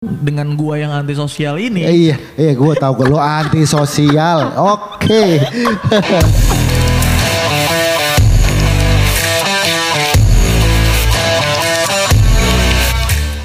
dengan 0.00 0.56
gua 0.56 0.80
yang 0.80 0.96
antisosial 0.96 1.60
ini. 1.60 1.84
Eh, 1.84 2.08
iya, 2.08 2.16
iya 2.32 2.56
gue 2.56 2.72
tahu 2.72 3.04
lo 3.04 3.20
anti 3.20 3.68
sosial. 3.68 4.48
Oke. 4.56 5.12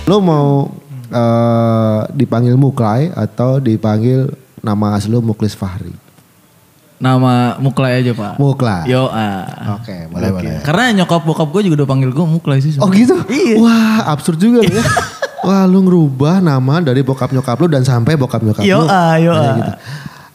lo 0.08 0.24
mau 0.24 0.72
eh, 1.12 2.00
dipanggil 2.16 2.56
Muklai 2.56 3.12
atau 3.12 3.60
dipanggil 3.60 4.32
nama 4.64 4.96
asli 4.96 5.12
lo 5.12 5.20
Muklis 5.20 5.60
Fahri? 5.60 5.92
Nama 7.04 7.60
Muklai 7.60 8.00
aja 8.00 8.16
pak. 8.16 8.40
Muklai. 8.40 8.88
Yo 8.88 9.12
ah. 9.12 9.76
Oke, 9.76 10.08
boleh 10.08 10.32
Oke. 10.32 10.40
boleh. 10.40 10.64
Karena 10.64 11.04
nyokap 11.04 11.28
bokap 11.28 11.52
gue 11.52 11.68
juga 11.68 11.84
udah 11.84 11.90
panggil 11.92 12.16
gue 12.16 12.24
Muklai 12.24 12.64
sih. 12.64 12.80
Oh 12.80 12.88
sebenarnya. 12.88 13.04
gitu? 13.04 13.16
Iya. 13.28 13.60
Wah 13.60 14.08
absurd 14.08 14.40
juga 14.40 14.64
lo 14.64 14.72
ya. 14.72 14.80
Wah 15.46 15.70
lu 15.70 15.86
ngerubah 15.86 16.42
nama 16.42 16.82
dari 16.82 17.06
bokap 17.06 17.30
nyokap 17.30 17.62
lu 17.62 17.70
dan 17.70 17.86
sampai 17.86 18.18
bokap 18.18 18.42
nyokap 18.42 18.66
Yo 18.66 18.82
lu. 18.82 18.90
ah, 18.90 19.16
yo 19.22 19.30
ah. 19.30 19.54
gitu. 19.62 19.74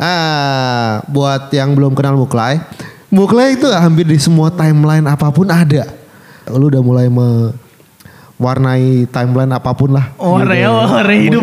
Ah, 0.01 1.05
buat 1.13 1.53
yang 1.53 1.77
belum 1.77 1.93
kenal 1.93 2.17
Muklai, 2.17 2.57
Muklai 3.13 3.59
itu 3.59 3.67
hampir 3.69 4.07
di 4.07 4.17
semua 4.23 4.49
timeline 4.55 5.05
apa 5.05 5.29
pun 5.35 5.51
ada. 5.51 5.83
Lu 6.47 6.71
udah 6.71 6.81
mulai 6.81 7.11
mewarnai 7.11 9.05
timeline 9.11 9.51
apa 9.51 9.75
pun 9.75 9.93
lah. 9.93 10.15
Oh, 10.17 10.39
Gitu. 10.39 10.47
Reo, 10.47 10.73
Reo 11.05 11.21
hidup. 11.21 11.43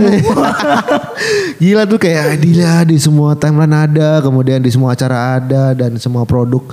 Gila 1.62 1.84
tuh 1.86 2.00
kayak 2.00 2.40
dia 2.40 2.81
di 2.88 2.95
semua 2.98 3.36
timeline 3.36 3.76
ada, 3.76 4.23
kemudian 4.23 4.64
di 4.64 4.72
semua 4.72 4.95
acara 4.95 5.38
ada 5.38 5.76
dan 5.76 6.00
semua 6.00 6.23
produk 6.23 6.64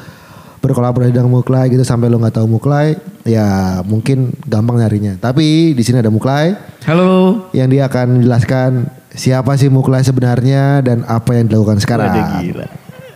berkolaborasi 0.65 1.13
dengan 1.13 1.29
Muklai 1.29 1.69
gitu 1.69 1.83
sampai 1.83 2.09
lo 2.09 2.17
nggak 2.17 2.35
tahu 2.35 2.49
Muklai, 2.49 2.97
ya 3.23 3.47
mungkin 3.83 4.33
gampang 4.43 4.81
nyarinya. 4.81 5.15
Tapi 5.15 5.71
di 5.71 5.83
sini 5.83 6.01
ada 6.01 6.09
Muklai 6.09 6.57
Halo. 6.83 7.45
yang 7.53 7.69
dia 7.69 7.85
akan 7.85 8.19
menjelaskan 8.19 8.71
siapa 9.11 9.55
sih 9.55 9.69
Muklai 9.69 10.01
sebenarnya 10.01 10.81
dan 10.81 11.05
apa 11.05 11.37
yang 11.37 11.47
dilakukan 11.47 11.79
sekarang. 11.79 12.09
Waduh 12.09 12.41
gila. 12.41 12.67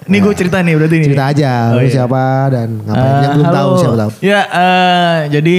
Ini 0.04 0.16
gue 0.18 0.34
cerita 0.34 0.56
nih 0.58 0.72
berarti 0.74 0.94
nih. 0.94 1.06
Cerita 1.06 1.24
aja, 1.26 1.52
Oh, 1.70 1.80
iya. 1.80 1.90
siapa 1.90 2.22
dan 2.48 2.68
ngapain 2.78 3.08
Eh, 3.08 3.20
yang 3.20 3.32
belum 3.34 3.46
halo. 3.46 3.56
tahu 3.56 3.70
siapa 3.76 3.96
tahu. 3.98 4.10
Ya, 4.22 4.40
eh, 4.46 5.18
jadi 5.30 5.56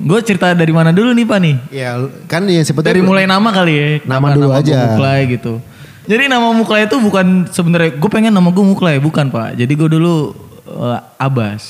gue 0.00 0.20
cerita 0.22 0.46
dari 0.52 0.72
mana 0.72 0.88
dulu 0.88 1.12
nih 1.12 1.24
Pak 1.24 1.38
nih? 1.38 1.56
Ya 1.68 1.90
kan 2.24 2.44
yang 2.44 2.64
seperti 2.64 2.86
Dari 2.86 3.00
mulai 3.00 3.24
nama 3.24 3.48
kali 3.50 3.72
ya. 3.72 3.84
Nama 4.00 4.16
Kenapa 4.22 4.28
dulu 4.32 4.46
gua 4.46 4.56
aja. 4.58 4.78
Muklai 4.86 5.20
gitu. 5.28 5.52
Jadi 6.08 6.24
nama 6.26 6.48
Muklai 6.50 6.84
itu 6.84 6.96
bukan 6.96 7.44
sebenarnya 7.46 7.90
gue 7.94 8.08
pengen 8.08 8.32
nama 8.32 8.48
gue 8.48 8.64
Muklai 8.64 8.96
bukan 8.98 9.28
Pak. 9.28 9.60
Jadi 9.60 9.72
gue 9.74 9.88
dulu 9.90 10.32
eh, 10.70 11.00
Abas. 11.18 11.62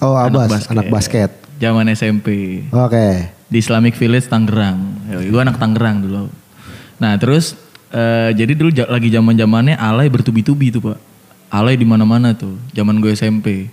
Oh 0.00 0.16
Abbas, 0.16 0.48
basket. 0.48 0.72
anak 0.72 0.86
basket. 0.88 1.30
Zaman 1.60 1.92
SMP. 1.92 2.28
Oke. 2.72 3.36
di 3.50 3.58
Islamic 3.58 3.98
Village 3.98 4.30
Tangerang. 4.30 4.78
Gue 5.26 5.40
anak 5.42 5.58
Tangerang 5.58 6.06
dulu. 6.06 6.30
Nah 7.02 7.18
terus 7.18 7.58
eh, 7.90 8.30
jadi 8.32 8.54
dulu 8.54 8.70
lagi 8.86 9.10
zaman 9.10 9.34
zamannya 9.34 9.74
alay 9.74 10.06
bertubi-tubi 10.06 10.70
tuh 10.70 10.94
pak. 10.94 10.98
Alay 11.50 11.74
di 11.74 11.82
mana-mana 11.82 12.30
tuh. 12.30 12.54
Zaman 12.70 13.02
gue 13.02 13.10
SMP. 13.12 13.66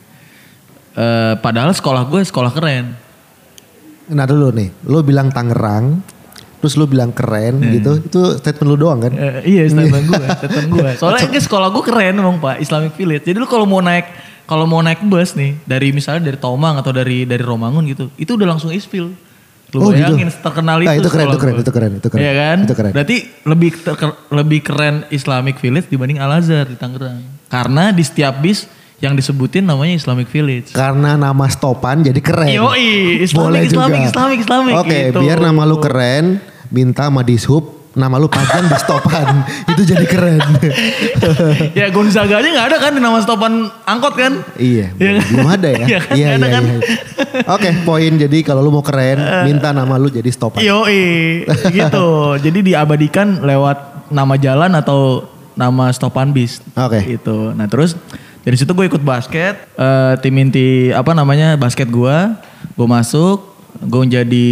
Eh, 0.97 1.33
padahal 1.37 1.77
sekolah 1.77 2.09
gue 2.09 2.25
sekolah 2.25 2.49
keren. 2.57 2.97
Nah 4.09 4.25
dulu 4.25 4.49
nih, 4.49 4.73
lu 4.89 5.05
bilang 5.05 5.29
Tangerang, 5.29 6.01
terus 6.57 6.73
lu 6.73 6.89
bilang 6.89 7.13
keren 7.13 7.61
gitu, 7.69 8.01
itu 8.01 8.21
statement 8.41 8.67
lu 8.73 8.77
doang 8.81 9.03
kan? 9.05 9.13
Eh, 9.13 9.45
iya 9.45 9.63
statement 9.69 10.07
gue, 10.11 10.25
statement 10.41 10.67
gue. 10.73 10.89
Soalnya 10.97 11.29
kan 11.29 11.37
sekolah 11.37 11.69
gue 11.69 11.83
keren 11.85 12.17
emang 12.17 12.41
pak 12.41 12.57
Islamic 12.57 12.97
Village. 12.97 13.29
Jadi 13.29 13.37
lu 13.37 13.45
kalau 13.45 13.69
mau 13.69 13.77
naik 13.77 14.09
kalau 14.47 14.63
mau 14.63 14.79
naik 14.79 15.03
bus 15.03 15.35
nih 15.35 15.59
dari 15.61 15.91
misalnya 15.91 16.25
dari 16.25 16.39
Tomang 16.39 16.79
atau 16.79 16.89
dari 16.89 17.27
dari 17.27 17.43
Romangun 17.43 17.83
gitu, 17.85 18.09
itu 18.15 18.31
udah 18.33 18.47
langsung 18.47 18.71
ispil. 18.71 19.11
Lu 19.67 19.83
Oh, 19.83 19.91
gitu. 19.91 19.99
bayangin 19.99 20.31
terkenal 20.31 20.79
itu. 20.79 20.87
Nah, 20.87 20.95
itu 20.95 21.09
keren, 21.11 21.27
itu 21.27 21.37
keren, 21.37 21.53
itu 21.53 21.69
keren, 21.69 21.91
itu 21.93 22.07
keren. 22.07 22.21
Iya 22.23 22.33
kan? 22.33 22.57
Itu 22.63 22.73
keren. 22.73 22.91
Berarti 22.95 23.17
lebih 23.43 23.69
ter- 23.75 24.17
lebih 24.31 24.59
keren 24.63 24.95
Islamic 25.09 25.59
Village 25.59 25.91
dibanding 25.91 26.17
Al 26.17 26.39
Azhar 26.39 26.63
di 26.65 26.79
Tangerang. 26.79 27.19
Karena 27.45 27.91
di 27.91 27.99
setiap 27.99 28.39
bis 28.39 28.63
yang 28.97 29.11
disebutin 29.13 29.61
namanya 29.61 29.93
Islamic 29.93 30.31
Village. 30.31 30.71
Karena 30.71 31.13
nama 31.13 31.45
stopan 31.51 31.99
jadi 31.99 32.17
keren. 32.17 32.47
Yoi, 32.49 33.21
Islamic, 33.21 33.35
Boleh 33.45 33.61
Islamic, 33.61 33.99
juga. 33.99 34.09
Islamic, 34.09 34.37
Islamic, 34.41 34.73
Oke, 34.73 34.99
gitu. 35.11 35.19
biar 35.21 35.37
nama 35.37 35.61
lu 35.67 35.77
keren, 35.77 36.39
minta 36.71 37.05
sama 37.05 37.21
dishub, 37.21 37.76
nama 37.97 38.15
lu 38.21 38.29
panjang 38.29 38.69
di 38.69 38.77
stopan. 38.77 39.41
itu 39.73 39.81
jadi 39.83 40.05
keren. 40.05 40.41
ya 41.73 41.89
Gonzaga 41.89 42.37
aja 42.37 42.47
nggak 42.47 42.67
ada 42.69 42.77
kan 42.77 42.91
di 42.93 43.01
nama 43.01 43.17
stopan 43.19 43.67
angkot 43.83 44.13
kan? 44.13 44.33
iya, 44.61 44.93
Iya 44.95 45.11
kan? 45.17 45.25
belum 45.33 45.47
ada 45.49 45.69
ya. 45.73 45.85
Iya 45.89 45.99
kan, 46.05 46.15
iya, 46.15 46.27
iya, 46.37 46.47
kan? 46.47 46.63
iya. 46.63 46.79
Oke, 47.49 47.69
poin 47.81 48.13
jadi 48.13 48.37
kalau 48.45 48.61
lu 48.61 48.69
mau 48.69 48.85
keren, 48.85 49.17
minta 49.43 49.73
nama 49.73 49.97
lu 49.97 50.07
jadi 50.07 50.29
stopan. 50.29 50.61
Yoi, 50.61 51.43
gitu. 51.73 52.07
Jadi 52.45 52.71
diabadikan 52.71 53.41
lewat 53.41 54.07
nama 54.13 54.37
jalan 54.37 54.71
atau 54.77 55.25
nama 55.57 55.89
stopan 55.89 56.29
bis. 56.31 56.61
Oke. 56.77 57.17
Gitu. 57.17 57.51
Nah 57.57 57.65
terus 57.65 57.97
dari 58.45 58.55
situ 58.55 58.71
gue 58.71 58.85
ikut 58.87 59.01
basket, 59.01 59.57
eh, 59.75 60.13
tim 60.21 60.37
inti 60.37 60.93
apa 60.93 61.11
namanya 61.11 61.57
basket 61.57 61.89
gue, 61.89 62.17
gue 62.77 62.87
masuk, 62.87 63.43
gue 63.81 64.03
jadi 64.07 64.49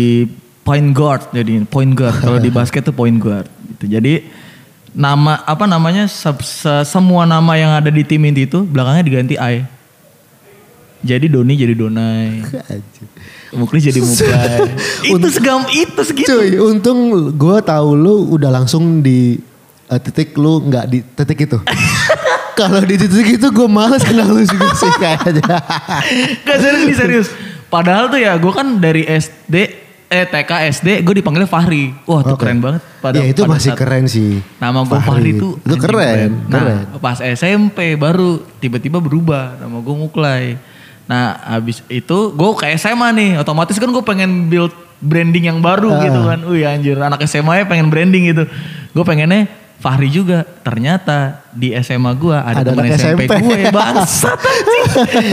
point 0.66 0.90
guard, 0.92 1.30
jadi 1.30 1.62
point 1.64 1.94
guard. 1.94 2.18
Kalau 2.18 2.42
di 2.42 2.50
basket 2.50 2.82
tuh 2.82 2.92
point 2.92 3.16
guard. 3.16 3.46
Gitu. 3.70 3.86
Jadi 3.88 4.14
nama 4.92 5.46
apa 5.46 5.64
namanya 5.64 6.10
se- 6.10 6.26
se- 6.42 6.84
semua 6.84 7.24
nama 7.24 7.54
yang 7.54 7.70
ada 7.70 7.88
di 7.88 8.02
tim 8.02 8.24
inti 8.24 8.44
itu 8.44 8.66
belakangnya 8.66 9.04
diganti 9.04 9.38
I. 9.38 9.62
Jadi 11.06 11.30
Doni 11.30 11.54
jadi 11.54 11.78
Donai. 11.78 12.42
Muklis 13.54 13.86
jadi 13.86 14.02
Muklai. 14.04 14.74
itu 15.06 15.28
segam 15.30 15.62
itu 15.70 16.02
segitu. 16.02 16.34
Cuy, 16.34 16.58
untung 16.58 17.14
gue 17.32 17.58
tahu 17.62 17.94
lu 17.94 18.34
udah 18.34 18.50
langsung 18.50 19.00
di 19.00 19.38
eh, 19.86 20.00
titik 20.02 20.34
lu 20.34 20.66
nggak 20.66 20.86
di 20.90 21.06
titik 21.06 21.46
itu. 21.46 21.62
Kalau 22.60 22.82
di 22.82 22.96
titik 22.98 23.38
itu 23.38 23.48
gue 23.52 23.68
males 23.70 24.02
kenal 24.02 24.34
lu 24.34 24.42
juga 24.42 24.74
sih 24.74 24.90
kayaknya. 24.98 25.60
Gak 26.42 26.58
serius 26.58 26.98
serius. 26.98 27.28
Padahal 27.68 28.08
tuh 28.08 28.18
ya 28.18 28.34
gue 28.34 28.50
kan 28.50 28.80
dari 28.80 29.04
SD, 29.06 29.56
eh 30.06 30.24
TK 30.24 30.52
SD 30.72 30.88
gue 31.02 31.16
dipanggilnya 31.18 31.46
Fahri. 31.46 31.92
Wah 32.06 32.22
tuh 32.22 32.36
Oke. 32.36 32.46
keren 32.46 32.60
banget. 32.60 32.82
Pada, 33.00 33.16
ya 33.16 33.26
itu 33.26 33.42
pada 33.42 33.52
masih 33.54 33.72
saat 33.74 33.80
keren 33.80 34.06
sih. 34.06 34.40
Nama 34.58 34.80
gue 34.82 35.00
Fahri, 35.00 35.32
tuh 35.34 35.52
Itu 35.58 35.66
anjing 35.68 35.82
keren, 35.82 36.30
Nah 36.46 36.62
keren. 36.62 36.80
pas 37.00 37.18
SMP 37.20 37.78
baru 37.96 38.30
tiba-tiba 38.58 38.98
berubah 38.98 39.58
nama 39.58 39.78
gue 39.78 39.96
Muklai. 39.96 40.58
Nah 41.06 41.24
abis 41.50 41.82
itu 41.88 42.18
gue 42.30 42.50
ke 42.56 42.66
SMA 42.76 43.10
nih. 43.12 43.32
Otomatis 43.38 43.76
kan 43.76 43.90
gue 43.90 44.02
pengen 44.02 44.46
build 44.46 44.74
branding 44.98 45.50
yang 45.50 45.60
baru 45.60 45.90
Ah. 45.90 46.02
gitu 46.02 46.20
kan. 46.22 46.40
Wih 46.46 46.64
anjir 46.64 46.98
anak 46.98 47.26
SMA 47.26 47.62
ya 47.62 47.66
pengen 47.66 47.90
branding 47.90 48.30
gitu. 48.30 48.44
Gue 48.92 49.04
pengennya 49.04 49.50
Fahri 49.76 50.10
juga. 50.10 50.42
Ternyata 50.64 51.46
di 51.52 51.76
SMA 51.78 52.12
gue 52.18 52.34
ada, 52.34 52.64
Ada 52.64 52.72
teman 52.74 52.86
SMP, 52.90 53.30
SMP. 53.30 53.44
gue 53.44 53.58
bangsat 53.70 54.40
anjing. 54.40 55.32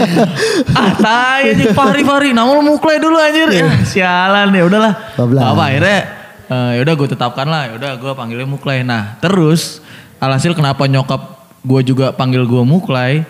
ah 0.77 0.93
tai 0.99 1.43
anjing 1.57 1.73
Fahri 1.73 2.03
Fahri. 2.05 2.31
Nama 2.37 2.51
lu 2.51 2.63
Muklai 2.63 2.99
dulu 3.01 3.17
anjir. 3.17 3.49
Ya 3.49 3.67
sialan 3.87 4.53
ya 4.53 4.63
udahlah. 4.69 4.93
Apa 5.17 5.63
akhirnya 5.73 5.99
eh, 6.47 6.71
yaudah 6.83 6.95
gue 6.99 7.09
tetapkan 7.09 7.47
lah. 7.49 7.63
Yaudah 7.73 7.97
gue 7.97 8.13
panggilnya 8.13 8.49
Muklai. 8.49 8.85
Nah 8.85 9.17
terus 9.19 9.81
alhasil 10.21 10.53
kenapa 10.53 10.85
nyokap 10.85 11.49
gue 11.65 11.81
juga 11.87 12.13
panggil 12.13 12.45
gue 12.45 12.63
Muklai. 12.67 13.25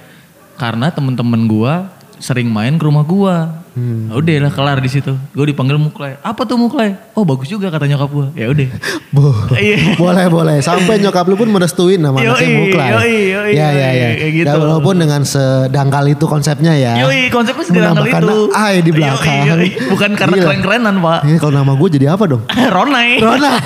Karena 0.58 0.90
temen-temen 0.90 1.48
gue 1.48 1.72
sering 2.18 2.50
main 2.50 2.74
ke 2.76 2.84
rumah 2.86 3.06
gue. 3.06 3.36
Hmm. 3.72 4.12
Udah 4.12 4.36
lah 4.38 4.52
kelar 4.52 4.78
di 4.78 4.88
situ. 4.88 5.16
Gue 5.32 5.48
dipanggil 5.48 5.80
Muklai. 5.80 6.20
Apa 6.20 6.44
tuh 6.44 6.56
Muklai? 6.56 6.92
Oh 7.16 7.24
bagus 7.24 7.48
juga 7.48 7.68
kata 7.68 7.84
nyokap 7.84 8.10
gue. 8.10 8.26
Ya 8.36 8.46
udah. 8.48 8.68
Bo, 9.14 9.32
Iya. 9.52 9.96
boleh 9.96 10.26
boleh. 10.28 10.56
Sampai 10.60 10.96
nyokap 10.96 11.24
lu 11.24 11.34
pun 11.34 11.48
merestuin 11.48 11.96
nama 11.96 12.16
anaknya 12.16 12.36
Yoi, 12.42 12.56
Muklai. 12.58 12.88
yoi, 12.90 13.16
yoi, 13.28 13.52
ya 13.52 13.68
ya 13.70 13.88
ya. 13.90 14.08
kayak 14.14 14.32
gitu. 14.34 14.46
Ya, 14.46 14.54
walaupun 14.56 14.94
dengan 14.96 15.20
sedangkal 15.22 16.04
itu 16.06 16.24
konsepnya 16.24 16.72
ya. 16.72 17.00
Yoi 17.00 17.28
konsepnya 17.28 17.64
Menambahkan 17.72 18.22
itu. 18.22 18.38
I 18.52 18.74
di 18.80 18.92
belakang. 18.92 19.40
Yoi, 19.48 19.48
yoi. 19.48 19.68
Bukan 19.88 20.10
karena 20.16 20.36
keren-kerenan 20.38 20.94
pak. 21.00 21.20
Ini 21.24 21.36
kalau 21.36 21.52
nama 21.54 21.72
gue 21.72 21.88
jadi 21.90 22.06
apa 22.12 22.24
dong? 22.28 22.42
Ronai. 22.76 23.20
Ronai. 23.20 23.56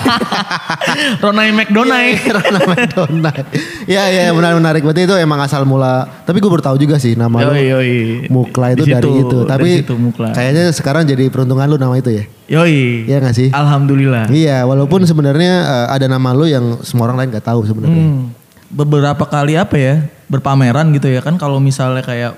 Ronai 1.24 1.48
McDonald. 1.50 2.14
Rona 2.26 2.60
McDonald. 2.64 3.44
Ya 3.86 4.06
ya 4.08 4.30
menarik 4.30 4.56
menarik. 4.58 4.82
Berarti 4.82 5.02
itu 5.06 5.14
emang 5.18 5.40
asal 5.42 5.66
mula. 5.66 6.06
Tapi 6.22 6.38
gue 6.38 6.50
bertahu 6.50 6.76
juga 6.76 6.98
sih 6.98 7.14
nama. 7.14 7.42
Yoi, 7.42 7.62
yoi. 7.70 7.94
Mukla 8.30 8.74
itu 8.74 8.84
dari 8.86 9.10
itu. 9.10 9.38
Tapi 9.44 9.70
Mukla. 9.98 10.30
kayaknya 10.32 10.70
sekarang 10.72 11.04
jadi 11.04 11.28
peruntungan 11.28 11.66
lu 11.66 11.76
nama 11.80 11.96
itu 11.98 12.12
ya. 12.12 12.24
Yoi. 12.46 13.10
Iya 13.10 13.18
gak 13.18 13.34
sih? 13.34 13.48
Alhamdulillah. 13.50 14.30
Iya, 14.30 14.62
walaupun 14.64 15.02
sebenarnya 15.02 15.52
eh, 15.66 15.86
ada 15.98 16.06
nama 16.06 16.30
lu 16.30 16.46
yang 16.46 16.80
semua 16.86 17.10
orang 17.10 17.26
lain 17.26 17.28
gak 17.34 17.46
tahu 17.50 17.66
sebenarnya. 17.66 18.04
Hmm. 18.06 18.30
Beberapa 18.70 19.24
kali 19.26 19.58
apa 19.58 19.76
ya 19.78 19.94
berpameran 20.26 20.90
gitu 20.94 21.06
ya 21.06 21.22
kan 21.22 21.38
kalau 21.38 21.62
misalnya 21.62 22.02
kayak 22.02 22.34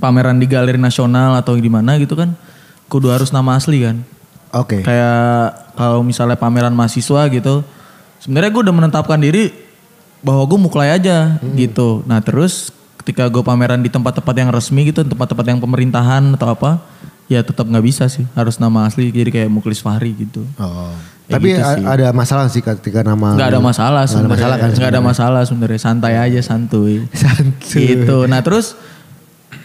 pameran 0.00 0.36
di 0.40 0.48
galeri 0.48 0.76
nasional 0.76 1.36
atau 1.36 1.56
di 1.56 1.68
mana 1.68 1.96
gitu 1.96 2.12
kan 2.16 2.32
kudu 2.88 3.12
harus 3.12 3.30
nama 3.30 3.54
asli 3.56 3.84
kan. 3.84 4.02
Oke. 4.50 4.82
Kayak 4.82 5.70
kalau 5.78 6.02
misalnya 6.02 6.34
pameran 6.34 6.74
mahasiswa 6.74 7.30
gitu, 7.30 7.62
sebenarnya 8.18 8.50
gue 8.50 8.62
udah 8.66 8.74
menetapkan 8.74 9.20
diri 9.22 9.54
bahwa 10.20 10.42
gue 10.44 10.58
muklai 10.58 10.90
aja 10.90 11.38
gitu. 11.54 12.02
Nah 12.04 12.18
terus 12.20 12.74
ketika 13.00 13.26
gue 13.26 13.40
pameran 13.40 13.80
di 13.80 13.88
tempat-tempat 13.88 14.34
yang 14.36 14.52
resmi 14.52 14.92
gitu, 14.92 15.00
tempat-tempat 15.00 15.44
yang 15.48 15.58
pemerintahan 15.58 16.36
atau 16.36 16.52
apa, 16.52 16.78
ya 17.26 17.40
tetap 17.40 17.64
nggak 17.64 17.84
bisa 17.84 18.04
sih. 18.12 18.28
Harus 18.36 18.60
nama 18.60 18.84
asli 18.84 19.08
jadi 19.08 19.32
kayak 19.32 19.48
Muklis 19.48 19.80
Fahri 19.80 20.12
gitu. 20.12 20.44
Oh. 20.60 20.92
Ya 21.30 21.38
Tapi 21.38 21.54
gitu 21.54 21.62
sih. 21.62 21.86
ada 21.86 22.06
masalah 22.10 22.50
sih 22.50 22.58
ketika 22.58 23.06
nama 23.06 23.38
Nggak 23.38 23.48
ada 23.54 23.60
masalah 23.62 24.02
Nggak 24.02 24.18
ada 24.18 24.30
masalah 24.34 24.56
kan? 24.58 24.70
Nggak 24.74 24.90
ada 24.90 25.02
masalah 25.02 25.40
sebenarnya. 25.46 25.80
Santai 25.80 26.14
aja 26.18 26.40
santuy. 26.42 27.06
Santuy. 27.14 27.94
Gitu. 27.94 28.26
Nah 28.26 28.42
terus 28.42 28.74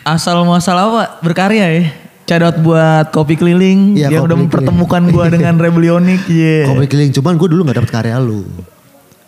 asal 0.05 0.45
muasal 0.45 0.77
apa 0.77 1.19
berkarya 1.25 1.65
ya. 1.73 1.83
Cadot 2.25 2.57
buat 2.65 3.13
kopi 3.13 3.37
keliling 3.37 3.97
Iya, 4.01 4.09
yang 4.09 4.25
udah 4.25 4.33
mempertemukan 4.33 5.01
gua 5.13 5.29
dengan 5.33 5.57
Rebellionic. 5.57 6.25
Iya. 6.29 6.69
Kopi 6.69 6.85
keliling 6.85 7.13
cuman 7.13 7.33
gue 7.37 7.47
dulu 7.49 7.61
nggak 7.65 7.77
dapet 7.81 7.91
karya 7.93 8.17
lu. 8.21 8.45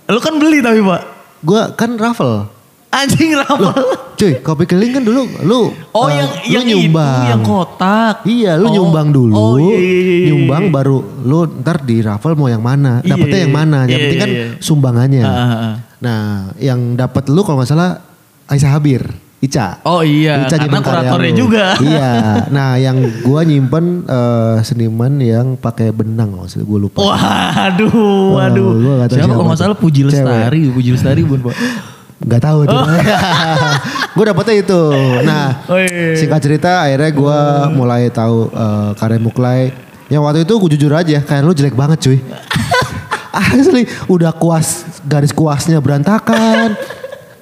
Lu 0.08 0.20
kan 0.22 0.38
beli 0.38 0.62
tapi 0.62 0.82
pak. 0.82 1.02
Gue 1.42 1.62
kan 1.74 1.98
raffle. 1.98 2.50
Anjing 2.88 3.36
rapal. 3.36 3.76
Cuy, 4.16 4.40
kopi 4.40 4.64
keliling 4.64 4.94
kan 4.96 5.04
dulu 5.04 5.22
lu 5.44 5.62
Oh 5.92 6.08
eh, 6.08 6.18
yang 6.18 6.30
lu 6.32 6.50
yang 6.50 6.64
nyumbang. 6.66 7.14
itu 7.14 7.30
yang 7.30 7.42
kotak. 7.44 8.16
Iya, 8.24 8.52
lu 8.56 8.66
Oh, 8.66 8.74
nyumbang 8.74 9.08
dulu. 9.12 9.34
Oh 9.36 9.56
iya, 9.60 9.76
iya, 9.76 9.98
iya. 10.02 10.28
Nyumbang 10.32 10.64
baru 10.72 10.98
lu 11.22 11.40
ntar 11.62 11.84
di 11.84 12.02
raffle 12.02 12.34
mau 12.34 12.48
yang 12.48 12.64
mana. 12.64 13.04
Iya, 13.04 13.14
Dapetnya 13.14 13.40
yang 13.44 13.54
iya, 13.54 13.60
mana. 13.60 13.80
Yang 13.84 13.90
iya, 13.92 14.00
penting 14.02 14.20
kan 14.20 14.32
iya. 14.32 14.46
sumbangannya. 14.58 15.24
Ah, 15.24 15.36
ah, 15.36 15.52
ah. 15.54 15.74
Nah, 15.98 16.24
yang 16.58 16.80
dapat 16.96 17.28
lu 17.28 17.44
kalau 17.44 17.60
nggak 17.60 17.70
salah 17.70 18.00
Aisyah 18.48 18.72
Habir, 18.74 19.04
Ica. 19.38 19.84
Oh 19.84 20.02
iya, 20.02 20.48
Ica 20.48 20.56
karena 20.58 20.80
kuratornya 20.82 21.32
lu. 21.36 21.38
juga. 21.38 21.66
iya. 21.86 22.12
Nah, 22.50 22.80
yang 22.80 22.98
gua 23.22 23.44
nyimpen 23.44 24.08
eh, 24.08 24.56
seniman 24.64 25.14
yang 25.20 25.54
pakai 25.54 25.92
benang 25.92 26.40
maksud 26.40 26.64
gue 26.64 26.80
lupa. 26.80 27.04
Waduh, 27.04 27.94
waduh. 28.34 28.70
gua 28.80 28.94
nggak 29.04 29.10
tahu 29.12 29.18
siapa 29.20 29.34
kalau 29.36 29.46
nggak 29.52 29.60
tuh. 29.60 29.66
salah 29.68 29.78
Puji. 29.78 30.02
Lestari, 30.08 30.62
Puji 30.72 30.90
Lestari 30.96 31.22
bun 31.22 31.44
pak. 31.46 31.54
Gak 32.20 32.42
tahu 32.42 32.66
tuh. 32.66 32.74
Oh. 32.74 32.86
gue 34.18 34.26
dapetnya 34.26 34.56
itu. 34.58 34.82
Nah, 35.22 35.62
Oh, 35.66 35.78
iya. 35.78 36.18
singkat 36.18 36.42
cerita 36.42 36.82
akhirnya 36.82 37.12
gue 37.12 37.40
mulai 37.72 38.10
tahu 38.10 38.50
eh, 38.50 38.90
karya 38.96 39.20
Muklai. 39.20 39.70
Yang 40.08 40.22
waktu 40.24 40.40
itu 40.42 40.54
gue 40.56 40.70
jujur 40.74 40.92
aja, 40.92 41.20
kayak 41.20 41.42
lu 41.42 41.52
jelek 41.52 41.76
banget 41.76 42.00
cuy. 42.02 42.18
Asli, 43.38 43.86
udah 44.08 44.34
kuas, 44.34 44.88
garis 45.04 45.30
kuasnya 45.30 45.78
berantakan. 45.78 46.74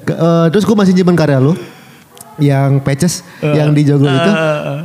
Eh, 0.03 0.45
terus 0.51 0.63
gue 0.63 0.75
masih 0.75 0.91
nyimpen 0.91 1.15
karya 1.15 1.39
lu. 1.39 1.55
Yang 2.35 2.83
patches, 2.83 3.13
yang 3.39 3.71
di 3.71 3.87
joglo 3.87 4.11
itu. 4.11 4.31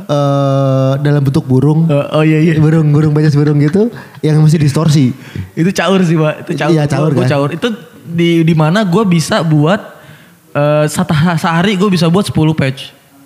eh, 0.07 0.93
dalam 0.97 1.19
bentuk 1.19 1.43
burung. 1.43 1.83
Eh, 1.83 2.15
oh 2.15 2.23
iya 2.23 2.39
iya. 2.39 2.53
Burung, 2.55 2.87
burung 2.89 3.11
patches 3.11 3.35
burung 3.35 3.59
gitu. 3.59 3.91
Yang 4.23 4.39
masih 4.39 4.59
distorsi. 4.61 5.11
Itu 5.51 5.67
caur 5.75 5.99
sih 5.99 6.15
pak. 6.15 6.47
Itu 6.47 6.51
caur. 6.55 6.71
Iya, 6.71 6.87
caur, 6.87 7.11
Gua- 7.11 7.17
gua 7.17 7.23
kan? 7.27 7.31
caur. 7.35 7.49
Itu 7.51 7.67
di 8.05 8.41
di 8.41 8.53
mana 8.57 8.81
gue 8.83 9.03
bisa 9.05 9.41
buat 9.45 9.79
satu 10.87 11.15
sehari 11.39 11.79
gue 11.79 11.87
bisa 11.87 12.11
buat 12.11 12.27
10 12.27 12.35
patch. 12.51 12.81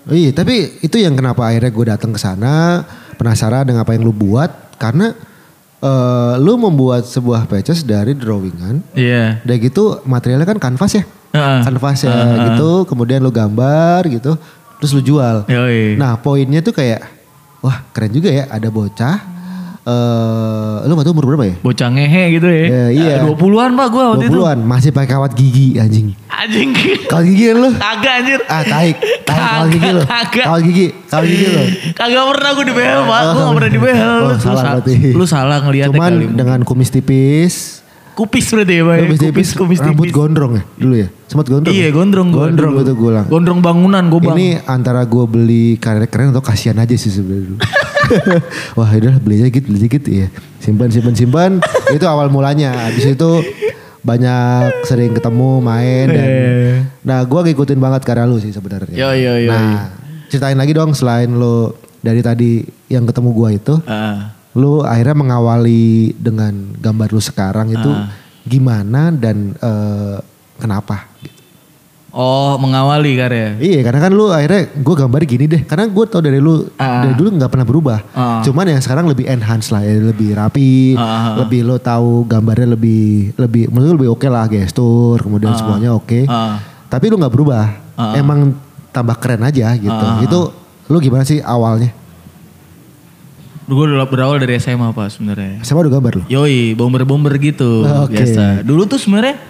Iya, 0.05 0.29
tapi 0.37 0.77
itu 0.85 1.01
yang 1.01 1.17
kenapa 1.17 1.49
akhirnya 1.49 1.73
gue 1.73 1.85
datang 1.89 2.13
ke 2.13 2.21
sana 2.21 2.85
penasaran 3.17 3.65
dengan 3.65 3.81
apa 3.81 3.97
yang 3.97 4.05
lu 4.05 4.13
buat 4.13 4.77
karena 4.77 5.17
eh, 5.81 6.33
lu 6.37 6.53
membuat 6.61 7.09
sebuah 7.09 7.49
patches 7.49 7.81
dari 7.81 8.13
drawingan. 8.13 8.85
Iya. 8.93 9.41
Udah 9.41 9.57
gitu 9.57 9.83
materialnya 10.05 10.45
kan 10.45 10.61
kanvas 10.61 11.01
ya. 11.01 11.03
Heeh. 11.33 11.59
Kanvas 11.65 12.05
ya 12.05 12.13
Heeh. 12.13 12.53
gitu, 12.53 12.85
kemudian 12.85 13.25
lu 13.25 13.33
gambar 13.33 14.05
gitu, 14.07 14.37
terus 14.77 14.91
lu 14.93 15.01
jual. 15.01 15.49
Yoi. 15.49 15.97
Nah, 15.97 16.21
poinnya 16.21 16.61
tuh 16.61 16.77
kayak 16.77 17.01
wah, 17.65 17.81
keren 17.89 18.13
juga 18.13 18.29
ya 18.29 18.45
ada 18.53 18.69
bocah 18.69 19.17
eh 19.85 20.75
lu 20.83 20.93
gak 20.93 21.05
tahu 21.05 21.13
umur 21.13 21.25
berapa 21.29 21.45
ya? 21.45 21.55
Bocah 21.59 21.89
ngehe 21.89 22.23
gitu 22.33 22.47
ya. 22.47 22.65
Ya, 22.65 22.85
iya. 22.89 23.15
20-an 23.23 23.71
pak 23.71 23.87
gue 23.87 24.03
waktu 24.03 24.25
itu. 24.25 24.33
20-an, 24.35 24.59
masih 24.61 24.89
pakai 24.89 25.09
kawat 25.11 25.31
gigi 25.31 25.77
anjing. 25.77 26.17
Anjing. 26.27 26.69
Kawat 27.05 27.23
gigi 27.23 27.43
kan 27.45 27.57
lu? 27.59 27.69
Kagak 27.71 28.13
anjir. 28.19 28.39
Ah, 28.47 28.63
taik. 28.63 28.95
Taik 29.23 29.45
kawat 29.45 29.67
gigi 29.69 29.89
lu. 29.91 30.01
Kagak. 30.03 30.43
Kawat 30.43 30.61
gigi, 30.63 30.85
kawat 31.05 31.25
gigi 31.25 31.47
lu. 31.47 31.61
Kagak 31.93 32.23
pernah 32.27 32.49
gue 32.51 32.65
di 32.65 32.73
behel 32.73 32.99
pak. 33.03 33.21
Gue 33.23 33.39
gak 33.39 33.55
pernah 33.55 33.71
di 33.71 33.79
behel. 33.79 34.09
Oh, 34.15 34.27
Lu 34.27 34.37
salah 34.39 34.57
sa- 34.59 34.73
berarti. 34.73 34.93
Lu 35.11 35.25
salah 35.25 35.57
ngeliatnya 35.59 35.93
Cuman 35.93 36.11
kali. 36.11 36.25
dengan 36.33 36.59
kumis 36.61 36.89
tipis. 36.89 37.55
Kupis 38.15 38.45
berarti 38.47 38.73
ya 38.73 38.83
pak. 38.83 38.95
Kumis 39.01 39.19
tipis, 39.19 39.47
Kupis, 39.49 39.49
kupis 39.53 39.79
rambut 39.81 40.05
tipis. 40.05 40.15
gondrong 40.15 40.51
ya 40.55 40.63
dulu 40.73 40.95
ya? 40.95 41.07
Sempat 41.25 41.45
gondrong 41.45 41.73
Iya 41.73 41.83
ya? 41.83 41.91
gondrong 41.91 42.27
gua 42.29 42.41
Gondrong 42.47 42.73
dulu. 42.73 42.81
itu 42.81 42.93
gue. 42.95 43.11
Gondrong 43.27 43.59
bangunan 43.59 44.03
gue 44.07 44.19
bang. 44.19 44.33
Ini 44.33 44.47
antara 44.65 45.03
gue 45.03 45.25
beli 45.25 45.75
karet 45.75 46.07
keren 46.07 46.31
atau 46.31 46.39
kasihan 46.39 46.73
aja 46.75 46.95
sih 46.95 47.11
sebenarnya 47.11 47.53
dulu. 47.53 47.59
Wah 48.77 48.89
udah 48.89 49.15
beli 49.19 49.41
aja 49.41 49.49
gitu, 49.49 49.65
beli 49.69 49.87
gitu 49.87 50.09
ya. 50.09 50.27
Simpan, 50.59 50.89
simpan, 50.89 51.13
simpan. 51.13 51.51
itu 51.95 52.05
awal 52.05 52.27
mulanya. 52.29 52.89
Habis 52.89 53.13
itu 53.13 53.31
banyak 54.01 54.85
sering 54.85 55.11
ketemu, 55.13 55.51
main. 55.59 56.07
Dan, 56.09 56.27
Eh. 56.27 56.75
Nah 57.01 57.25
gue 57.25 57.39
ngikutin 57.51 57.79
banget 57.79 58.01
karya 58.05 58.25
lu 58.25 58.37
sih 58.37 58.53
sebenarnya. 58.53 58.93
Yo, 58.93 59.09
yo, 59.13 59.33
yo, 59.41 59.51
Nah 59.51 59.89
ceritain 60.29 60.57
lagi 60.57 60.73
dong 60.73 60.93
selain 60.93 61.29
lu 61.29 61.69
dari 62.01 62.21
tadi 62.21 62.61
yang 62.87 63.05
ketemu 63.05 63.29
gue 63.33 63.49
itu. 63.55 63.75
Ah. 63.85 64.31
lu 64.55 64.79
akhirnya 64.79 65.19
mengawali 65.19 66.15
dengan 66.15 66.55
gambar 66.79 67.11
lu 67.11 67.19
sekarang 67.19 67.75
itu 67.75 67.91
Ah. 67.91 68.07
gimana 68.47 69.11
dan 69.11 69.51
eh, 69.51 70.15
kenapa? 70.55 71.11
Oh 72.15 72.55
mengawali 72.55 73.19
karya. 73.19 73.59
Iya 73.59 73.83
karena 73.83 73.99
kan 73.99 74.11
lu 74.15 74.31
akhirnya 74.31 74.71
gue 74.71 74.95
gambar 74.95 75.19
gini 75.21 75.45
deh 75.45 75.61
karena 75.61 75.83
gue 75.83 76.05
tau 76.07 76.23
dari 76.23 76.39
lu 76.39 76.63
Ah. 76.79 77.03
dari 77.03 77.11
dulu 77.11 77.35
nggak 77.35 77.51
pernah 77.51 77.67
berubah. 77.67 77.99
Ah. 78.15 78.39
Cuman 78.39 78.71
yang 78.71 78.79
sekarang 78.79 79.03
lebih 79.03 79.27
enhance 79.27 79.67
lah 79.67 79.83
ya 79.83 79.99
lebih 79.99 80.31
rapi, 80.31 80.95
Ah. 80.95 81.35
lebih 81.35 81.61
lu 81.61 81.75
tahu 81.75 82.23
gambarnya 82.23 82.71
lebih 82.71 83.35
lebih 83.35 83.67
menurut 83.67 83.99
lebih 83.99 84.09
oke 84.09 84.27
lah 84.27 84.47
gestur 84.47 85.19
kemudian 85.19 85.51
Ah. 85.51 85.59
semuanya 85.59 85.91
oke. 85.91 86.23
Ah. 86.25 86.63
Tapi 86.87 87.11
lu 87.11 87.19
nggak 87.19 87.29
berubah, 87.29 87.67
Ah. 87.93 88.15
emang 88.15 88.55
tambah 88.89 89.19
keren 89.19 89.43
aja 89.43 89.75
gitu. 89.75 89.91
Ah. 90.07 90.23
Itu 90.23 90.55
lu 90.87 90.97
gimana 90.97 91.27
sih 91.27 91.43
awalnya? 91.43 91.91
Gue 93.65 93.91
udah 93.91 94.05
berawal 94.05 94.37
dari 94.37 94.55
SMA 94.55 94.93
pak 94.93 95.09
sebenarnya. 95.09 95.65
Sama 95.65 95.81
udah 95.81 95.91
gambar 95.91 96.11
lu? 96.15 96.23
Yoi, 96.29 96.71
bomber-bomber 96.71 97.33
gitu 97.41 97.81
Oke. 97.83 98.13
biasa. 98.13 98.61
Dulu 98.61 98.85
tuh 98.85 99.01
sebenarnya 99.01 99.41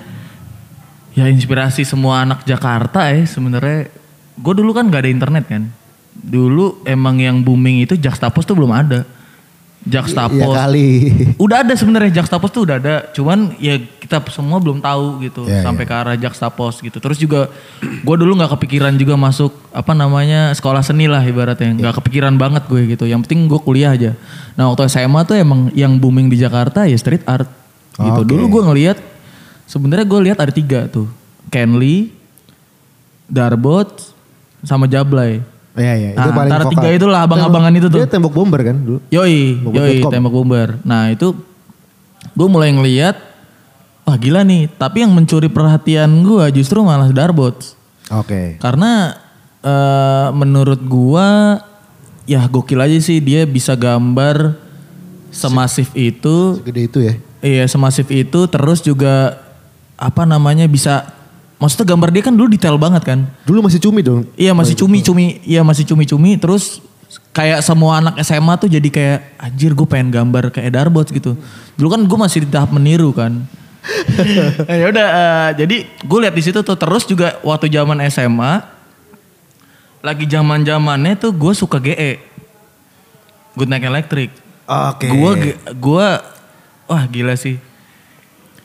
ya 1.16 1.26
inspirasi 1.32 1.88
semua 1.88 2.22
anak 2.28 2.44
Jakarta 2.44 3.10
ya 3.10 3.24
sebenarnya. 3.24 3.90
Gue 4.36 4.54
dulu 4.54 4.76
kan 4.76 4.92
gak 4.92 5.08
ada 5.08 5.12
internet 5.12 5.46
kan. 5.48 5.64
Dulu 6.12 6.84
emang 6.84 7.20
yang 7.20 7.40
booming 7.40 7.88
itu 7.88 7.96
Juxtapos 7.96 8.44
tuh 8.44 8.56
belum 8.56 8.72
ada. 8.76 9.08
Juxtapos. 9.86 10.34
Iya 10.34 10.50
kali. 10.50 10.90
Udah 11.46 11.62
ada 11.62 11.78
sebenarnya 11.78 12.20
Juxtapos 12.20 12.50
tuh 12.50 12.66
udah 12.66 12.82
ada, 12.82 12.96
cuman 13.14 13.54
ya 13.62 13.78
kita 13.78 14.18
semua 14.34 14.58
belum 14.58 14.82
tahu 14.82 15.22
gitu 15.22 15.46
Iya, 15.46 15.62
sampai 15.62 15.86
ke 15.86 15.94
arah 15.94 16.18
Juxtapos 16.18 16.82
gitu. 16.82 16.98
Terus 16.98 17.22
juga 17.22 17.54
gue 17.80 18.16
dulu 18.18 18.34
nggak 18.34 18.58
kepikiran 18.58 18.98
juga 18.98 19.14
masuk 19.14 19.54
apa 19.70 19.94
namanya 19.94 20.58
sekolah 20.58 20.82
seni 20.82 21.06
lah 21.06 21.22
ibaratnya, 21.22 21.78
nggak 21.78 22.02
kepikiran 22.02 22.34
banget 22.34 22.66
gue 22.66 22.98
gitu. 22.98 23.06
Yang 23.06 23.30
penting 23.30 23.46
gue 23.46 23.62
kuliah 23.62 23.94
aja. 23.94 24.18
Nah 24.58 24.74
waktu 24.74 24.90
SMA 24.90 25.22
tuh 25.22 25.38
emang 25.38 25.70
yang 25.78 26.02
booming 26.02 26.34
di 26.34 26.42
Jakarta 26.42 26.90
ya 26.90 26.98
street 26.98 27.22
art 27.30 27.46
gitu. 27.94 28.26
Oke. 28.26 28.30
Dulu 28.34 28.44
gue 28.58 28.62
ngelihat 28.66 28.98
sebenarnya 29.66 30.06
gue 30.06 30.20
lihat 30.26 30.38
ada 30.38 30.50
tiga 30.50 30.86
tuh, 30.86 31.10
Kenly, 31.50 32.14
Darbot, 33.26 33.90
sama 34.62 34.86
Jablay. 34.86 35.42
Iya 35.76 35.94
iya 35.94 36.10
itu 36.16 36.20
Nah, 36.22 36.32
paling 36.32 36.48
antara 36.48 36.64
vokal. 36.66 36.74
tiga 36.80 36.90
itulah 36.96 37.20
abang-abangan 37.22 37.74
itu 37.76 37.88
tuh. 37.92 38.00
Dia 38.00 38.08
tembok 38.08 38.32
bomber 38.32 38.62
kan 38.64 38.78
dulu. 38.80 38.98
Yoi, 39.12 39.60
Tembok 39.60 39.74
yoi, 39.76 39.88
bomber.com. 40.00 40.12
tembok 40.14 40.34
bomber. 40.34 40.68
Nah 40.82 41.12
itu 41.12 41.28
gue 42.32 42.48
mulai 42.48 42.72
ngeliat, 42.72 43.16
wah 44.04 44.16
gila 44.16 44.42
nih. 44.42 44.72
Tapi 44.72 45.04
yang 45.04 45.12
mencuri 45.12 45.52
perhatian 45.52 46.08
gue 46.24 46.46
justru 46.56 46.80
malah 46.80 47.12
Darbot. 47.12 47.60
Oke. 48.08 48.56
Karena 48.58 49.20
eh, 49.60 50.28
menurut 50.32 50.80
gue, 50.80 51.28
ya 52.24 52.48
gokil 52.48 52.80
aja 52.80 52.98
sih 52.98 53.20
dia 53.20 53.44
bisa 53.44 53.76
gambar 53.76 54.56
semasif 55.28 55.92
itu. 55.92 56.56
Segede 56.64 56.82
itu 56.88 57.00
ya. 57.04 57.14
Iya 57.44 57.68
semasif 57.68 58.08
itu 58.10 58.48
terus 58.48 58.80
juga 58.80 59.44
apa 59.96 60.28
namanya 60.28 60.68
bisa, 60.68 61.08
maksudnya 61.58 61.96
gambar 61.96 62.10
dia 62.12 62.24
kan 62.24 62.36
dulu 62.36 62.48
detail 62.52 62.76
banget 62.76 63.04
kan. 63.04 63.20
Dulu 63.48 63.66
masih 63.66 63.80
cumi 63.80 64.04
dong. 64.04 64.28
Iya 64.36 64.52
masih 64.52 64.76
cumi-cumi, 64.76 65.40
iya 65.48 65.62
masih 65.64 65.84
cumi-cumi. 65.88 66.36
Terus 66.40 66.84
kayak 67.36 67.64
semua 67.64 68.00
anak 68.00 68.20
SMA 68.24 68.54
tuh 68.60 68.70
jadi 68.72 68.88
kayak 68.92 69.20
anjir 69.40 69.72
gue 69.76 69.88
pengen 69.88 70.12
gambar 70.12 70.52
kayak 70.52 70.72
Darbot 70.72 71.08
gitu. 71.08 71.36
Dulu 71.76 71.88
kan 71.92 72.02
gue 72.04 72.18
masih 72.20 72.44
di 72.44 72.50
tahap 72.52 72.72
meniru 72.72 73.12
kan. 73.16 73.44
ya 74.82 74.90
udah, 74.90 75.08
eh, 75.14 75.50
jadi 75.62 75.78
gue 75.86 76.20
lihat 76.26 76.34
di 76.34 76.42
situ 76.42 76.66
tuh 76.66 76.74
terus 76.74 77.06
juga 77.06 77.38
waktu 77.46 77.70
zaman 77.70 78.02
SMA 78.10 78.76
lagi 80.06 80.30
zaman 80.30 80.62
zamannya 80.62 81.18
tuh 81.18 81.34
gue 81.34 81.54
suka 81.58 81.82
GE, 81.82 82.22
Good 83.58 83.70
Night 83.74 83.86
Electric. 83.90 84.30
Oke. 84.70 85.10
Gue 85.10 85.58
gue 85.58 86.08
wah 86.86 87.04
gila 87.10 87.34
sih. 87.34 87.58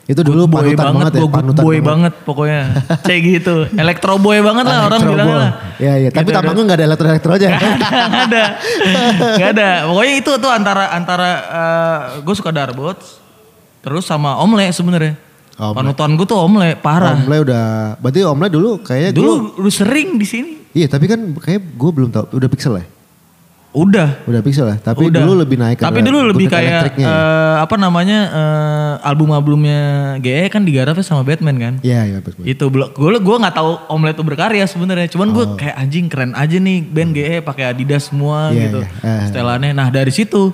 Itu 0.09 0.25
dulu 0.25 0.49
boy 0.49 0.73
panutan 0.73 0.97
banget, 0.97 1.13
ya. 1.13 1.19
gue 1.21 1.29
good 1.29 1.37
Panutan 1.39 1.63
boy 1.63 1.77
banget 1.79 2.13
pokoknya. 2.25 2.61
Kayak 3.05 3.21
gitu. 3.21 3.55
Elektro 3.77 4.17
boy 4.17 4.37
banget 4.41 4.65
lah 4.65 4.79
orang 4.89 5.01
bilang 5.07 5.29
lah. 5.29 5.51
Iya 5.77 5.93
iya. 6.01 6.09
Tapi 6.09 6.31
Gitu, 6.31 6.35
tampang 6.35 6.55
gue 6.57 6.65
gak 6.67 6.77
ada 6.79 6.85
elektro 6.89 7.07
elektro 7.07 7.31
aja. 7.37 7.47
Gak 7.47 7.59
ada, 7.61 7.87
gak 7.91 8.25
ada, 8.27 8.43
gak 9.37 9.49
ada. 9.55 9.69
Pokoknya 9.87 10.13
itu 10.17 10.31
tuh 10.39 10.51
antara 10.51 10.83
antara 10.95 11.29
gue 12.19 12.35
suka 12.35 12.51
Darbot, 12.51 12.97
terus 13.83 14.03
sama 14.03 14.39
Omle 14.39 14.67
sebenarnya. 14.71 15.15
Omle. 15.59 15.75
Panutan 15.77 16.09
gue 16.17 16.27
tuh 16.27 16.39
Omle 16.39 16.79
parah. 16.81 17.15
Omle 17.15 17.37
udah. 17.45 17.95
Berarti 18.01 18.19
Omle 18.25 18.47
dulu 18.49 18.71
kayaknya. 18.81 19.11
Dulu 19.13 19.61
lu 19.61 19.69
sering 19.69 20.17
di 20.17 20.25
sini. 20.25 20.51
Iya 20.71 20.87
tapi 20.87 21.05
kan 21.07 21.19
kayak 21.35 21.77
gue 21.77 21.91
belum 21.91 22.09
tahu. 22.15 22.35
Udah 22.35 22.49
pixel 22.49 22.79
ya? 22.79 22.85
Udah. 23.71 24.19
Udah 24.27 24.43
pixel 24.43 24.67
ya. 24.67 24.75
Tapi 24.75 25.07
Udah. 25.07 25.23
dulu 25.23 25.31
lebih 25.39 25.55
naik. 25.55 25.79
Tapi 25.79 26.03
dulu 26.03 26.27
lebih 26.27 26.51
kayak 26.51 26.91
ya. 26.93 27.07
eh, 27.07 27.55
apa 27.57 27.75
namanya 27.75 28.19
eh, 28.27 28.93
album-albumnya 29.07 29.79
GE 30.19 30.47
kan 30.47 30.61
digarapnya 30.61 30.99
sama 31.01 31.23
Batman 31.23 31.55
kan. 31.55 31.73
Iya 31.79 32.03
iya 32.05 32.17
betul. 32.19 32.43
Itu 32.43 32.67
belum 32.67 32.91
gue 32.91 33.09
gue 33.17 33.37
nggak 33.39 33.55
tahu 33.55 33.71
Omelet 33.87 34.13
itu 34.13 34.23
berkarya 34.23 34.65
sebenarnya. 34.67 35.07
Cuman 35.07 35.31
gue 35.31 35.45
kayak 35.55 35.75
anjing 35.77 36.05
keren 36.05 36.31
aja 36.33 36.57
nih 36.57 36.83
band 36.83 37.11
GE 37.13 37.35
pakai 37.41 37.71
Adidas 37.71 38.07
semua 38.07 38.31
Oh. 38.41 38.51
Iya, 38.51 38.61
gitu. 38.65 38.79
iya. 38.81 38.89
Eh. 39.01 39.23
Setelannya. 39.31 39.71
Nah 39.71 39.87
dari 39.87 40.11
situ 40.11 40.51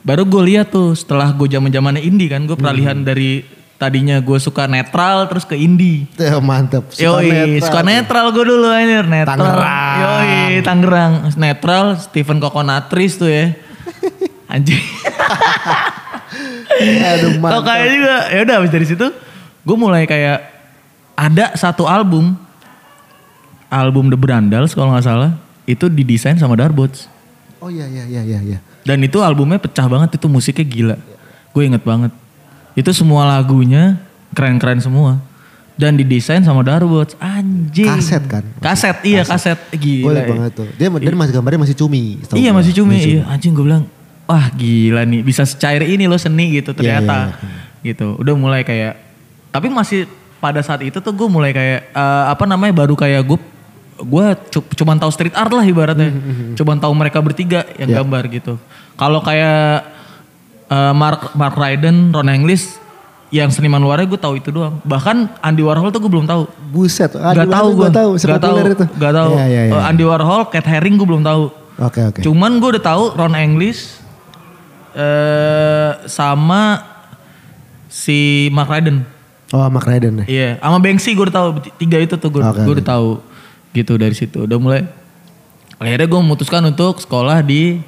baru 0.00 0.24
gue 0.24 0.42
lihat 0.46 0.70
tuh 0.70 0.94
setelah 0.94 1.28
gue 1.30 1.46
zaman 1.46 1.68
zamannya 1.68 2.00
indie 2.00 2.26
kan 2.26 2.40
gue 2.42 2.54
peralihan 2.54 2.96
Hmm. 2.96 3.04
dari 3.04 3.44
tadinya 3.76 4.16
gue 4.20 4.38
suka 4.40 4.64
netral 4.64 5.28
terus 5.28 5.44
ke 5.44 5.56
indie. 5.56 6.08
Eh, 6.16 6.32
mantep. 6.40 6.88
Suka 6.92 7.20
Yoi, 7.20 7.28
netral. 7.28 7.64
suka 7.68 7.80
netral 7.84 8.26
gue 8.32 8.44
dulu 8.44 8.66
anjir, 8.72 9.04
netral. 9.04 9.36
Tangerang. 9.36 9.96
Yoi, 10.00 10.60
Tangerang. 10.64 11.12
Netral, 11.36 11.84
Stephen 12.00 12.40
Coconutris 12.40 13.20
tuh 13.20 13.28
ya. 13.28 13.52
Anjing. 14.52 14.84
Aduh 17.16 17.30
Tau 17.36 17.40
mantep. 17.40 17.62
kayak 17.68 17.86
juga. 17.92 18.16
Ya 18.32 18.40
udah 18.44 18.54
habis 18.60 18.72
dari 18.72 18.86
situ 18.88 19.06
gue 19.66 19.76
mulai 19.76 20.06
kayak 20.06 20.46
ada 21.18 21.50
satu 21.58 21.90
album 21.90 22.38
album 23.66 24.14
The 24.14 24.18
Brandals 24.18 24.78
kalau 24.78 24.94
nggak 24.94 25.06
salah 25.06 25.34
itu 25.66 25.90
didesain 25.90 26.38
sama 26.38 26.54
Darbots. 26.54 27.10
Oh 27.58 27.66
iya 27.66 27.90
iya 27.90 28.04
iya 28.06 28.22
iya. 28.22 28.38
iya. 28.40 28.58
Dan 28.86 29.02
itu 29.02 29.18
albumnya 29.18 29.58
pecah 29.58 29.90
banget 29.90 30.14
itu 30.14 30.26
musiknya 30.30 30.62
gila. 30.62 30.96
Gue 31.50 31.66
inget 31.66 31.82
banget. 31.82 32.14
Itu 32.76 32.92
semua 32.92 33.24
lagunya 33.26 33.96
keren-keren 34.30 34.78
semua. 34.78 35.18
Dan 35.74 35.92
didesain 35.94 36.40
sama 36.40 36.60
Darbots. 36.60 37.16
Anjing. 37.18 37.84
Kaset 37.84 38.24
kan? 38.24 38.44
Kaset, 38.58 38.96
iya 39.02 39.20
kaset. 39.22 39.60
Boleh 39.68 39.76
Gila. 39.76 40.12
ya. 40.14 40.26
banget 40.26 40.52
tuh. 40.54 40.68
Dia 40.72 40.88
dan 40.88 41.14
masih 41.14 41.32
gambarnya 41.34 41.60
masih 41.62 41.76
cumi. 41.76 42.16
Iya 42.30 42.50
gua. 42.50 42.58
masih 42.60 42.72
cumi. 42.74 42.96
Iya. 42.96 43.22
Anjing 43.26 43.52
gue 43.52 43.60
bilang, 43.62 43.84
wah 44.24 44.48
gila 44.50 45.04
nih 45.04 45.20
bisa 45.20 45.44
secair 45.44 45.80
ini 45.82 46.04
loh 46.04 46.16
seni 46.16 46.48
gitu 46.54 46.72
ternyata. 46.72 47.36
iya, 47.36 47.92
Gitu. 47.92 48.08
Udah 48.14 48.32
mulai 48.32 48.60
kayak, 48.60 48.96
tapi 49.50 49.68
masih 49.68 50.08
pada 50.36 50.60
saat 50.60 50.80
itu 50.80 50.96
tuh 50.96 51.12
gue 51.12 51.28
mulai 51.28 51.52
kayak 51.52 51.88
eh, 51.88 52.24
apa 52.26 52.44
namanya 52.44 52.72
baru 52.74 52.92
kayak 52.92 53.20
gue 53.22 53.38
gue 53.96 54.26
cu- 54.50 54.68
cuman 54.74 54.96
tahu 54.96 55.08
street 55.08 55.32
art 55.32 55.48
lah 55.48 55.60
ibaratnya. 55.62 56.08
cuman 56.52 56.76
tahu 56.76 56.92
mereka 56.92 57.20
bertiga 57.20 57.64
yang 57.76 57.88
Iya. 57.90 57.96
gambar 58.00 58.22
gitu. 58.28 58.56
Kalau 58.94 59.20
kayak 59.20 59.95
eh, 60.70 60.92
Mark 60.94 61.34
Mark 61.34 61.54
Ryden, 61.54 62.10
Ron 62.14 62.30
English 62.30 62.78
yang 63.34 63.50
seniman 63.50 63.82
luarnya 63.82 64.06
gue 64.06 64.20
tahu 64.20 64.38
itu 64.38 64.54
doang. 64.54 64.78
Bahkan 64.86 65.42
Andy 65.42 65.62
Warhol 65.66 65.90
tuh 65.90 65.98
gue 65.98 66.10
belum 66.10 66.30
tahu. 66.30 66.46
Buset. 66.70 67.10
Gak 67.10 67.50
tahu 67.50 67.68
gue. 67.74 67.88
Tahu. 67.90 68.10
Gak 68.22 68.42
tahu. 68.42 68.56
Itu. 68.62 68.86
Gak 68.86 69.12
tahu. 69.12 69.30
Iya 69.34 69.46
iya 69.50 69.62
iya. 69.70 69.72
Eh, 69.74 69.82
Andy 69.90 70.04
Warhol, 70.06 70.46
Cat 70.48 70.66
Haring 70.66 70.94
gue 70.94 71.06
belum 71.06 71.26
tahu. 71.26 71.50
Oke 71.76 72.00
oke. 72.00 72.20
Cuman 72.24 72.56
gue 72.62 72.68
udah 72.78 72.84
tahu 72.84 73.04
Ron 73.18 73.34
English 73.36 74.00
eh 74.96 75.92
sama 76.08 76.80
si 77.90 78.48
Mark 78.54 78.72
Ryden. 78.72 79.04
Oh 79.52 79.68
Mark 79.68 79.84
Ryden 79.84 80.24
deh. 80.24 80.26
Iya, 80.26 80.58
sama 80.58 80.78
Banksy 80.80 81.12
gue 81.12 81.24
udah 81.28 81.36
tahu 81.36 81.48
tiga 81.76 81.98
itu 82.00 82.14
tuh 82.16 82.30
gue 82.32 82.42
Oke, 82.42 82.64
gue 82.64 82.74
udah 82.80 82.86
tahu 82.86 83.08
gitu 83.76 83.92
dari 84.00 84.16
situ. 84.16 84.48
Udah 84.48 84.56
mulai 84.56 84.88
akhirnya 85.76 86.08
gue 86.08 86.20
memutuskan 86.24 86.64
untuk 86.64 86.96
sekolah 87.04 87.44
di 87.44 87.84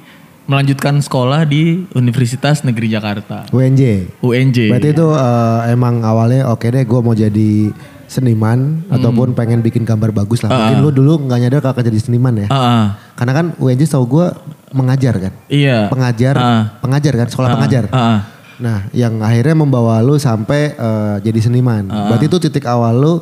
melanjutkan 0.49 0.97
sekolah 0.97 1.45
di 1.45 1.85
Universitas 1.93 2.65
Negeri 2.65 2.89
Jakarta. 2.89 3.45
UNJ. 3.49 4.09
UNJ. 4.19 4.57
Berarti 4.67 4.89
itu 4.91 5.07
eh, 5.07 5.59
emang 5.69 6.01
awalnya 6.01 6.49
oke 6.49 6.65
deh 6.65 6.81
gue 6.81 6.99
mau 6.99 7.13
jadi 7.13 7.69
seniman 8.09 8.81
Hmm. 8.81 8.95
ataupun 8.97 9.37
pengen 9.37 9.61
bikin 9.61 9.85
gambar 9.85 10.09
bagus 10.11 10.41
lah. 10.41 10.49
Mungkin 10.49 10.77
lu 10.81 10.89
dulu 10.89 11.29
nggak 11.29 11.39
nyadar 11.39 11.59
kalau 11.61 11.77
akan 11.77 11.85
jadi 11.85 11.99
seniman 12.01 12.33
ya. 12.35 12.47
Ah, 12.49 12.57
ah. 12.57 12.85
Karena 13.13 13.31
kan 13.31 13.45
UNJ 13.55 13.85
tahu 13.85 14.09
gue 14.09 14.27
mengajar 14.71 15.13
kan. 15.19 15.33
iya. 15.45 15.85
Pengajar, 15.87 16.33
Ah. 16.35 16.61
pengajar 16.81 17.13
kan, 17.15 17.27
sekolah 17.29 17.47
Ah, 17.47 17.55
pengajar. 17.55 17.83
ah, 17.87 17.97
ah. 17.97 18.19
Nah, 18.59 18.79
yang 18.91 19.21
akhirnya 19.21 19.55
membawa 19.55 20.01
lu 20.01 20.17
sampai 20.17 20.73
eh, 20.73 21.15
jadi 21.21 21.39
seniman. 21.39 21.85
Berarti 21.85 22.25
itu 22.25 22.37
titik 22.41 22.65
awal 22.65 22.97
lu 22.97 23.15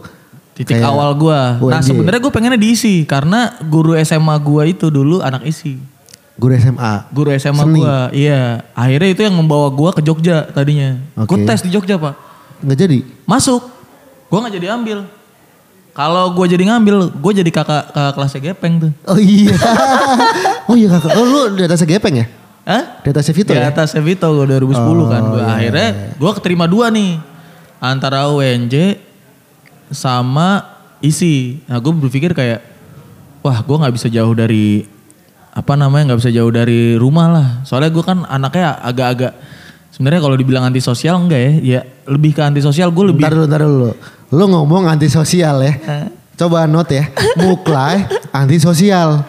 Titik 0.58 0.82
awal 0.82 1.14
gua. 1.14 1.62
Nah 1.62 1.86
sebenarnya 1.86 2.18
gue 2.18 2.34
pengennya 2.34 2.58
diisi 2.58 3.06
karena 3.06 3.54
guru 3.62 3.94
SMA 3.94 4.34
gua 4.42 4.66
itu 4.66 4.90
dulu 4.90 5.22
anak 5.22 5.46
isi. 5.46 5.78
Guru 6.38 6.54
SMA. 6.56 6.94
Guru 7.12 7.30
SMA 7.36 7.64
Seni. 7.66 7.80
gua, 7.82 7.98
iya. 8.14 8.64
Akhirnya 8.78 9.10
itu 9.12 9.22
yang 9.26 9.36
membawa 9.36 9.68
gua 9.74 9.90
ke 9.92 10.06
Jogja 10.06 10.46
tadinya. 10.54 11.02
Oke. 11.18 11.34
Gue 11.34 11.38
tes 11.50 11.66
di 11.66 11.74
Jogja 11.74 11.98
pak. 11.98 12.14
Nggak 12.62 12.78
jadi. 12.78 13.00
Masuk. 13.26 13.62
Gua 14.30 14.46
nggak 14.46 14.56
jadi 14.62 14.68
ambil. 14.78 15.00
Kalau 15.98 16.30
gua 16.38 16.46
jadi 16.46 16.62
ngambil, 16.62 17.10
gue 17.10 17.32
jadi 17.42 17.50
kakak 17.50 17.90
kakak 17.90 18.14
kelasnya 18.14 18.42
gepeng 18.54 18.74
tuh. 18.78 18.92
Oh 19.10 19.18
iya. 19.18 19.58
oh 20.70 20.78
iya 20.78 20.94
kakak. 20.94 21.12
Oh 21.18 21.26
lu 21.26 21.58
di 21.58 21.66
atasnya 21.66 21.90
gepeng 21.90 22.22
ya? 22.22 22.26
Hah? 22.70 23.02
Di 23.02 23.10
atasnya 23.10 23.34
Vito 23.34 23.50
di 23.50 23.58
ya? 23.58 23.74
atas 23.74 23.98
Vito 23.98 24.28
gue 24.30 24.46
2010 24.46 24.78
kan. 25.10 25.22
Oh, 25.26 25.34
Gua 25.34 25.42
iya, 25.42 25.46
akhirnya 25.58 25.90
gue 26.22 26.32
keterima 26.38 26.70
dua 26.70 26.94
nih. 26.94 27.18
Antara 27.82 28.30
UNJ 28.30 29.02
sama 29.90 30.66
isi. 31.02 31.66
Nah 31.66 31.82
gue 31.82 31.94
berpikir 31.98 32.38
kayak, 32.38 32.62
wah 33.42 33.58
gue 33.66 33.76
nggak 33.82 33.96
bisa 33.98 34.08
jauh 34.12 34.34
dari 34.38 34.97
apa 35.58 35.74
namanya 35.74 36.14
nggak 36.14 36.22
bisa 36.22 36.30
jauh 36.30 36.54
dari 36.54 36.94
rumah 36.94 37.28
lah. 37.34 37.48
Soalnya 37.66 37.90
gue 37.90 38.06
kan 38.06 38.22
anaknya 38.30 38.78
agak-agak 38.78 39.34
sebenarnya 39.90 40.22
kalau 40.22 40.38
dibilang 40.38 40.70
antisosial 40.70 41.18
enggak 41.18 41.42
ya, 41.42 41.54
ya 41.58 41.82
lebih 42.06 42.38
ke 42.38 42.46
antisosial 42.46 42.94
gue 42.94 43.10
lebih 43.10 43.26
Ntar 43.26 43.34
dulu, 43.34 43.46
ntar 43.50 43.62
dulu. 43.66 43.90
Lu 44.38 44.46
ngomong 44.54 44.86
antisosial 44.86 45.66
ya. 45.66 45.74
Coba 46.38 46.70
note 46.70 46.94
ya. 46.94 47.10
Muklai 47.42 48.06
antisosial. 48.30 49.26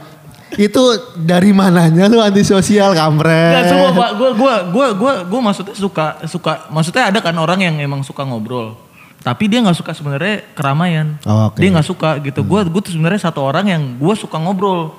Itu 0.48 0.80
dari 1.16 1.52
mananya 1.56 2.08
lu 2.08 2.20
antisosial 2.20 2.92
kampret? 2.92 3.52
Enggak 3.52 3.66
semua 3.68 3.90
pak, 3.96 4.10
gue 4.16 4.30
gua 4.36 4.54
gua 4.68 4.86
gua 4.96 5.14
gua 5.24 5.40
maksudnya 5.44 5.76
suka 5.76 6.20
suka 6.28 6.68
maksudnya 6.68 7.08
ada 7.08 7.20
kan 7.20 7.36
orang 7.36 7.60
yang 7.64 7.76
emang 7.80 8.00
suka 8.00 8.24
ngobrol, 8.24 8.72
tapi 9.20 9.44
dia 9.44 9.60
nggak 9.60 9.76
suka 9.76 9.92
sebenarnya 9.92 10.48
keramaian. 10.56 11.20
Oh, 11.28 11.52
oke. 11.52 11.60
Dia 11.60 11.68
nggak 11.68 11.84
suka 11.84 12.16
gitu. 12.24 12.40
Gue 12.48 12.64
gue 12.64 12.80
tuh 12.80 12.92
sebenarnya 12.96 13.28
satu 13.28 13.44
orang 13.44 13.68
yang 13.68 13.82
gue 14.00 14.14
suka 14.16 14.40
ngobrol, 14.40 14.96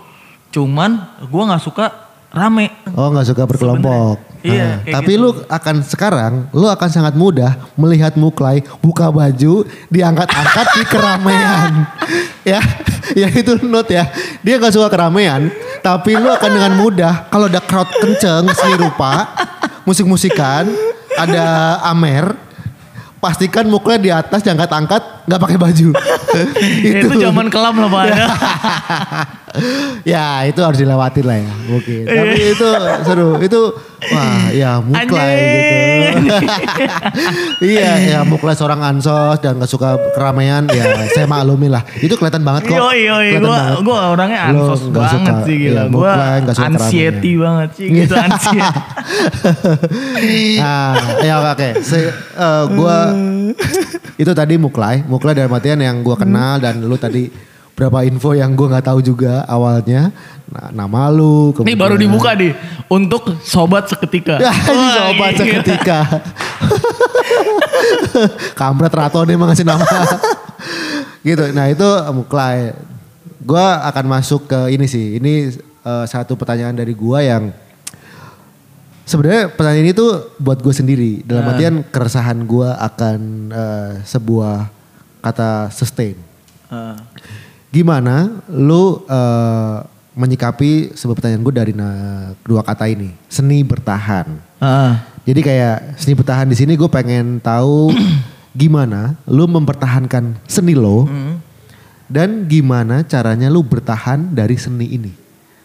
cuman 0.49 0.91
gue 1.21 1.43
nggak 1.45 1.63
suka 1.63 1.85
rame. 2.33 2.69
Oh 2.93 3.09
nggak 3.09 3.27
suka 3.33 3.43
berkelompok. 3.45 4.29
Iya, 4.39 4.79
Nah, 4.87 5.03
tapi 5.03 5.19
gitu. 5.19 5.23
lu 5.27 5.29
akan 5.51 5.75
sekarang, 5.83 6.33
lu 6.55 6.63
akan 6.71 6.87
sangat 6.87 7.11
mudah 7.11 7.59
melihat 7.75 8.15
Muklai 8.15 8.63
buka 8.79 9.11
baju, 9.11 9.67
diangkat-angkat 9.91 10.67
di 10.79 10.83
keramaian. 10.87 11.71
ya, 12.55 12.63
ya 13.19 13.27
itu 13.35 13.59
note 13.67 13.91
ya. 13.91 14.07
Dia 14.39 14.55
nggak 14.55 14.71
suka 14.79 14.87
keramaian, 14.87 15.51
tapi 15.83 16.15
lu 16.15 16.31
akan 16.31 16.51
dengan 16.55 16.71
mudah 16.79 17.27
kalau 17.27 17.51
ada 17.51 17.59
crowd 17.59 17.91
kenceng, 17.99 18.47
seni 18.55 18.79
rupa, 18.79 19.27
musik-musikan, 19.83 20.71
ada 21.19 21.75
Amer, 21.91 22.31
pastikan 23.19 23.67
Muklai 23.67 23.99
di 23.99 24.07
atas 24.07 24.39
diangkat-angkat 24.47 25.18
nggak 25.29 25.41
pakai 25.45 25.57
baju. 25.61 25.93
itu, 26.89 27.13
zaman 27.21 27.53
kelam 27.53 27.77
lah 27.77 27.89
pak. 27.93 28.03
ya 30.13 30.45
itu 30.45 30.61
harus 30.61 30.77
dilewatin 30.81 31.25
lah 31.25 31.37
ya 31.37 31.53
mungkin. 31.69 32.01
Iya. 32.05 32.17
Tapi 32.17 32.41
itu 32.57 32.67
seru. 33.05 33.37
Itu 33.37 33.61
wah 34.09 34.49
ya 34.49 34.81
muklai 34.81 35.37
gitu. 35.37 36.33
iya 37.77 37.91
ya 37.99 38.23
muklai 38.25 38.57
seorang 38.57 38.81
ansos 38.81 39.37
dan 39.43 39.59
gak 39.59 39.67
suka 39.69 39.99
keramaian 40.17 40.65
ya 40.73 41.05
saya 41.13 41.29
maklumi 41.29 41.69
lah. 41.69 41.85
Itu 42.01 42.17
kelihatan 42.17 42.41
banget 42.41 42.73
kok. 42.73 42.81
Gue 42.81 43.37
banget. 43.37 43.85
gue 43.85 43.93
orangnya 43.93 44.49
Lo 44.49 44.73
ansos 44.73 44.89
nggak 44.89 44.97
banget 44.97 45.13
suka, 45.13 45.45
sih 45.45 45.61
gila. 45.61 45.85
iya, 45.85 45.93
gue 45.93 46.09
suka 46.57 46.65
anxiety 46.65 47.37
banget 47.37 47.69
sih 47.77 47.93
gitu 47.93 48.17
anxiety. 48.17 48.81
nah, 50.57 50.97
ya 51.21 51.37
oke. 51.37 51.69
Se- 51.85 52.17
eh, 52.17 52.63
gua 52.73 53.13
itu 54.19 54.31
tadi 54.35 54.59
muklai, 54.59 54.99
muklai 55.03 55.18
dalam 55.27 55.51
artian 55.51 55.77
yang 55.77 55.99
gua 55.99 56.15
kenal 56.15 56.55
dan 56.57 56.79
lu 56.79 56.95
tadi 56.95 57.27
berapa 57.73 58.03
info 58.03 58.31
yang 58.31 58.53
gua 58.53 58.75
nggak 58.75 58.85
tahu 58.87 58.99
juga 58.99 59.43
awalnya. 59.43 60.11
Nah, 60.49 60.67
nama 60.73 61.07
lu. 61.07 61.53
Ini 61.53 61.73
baru 61.73 61.93
dibuka 61.93 62.33
nih 62.33 62.51
untuk 62.87 63.37
sobat 63.39 63.85
seketika. 63.85 64.35
Ya, 64.41 64.49
ini 64.49 64.75
Wah, 64.75 64.93
sobat 64.95 65.31
gila. 65.31 65.39
seketika. 65.39 65.99
Kampret 68.57 68.91
Rato 68.91 69.19
nih 69.23 69.35
emang 69.35 69.47
ngasih 69.51 69.63
nama. 69.63 69.83
gitu. 71.27 71.43
Nah 71.53 71.65
itu 71.67 71.87
Muklai. 72.11 72.73
Gua 73.39 73.81
akan 73.87 74.05
masuk 74.09 74.45
ke 74.47 74.59
ini 74.69 74.85
sih. 74.85 75.17
Ini 75.17 75.33
eh, 75.79 76.05
satu 76.05 76.35
pertanyaan 76.35 76.75
dari 76.75 76.91
gua 76.91 77.23
yang 77.23 77.49
sebenarnya 79.05 79.49
pertanyaan 79.49 79.85
ini 79.85 79.91
tuh 79.95 80.35
buat 80.37 80.59
gue 80.59 80.69
sendiri. 80.69 81.23
Dalam 81.23 81.47
Ah. 81.47 81.49
artian 81.55 81.81
keresahan 81.81 82.43
gua 82.43 82.75
akan 82.77 83.19
eh, 83.49 83.91
sebuah 84.03 84.69
kata 85.19 85.69
sustain. 85.69 86.15
Ah. 86.67 86.95
Gimana 87.69 88.43
lu 88.47 89.05
eh, 89.05 89.77
menyikapi 90.13 90.91
sebuah 90.93 91.15
pertanyaan 91.15 91.41
gue 91.41 91.53
dari 91.53 91.73
na- 91.73 92.33
kedua 92.41 92.61
kata 92.61 92.85
ini? 92.85 93.13
Seni 93.25 93.61
bertahan. 93.61 94.25
Ah. 94.57 95.05
Jadi 95.23 95.39
kayak 95.39 95.95
seni 95.95 96.13
bertahan 96.13 96.45
di 96.45 96.57
sini 96.57 96.73
gue 96.73 96.89
pengen 96.89 97.37
tahu 97.39 97.93
gimana 98.57 99.13
lu 99.23 99.45
mempertahankan 99.45 100.41
seni 100.43 100.73
lo 100.73 101.05
Hmm. 101.05 101.37
dan 102.09 102.49
gimana 102.49 103.05
caranya 103.05 103.47
lu 103.47 103.61
bertahan 103.61 104.33
dari 104.33 104.57
seni 104.57 104.89
ini. 104.89 105.13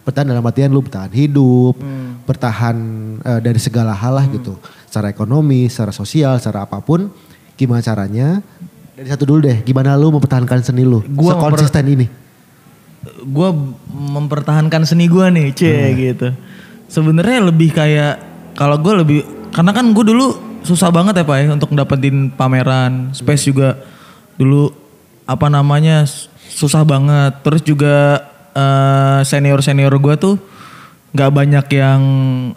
Bertahan 0.04 0.28
dalam 0.28 0.44
artian 0.44 0.68
lu 0.68 0.84
bertahan 0.84 1.08
hidup, 1.08 1.80
Hmm. 1.80 2.20
bertahan 2.28 2.76
eh, 3.24 3.40
dari 3.40 3.56
segala 3.56 3.96
hal 3.96 4.12
lah 4.14 4.28
gitu. 4.28 4.60
Secara 4.84 5.08
ekonomi, 5.08 5.64
secara 5.66 5.90
sosial, 5.90 6.36
secara 6.36 6.68
apa 6.68 6.78
pun. 6.78 7.08
Gimana 7.56 7.80
caranya? 7.80 8.42
Dari 8.94 9.08
satu 9.10 9.26
dulu 9.26 9.42
deh, 9.42 9.58
gimana 9.66 9.98
lu 9.98 10.14
mempertahankan 10.14 10.62
seni 10.62 10.86
lu? 10.86 11.02
Gua 11.10 11.34
Sekonsisten 11.34 11.86
ini. 11.90 12.06
gue 13.24 13.48
mempertahankan 13.92 14.88
seni 14.88 15.08
gue 15.08 15.26
nih, 15.28 15.46
c 15.52 15.62
gitu. 15.96 16.32
Sebenarnya 16.88 17.44
lebih 17.44 17.72
kayak 17.72 18.20
kalau 18.56 18.80
gue 18.80 18.92
lebih 19.04 19.18
karena 19.52 19.76
kan 19.76 19.92
gue 19.92 20.04
dulu 20.04 20.36
susah 20.64 20.88
banget 20.88 21.20
ya 21.20 21.24
pak 21.28 21.36
ya 21.36 21.46
untuk 21.52 21.70
dapetin 21.76 22.32
pameran, 22.32 23.12
space 23.12 23.52
juga 23.52 23.76
dulu 24.40 24.72
apa 25.28 25.46
namanya 25.52 26.08
susah 26.48 26.84
banget. 26.84 27.44
Terus 27.44 27.62
juga 27.64 28.24
senior 29.26 29.60
senior 29.60 29.92
gue 30.00 30.14
tuh 30.16 30.34
nggak 31.14 31.30
banyak 31.30 31.66
yang 31.76 32.02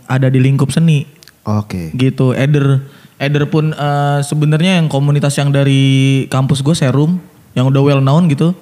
ada 0.10 0.32
di 0.32 0.40
lingkup 0.42 0.72
seni 0.72 1.06
Oke. 1.44 1.92
gitu. 1.92 2.32
Eder 2.32 2.88
Eder 3.18 3.50
pun 3.50 3.74
eh, 3.74 4.20
sebenarnya 4.22 4.78
yang 4.78 4.88
komunitas 4.88 5.34
yang 5.42 5.50
dari 5.50 6.26
kampus 6.30 6.62
gue 6.62 6.78
Serum 6.78 7.18
yang 7.58 7.66
udah 7.70 7.82
well 7.82 8.02
known 8.02 8.30
gitu. 8.30 8.54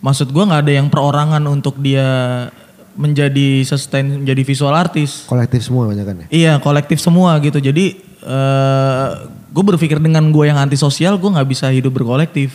Maksud 0.00 0.30
gue 0.30 0.42
nggak 0.46 0.62
ada 0.64 0.72
yang 0.72 0.86
perorangan 0.88 1.42
untuk 1.50 1.76
dia 1.82 2.06
menjadi 2.94 3.66
sustain 3.66 4.22
menjadi 4.22 4.42
visual 4.46 4.74
artis. 4.74 5.26
Kolektif 5.26 5.66
semua 5.66 5.90
banyak 5.90 6.06
kan 6.06 6.16
ya? 6.22 6.26
Iya 6.30 6.52
kolektif 6.62 7.02
semua 7.02 7.34
gitu. 7.42 7.58
Jadi 7.58 7.98
eh 8.20 9.08
gue 9.50 9.64
berpikir 9.66 9.98
dengan 9.98 10.22
gue 10.30 10.46
yang 10.46 10.58
antisosial 10.62 11.18
gue 11.18 11.30
nggak 11.30 11.48
bisa 11.50 11.66
hidup 11.74 11.90
berkolektif 11.90 12.54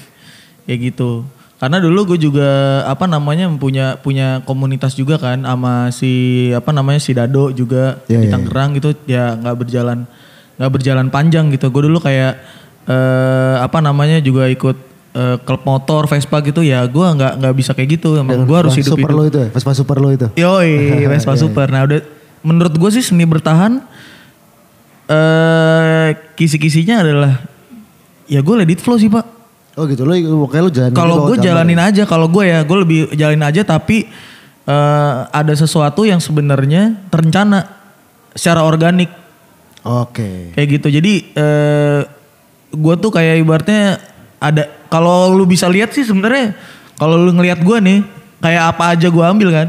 kayak 0.64 0.96
gitu. 0.96 1.28
Karena 1.56 1.80
dulu 1.80 2.16
gue 2.16 2.20
juga 2.20 2.84
apa 2.84 3.08
namanya 3.08 3.48
punya 3.56 3.96
punya 4.00 4.44
komunitas 4.44 4.96
juga 4.96 5.16
kan 5.16 5.44
sama 5.44 5.92
si 5.92 6.12
apa 6.52 6.72
namanya 6.76 7.00
si 7.00 7.16
Dado 7.16 7.52
juga 7.56 8.00
Iya, 8.12 8.20
di 8.24 8.28
iya, 8.28 8.32
Tangerang 8.32 8.70
gitu 8.76 8.90
ya 9.08 9.40
nggak 9.40 9.56
berjalan 9.60 10.04
nggak 10.56 10.72
berjalan 10.72 11.08
panjang 11.12 11.52
gitu. 11.52 11.70
Gue 11.72 11.88
dulu 11.88 12.00
kayak 12.00 12.40
eh 12.86 13.56
apa 13.60 13.82
namanya 13.82 14.22
juga 14.22 14.46
ikut 14.46 14.78
eh, 15.16 15.38
klub 15.42 15.66
motor 15.66 16.06
Vespa 16.06 16.38
gitu 16.46 16.62
ya 16.62 16.86
gue 16.86 17.08
nggak 17.18 17.34
nggak 17.42 17.54
bisa 17.56 17.72
kayak 17.74 18.00
gitu. 18.00 18.20
Emang 18.20 18.44
gue 18.44 18.58
harus 18.58 18.76
hidup 18.76 18.96
super 18.96 19.10
hidup 19.10 19.18
lo 19.18 19.24
itu 19.28 19.38
ya? 19.42 19.50
Vespa 19.52 19.72
super 19.74 19.98
lo 20.00 20.10
itu? 20.12 20.28
Yoi, 20.38 20.74
Vespa 21.12 21.34
Super. 21.36 21.68
Nah, 21.72 21.88
udah 21.88 22.02
menurut 22.46 22.74
gue 22.78 22.90
sih 22.94 23.04
seni 23.04 23.26
bertahan 23.26 23.82
eh 25.06 26.10
kisi-kisinya 26.34 27.06
adalah 27.06 27.34
ya 28.26 28.42
gue 28.42 28.56
let 28.58 28.70
it 28.70 28.82
flow 28.82 28.98
sih, 28.98 29.10
Pak. 29.10 29.26
Oh 29.76 29.84
gitu, 29.92 30.08
lo 30.08 30.16
pokoknya 30.48 30.64
lo 30.64 30.72
jalanin 30.72 30.96
Kalau 30.96 31.16
gue 31.28 31.36
jalanin 31.44 31.80
ya? 31.84 31.92
aja, 31.92 32.04
kalau 32.08 32.32
gue 32.32 32.48
ya 32.48 32.64
gue 32.64 32.78
lebih 32.80 33.00
jalanin 33.12 33.44
aja 33.44 33.62
tapi 33.68 34.08
eh 34.66 35.16
ada 35.30 35.54
sesuatu 35.54 36.08
yang 36.08 36.18
sebenarnya 36.18 37.06
terencana 37.12 37.70
secara 38.34 38.64
organik 38.66 39.25
Oke. 39.86 40.52
kayak 40.52 40.68
gitu. 40.82 40.88
Jadi 40.90 41.14
eh 41.32 42.02
gue 42.74 42.96
tuh 42.98 43.12
kayak 43.14 43.40
ibaratnya 43.40 44.02
ada 44.42 44.68
kalau 44.90 45.32
lu 45.32 45.46
bisa 45.46 45.70
lihat 45.70 45.94
sih 45.94 46.04
sebenarnya 46.04 46.58
kalau 46.98 47.16
lu 47.16 47.32
ngelihat 47.32 47.62
gue 47.62 47.78
nih 47.80 48.00
kayak 48.42 48.64
apa 48.76 48.98
aja 48.98 49.08
gue 49.08 49.24
ambil 49.24 49.50
kan. 49.54 49.68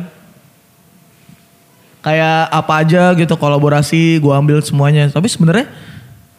Kayak 2.00 2.38
apa 2.54 2.72
aja 2.86 3.02
gitu 3.18 3.34
kolaborasi 3.34 4.22
gue 4.22 4.32
ambil 4.32 4.62
semuanya. 4.62 5.10
Tapi 5.10 5.26
sebenarnya 5.26 5.66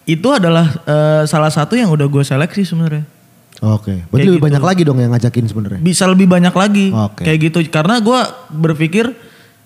itu 0.07 0.27
adalah 0.31 0.71
eh, 0.87 1.23
salah 1.27 1.51
satu 1.51 1.75
yang 1.75 1.91
udah 1.91 2.07
gue 2.07 2.23
seleksi 2.23 2.63
sebenarnya. 2.63 3.03
Oke. 3.59 4.05
Berarti 4.07 4.13
Kayak 4.13 4.27
lebih 4.31 4.39
gitu. 4.39 4.47
banyak 4.47 4.63
lagi 4.63 4.81
dong 4.87 4.99
yang 5.01 5.11
ngajakin 5.11 5.45
sebenarnya. 5.49 5.79
Bisa 5.83 6.05
lebih 6.07 6.27
banyak 6.29 6.53
lagi 6.55 6.87
Oke. 6.93 7.25
kayak 7.27 7.39
gitu. 7.51 7.59
Karena 7.67 7.99
gue 7.99 8.19
berpikir 8.53 9.11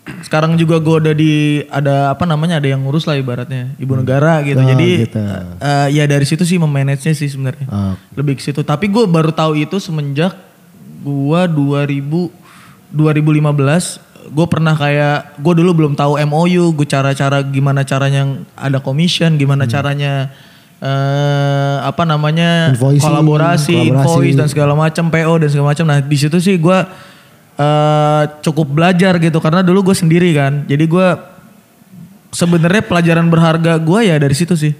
sekarang 0.01 0.57
juga 0.57 0.81
gue 0.81 0.95
udah 0.97 1.13
di 1.13 1.33
ada 1.69 2.09
apa 2.09 2.25
namanya 2.25 2.57
ada 2.57 2.65
yang 2.65 2.81
ngurus 2.81 3.05
lah 3.05 3.15
ibaratnya 3.15 3.77
ibu 3.77 3.93
negara 3.93 4.41
gitu. 4.41 4.57
Oh, 4.57 4.65
Jadi 4.65 4.89
gitu. 5.05 5.21
eh, 5.61 5.87
ya 5.93 6.09
dari 6.09 6.25
situ 6.25 6.41
sih 6.41 6.57
memanage-nya 6.57 7.13
sih 7.13 7.29
sebenarnya. 7.29 7.69
Oh, 7.69 7.93
Lebih 8.17 8.37
ke 8.37 8.43
situ. 8.43 8.61
Tapi 8.61 8.89
gue 8.89 9.05
baru 9.05 9.29
tahu 9.29 9.53
itu 9.55 9.77
semenjak 9.77 10.33
gue 11.01 11.41
2000 11.47 12.33
2015 12.91 14.09
gue 14.31 14.47
pernah 14.47 14.73
kayak 14.73 15.37
gue 15.37 15.53
dulu 15.55 15.71
belum 15.73 15.93
tahu 15.93 16.13
MOU, 16.23 16.71
gue 16.71 16.85
cara-cara 16.85 17.41
gimana 17.41 17.81
caranya 17.81 18.23
yang 18.23 18.31
ada 18.53 18.77
commission, 18.77 19.33
gimana 19.35 19.65
Hmm. 19.65 19.71
caranya 19.71 20.13
eh 20.81 21.77
apa 21.79 22.03
namanya 22.03 22.73
Invoicing, 22.73 23.01
kolaborasi, 23.01 23.73
kolaborasi. 23.73 24.01
invoice 24.01 24.35
dan 24.35 24.47
segala 24.49 24.73
macam, 24.73 25.09
PO 25.09 25.33
dan 25.37 25.49
segala 25.49 25.67
macam. 25.73 25.85
Nah 25.85 25.99
di 25.99 26.17
situ 26.17 26.37
sih 26.37 26.57
gue 26.57 26.77
eh 27.59 28.23
cukup 28.45 28.67
belajar 28.71 29.19
gitu 29.19 29.37
karena 29.43 29.63
dulu 29.65 29.91
gue 29.91 29.95
sendiri 29.97 30.31
kan, 30.31 30.63
jadi 30.69 30.83
gue 30.87 31.07
sebenarnya 32.31 32.83
pelajaran 32.87 33.27
berharga 33.27 33.75
gue 33.79 33.99
ya 34.07 34.15
dari 34.15 34.35
situ 34.35 34.55
sih. 34.55 34.73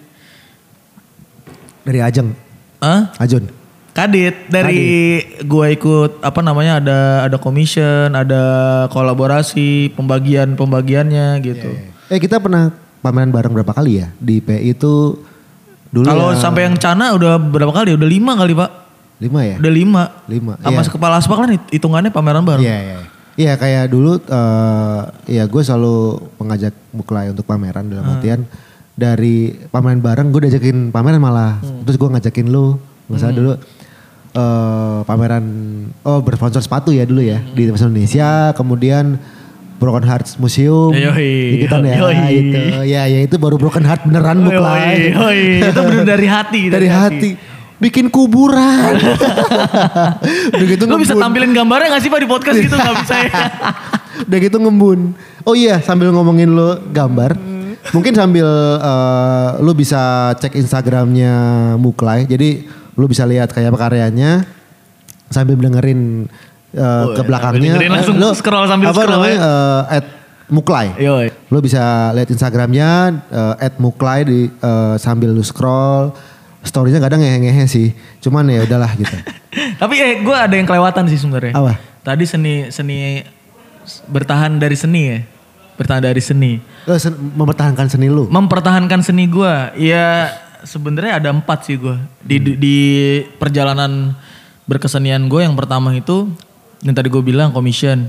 Dari 1.82 1.98
Ajeng, 1.98 2.32
Hah? 2.78 3.10
Ajun. 3.18 3.50
Kadit 3.92 4.48
dari 4.48 5.20
gue 5.44 5.68
ikut 5.76 6.24
apa 6.24 6.40
namanya 6.40 6.80
ada 6.80 7.00
ada 7.28 7.36
commission, 7.36 8.16
ada 8.16 8.44
kolaborasi, 8.88 9.92
pembagian 9.92 10.56
pembagiannya 10.56 11.44
gitu. 11.44 11.76
Eh 12.08 12.16
kita 12.16 12.40
pernah 12.40 12.72
pameran 13.04 13.36
bareng 13.36 13.52
berapa 13.52 13.76
kali 13.76 14.00
ya 14.00 14.08
di 14.16 14.40
PI 14.40 14.78
itu 14.78 15.20
dulu 15.92 16.08
Kalau 16.08 16.32
ya, 16.32 16.40
sampai 16.40 16.72
yang 16.72 16.80
Cana 16.80 17.12
udah 17.12 17.36
berapa 17.36 17.74
kali? 17.76 18.00
Udah 18.00 18.08
lima 18.08 18.40
kali 18.40 18.56
pak? 18.56 18.72
Lima 19.22 19.40
ya? 19.46 19.56
Udah 19.56 19.70
lima. 19.72 20.04
Lima. 20.26 20.54
Sama 20.58 20.82
iya. 20.82 20.90
kepala 20.90 21.16
aspak 21.16 21.38
kan 21.38 21.50
hit- 21.52 21.70
hitungannya 21.72 22.10
pameran 22.10 22.42
bareng. 22.42 22.60
Iya 22.60 22.78
iya. 22.82 22.98
Iya 23.32 23.54
kayak 23.56 23.86
dulu 23.88 24.20
eh 24.20 25.02
ya 25.32 25.44
gue 25.46 25.62
selalu 25.62 25.98
mengajak 26.36 26.74
Muklai 26.92 27.30
untuk 27.30 27.46
pameran 27.46 27.88
dalam 27.88 28.04
Hmm. 28.04 28.14
artian 28.18 28.44
dari 28.92 29.56
pameran 29.68 30.02
bareng 30.02 30.28
gue 30.30 30.42
diajakin 30.44 30.90
pameran 30.90 31.18
malah 31.18 31.58
Hmm. 31.58 31.86
terus 31.86 31.96
gue 31.96 32.10
ngajakin 32.10 32.48
lu 32.50 32.76
nggak 33.08 33.18
salah 33.18 33.32
dulu 33.34 33.54
eh 34.32 35.00
pameran 35.04 35.44
oh 36.02 36.20
bersponsor 36.20 36.60
sepatu 36.60 36.90
ya 36.90 37.04
dulu 37.04 37.20
ya 37.22 37.40
Hmm. 37.40 37.52
di 37.52 37.62
Pasar 37.68 37.88
Indonesia 37.88 38.30
kemudian 38.52 39.20
Broken 39.76 40.06
Hearts 40.06 40.38
Museum 40.38 40.94
Yoi, 40.94 41.66
ya 41.66 41.74
yoi. 41.98 42.22
itu 42.38 42.60
ya 42.86 43.02
ya 43.08 43.20
itu 43.20 43.36
baru 43.36 43.58
Broken 43.58 43.82
Heart 43.82 44.06
beneran 44.06 44.38
Muklai 44.40 45.10
yoi. 45.10 45.66
Itu 45.66 45.80
bener 45.82 46.06
dari 46.06 46.28
hati. 46.28 46.62
dari 46.68 46.88
hati 46.88 47.30
bikin 47.82 48.08
kuburan 48.08 48.94
udah 50.54 50.68
gitu 50.68 50.84
Lu 50.86 50.98
bisa 50.98 51.18
tampilin 51.18 51.50
gambarnya 51.50 51.98
gak 51.98 52.02
sih 52.02 52.10
pak 52.10 52.20
di 52.20 52.30
podcast 52.30 52.58
gitu? 52.58 52.76
Gak 52.76 52.96
bisa 53.02 53.16
ya? 53.20 53.34
Udah 54.28 54.38
gitu 54.38 54.58
ngembun. 54.58 55.18
Oh 55.42 55.58
iya 55.58 55.82
sambil 55.82 56.14
ngomongin 56.14 56.52
lo 56.52 56.78
gambar. 56.86 57.34
Mungkin 57.90 58.14
sambil 58.14 58.46
eh, 58.78 59.50
lu 59.60 59.74
bisa 59.74 60.30
cek 60.38 60.54
Instagramnya 60.54 61.34
Muklai. 61.76 62.30
Jadi 62.30 62.70
lu 62.94 63.10
bisa 63.10 63.26
lihat 63.26 63.50
kayak 63.50 63.74
karyanya 63.74 64.46
sambil 65.28 65.58
dengerin 65.58 66.30
eh, 66.70 66.86
Oh, 67.02 67.18
ke 67.18 67.24
iya, 67.24 67.26
belakangnya. 67.26 67.58
sambil 67.58 67.82
dengerin 67.82 67.92
langsung 67.92 68.16
Lu 68.16 68.30
scroll 68.32 68.66
sambil 68.70 68.88
apa 68.88 68.96
scroll 68.96 69.14
namanya, 69.18 69.34
ya. 69.34 69.42
eh, 69.42 69.98
at 69.98 70.06
Muklai. 70.48 70.88
Yoi. 71.00 71.28
Lu 71.50 71.58
bisa 71.58 71.82
lihat 72.14 72.30
Instagramnya 72.30 72.90
eh, 73.26 73.66
at 73.66 73.74
Muklai 73.76 74.20
di 74.22 74.40
eh, 74.46 74.96
sambil 74.96 75.34
lu 75.34 75.42
scroll. 75.42 76.14
Storynya 76.62 77.02
kadang 77.02 77.20
ngehe-ngehe 77.20 77.66
sih. 77.66 77.90
Cuman 78.22 78.46
ya 78.46 78.62
udahlah 78.62 78.94
gitu. 78.94 79.16
Tapi 79.82 79.96
eh 79.98 80.14
gue 80.22 80.36
ada 80.36 80.54
yang 80.54 80.66
kelewatan 80.66 81.10
sih 81.10 81.18
sebenarnya. 81.18 81.58
Apa? 81.58 81.74
Tadi 82.02 82.24
seni 82.24 82.70
seni 82.70 83.26
bertahan 84.06 84.62
dari 84.62 84.78
seni 84.78 85.02
ya. 85.10 85.20
Bertahan 85.74 86.06
dari 86.06 86.22
seni. 86.22 86.62
Lu 86.86 86.94
sen- 86.96 87.18
mempertahankan 87.18 87.90
seni 87.90 88.08
lu. 88.08 88.30
Mempertahankan 88.30 89.02
seni 89.02 89.26
gue. 89.26 89.54
Ya 89.82 90.30
sebenarnya 90.62 91.18
ada 91.18 91.30
empat 91.34 91.66
sih 91.66 91.82
gue. 91.82 91.98
Di, 92.22 92.38
di, 92.38 92.52
di 92.54 92.78
perjalanan 93.42 94.14
berkesenian 94.70 95.26
gue 95.26 95.42
yang 95.42 95.58
pertama 95.58 95.98
itu. 95.98 96.30
Yang 96.86 96.94
tadi 96.94 97.08
gue 97.10 97.24
bilang 97.26 97.50
commission. 97.50 98.06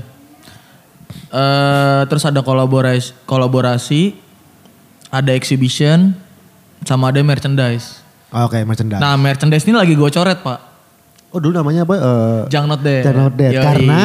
eh 1.33 2.01
terus 2.05 2.21
ada 2.23 2.45
kolaborasi, 2.45 3.17
kolaborasi. 3.25 4.13
Ada 5.09 5.33
exhibition. 5.33 6.13
Sama 6.85 7.09
ada 7.09 7.17
merchandise. 7.25 8.02
Oke, 8.33 8.65
merchandise. 8.65 8.97
Nah 8.97 9.13
merchandise 9.13 9.63
ini 9.63 9.77
lagi 9.77 9.93
gue 9.93 10.09
coret 10.09 10.41
pak. 10.41 10.59
Oh 11.29 11.39
dulu 11.41 11.53
namanya 11.53 11.85
apa? 11.85 11.95
Eh, 11.97 12.41
Jang 12.49 12.65
Not 12.65 12.81
Dead. 12.81 13.05
Jangan 13.05 13.29
Not 13.29 13.35
Dead. 13.37 13.53
Yoi. 13.57 13.65
Karena 13.65 13.99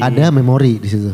ada 0.00 0.24
memori 0.32 0.80
di 0.80 0.88
situ. 0.88 1.12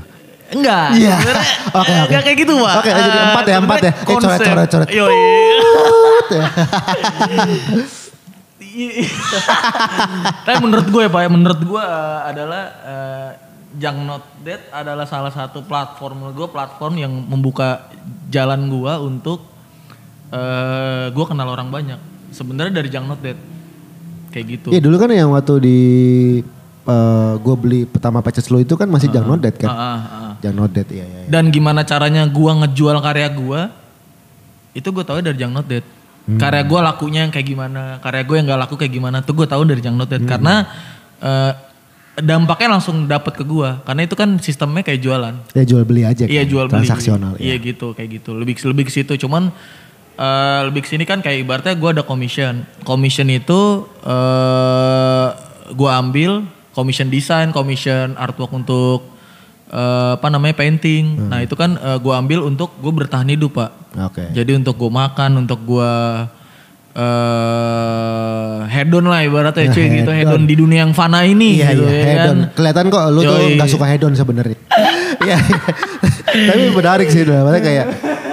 Enggak. 0.50 0.98
Iya. 0.98 1.14
Oke, 1.78 1.94
oke. 1.94 2.11
Enggak 2.11 2.22
kayak 2.26 2.38
gitu, 2.42 2.54
Pak. 2.59 2.74
Oke, 2.83 2.90
jadi 2.90 3.06
Eh, 3.06 3.22
empat 3.30 3.44
ya, 3.46 3.56
empat 3.62 3.78
ya. 3.78 3.87
Eh, 3.87 3.94
sebenarnya 3.94 4.18
coret, 4.18 4.38
konsep. 4.42 4.50
coret, 4.50 4.68
coret. 4.74 4.88
Yoi. 4.90 5.14
ya. 6.35 6.46
Tapi 10.46 10.56
menurut 10.59 10.87
gue 10.90 11.02
ya 11.06 11.11
Pak, 11.11 11.20
ya, 11.22 11.30
menurut 11.30 11.61
gue 11.62 11.83
eh, 11.83 12.20
adalah 12.26 12.62
eh, 12.83 13.30
Jang 13.78 14.02
Not 14.02 14.42
Dead 14.42 14.59
adalah 14.74 15.06
salah 15.06 15.30
satu 15.30 15.62
platform 15.62 16.18
menurut 16.18 16.35
gue 16.35 16.48
platform 16.50 16.98
yang 16.98 17.12
membuka 17.14 17.87
jalan 18.26 18.66
gue 18.66 18.90
untuk 18.98 19.46
eh 20.35 21.14
gue 21.14 21.24
kenal 21.30 21.46
orang 21.46 21.70
banyak. 21.70 22.09
Sebenarnya 22.30 22.82
dari 22.82 22.88
Jang 22.88 23.06
Not 23.06 23.20
Dead. 23.20 23.38
Kayak 24.30 24.46
gitu. 24.46 24.68
Iya 24.70 24.80
dulu 24.80 24.96
kan 24.96 25.10
yang 25.10 25.30
waktu 25.30 25.54
di 25.58 25.78
eh 26.80 27.32
gue 27.36 27.54
beli 27.60 27.80
pertama 27.84 28.24
patches 28.24 28.48
lo 28.48 28.56
itu 28.56 28.72
kan 28.74 28.88
masih 28.88 29.10
Jang 29.10 29.26
Not 29.26 29.42
Dead 29.42 29.54
kan. 29.54 29.68
Ah, 29.68 29.76
ah, 29.76 29.98
ah. 29.98 30.32
Jangan 30.40 30.56
not 30.56 30.72
dead 30.72 30.88
iya 30.88 31.04
iya. 31.04 31.20
iya. 31.22 31.28
Dan 31.28 31.52
gimana 31.52 31.84
caranya 31.84 32.24
gua 32.24 32.56
ngejual 32.64 32.96
karya 33.04 33.28
gua 33.28 33.68
itu 34.72 34.88
gue 34.88 35.04
tahu 35.04 35.20
dari 35.20 35.36
Jang 35.36 35.52
Not 35.52 35.68
Dead. 35.68 35.84
Hmm. 36.24 36.40
Karya 36.40 36.62
gua 36.64 36.80
lakunya 36.80 37.28
yang 37.28 37.32
kayak 37.34 37.44
gimana, 37.44 38.00
karya 38.00 38.22
gue 38.24 38.36
yang 38.40 38.46
gak 38.48 38.60
laku 38.64 38.74
kayak 38.80 38.92
gimana 38.92 39.20
tuh 39.20 39.36
gue 39.36 39.44
tahu 39.44 39.68
dari 39.68 39.84
Jang 39.84 40.00
Not 40.00 40.08
Dead 40.08 40.24
Hmm. 40.24 40.30
karena 40.30 40.54
eh, 41.20 41.52
dampaknya 42.20 42.68
langsung 42.76 43.04
dapat 43.04 43.36
ke 43.36 43.44
gua 43.44 43.80
karena 43.84 44.08
itu 44.08 44.16
kan 44.16 44.40
sistemnya 44.40 44.80
kayak 44.80 45.00
jualan. 45.04 45.34
Ya 45.52 45.64
jual 45.68 45.84
beli 45.84 46.08
aja 46.08 46.24
Iya 46.24 46.44
kan. 46.44 46.48
jual 46.48 46.64
beli. 46.68 46.74
Transaksional 46.80 47.32
Iya 47.36 47.56
ya. 47.60 47.66
gitu 47.68 47.92
kayak 47.92 48.08
gitu. 48.20 48.30
Lebih 48.32 48.54
lebih 48.64 48.84
ke 48.88 48.92
situ. 48.96 49.12
Cuman 49.20 49.52
eh, 50.20 50.61
lebih 50.68 50.85
ke 50.85 50.88
sini 50.92 51.09
kan 51.09 51.24
kayak 51.24 51.42
ibaratnya 51.42 51.74
gue 51.74 51.90
ada 51.96 52.04
commission. 52.04 52.68
Commission 52.85 53.26
itu 53.33 53.88
eh 54.04 55.28
gue 55.72 55.90
ambil 55.90 56.44
commission 56.76 57.09
desain, 57.09 57.48
commission 57.50 58.12
artwork 58.14 58.52
untuk 58.52 59.09
eh, 59.72 60.11
apa 60.20 60.28
namanya 60.28 60.54
painting. 60.54 61.16
Hmm. 61.16 61.28
Nah 61.33 61.40
itu 61.40 61.56
kan 61.56 61.74
gue 61.74 62.12
ambil 62.12 62.44
untuk 62.44 62.76
gue 62.76 62.92
bertahan 62.92 63.33
hidup 63.33 63.56
pak. 63.56 63.70
Oke. 64.06 64.28
Jadi 64.30 64.54
untuk 64.54 64.76
gue 64.76 64.90
makan, 64.92 65.42
untuk 65.42 65.59
gue 65.64 65.92
eh 66.90 68.56
hedon 68.66 69.06
lah 69.06 69.22
ibaratnya 69.22 69.70
cuy 69.70 69.87
gitu 70.02 70.11
hedon 70.11 70.42
di 70.42 70.59
dunia 70.59 70.83
yang 70.83 70.90
fana 70.90 71.22
ini 71.22 71.62
Iya 71.62 71.70
gitu 71.70 71.87
iya 71.87 71.94
ya 71.94 72.04
hedon. 72.11 72.18
kan. 72.18 72.37
Kelihatan 72.59 72.85
kok 72.90 73.02
lu 73.14 73.20
tuh 73.22 73.37
Yoi. 73.38 73.54
nggak 73.56 73.70
suka 73.70 73.87
hedon 73.87 74.12
sebenarnya. 74.14 74.59
Iya. 75.20 75.37
iya. 75.37 75.38
Tapi 76.48 76.62
menarik 76.72 77.12
sih 77.12 77.28
dalamnya 77.28 77.61
kayak 77.61 77.87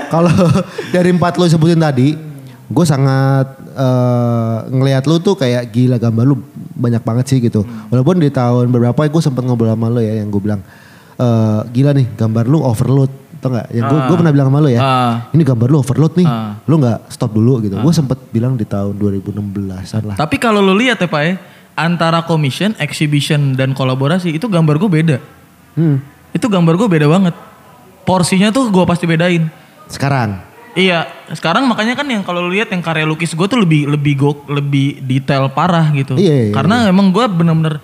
kalau 0.08 0.32
dari 0.96 1.10
empat 1.10 1.36
lu 1.36 1.46
sebutin 1.46 1.78
tadi, 1.78 2.16
gue 2.68 2.86
sangat 2.86 3.48
eh, 3.72 4.58
ngelihat 4.70 5.04
lu 5.06 5.18
tuh 5.18 5.34
kayak 5.34 5.70
gila 5.70 5.98
gambar 5.98 6.24
lu 6.24 6.36
banyak 6.74 7.02
banget 7.02 7.26
sih 7.28 7.40
gitu. 7.40 7.62
Hmm. 7.62 7.90
Walaupun 7.90 8.18
di 8.18 8.30
tahun 8.30 8.70
beberapa 8.70 9.04
gue 9.04 9.22
sempet 9.22 9.42
ngobrol 9.42 9.70
sama 9.70 9.88
lu 9.88 10.00
ya 10.00 10.18
yang 10.18 10.28
gue 10.28 10.42
bilang 10.42 10.62
eh, 11.16 11.60
gila 11.72 11.92
nih 11.92 12.08
gambar 12.14 12.46
lu 12.46 12.60
overload 12.60 13.10
tau 13.38 13.54
gak? 13.54 13.70
Yang 13.70 13.86
gue 13.88 14.00
Ah. 14.02 14.10
pernah 14.10 14.34
bilang 14.34 14.48
sama 14.50 14.60
lu 14.60 14.70
ya, 14.70 14.82
Ah. 14.82 15.14
ini 15.30 15.46
gambar 15.46 15.68
lu 15.70 15.78
overload 15.78 16.14
nih, 16.18 16.26
Ah. 16.26 16.58
lu 16.66 16.76
nggak 16.78 17.06
stop 17.08 17.32
dulu 17.32 17.62
gitu. 17.62 17.78
Gue 17.78 17.94
sempet 17.94 18.18
bilang 18.30 18.58
di 18.58 18.66
tahun 18.66 18.98
2016an 18.98 20.04
lah. 20.10 20.16
Tapi 20.18 20.42
kalau 20.42 20.58
lu 20.58 20.74
lihat 20.74 20.98
ya 20.98 21.06
Pak 21.06 21.22
ya, 21.22 21.38
antara 21.78 22.26
commission, 22.26 22.74
exhibition 22.82 23.54
dan 23.54 23.78
kolaborasi 23.78 24.34
itu 24.34 24.50
gambar 24.50 24.82
gue 24.82 24.90
beda. 24.90 25.18
Hmm. 25.78 26.02
Itu 26.34 26.50
gambar 26.50 26.74
gue 26.76 26.90
beda 26.90 27.06
banget. 27.06 27.38
Porsinya 28.02 28.50
tuh 28.50 28.74
gue 28.74 28.84
pasti 28.90 29.06
bedain. 29.06 29.46
Sekarang, 29.88 30.44
Iya, 30.78 31.10
sekarang 31.34 31.66
makanya 31.66 31.98
kan 31.98 32.06
yang 32.06 32.22
kalau 32.22 32.46
lu 32.46 32.54
lihat 32.54 32.70
yang 32.70 32.86
karya 32.86 33.02
lukis 33.02 33.34
gue 33.34 33.48
tuh 33.50 33.58
lebih 33.58 33.90
lebih 33.90 34.14
go, 34.14 34.32
lebih 34.46 35.02
detail 35.02 35.50
parah 35.50 35.90
gitu. 35.90 36.14
Iya, 36.14 36.50
iya, 36.50 36.54
Karena 36.54 36.86
emang 36.86 37.10
gue 37.10 37.26
bener-bener 37.26 37.82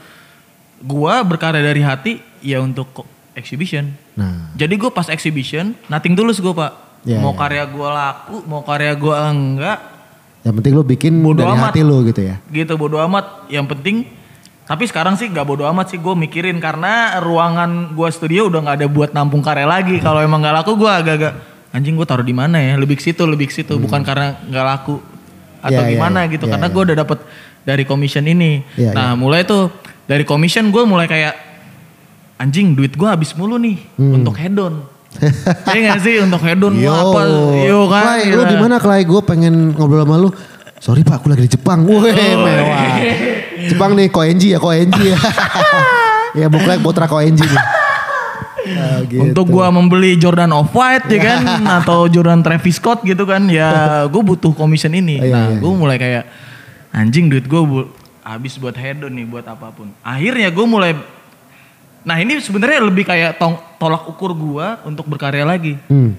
gue 0.78 1.14
berkarya 1.26 1.74
dari 1.74 1.82
hati 1.82 2.22
ya 2.46 2.62
untuk 2.62 2.94
exhibition. 3.34 3.90
nah 4.14 4.54
Jadi 4.54 4.78
gue 4.78 4.94
pas 4.94 5.10
exhibition, 5.10 5.74
nothing 5.90 6.14
tulus 6.14 6.38
gue 6.38 6.54
pak. 6.54 7.02
Iya, 7.02 7.18
mau 7.18 7.34
iya. 7.34 7.40
karya 7.42 7.64
gue 7.66 7.90
laku, 7.90 8.36
mau 8.46 8.62
karya 8.62 8.94
gue 8.94 9.16
enggak, 9.26 9.78
yang 10.44 10.54
penting 10.60 10.74
lu 10.76 10.84
bikin 10.84 11.14
Bodo 11.24 11.40
dari 11.42 11.56
amat. 11.56 11.72
hati 11.72 11.82
lu 11.82 11.98
gitu 12.04 12.22
ya. 12.22 12.36
gitu 12.52 12.74
bodo 12.76 13.00
amat 13.00 13.48
yang 13.48 13.64
penting 13.64 14.04
tapi 14.64 14.88
sekarang 14.88 15.16
sih 15.16 15.28
gak 15.32 15.48
bodo 15.48 15.64
amat 15.68 15.92
sih 15.92 16.00
gue 16.00 16.16
mikirin 16.16 16.60
karena 16.60 17.20
ruangan 17.24 17.96
gue 17.96 18.10
studio 18.12 18.48
udah 18.52 18.60
nggak 18.64 18.78
ada 18.84 18.88
buat 18.92 19.12
nampung 19.16 19.40
karya 19.44 19.68
lagi 19.68 20.00
kalau 20.04 20.20
emang 20.20 20.44
nggak 20.44 20.64
laku 20.64 20.76
gue 20.76 20.92
agak-agak 20.92 21.53
anjing 21.74 21.98
gue 21.98 22.06
taruh 22.06 22.22
di 22.22 22.32
mana 22.32 22.62
ya 22.62 22.78
lebih 22.78 22.96
ke 22.96 23.04
situ 23.04 23.26
lebih 23.26 23.50
ke 23.50 23.54
situ 23.54 23.76
bukan 23.76 24.06
karena 24.06 24.38
nggak 24.46 24.66
laku 24.66 25.02
atau 25.60 25.74
Hmm. 25.74 25.74
Iya, 25.74 25.82
iya, 25.82 25.92
gimana 25.96 26.20
iya. 26.22 26.32
gitu 26.32 26.46
Iya, 26.46 26.52
karena 26.54 26.68
iya. 26.70 26.74
gue 26.76 26.82
udah 26.86 26.98
dapet 27.02 27.20
dari 27.64 27.84
commission 27.84 28.24
ini 28.24 28.52
Iya, 28.76 28.92
nah 28.94 29.10
mulai 29.16 29.42
tuh 29.42 29.74
dari 30.06 30.22
commission 30.22 30.70
gue 30.70 30.84
mulai 30.84 31.08
kayak 31.08 31.34
anjing 32.36 32.76
duit 32.76 32.94
gue 32.94 33.08
habis 33.08 33.34
mulu 33.34 33.56
nih 33.58 33.80
Hmm. 33.96 34.22
untuk 34.22 34.36
hedon 34.38 34.86
Iya 35.74 35.94
gak 35.94 36.02
sih 36.02 36.16
untuk 36.20 36.42
hedon 36.42 36.74
gue 36.76 36.84
Yo, 36.84 36.94
apa 36.94 37.22
yo 37.64 37.80
kan 37.88 38.04
Clay, 38.18 38.34
lu 38.34 38.44
di 38.44 38.58
mana? 38.58 38.76
Gue 38.82 39.22
pengen 39.22 39.72
ngobrol 39.72 40.02
sama 40.04 40.18
lu. 40.18 40.30
Sorry 40.84 41.00
pak, 41.00 41.22
aku 41.22 41.32
lagi 41.32 41.48
di 41.48 41.52
Jepang. 41.56 41.86
Wih, 41.88 42.12
mewah. 42.12 43.00
Jepang 43.72 43.96
nih, 43.96 44.12
Koenji 44.12 44.52
ya, 44.52 44.60
Koenji 44.60 45.16
ya. 45.16 45.18
ya, 46.44 46.48
bukan 46.52 46.76
Botra 46.84 47.08
Koenji 47.08 47.40
nih. 47.40 47.64
Nah, 48.64 49.04
gitu. 49.04 49.20
Untuk 49.20 49.46
gua 49.52 49.68
membeli 49.70 50.16
Jordan 50.16 50.56
Off 50.56 50.72
White 50.72 51.12
ya 51.12 51.20
kan 51.20 51.42
atau 51.84 52.08
Jordan 52.08 52.40
Travis 52.40 52.80
Scott 52.80 53.04
gitu 53.04 53.28
kan 53.28 53.44
ya 53.52 54.04
gue 54.08 54.22
butuh 54.24 54.56
commission 54.56 54.92
ini. 54.92 55.20
Iya, 55.20 55.32
nah, 55.32 55.46
iya, 55.52 55.58
gue 55.60 55.72
mulai 55.72 55.98
kayak 56.00 56.24
anjing 56.96 57.28
duit 57.28 57.44
gue 57.44 57.62
bu- 57.62 57.92
habis 58.24 58.56
buat 58.56 58.74
hedon 58.74 59.12
nih 59.12 59.28
buat 59.28 59.44
apa 59.44 59.68
pun. 59.76 59.92
Akhirnya 60.00 60.48
gue 60.48 60.66
mulai 60.66 60.96
Nah, 62.04 62.20
ini 62.20 62.36
sebenarnya 62.44 62.84
lebih 62.84 63.08
kayak 63.08 63.40
tong, 63.40 63.56
tolak 63.80 64.04
ukur 64.04 64.36
gua 64.36 64.84
untuk 64.84 65.08
berkarya 65.08 65.48
lagi. 65.48 65.80
Hmm. 65.88 66.12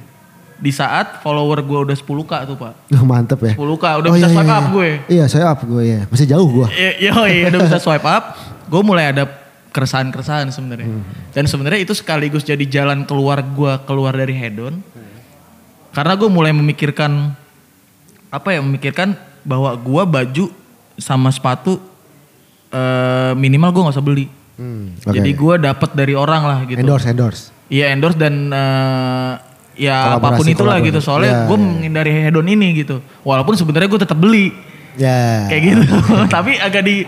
Di 0.57 0.73
saat 0.73 1.21
follower 1.21 1.61
gua 1.61 1.85
udah 1.85 1.93
10k 1.93 2.33
tuh, 2.49 2.57
Pak. 2.57 2.89
Duh, 2.89 3.05
mantep 3.13 3.37
ya. 3.45 3.53
10k 3.53 3.85
udah 4.01 4.11
bisa 4.17 4.29
swipe 4.33 4.49
up 4.49 4.67
gue. 4.73 4.89
Iya, 5.13 5.25
saya 5.29 5.53
up 5.53 5.61
gue 5.61 5.83
ya. 5.85 6.01
Masih 6.09 6.25
jauh 6.25 6.49
gue. 6.49 6.67
Iya, 6.73 7.13
iya, 7.29 7.45
udah 7.53 7.61
bisa 7.69 7.77
swipe 7.77 8.09
up. 8.09 8.33
Gue 8.65 8.81
mulai 8.81 9.13
ada 9.13 9.29
keresahan-keresahan 9.75 10.49
sebenarnya. 10.49 10.87
Dan 11.31 11.45
sebenarnya 11.45 11.83
itu 11.83 11.93
sekaligus 11.93 12.41
jadi 12.41 12.63
jalan 12.63 13.03
keluar 13.03 13.43
gua 13.43 13.83
keluar 13.83 14.15
dari 14.15 14.33
hedon. 14.33 14.79
Karena 15.91 16.15
gue 16.15 16.27
mulai 16.27 16.51
memikirkan 16.51 17.35
apa 18.29 18.49
ya? 18.51 18.59
Memikirkan 18.59 19.15
bahwa 19.43 19.75
gua 19.75 20.03
baju 20.05 20.51
sama 20.95 21.29
sepatu 21.29 21.83
eh, 22.71 23.33
minimal 23.35 23.71
gue 23.71 23.83
nggak 23.83 23.95
usah 23.95 24.07
beli. 24.07 24.27
Hmm, 24.55 24.95
oke. 24.97 25.11
Jadi 25.11 25.31
gue 25.31 25.55
dapat 25.61 25.91
dari 25.93 26.15
orang 26.15 26.43
lah 26.43 26.59
gitu. 26.65 26.79
endorse, 26.79 27.07
endorse. 27.07 27.43
Iya 27.67 27.91
endorse 27.91 28.15
dan 28.15 28.35
eh, 28.49 29.33
ya 29.77 30.15
Kolaborasi, 30.15 30.23
apa 30.23 30.29
pun 30.33 30.47
itulah 30.49 30.75
kolaborasi. 30.79 30.89
gitu. 30.89 30.99
Soalnya 31.01 31.33
Ya, 31.33 31.39
gue 31.47 31.57
ya. 31.57 31.63
menghindari 31.65 32.11
hedon 32.23 32.47
ini 32.47 32.69
gitu. 32.77 32.97
Walaupun 33.23 33.55
sebenarnya 33.55 33.89
gue 33.89 34.01
tetap 34.01 34.15
beli 34.17 34.55
Ya. 34.95 35.51
kayak 35.51 35.63
gitu. 35.65 35.83
Tapi 36.35 36.55
agak 36.57 36.83
di 36.83 37.03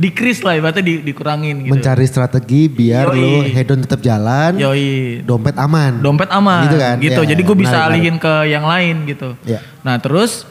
decrease 0.00 0.40
lah 0.40 0.56
ibaratnya 0.56 0.80
di, 0.80 1.04
dikurangin 1.04 1.60
gitu. 1.60 1.76
Mencari 1.76 2.08
strategi 2.08 2.66
biar 2.66 3.12
Yoi. 3.12 3.20
lu 3.20 3.30
hedon 3.46 3.84
tetap 3.84 4.00
jalan, 4.00 4.56
Yoi. 4.56 5.20
dompet 5.20 5.52
aman. 5.54 6.00
Dompet 6.00 6.32
aman 6.32 6.64
Gitu 6.64 6.76
kan? 6.76 6.96
gitu. 6.96 7.20
Ya, 7.20 7.28
Jadi 7.28 7.42
gue 7.44 7.56
bisa 7.58 7.76
menarik, 7.76 7.92
alihin 7.92 8.16
ke 8.16 8.32
yang 8.48 8.64
lain 8.64 8.96
gitu. 9.04 9.36
Ya. 9.44 9.60
Nah 9.84 10.00
terus 10.00 10.48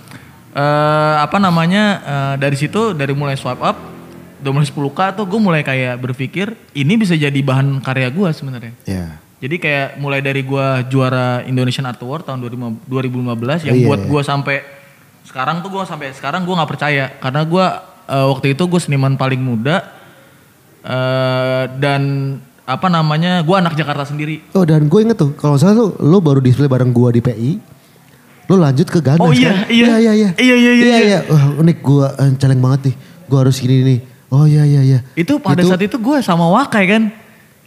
eh 0.49 1.15
apa 1.17 1.37
namanya 1.37 1.83
eh, 2.01 2.33
dari 2.37 2.53
situ 2.53 2.93
dari 2.93 3.13
mulai 3.13 3.33
swipe 3.33 3.61
up 3.61 3.77
udah 4.39 4.51
mulai 4.51 4.65
10k 4.65 4.99
tuh 5.13 5.25
gue 5.25 5.39
mulai 5.39 5.61
kayak 5.61 5.99
berpikir 5.99 6.47
ini 6.71 6.95
bisa 6.95 7.11
jadi 7.11 7.35
bahan 7.35 7.81
karya 7.81 8.07
gue 8.07 8.29
sebenarnya. 8.31 8.73
Ya. 8.85 9.17
Jadi 9.39 9.55
kayak 9.55 9.95
mulai 9.95 10.19
dari 10.19 10.43
gua 10.43 10.83
juara 10.83 11.47
Indonesian 11.47 11.87
Art 11.87 11.95
Award 11.97 12.27
tahun 12.27 12.43
2015 12.43 13.71
yang 13.71 13.75
Iya, 13.79 13.87
buat 13.87 14.01
iya. 14.03 14.09
gua 14.11 14.21
sampai 14.21 14.55
sekarang 15.23 15.63
tuh 15.63 15.71
gua 15.71 15.87
sampai 15.87 16.11
sekarang 16.11 16.43
gua 16.43 16.59
nggak 16.59 16.71
percaya 16.75 17.05
karena 17.23 17.41
gua 17.47 17.88
eh, 18.09 18.25
waktu 18.25 18.57
itu 18.57 18.63
gue 18.65 18.81
seniman 18.81 19.13
paling 19.15 19.37
muda 19.39 19.85
eh, 20.83 21.63
dan 21.77 22.01
apa 22.69 22.85
namanya 22.85 23.41
gua 23.41 23.65
anak 23.65 23.73
Jakarta 23.73 24.05
sendiri. 24.05 24.45
Oh 24.53 24.61
dan 24.61 24.85
gue 24.85 24.99
inget 25.01 25.17
tuh, 25.17 25.33
kalau 25.33 25.57
salah 25.57 25.73
tuh 25.73 25.89
lo 26.05 26.21
baru 26.21 26.37
display 26.37 26.69
bareng 26.69 26.93
gua 26.93 27.09
di 27.09 27.17
PI, 27.17 27.57
lo 28.45 28.61
lanjut 28.61 28.85
ke 28.85 29.01
Ganas 29.01 29.25
Oh 29.25 29.33
iya, 29.33 29.65
kan? 29.65 29.73
iya. 29.73 29.97
iya, 29.97 29.97
iya, 29.97 30.13
iya, 30.13 30.29
Iya, 30.37 30.55
iya, 30.55 30.71
iya, 30.77 30.97
iya. 31.01 31.19
Wah 31.25 31.57
unik 31.57 31.77
gue 31.81 32.07
celeng 32.37 32.61
banget 32.61 32.93
nih, 32.93 32.95
gue 33.25 33.37
harus 33.41 33.57
gini 33.57 33.75
nih. 33.81 33.99
Oh 34.29 34.45
iya, 34.45 34.61
iya, 34.69 34.81
iya. 34.85 34.99
Itu 35.17 35.41
pada 35.41 35.65
saat 35.65 35.81
itu 35.81 35.97
gua 35.97 36.21
sama 36.21 36.45
Wakai 36.53 36.85
kan, 36.85 37.09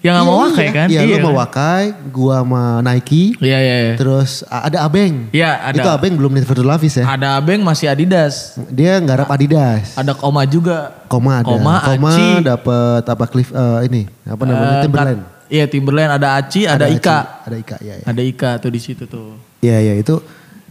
yang 0.02 0.18
sama 0.18 0.26
Iya, 0.26 0.38
Wakai 0.42 0.66
iya. 0.66 0.72
kan? 0.74 0.86
Iya, 0.90 1.00
lo 1.00 1.14
kan? 1.14 1.22
mau 1.22 1.34
Wakai, 1.38 1.84
gua 2.10 2.36
sama 2.42 2.62
Nike, 2.82 3.24
Iya 3.38 3.58
iya. 3.58 3.76
iya. 3.86 3.94
terus 3.94 4.42
ada 4.44 4.82
Abeng. 4.82 5.30
Iya, 5.30 5.50
ada. 5.62 5.78
Itu 5.78 5.88
Abeng 5.88 6.12
belum 6.18 6.30
Virtual 6.42 6.66
Lavis 6.66 6.94
ya. 6.98 7.06
Ada 7.06 7.38
Abeng 7.38 7.62
masih 7.62 7.86
Adidas, 7.86 8.58
Dia 8.66 8.98
nggarap 8.98 9.30
Adidas. 9.30 9.94
ada 9.94 10.12
Koma 10.12 10.42
juga. 10.42 10.90
Koma 11.06 11.40
ada. 11.40 11.46
Koma, 11.46 11.78
Aci. 11.78 12.42
dapat 12.42 13.02
apa 13.06 13.24
Cliff 13.30 13.54
eh, 13.54 13.78
ini 13.86 14.02
apa 14.26 14.42
namanya 14.42 14.74
Eh, 14.74 14.82
Timberland. 14.82 15.20
Iya 15.52 15.64
Timberland, 15.68 16.10
ada 16.16 16.28
Aci, 16.40 16.64
ada, 16.64 16.88
Ika. 16.88 17.44
Ada 17.44 17.56
Ika 17.60 17.76
ya. 17.78 17.94
ya. 18.00 18.04
Ada 18.08 18.22
Ika 18.24 18.50
tuh 18.58 18.70
di 18.72 18.80
situ 18.80 19.04
tuh. 19.06 19.36
Iya 19.62 19.78
iya 19.78 19.94
itu. 20.00 20.18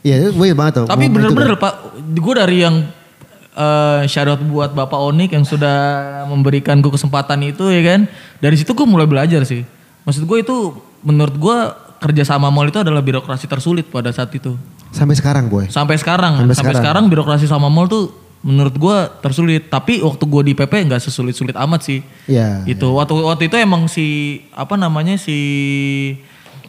Iya 0.02 0.28
itu 0.28 0.30
banget 0.58 0.82
tuh. 0.82 0.86
Tapi 0.90 1.06
bener-bener. 1.08 1.56
Pak, 1.56 1.74
gue 2.02 2.34
dari 2.34 2.66
yang 2.66 2.76
eh 3.52 4.02
shout 4.08 4.32
out 4.32 4.42
buat 4.48 4.72
Bapak 4.72 4.96
Onik 4.96 5.36
yang 5.36 5.44
sudah 5.44 5.76
memberikan 6.28 6.80
gue 6.80 6.92
kesempatan 6.92 7.44
itu 7.44 7.68
ya 7.68 7.82
kan. 7.84 8.08
Dari 8.40 8.56
situ 8.56 8.72
gue 8.72 8.88
mulai 8.88 9.06
belajar 9.08 9.44
sih. 9.44 9.68
Maksud 10.08 10.24
gue 10.24 10.38
itu 10.40 10.56
menurut 11.04 11.36
gue 11.36 11.58
kerja 12.02 12.24
sama 12.26 12.50
mall 12.50 12.66
itu 12.66 12.82
adalah 12.82 13.04
birokrasi 13.04 13.46
tersulit 13.46 13.86
pada 13.92 14.10
saat 14.10 14.34
itu. 14.34 14.58
Sampai 14.90 15.14
sekarang 15.14 15.48
boy. 15.48 15.70
Sampai 15.70 15.96
sekarang, 16.02 16.42
Sampai 16.42 16.56
sampai, 16.58 16.74
sekarang. 16.76 16.82
sekarang. 16.82 17.04
birokrasi 17.12 17.46
sama 17.46 17.70
mall 17.70 17.86
tuh 17.86 18.10
menurut 18.42 18.74
gue 18.74 18.98
tersulit. 19.22 19.70
Tapi 19.70 20.02
waktu 20.02 20.24
gue 20.26 20.42
di 20.50 20.54
PP 20.58 20.74
nggak 20.90 21.02
sesulit-sulit 21.04 21.54
amat 21.54 21.82
sih. 21.86 22.00
Iya. 22.26 22.66
Itu 22.66 22.98
waktu 22.98 23.14
waktu 23.20 23.52
itu 23.52 23.56
emang 23.60 23.86
si 23.86 24.40
apa 24.56 24.74
namanya 24.80 25.20
si 25.20 25.38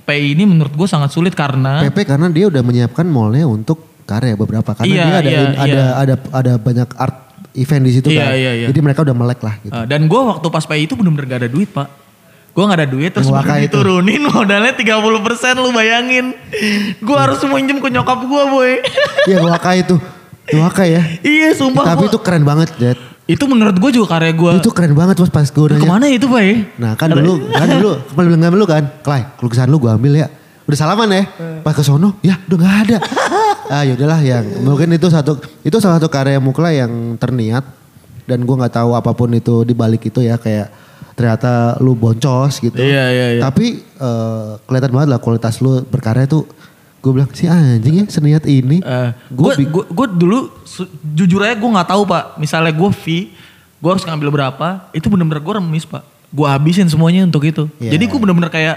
PI 0.02 0.34
ini 0.34 0.44
menurut 0.50 0.74
gue 0.74 0.88
sangat 0.90 1.14
sulit 1.14 1.32
karena 1.32 1.86
PP 1.86 2.10
karena 2.10 2.26
dia 2.26 2.50
udah 2.50 2.62
menyiapkan 2.66 3.06
mallnya 3.06 3.46
untuk 3.46 3.91
karya 4.04 4.34
beberapa 4.34 4.70
karena 4.72 4.88
Iya, 4.88 5.02
dia 5.02 5.14
ada 5.14 5.30
iya, 5.30 5.40
ada, 5.40 5.66
iya. 5.68 5.84
ada 5.94 6.14
ada 6.30 6.52
banyak 6.56 6.88
art 6.94 7.16
event 7.52 7.82
di 7.82 7.92
situ 7.92 8.08
Iya, 8.08 8.22
kan. 8.22 8.32
iya, 8.34 8.52
iya. 8.54 8.66
Jadi 8.68 8.80
mereka 8.80 9.00
udah 9.02 9.14
melek 9.14 9.40
lah 9.40 9.54
gitu. 9.58 9.72
Uh, 9.72 9.84
dan 9.84 10.04
gue 10.04 10.20
waktu 10.22 10.46
pas 10.48 10.64
PI 10.64 10.82
itu 10.82 10.94
bener-bener 10.94 11.26
gak 11.26 11.40
ada 11.40 11.50
duit 11.50 11.68
pak. 11.68 11.88
Gue 12.50 12.62
gak 12.62 12.78
ada 12.78 12.86
duit 12.86 13.10
terus 13.10 13.26
Waka 13.26 13.44
baru 13.48 13.56
itu. 13.58 13.64
diturunin 13.72 14.22
modalnya 14.26 14.72
30% 14.72 14.92
lu 15.56 15.70
bayangin. 15.70 16.26
Gue 16.98 17.16
harus 17.16 17.40
minjem 17.44 17.76
ke 17.76 17.88
nyokap 17.88 18.18
gue 18.20 18.42
boy. 18.46 18.72
Iya 19.24 19.38
Waka 19.40 19.70
itu. 19.74 19.96
Waka 20.52 20.84
ya. 20.84 21.00
iya 21.22 21.52
sumpah 21.52 21.86
Tapi 21.86 22.04
gua- 22.04 22.10
itu 22.10 22.18
keren 22.18 22.42
banget, 22.42 22.68
Jet. 22.76 22.98
itu 23.24 23.44
menurut 23.46 23.72
gue 23.74 23.90
juga 23.94 24.18
karya 24.18 24.32
gue. 24.32 24.52
Itu 24.58 24.68
keren 24.68 24.92
banget 24.92 25.16
pas 25.16 25.30
pas 25.30 25.46
gue 25.46 25.66
nanya. 25.66 25.78
Ke 25.78 25.86
mana 25.86 26.06
itu 26.06 26.26
pak 26.26 26.42
ya? 26.42 26.54
Nah 26.76 26.92
kan 26.92 27.08
dulu, 27.08 27.48
kan 27.48 27.68
dulu, 27.70 27.90
kemarin 28.10 28.28
bilang 28.34 28.52
lu 28.52 28.66
kan, 28.66 28.84
Klay, 29.00 29.22
lukisan 29.38 29.68
lu 29.68 29.78
gue 29.78 29.88
ambil 29.88 30.12
ya. 30.16 30.28
Udah 30.62 30.78
salaman 30.78 31.08
ya, 31.08 31.22
pas 31.60 31.72
ke 31.72 31.80
sono, 31.80 32.18
ya 32.20 32.36
udah 32.42 32.56
nggak 32.56 32.76
ada. 32.84 32.96
Ah 33.70 33.82
yaudahlah 33.86 34.20
yang 34.22 34.44
mungkin 34.64 34.90
itu 34.94 35.06
satu, 35.06 35.38
itu 35.62 35.76
salah 35.78 36.00
satu 36.00 36.10
karya 36.10 36.42
Mukla 36.42 36.74
yang 36.74 37.14
terniat 37.20 37.62
dan 38.26 38.42
gue 38.42 38.54
nggak 38.54 38.74
tahu 38.74 38.94
apa 38.94 39.10
pun 39.12 39.30
itu 39.34 39.66
di 39.66 39.74
balik 39.74 40.06
itu 40.06 40.22
ya 40.22 40.38
kayak 40.38 40.70
ternyata 41.12 41.76
lu 41.82 41.92
boncos 41.92 42.58
gitu. 42.58 42.74
Iya, 42.74 43.04
iya, 43.12 43.26
iya. 43.38 43.42
Tapi 43.42 43.84
eh, 43.84 44.50
kelihatan 44.64 44.92
banget 44.92 45.08
lah 45.12 45.20
kualitas 45.20 45.60
lu 45.60 45.84
berkarya 45.86 46.26
itu. 46.26 46.46
Gue 47.02 47.10
bilang 47.18 47.30
si 47.34 47.50
anjing 47.50 47.98
ya 47.98 48.04
seniat 48.06 48.46
ini. 48.46 48.78
gue 49.26 49.52
gue 49.66 49.84
gue 49.90 50.06
dulu 50.14 50.54
jujur 51.18 51.42
aja 51.42 51.58
gue 51.58 51.70
nggak 51.74 51.88
tahu 51.90 52.02
pak. 52.06 52.38
Misalnya 52.38 52.70
gue 52.70 52.90
fee, 52.94 53.34
gue 53.82 53.90
harus 53.90 54.06
ngambil 54.06 54.30
berapa? 54.30 54.86
Itu 54.94 55.10
bener-bener 55.10 55.42
gue 55.42 55.54
remis 55.58 55.82
pak. 55.82 56.06
Gue 56.30 56.46
habisin 56.46 56.86
semuanya 56.86 57.26
untuk 57.26 57.42
itu. 57.42 57.66
Iya. 57.82 57.98
Jadi 57.98 58.04
gue 58.06 58.18
bener-bener 58.22 58.48
kayak, 58.48 58.76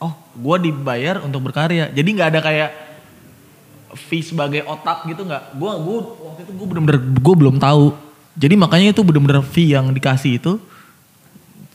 oh 0.00 0.16
gue 0.16 0.56
dibayar 0.72 1.20
untuk 1.20 1.44
berkarya. 1.44 1.92
Jadi 1.92 2.08
nggak 2.08 2.28
ada 2.32 2.40
kayak 2.40 2.68
fee 3.94 4.24
sebagai 4.24 4.64
otak 4.66 5.08
gitu 5.08 5.24
nggak. 5.24 5.56
Gue 5.56 5.72
gue 5.78 5.98
waktu 6.24 6.40
itu 6.44 6.52
gue 6.52 6.66
bener-bener 6.66 6.98
gue 7.16 7.34
belum 7.38 7.56
tahu. 7.56 7.94
Jadi 8.38 8.54
makanya 8.54 8.88
itu 8.92 9.02
bener-bener 9.02 9.42
fee 9.42 9.72
yang 9.72 9.90
dikasih 9.90 10.38
itu 10.38 10.52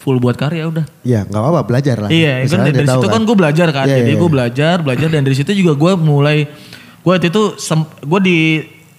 full 0.04 0.20
buat 0.20 0.36
karya 0.36 0.68
udah. 0.68 0.86
Ya 1.08 1.24
nggak 1.24 1.40
apa-apa 1.40 1.62
belajar 1.64 1.96
lah. 2.04 2.10
Iya, 2.12 2.44
kan 2.52 2.68
dari, 2.68 2.76
dari 2.84 2.88
situ 2.92 3.08
kan 3.08 3.22
gue 3.24 3.36
belajar 3.40 3.68
kan. 3.72 3.88
Iya, 3.88 4.04
Jadi 4.04 4.12
iya, 4.12 4.20
gue 4.20 4.28
iya. 4.28 4.36
belajar, 4.36 4.76
belajar 4.84 5.08
dan 5.08 5.22
dari 5.24 5.36
situ 5.40 5.52
juga 5.56 5.74
gue 5.80 5.92
mulai 5.96 6.38
gue 7.04 7.12
waktu 7.12 7.32
itu 7.32 7.44
gue 8.04 8.20
di 8.24 8.40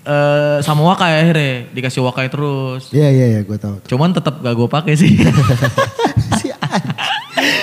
eh, 0.04 0.58
sama 0.64 0.80
Wakai 0.88 1.12
akhirnya 1.20 1.52
dikasih 1.76 2.00
Wakai 2.08 2.32
terus. 2.32 2.88
Iya 2.88 3.08
iya 3.12 3.26
iya 3.36 3.40
gue 3.44 3.58
tahu. 3.60 3.84
Cuman 3.84 4.16
tetap 4.16 4.40
gak 4.40 4.54
gue 4.56 4.68
pakai 4.68 4.94
sih. 4.96 5.12
si. 6.40 6.48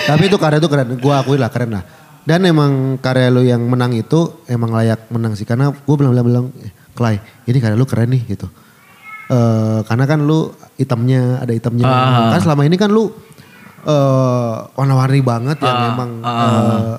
Tapi 0.06 0.22
itu 0.30 0.38
karya 0.38 0.58
itu 0.62 0.70
keren, 0.70 0.88
gue 0.98 1.14
akui 1.14 1.38
lah 1.38 1.50
keren 1.50 1.78
lah. 1.78 1.84
Dan 2.22 2.46
emang 2.46 3.02
karya 3.02 3.28
lu 3.28 3.42
yang 3.42 3.62
menang 3.66 3.90
itu 3.92 4.30
emang 4.46 4.70
layak 4.70 5.10
menang 5.10 5.34
sih. 5.34 5.42
Karena 5.42 5.74
gue 5.74 5.94
bilang-bilang, 5.94 6.26
bilang, 6.26 6.46
eh, 6.62 6.70
Clay 6.92 7.18
ini 7.44 7.58
karya 7.58 7.74
lu 7.74 7.82
keren 7.82 8.10
nih 8.10 8.22
gitu. 8.28 8.46
Eh 9.26 9.80
karena 9.84 10.04
kan 10.04 10.22
lu 10.22 10.52
hitamnya, 10.76 11.40
ada 11.40 11.50
hitamnya. 11.50 11.84
Ah. 11.84 12.30
Kan 12.30 12.40
selama 12.42 12.62
ini 12.62 12.76
kan 12.76 12.92
lu 12.92 13.10
eh 13.82 14.54
warna-warni 14.78 15.18
banget 15.20 15.58
yang 15.58 15.74
Ah, 15.74 15.90
emang 15.90 16.10
eh, 16.22 16.94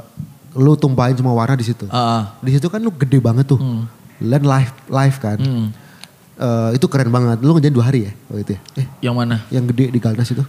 lu 0.60 0.76
tumpahin 0.76 1.16
semua 1.16 1.32
warna 1.32 1.56
di 1.56 1.64
situ. 1.64 1.88
Ah, 1.88 2.36
Di 2.44 2.52
situ 2.52 2.68
kan 2.68 2.84
lu 2.84 2.92
gede 2.92 3.18
banget 3.18 3.48
tuh. 3.48 3.60
Dan 4.20 4.42
live, 4.44 4.74
live 4.88 5.18
kan. 5.20 5.38
hmm. 5.40 5.68
Eh, 6.34 6.70
itu 6.76 6.86
keren 6.90 7.14
banget. 7.14 7.40
Lu 7.40 7.54
ngerjain 7.54 7.72
dua 7.72 7.86
hari 7.88 8.10
ya 8.10 8.12
waktu 8.28 8.42
itu 8.42 8.52
ya? 8.52 8.60
Eh, 8.76 8.88
Yang 9.06 9.16
mana? 9.16 9.36
yang 9.48 9.64
gede 9.70 9.94
di 9.94 10.00
Galnas 10.02 10.28
itu. 10.28 10.44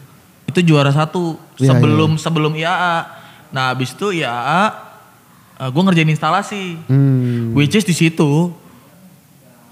Itu 0.44 0.60
juara 0.64 0.88
satu 0.90 1.36
Iya, 1.60 1.76
sebelum 1.76 2.16
sebelum 2.16 2.52
IAA. 2.56 3.22
Nah 3.54 3.70
abis 3.70 3.94
itu 3.94 4.10
IAA 4.10 4.62
gue 5.70 5.82
ngerjain 5.86 6.10
instalasi. 6.10 6.74
Hmm. 6.90 7.54
Which 7.54 7.78
is 7.78 7.86
di 7.86 7.94
situ 7.94 8.50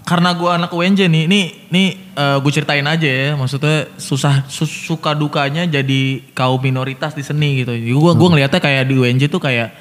karena 0.03 0.35
gue 0.35 0.51
anak 0.51 0.75
UNJ 0.75 1.07
nih, 1.07 1.31
ini 1.31 1.41
nih 1.71 1.89
gue 2.15 2.53
ceritain 2.55 2.83
aja 2.87 3.07
ya, 3.07 3.39
maksudnya 3.39 3.87
susah 3.99 4.47
su- 4.51 4.67
suka 4.67 5.15
dukanya 5.15 5.63
jadi 5.67 6.23
kaum 6.35 6.59
minoritas 6.59 7.15
di 7.15 7.23
seni 7.23 7.63
gitu. 7.63 7.71
Gue 7.75 8.13
gua 8.15 8.29
ngelihatnya 8.35 8.59
kayak 8.59 8.91
di 8.91 8.95
UNJ 8.99 9.31
tuh 9.31 9.39
kayak 9.39 9.75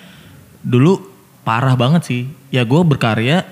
dulu 0.62 1.02
parah 1.42 1.74
banget 1.74 2.06
sih. 2.06 2.22
Ya 2.54 2.62
gue 2.62 2.82
berkarya, 2.86 3.46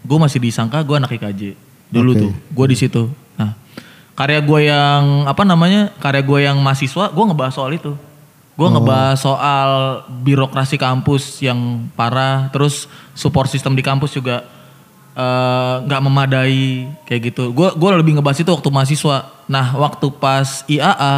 gue 0.00 0.18
masih 0.20 0.40
disangka 0.40 0.80
gue 0.80 0.96
anak 0.96 1.12
IKJ 1.12 1.60
dulu 1.92 2.16
Oke. 2.16 2.20
tuh, 2.24 2.32
gue 2.32 2.66
di 2.72 2.76
situ. 2.80 3.02
Nah 3.36 3.52
karya 4.16 4.40
gue 4.40 4.60
yang 4.64 5.28
apa 5.28 5.44
namanya, 5.44 5.92
karya 6.00 6.24
gue 6.24 6.38
yang 6.40 6.56
mahasiswa, 6.56 7.12
gue 7.12 7.24
ngebahas 7.24 7.52
soal 7.52 7.76
itu. 7.76 7.92
Gue 8.54 8.68
ngebahas 8.70 9.18
soal 9.18 9.70
birokrasi 10.22 10.78
kampus 10.78 11.42
yang 11.42 11.90
parah, 11.92 12.46
terus 12.54 12.86
support 13.12 13.50
system 13.50 13.74
di 13.74 13.82
kampus 13.82 14.14
juga 14.14 14.46
eh, 15.12 15.74
nggak 15.82 16.00
memadai 16.00 16.62
kayak 17.02 17.34
gitu. 17.34 17.50
Gue 17.50 17.74
gue 17.74 17.88
lebih 17.98 18.14
ngebahas 18.14 18.38
itu 18.38 18.50
waktu 18.50 18.68
mahasiswa. 18.70 19.16
Nah 19.50 19.74
waktu 19.74 20.06
pas 20.14 20.62
IAA, 20.64 21.14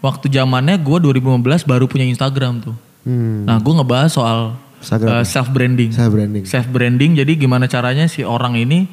waktu 0.00 0.28
zamannya 0.28 0.76
gue 0.76 0.96
2015 1.00 1.64
baru 1.64 1.88
punya 1.88 2.04
Instagram 2.04 2.60
tuh. 2.60 2.76
Hmm. 3.08 3.48
Nah 3.48 3.56
gue 3.56 3.74
ngebahas 3.80 4.12
soal 4.12 4.52
Instagram. 4.84 5.24
self 5.24 5.48
branding. 5.48 5.90
Saya 5.92 6.12
branding. 6.12 6.44
Self 6.44 6.68
branding. 6.68 7.16
Jadi 7.16 7.40
gimana 7.40 7.64
caranya 7.64 8.04
si 8.04 8.20
orang 8.20 8.56
ini 8.56 8.84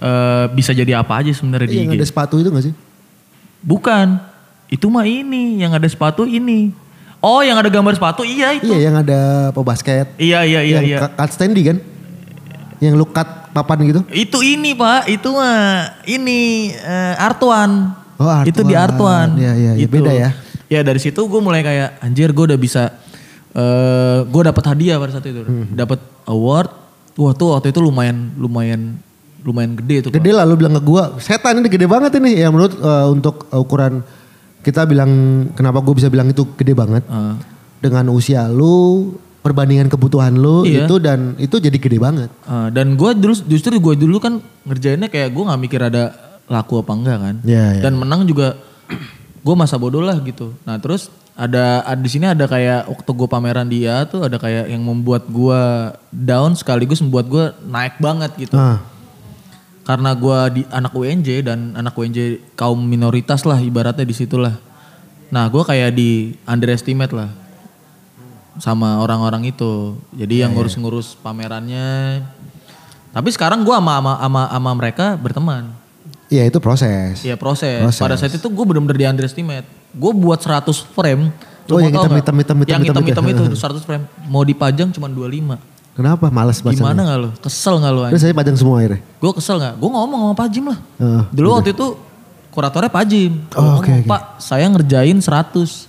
eh, 0.00 0.44
bisa 0.48 0.72
jadi 0.72 0.96
apa 0.96 1.20
aja 1.20 1.32
sebenarnya 1.32 1.68
di 1.68 1.76
Iya, 1.76 1.84
yang 1.88 1.92
IG. 1.92 2.00
ada 2.00 2.08
sepatu 2.08 2.40
itu 2.40 2.48
gak 2.48 2.64
sih? 2.68 2.74
Bukan. 3.60 4.16
Itu 4.68 4.88
mah 4.88 5.04
ini 5.04 5.60
yang 5.60 5.76
ada 5.76 5.84
sepatu 5.84 6.24
ini. 6.24 6.72
Oh 7.22 7.38
yang 7.38 7.54
ada 7.54 7.70
gambar 7.70 7.94
sepatu 7.94 8.26
iya 8.26 8.50
itu. 8.58 8.66
Iya, 8.66 8.90
yang 8.90 8.96
ada 8.98 9.20
pebasket. 9.54 10.10
Iya 10.18 10.42
iya 10.42 10.60
iya 10.66 10.82
yang 10.82 10.84
iya. 10.84 10.98
cut 11.06 11.30
standy 11.30 11.62
kan? 11.70 11.78
Yang 12.82 12.94
lu 12.98 13.06
cut 13.06 13.54
papan 13.54 13.78
gitu? 13.86 14.00
Itu 14.10 14.42
ini 14.42 14.74
pak, 14.74 15.06
itu 15.06 15.30
mah 15.30 16.02
ini 16.02 16.72
eh, 16.74 17.14
Artuan. 17.14 17.94
Oh, 18.18 18.26
Artuan. 18.26 18.50
Itu 18.50 18.66
di 18.66 18.74
Artuan. 18.74 19.38
Iya, 19.38 19.52
iya, 19.54 19.72
iya. 19.78 19.86
Itu. 19.86 19.94
Beda 19.94 20.10
ya? 20.10 20.34
Ya 20.66 20.82
dari 20.82 20.98
situ 20.98 21.22
gue 21.22 21.38
mulai 21.38 21.62
kayak 21.62 22.02
anjir 22.02 22.34
gue 22.34 22.44
udah 22.50 22.58
bisa, 22.58 22.90
eh 23.54 24.18
gue 24.26 24.42
dapat 24.42 24.64
hadiah 24.74 24.98
pada 24.98 25.14
saat 25.14 25.26
itu, 25.30 25.46
Hmm. 25.46 25.70
dapat 25.78 26.02
award. 26.26 26.74
Wah 27.14 27.36
tuh 27.38 27.54
waktu 27.54 27.70
itu 27.70 27.78
lumayan 27.78 28.34
lumayan 28.34 28.98
lumayan 29.46 29.78
gede 29.78 30.08
tuh. 30.08 30.10
Pak. 30.10 30.18
Gede 30.18 30.30
lah 30.34 30.42
lu 30.42 30.58
bilang 30.58 30.74
ke 30.74 30.82
gua, 30.82 31.14
setan 31.22 31.60
ini 31.60 31.68
gede 31.70 31.86
banget 31.86 32.18
ini. 32.18 32.40
Ya 32.40 32.48
menurut 32.50 32.72
eh, 32.72 33.06
untuk 33.12 33.46
ukuran 33.52 34.02
kita 34.62 34.86
bilang 34.86 35.10
kenapa 35.52 35.82
gue 35.82 35.94
bisa 35.94 36.08
bilang 36.08 36.30
itu 36.30 36.46
gede 36.54 36.72
banget. 36.72 37.02
Ah. 37.10 37.36
Dengan 37.82 38.14
usia 38.14 38.46
lu, 38.46 39.10
perbandingan 39.42 39.90
kebutuhan 39.90 40.38
lu 40.38 40.62
Iya. 40.62 40.86
itu 40.86 40.94
dan 41.02 41.34
itu 41.36 41.58
jadi 41.58 41.74
gede 41.76 41.98
banget. 41.98 42.30
Ah, 42.46 42.70
dan 42.70 42.94
gue 42.94 43.10
dulu 43.18 43.34
justru 43.50 43.74
gue 43.76 43.94
dulu 43.98 44.22
kan 44.22 44.38
ngerjainnya 44.62 45.10
kayak 45.10 45.34
gue 45.34 45.42
nggak 45.42 45.60
mikir 45.60 45.80
ada 45.82 46.14
laku 46.46 46.78
apa 46.78 46.92
enggak 46.94 47.18
kan. 47.18 47.34
Iya, 47.42 47.64
iya. 47.78 47.82
Dan 47.82 47.98
menang 47.98 48.22
juga 48.24 48.54
gue 49.46 49.54
masa 49.58 49.76
bodoh 49.76 50.00
lah 50.00 50.16
gitu. 50.22 50.54
Nah 50.62 50.78
terus 50.78 51.10
ada, 51.34 51.82
ada 51.82 51.98
di 51.98 52.10
sini 52.12 52.30
ada 52.30 52.46
kayak 52.46 52.86
waktu 52.86 53.10
gue 53.10 53.28
pameran 53.28 53.66
dia 53.66 54.04
tuh 54.06 54.22
ada 54.22 54.38
kayak 54.38 54.70
yang 54.70 54.84
membuat 54.84 55.26
gue 55.26 55.60
down 56.12 56.54
sekaligus 56.54 57.02
membuat 57.02 57.26
gue 57.26 57.44
naik 57.66 57.98
banget 57.98 58.30
gitu. 58.38 58.54
Ah, 58.54 58.78
Karena 59.82 60.14
gue 60.14 60.38
di 60.54 60.62
anak 60.70 60.94
UNJ 60.94 61.28
dan 61.42 61.74
anak 61.74 61.98
UNJ 61.98 62.38
kaum 62.54 62.78
minoritas 62.78 63.42
lah 63.42 63.58
ibaratnya 63.58 64.06
di 64.06 64.14
situ 64.14 64.38
lah. 64.38 64.54
Nah 65.34 65.50
gue 65.50 65.62
kayak 65.64 65.90
di 65.96 66.38
underestimate 66.46 67.10
lah 67.10 67.30
sama 68.62 69.02
orang-orang 69.02 69.50
itu. 69.50 69.96
Jadi 70.14 70.44
yang 70.44 70.54
ngurus-ngurus 70.54 71.18
pamerannya. 71.18 72.22
Tapi 73.12 73.28
sekarang 73.34 73.66
gue 73.66 73.74
sama, 73.74 73.98
sama, 73.98 74.12
sama, 74.20 74.42
sama 74.48 74.70
mereka 74.76 75.06
berteman. 75.18 75.72
Iya 76.32 76.48
itu 76.48 76.58
proses. 76.62 77.20
Iya 77.20 77.36
proses. 77.36 77.82
Proses. 77.84 78.00
Pada 78.00 78.16
saat 78.16 78.32
itu 78.32 78.48
gue 78.48 78.64
bener-bener 78.64 78.96
di 78.96 79.04
underestimate. 79.04 79.68
Gue 79.92 80.12
buat 80.16 80.40
100 80.40 80.72
frame. 80.96 81.28
Oh, 81.70 81.78
yang 81.78 81.94
hitam, 81.94 82.10
nggak? 82.10 82.20
hitam, 82.24 82.36
hitam, 82.36 82.56
Yang 82.58 82.66
hitam, 82.66 83.04
hitam-hitam 83.04 83.24
hitam. 83.28 83.44
itu 83.52 83.56
100 83.56 83.86
frame. 83.86 84.04
Mau 84.26 84.42
dipajang 84.42 84.88
cuma 84.96 85.08
25. 85.08 85.71
Kenapa? 85.92 86.32
Males 86.32 86.56
bahasanya. 86.58 86.88
Gimana 86.88 87.00
gak 87.04 87.18
lo? 87.20 87.28
Kesel 87.38 87.74
gak 87.76 87.92
lo? 87.92 88.00
Terus 88.08 88.22
saya 88.22 88.32
pajang 88.32 88.56
semua 88.56 88.76
akhirnya. 88.80 89.00
Gue 89.20 89.32
kesel 89.36 89.56
gak? 89.56 89.74
Gue 89.76 89.90
ngomong 89.90 90.20
sama 90.22 90.34
Pak 90.34 90.48
Jim 90.48 90.64
lah. 90.66 90.78
Heeh, 90.96 91.22
Dulu 91.28 91.48
waktu 91.52 91.70
itu 91.70 91.86
kuratornya 92.48 92.88
Pak 92.88 93.04
Jim. 93.04 93.32
Oh, 93.52 93.60
ngomong, 93.60 93.72
oke. 93.78 93.94
Pak 94.08 94.22
saya 94.38 94.64
ngerjain 94.66 95.18
100. 95.20 95.88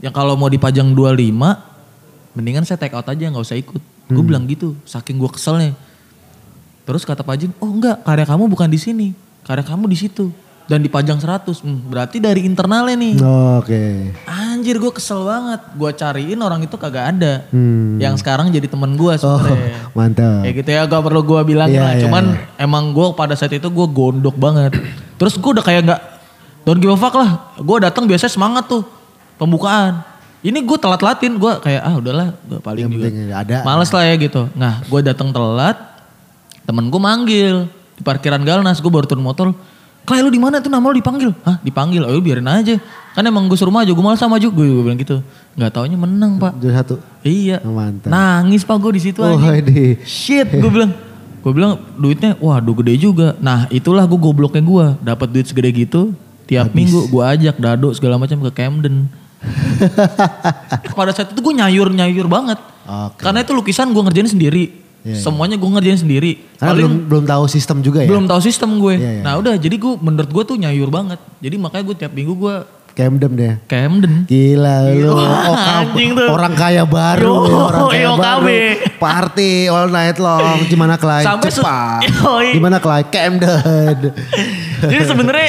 Yang 0.00 0.14
kalau 0.16 0.34
mau 0.34 0.46
dipajang 0.46 0.90
25, 0.90 1.60
mendingan 2.32 2.64
saya 2.64 2.74
take 2.76 2.90
out 2.90 3.04
aja 3.04 3.22
nggak 3.22 3.40
usah 3.40 3.54
ikut. 3.54 3.78
Gue 4.06 4.16
Hmm. 4.16 4.26
bilang 4.26 4.44
gitu, 4.44 4.74
saking 4.82 5.14
gue 5.14 5.30
keselnya. 5.30 5.78
Terus 6.82 7.06
kata 7.06 7.22
Pak 7.22 7.36
Jim, 7.36 7.50
oh 7.56 7.70
enggak 7.70 8.02
karya 8.02 8.26
kamu 8.26 8.44
bukan 8.46 8.66
di 8.66 8.80
sini. 8.80 9.08
Karya 9.46 9.62
kamu 9.62 9.86
di 9.86 9.94
situ. 9.94 10.34
Dan 10.66 10.80
dipajang 10.80 11.18
100. 11.18 11.62
Hmm, 11.62 11.82
berarti 11.84 12.18
dari 12.18 12.42
internalnya 12.42 12.94
nih. 12.94 13.14
Oke. 13.56 13.82
Anjir 14.60 14.76
gue 14.76 14.92
kesel 14.92 15.24
banget. 15.24 15.60
Gue 15.72 15.90
cariin 15.90 16.36
orang 16.36 16.60
itu 16.60 16.76
kagak 16.76 17.16
ada. 17.16 17.48
Hmm. 17.48 17.96
Yang 17.96 18.20
sekarang 18.20 18.48
jadi 18.48 18.68
temen 18.68 18.92
gue 18.92 19.16
Oh, 19.16 19.40
sebenarnya. 19.40 19.88
mantap. 19.96 20.44
Kayak 20.44 20.54
gitu 20.54 20.70
ya 20.70 20.82
gak 20.84 21.00
perlu 21.00 21.20
gue 21.22 21.40
bilangin 21.46 21.74
Iya, 21.74 21.82
lah. 21.82 21.92
iya, 21.96 22.02
Cuman 22.04 22.24
iya. 22.30 22.60
emang 22.60 22.92
gue 22.92 23.06
pada 23.14 23.32
saat 23.32 23.50
itu 23.50 23.64
gue 23.64 23.86
gondok 23.88 24.36
banget. 24.36 24.76
Terus 25.16 25.34
gue 25.34 25.50
udah 25.50 25.64
kayak 25.64 25.80
gak 25.86 26.00
don't 26.62 26.76
give 26.76 26.92
a 26.92 26.96
fuck 26.96 27.16
lah. 27.16 27.56
Gue 27.56 27.80
datang 27.80 28.04
biasanya 28.04 28.28
semangat 28.28 28.68
tuh 28.68 28.84
pembukaan. 29.34 30.04
Ini 30.40 30.60
gue 30.60 30.76
telat-telatin. 30.76 31.36
Gue 31.36 31.56
kayak 31.58 31.80
ah 31.80 31.96
udahlah 31.96 32.36
gue 32.38 32.60
paling 32.60 32.84
Yang 32.84 32.92
juga. 32.92 33.08
ada. 33.34 33.56
Males 33.62 33.88
lah 33.88 34.04
ya 34.04 34.14
gitu. 34.14 34.42
Nah 34.52 34.84
gue 34.84 35.00
datang 35.00 35.32
telat. 35.32 35.76
Temen 36.62 36.86
gue 36.86 37.00
manggil 37.00 37.56
di 37.96 38.02
parkiran 38.02 38.40
Galnas. 38.40 38.78
Gue 38.78 38.88
baru 38.88 39.04
turun 39.04 39.24
motor. 39.24 39.56
Klay 40.02 40.20
lu 40.20 40.30
di 40.30 40.40
mana 40.40 40.58
tuh 40.58 40.68
nama 40.68 40.82
lu 40.82 40.96
dipanggil? 40.96 41.30
Hah 41.42 41.60
dipanggil? 41.60 42.02
Oh 42.02 42.18
biarin 42.18 42.44
aja. 42.44 42.76
Kan 43.10 43.22
emang 43.22 43.46
gue 43.46 43.54
suruh 43.54 43.70
maju, 43.70 43.86
gue 43.86 44.04
malah 44.04 44.14
sama 44.14 44.38
maju. 44.38 44.48
Gue, 44.48 44.66
gue 44.66 44.82
bilang 44.82 44.96
gitu. 44.96 45.18
Gak 45.54 45.70
taunya 45.70 45.94
menang 45.94 46.38
pak. 46.38 46.56
Juara 46.56 46.80
satu. 46.80 47.02
Iya. 47.20 47.58
Oh, 47.62 47.74
mantap. 47.74 48.08
Nangis 48.08 48.62
pak 48.62 48.76
gue 48.76 48.92
di 48.94 49.02
situ 49.02 49.18
Oh, 49.18 49.34
aja. 49.34 49.54
ini. 49.56 49.98
Shit 50.02 50.50
gue 50.50 50.70
bilang. 50.76 50.90
Gue 51.40 51.52
bilang 51.52 51.80
duitnya 51.94 52.36
waduh 52.36 52.76
gede 52.76 53.00
juga. 53.00 53.32
Nah 53.38 53.64
itulah 53.68 54.04
gue 54.04 54.16
gobloknya 54.16 54.60
gue. 54.60 54.86
Dapat 55.00 55.26
duit 55.30 55.46
segede 55.46 55.70
gitu. 55.72 56.12
Tiap 56.44 56.70
minggu 56.70 57.06
gue 57.06 57.22
ajak 57.22 57.56
dado 57.56 57.94
segala 57.94 58.18
macam 58.18 58.40
ke 58.40 58.50
Camden. 58.52 59.06
Pada 60.92 61.10
saat 61.10 61.32
itu 61.32 61.40
gue 61.40 61.54
nyayur-nyayur 61.56 62.26
banget. 62.26 62.58
Oke. 62.84 63.22
Karena 63.22 63.40
itu 63.40 63.52
lukisan 63.52 63.88
gue 63.88 64.02
ngerjain 64.02 64.28
sendiri. 64.28 64.64
Iya, 65.00 65.16
iya. 65.16 65.20
Semuanya 65.20 65.56
gue 65.56 65.70
ngerjain 65.70 65.96
sendiri. 65.98 66.32
Karena 66.54 66.76
belum 66.76 66.92
belum 67.08 67.24
tahu 67.24 67.44
sistem 67.46 67.80
juga 67.80 68.04
ya. 68.04 68.08
belum 68.08 68.24
tahu 68.24 68.40
sistem 68.40 68.76
gue. 68.76 68.94
Iya, 68.96 69.10
iya. 69.16 69.22
Nah 69.22 69.34
udah 69.36 69.54
jadi 69.56 69.74
gue 69.74 69.92
menurut 69.96 70.28
gue 70.28 70.44
tuh 70.44 70.56
nyayur 70.56 70.88
banget. 70.88 71.16
Jadi 71.38 71.56
makanya 71.56 71.84
gue 71.84 71.96
tiap 71.96 72.12
minggu 72.12 72.34
gue 72.34 72.56
Camden 72.90 73.32
deh. 73.32 73.54
Camden. 73.64 74.26
Gila 74.26 74.76
lu, 74.92 75.14
Wah, 75.16 75.54
Okab- 75.54 75.94
anjing 75.94 76.10
tuh. 76.12 76.26
orang 76.26 76.52
kaya 76.52 76.82
baru, 76.84 77.36
Yo, 77.46 77.56
orang 77.62 77.82
kaya 77.86 78.02
yo, 78.02 78.12
baru. 78.18 78.42
KB. 78.42 78.48
Party 78.98 79.52
all 79.70 79.88
night 79.88 80.18
long, 80.18 80.58
gimana 80.72 80.98
Clyde? 80.98 81.24
Sampai 81.24 81.48
Cepat. 81.48 82.02
Gimana 82.58 82.76
Clyde? 82.76 83.08
Camden. 83.08 83.96
Jadi 84.82 85.02
sebenarnya 85.06 85.48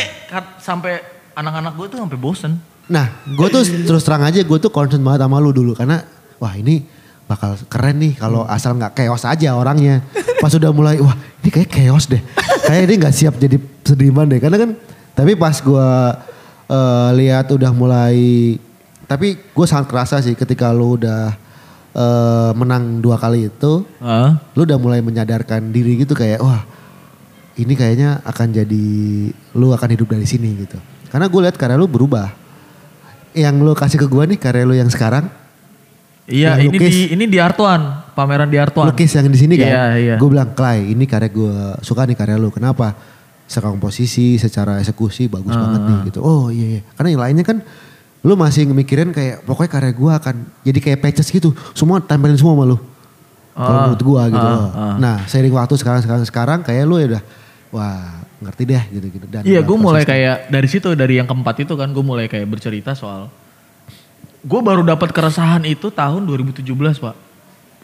sampai 0.62 1.02
anak-anak 1.34 1.74
gue 1.76 1.86
tuh 1.90 1.98
sampai 2.00 2.16
bosen. 2.16 2.52
Nah, 2.88 3.10
gue 3.26 3.48
tuh 3.50 3.66
terus 3.84 4.06
terang 4.06 4.22
aja, 4.22 4.38
gue 4.38 4.58
tuh 4.62 4.70
concern 4.70 5.02
banget 5.02 5.26
sama 5.26 5.42
lu 5.42 5.52
dulu 5.52 5.74
karena 5.74 6.06
wah 6.38 6.54
ini 6.54 6.86
bakal 7.32 7.56
keren 7.72 7.96
nih 8.04 8.20
kalau 8.20 8.44
asal 8.44 8.76
nggak 8.76 8.92
chaos 9.00 9.24
aja 9.24 9.56
orangnya. 9.56 10.04
Pas 10.44 10.52
udah 10.52 10.72
mulai, 10.76 11.00
wah 11.00 11.16
ini 11.40 11.50
kayak 11.50 11.70
chaos 11.72 12.12
deh. 12.12 12.20
kayak 12.68 12.84
dia 12.92 12.96
nggak 13.00 13.16
siap 13.16 13.34
jadi 13.40 13.56
seniman 13.88 14.28
deh. 14.28 14.44
Karena 14.44 14.58
kan, 14.60 14.70
tapi 15.16 15.40
pas 15.40 15.56
gue 15.56 15.90
eh, 16.68 17.10
lihat 17.24 17.48
udah 17.56 17.72
mulai, 17.72 18.18
tapi 19.08 19.40
gue 19.40 19.66
sangat 19.68 19.88
kerasa 19.88 20.20
sih 20.20 20.36
ketika 20.36 20.76
lu 20.76 21.00
udah 21.00 21.32
eh, 21.96 22.52
menang 22.60 23.00
dua 23.00 23.16
kali 23.16 23.48
itu, 23.48 23.88
Ah. 24.04 24.36
lu 24.56 24.68
udah 24.68 24.76
mulai 24.76 25.00
menyadarkan 25.00 25.72
diri 25.72 26.04
gitu 26.04 26.12
kayak, 26.12 26.44
wah 26.44 26.68
ini 27.56 27.76
kayaknya 27.76 28.20
akan 28.28 28.48
jadi, 28.52 28.86
lu 29.56 29.72
akan 29.72 29.90
hidup 29.96 30.12
dari 30.12 30.28
sini 30.28 30.68
gitu. 30.68 30.80
Karena 31.12 31.28
gue 31.28 31.42
lihat 31.44 31.60
karya 31.60 31.76
lu 31.76 31.88
berubah 31.92 32.32
yang 33.32 33.64
lu 33.64 33.72
kasih 33.72 33.96
ke 33.96 34.08
gua 34.12 34.28
nih 34.28 34.36
karya 34.36 34.64
lu 34.68 34.76
yang 34.76 34.92
sekarang 34.92 35.28
Iya 36.34 36.52
ini 36.58 36.72
lukis. 36.74 36.88
di 36.88 37.02
ini 37.12 37.26
di 37.26 37.38
Artuan, 37.38 37.82
pameran 38.10 38.48
di 38.48 38.56
Artuan. 38.56 38.88
lukis 38.88 39.12
yang 39.12 39.26
di 39.26 39.36
sini 39.36 39.56
kan 39.56 39.68
Iya, 39.68 39.84
iya. 39.96 40.16
gue 40.16 40.28
bilang 40.28 40.52
Clay 40.52 40.90
ini 40.90 41.04
karya 41.04 41.28
gua 41.28 41.76
suka 41.80 42.04
nih 42.04 42.16
karya 42.16 42.36
lu 42.36 42.48
kenapa 42.48 42.96
secara 43.44 43.68
komposisi 43.70 44.36
secara 44.38 44.80
eksekusi 44.80 45.28
bagus 45.28 45.52
banget 45.52 45.78
Ah. 45.78 45.86
nih 45.86 45.98
gitu 46.08 46.20
oh 46.20 46.48
iya 46.48 46.68
iya 46.70 46.82
karena 46.94 47.10
yang 47.10 47.22
lainnya 47.22 47.46
kan 47.46 47.58
lu 48.22 48.34
masih 48.34 48.64
ngemikirin 48.64 49.10
kayak 49.10 49.44
pokoknya 49.44 49.72
karya 49.72 49.92
gua 49.94 50.12
akan 50.18 50.36
jadi 50.62 50.80
kayak 50.80 51.00
patches 51.02 51.28
gitu 51.28 51.52
semua 51.72 52.00
tempelin 52.00 52.34
semua 52.34 52.54
sama 52.54 52.66
lu 52.66 52.78
kalau 53.52 53.68
Ah, 53.70 53.84
menurut 53.86 54.02
gua 54.02 54.22
gitu 54.26 54.48
Oh. 54.48 54.72
ah. 54.72 54.96
nah 54.96 55.16
seiring 55.26 55.52
waktu 55.52 55.76
sekarang 55.76 56.00
sekarang 56.00 56.24
sekarang 56.24 56.60
kayak 56.62 56.84
lu 56.86 56.96
ya 56.96 57.08
udah 57.10 57.24
wah 57.70 58.00
ngerti 58.40 58.64
deh 58.66 58.84
gitu 58.90 59.08
gitu 59.12 59.26
dan 59.28 59.44
Iya, 59.44 59.60
gue 59.60 59.76
mulai 59.76 60.02
konsisten. 60.02 60.14
kayak 60.18 60.36
dari 60.50 60.68
situ 60.68 60.90
dari 60.94 61.14
yang 61.14 61.26
keempat 61.26 61.56
itu 61.60 61.74
kan 61.74 61.88
gue 61.88 62.02
mulai 62.02 62.26
kayak 62.26 62.48
bercerita 62.48 62.94
soal 62.94 63.30
gue 64.42 64.62
baru 64.62 64.82
dapat 64.82 65.14
keresahan 65.14 65.62
itu 65.70 65.94
tahun 65.94 66.26
2017 66.26 66.66
pak. 66.98 67.16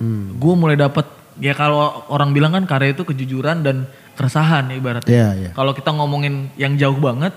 Hmm. 0.02 0.38
Gue 0.38 0.54
mulai 0.58 0.78
dapat 0.78 1.06
ya 1.38 1.54
kalau 1.54 2.06
orang 2.10 2.34
bilang 2.34 2.54
kan 2.54 2.66
karya 2.66 2.94
itu 2.94 3.06
kejujuran 3.06 3.62
dan 3.62 3.86
keresahan 4.18 4.74
ibaratnya. 4.74 5.10
Iya, 5.10 5.30
iya. 5.38 5.50
Kalau 5.54 5.74
kita 5.78 5.94
ngomongin 5.94 6.50
yang 6.58 6.74
jauh 6.78 6.98
banget, 6.98 7.34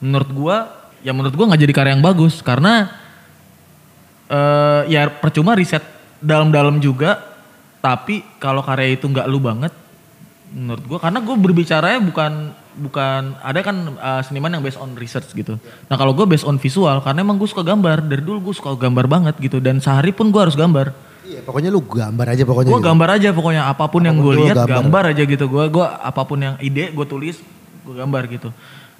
menurut 0.00 0.30
gue 0.30 0.56
ya 1.02 1.12
menurut 1.16 1.34
gue 1.34 1.46
nggak 1.48 1.62
jadi 1.64 1.74
karya 1.74 1.92
yang 1.96 2.04
bagus 2.04 2.44
karena 2.44 2.92
eh 4.28 4.82
ya 4.92 5.08
percuma 5.08 5.56
riset 5.56 5.82
dalam-dalam 6.20 6.78
juga, 6.78 7.18
tapi 7.80 8.22
kalau 8.38 8.60
karya 8.62 8.94
itu 8.94 9.08
nggak 9.08 9.26
lu 9.26 9.40
banget, 9.40 9.72
menurut 10.52 10.84
gue 10.84 10.98
karena 11.00 11.18
gue 11.24 11.36
berbicaranya 11.36 12.00
bukan 12.04 12.32
bukan 12.76 13.36
ada 13.40 13.60
kan 13.64 13.76
uh, 13.96 14.20
seniman 14.24 14.52
yang 14.52 14.62
based 14.64 14.80
on 14.80 14.92
research 14.96 15.32
gitu. 15.32 15.56
Nah 15.88 15.96
kalau 15.96 16.12
gue 16.12 16.24
based 16.28 16.44
on 16.44 16.60
visual 16.60 17.00
karena 17.00 17.24
emang 17.24 17.40
gue 17.40 17.48
suka 17.48 17.64
gambar 17.64 18.04
dari 18.04 18.20
dulu 18.20 18.52
gue 18.52 18.54
suka 18.56 18.76
gambar 18.76 19.08
banget 19.08 19.34
gitu 19.40 19.60
dan 19.60 19.80
sehari 19.80 20.12
pun 20.12 20.28
gue 20.28 20.40
harus 20.40 20.56
gambar. 20.56 20.92
Iya, 21.22 21.40
pokoknya 21.46 21.70
lu 21.72 21.80
gambar 21.80 22.26
aja 22.36 22.42
pokoknya. 22.44 22.70
Gue 22.70 22.80
gitu. 22.80 22.88
gambar 22.92 23.08
aja 23.16 23.28
pokoknya 23.32 23.62
apa 23.64 23.84
pun 23.88 24.02
yang 24.04 24.16
Apa 24.16 24.24
pun 24.24 24.28
gue 24.28 24.34
tuh 24.36 24.44
lihat 24.44 24.56
gambar. 24.56 24.76
gambar. 24.84 25.04
aja 25.16 25.22
gitu. 25.24 25.44
Gue 25.48 25.64
gua 25.72 25.86
apa 26.02 26.22
pun 26.28 26.38
yang 26.40 26.54
ide 26.60 26.84
gue 26.92 27.06
tulis 27.08 27.36
gue 27.82 27.94
gambar 27.96 28.22
gitu. 28.28 28.48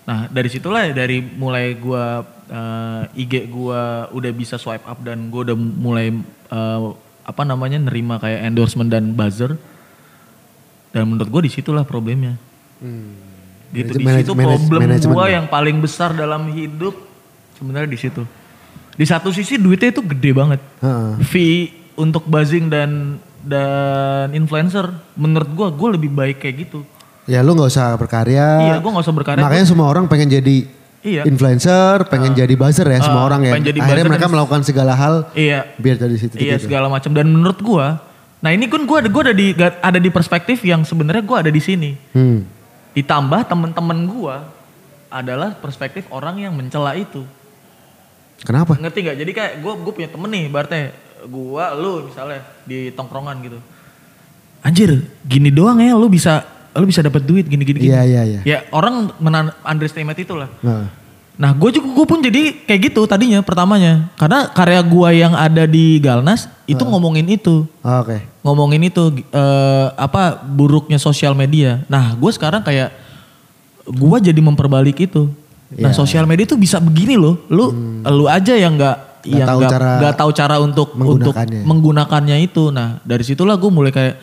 Nah 0.08 0.26
dari 0.32 0.48
situlah 0.48 0.88
ya, 0.88 0.92
dari 0.96 1.20
mulai 1.20 1.76
gue 1.76 2.04
uh, 2.52 3.02
IG 3.22 3.52
gue 3.52 3.82
udah 4.12 4.32
bisa 4.32 4.56
swipe 4.56 4.86
up 4.88 4.98
dan 5.04 5.28
gue 5.28 5.40
udah 5.52 5.56
mulai 5.56 6.14
uh, 6.48 6.94
apa 7.22 7.42
namanya 7.46 7.78
nerima 7.78 8.18
kayak 8.18 8.48
endorsement 8.48 8.88
dan 8.88 9.12
buzzer. 9.12 9.58
Dan 10.92 11.09
menurut 11.09 11.28
gue 11.28 11.42
di 11.42 11.50
situlah 11.50 11.83
problemnya. 11.83 12.37
Gitu 13.72 13.96
di 13.96 14.05
Manage- 14.05 14.28
situ 14.28 14.33
problem 14.37 14.81
gue 14.85 15.24
ya? 15.24 15.33
yang 15.35 15.46
paling 15.46 15.76
besar 15.78 16.12
dalam 16.12 16.44
hidup 16.46 16.92
sebenarnya 17.55 17.88
di 17.88 17.96
situ. 17.96 18.22
Di 18.92 19.05
satu 19.05 19.33
sisi 19.33 19.57
duitnya 19.57 19.88
itu 19.90 20.05
gede 20.05 20.31
banget 20.31 20.61
Heeh. 20.78 21.12
fee 21.24 21.61
untuk 21.94 22.24
buzzing 22.24 22.68
dan 22.68 23.16
dan 23.40 24.28
influencer 24.31 24.87
menurut 25.14 25.48
gua 25.50 25.68
gua 25.68 25.88
lebih 25.90 26.09
baik 26.09 26.38
kayak 26.38 26.57
gitu 26.62 26.85
Ya 27.24 27.40
lu 27.40 27.55
nggak 27.55 27.72
usah 27.72 27.96
berkarya. 27.96 28.46
iya 28.62 28.76
gua 28.78 28.92
nggak 28.92 29.02
usah 29.02 29.16
berkarya 29.16 29.40
Makanya 29.40 29.66
semua 29.66 29.88
orang 29.88 30.05
pengen 30.07 30.28
jadi 30.31 30.68
Iya. 31.00 31.26
influencer, 31.26 32.07
pengen 32.07 32.31
jadi 32.33 32.55
buzzer 32.55 32.87
ya 32.87 33.00
semua 33.00 33.24
Ah, 33.24 33.26
orang 33.26 33.42
ya. 33.42 33.52
jadi 33.57 33.74
Akhirnya 33.74 34.07
mereka 34.07 34.26
melakukan 34.28 34.62
segala 34.62 34.92
hal 34.92 35.26
iya 35.33 35.66
biar 35.74 35.96
dari 35.96 36.14
situ. 36.14 36.37
iya 36.37 36.55
gitu. 36.55 36.68
segala 36.68 36.87
macam 36.87 37.11
dan 37.11 37.26
menurut 37.26 37.59
gua 37.59 37.98
nah 38.42 38.50
ini 38.50 38.66
kan 38.66 38.83
gua 38.85 39.00
ada 39.00 39.09
gua 39.09 39.22
ada 39.31 39.35
di 39.35 39.55
ada 39.57 39.98
di 40.02 40.11
perspektif 40.11 40.61
yang 40.66 40.83
sebenarnya 40.83 41.22
gua 41.22 41.46
ada 41.46 41.52
di 41.52 41.62
sini. 41.62 41.94
Hmm. 42.12 42.44
ditambah 42.92 43.48
temen-temen 43.48 44.05
gua 44.05 44.44
adalah 45.09 45.57
perspektif 45.57 46.05
orang 46.12 46.44
yang 46.44 46.52
mencela 46.52 46.92
itu. 46.92 47.24
Kenapa? 48.44 48.76
ngerti 48.76 48.98
nggak? 49.00 49.16
Jadi 49.16 49.33
kayak 49.33 49.52
gua 49.64 49.81
gua 49.81 49.92
punya 49.96 50.11
temen 50.12 50.28
nih 50.28 50.44
berarti 50.52 50.78
gua 51.31 51.72
lu 51.72 52.11
misalnya 52.12 52.44
di 52.68 52.92
tongkrongan 52.92 53.37
gitu. 53.46 53.59
Anjir 54.62 55.09
gini 55.24 55.48
doang 55.48 55.81
ya 55.81 55.96
lu 55.96 56.12
bisa 56.12 56.44
lu 56.78 56.87
bisa 56.88 57.05
dapat 57.05 57.22
duit 57.24 57.44
gini 57.44 57.66
gini 57.66 57.85
Iya 57.85 58.00
iya 58.07 58.22
iya. 58.24 58.40
ya 58.46 58.59
orang 58.72 59.12
menan 59.20 59.52
underestimate 59.61 60.16
itu 60.24 60.33
lah 60.33 60.48
Nah, 60.64 60.88
Nah 61.32 61.56
gue 61.56 61.70
juga 61.72 61.88
gue 61.88 62.06
pun 62.06 62.20
jadi 62.20 62.52
kayak 62.68 62.92
gitu 62.92 63.08
tadinya 63.08 63.40
pertamanya 63.40 64.12
karena 64.20 64.52
karya 64.52 64.80
gue 64.84 65.08
yang 65.16 65.32
ada 65.32 65.64
di 65.64 65.96
Galnas 65.96 66.44
itu 66.68 66.84
ngomongin 66.84 67.24
itu 67.24 67.64
Oke. 67.80 68.20
ngomongin 68.44 68.84
itu 68.84 69.16
eh, 69.32 69.86
apa 69.96 70.38
buruknya 70.44 71.00
sosial 71.00 71.32
media. 71.32 71.80
Nah 71.88 72.12
gue 72.12 72.30
sekarang 72.30 72.60
kayak 72.60 72.92
gue 73.88 74.16
jadi 74.22 74.40
memperbalik 74.40 75.00
itu. 75.00 75.32
Nah 75.72 75.88
Iya. 75.88 75.96
sosial 75.96 76.28
media 76.28 76.44
itu 76.44 76.60
bisa 76.60 76.76
begini 76.76 77.16
loh, 77.16 77.40
lu 77.48 77.72
lu 78.04 78.28
aja 78.28 78.52
yang 78.52 78.76
nggak 78.76 78.96
Nggak 79.22 79.38
yang 79.38 79.48
tahu 79.48 79.58
nggak 79.62 79.72
cara 79.72 79.88
nggak 80.02 80.14
tahu 80.18 80.30
cara 80.34 80.54
untuk 80.58 80.88
untuk 80.92 81.32
menggunakannya. 81.32 81.62
menggunakannya 81.64 82.36
itu. 82.44 82.64
Nah 82.68 83.00
dari 83.08 83.24
situlah 83.24 83.56
gue 83.56 83.70
mulai 83.72 83.88
kayak 83.88 84.14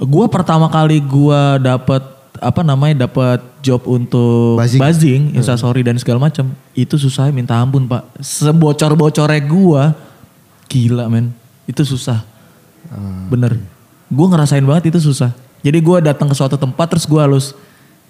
gue 0.00 0.26
pertama 0.32 0.72
kali 0.72 0.96
gue 0.98 1.40
dapet 1.60 2.02
apa 2.42 2.66
namanya 2.66 3.06
dapat 3.06 3.38
job 3.62 3.86
untuk 3.86 4.58
Buzzing. 4.58 4.82
buzzing, 4.82 5.22
instastory 5.38 5.86
dan 5.86 5.94
segala 5.96 6.26
macam 6.26 6.50
itu 6.74 6.98
susah 6.98 7.30
minta 7.30 7.54
ampun 7.54 7.86
pak. 7.86 8.02
Sebocor 8.18 8.98
bocornya 8.98 9.38
gue 9.38 9.82
gila 10.66 11.06
men 11.06 11.30
itu 11.64 11.86
susah. 11.86 12.26
Bener. 13.30 13.56
Gue 14.10 14.26
ngerasain 14.26 14.66
banget 14.66 14.90
itu 14.92 14.98
susah. 14.98 15.30
Jadi 15.62 15.78
gue 15.78 15.96
datang 16.02 16.26
ke 16.26 16.34
suatu 16.34 16.58
tempat 16.58 16.90
terus 16.90 17.06
gue 17.06 17.20
halus. 17.22 17.54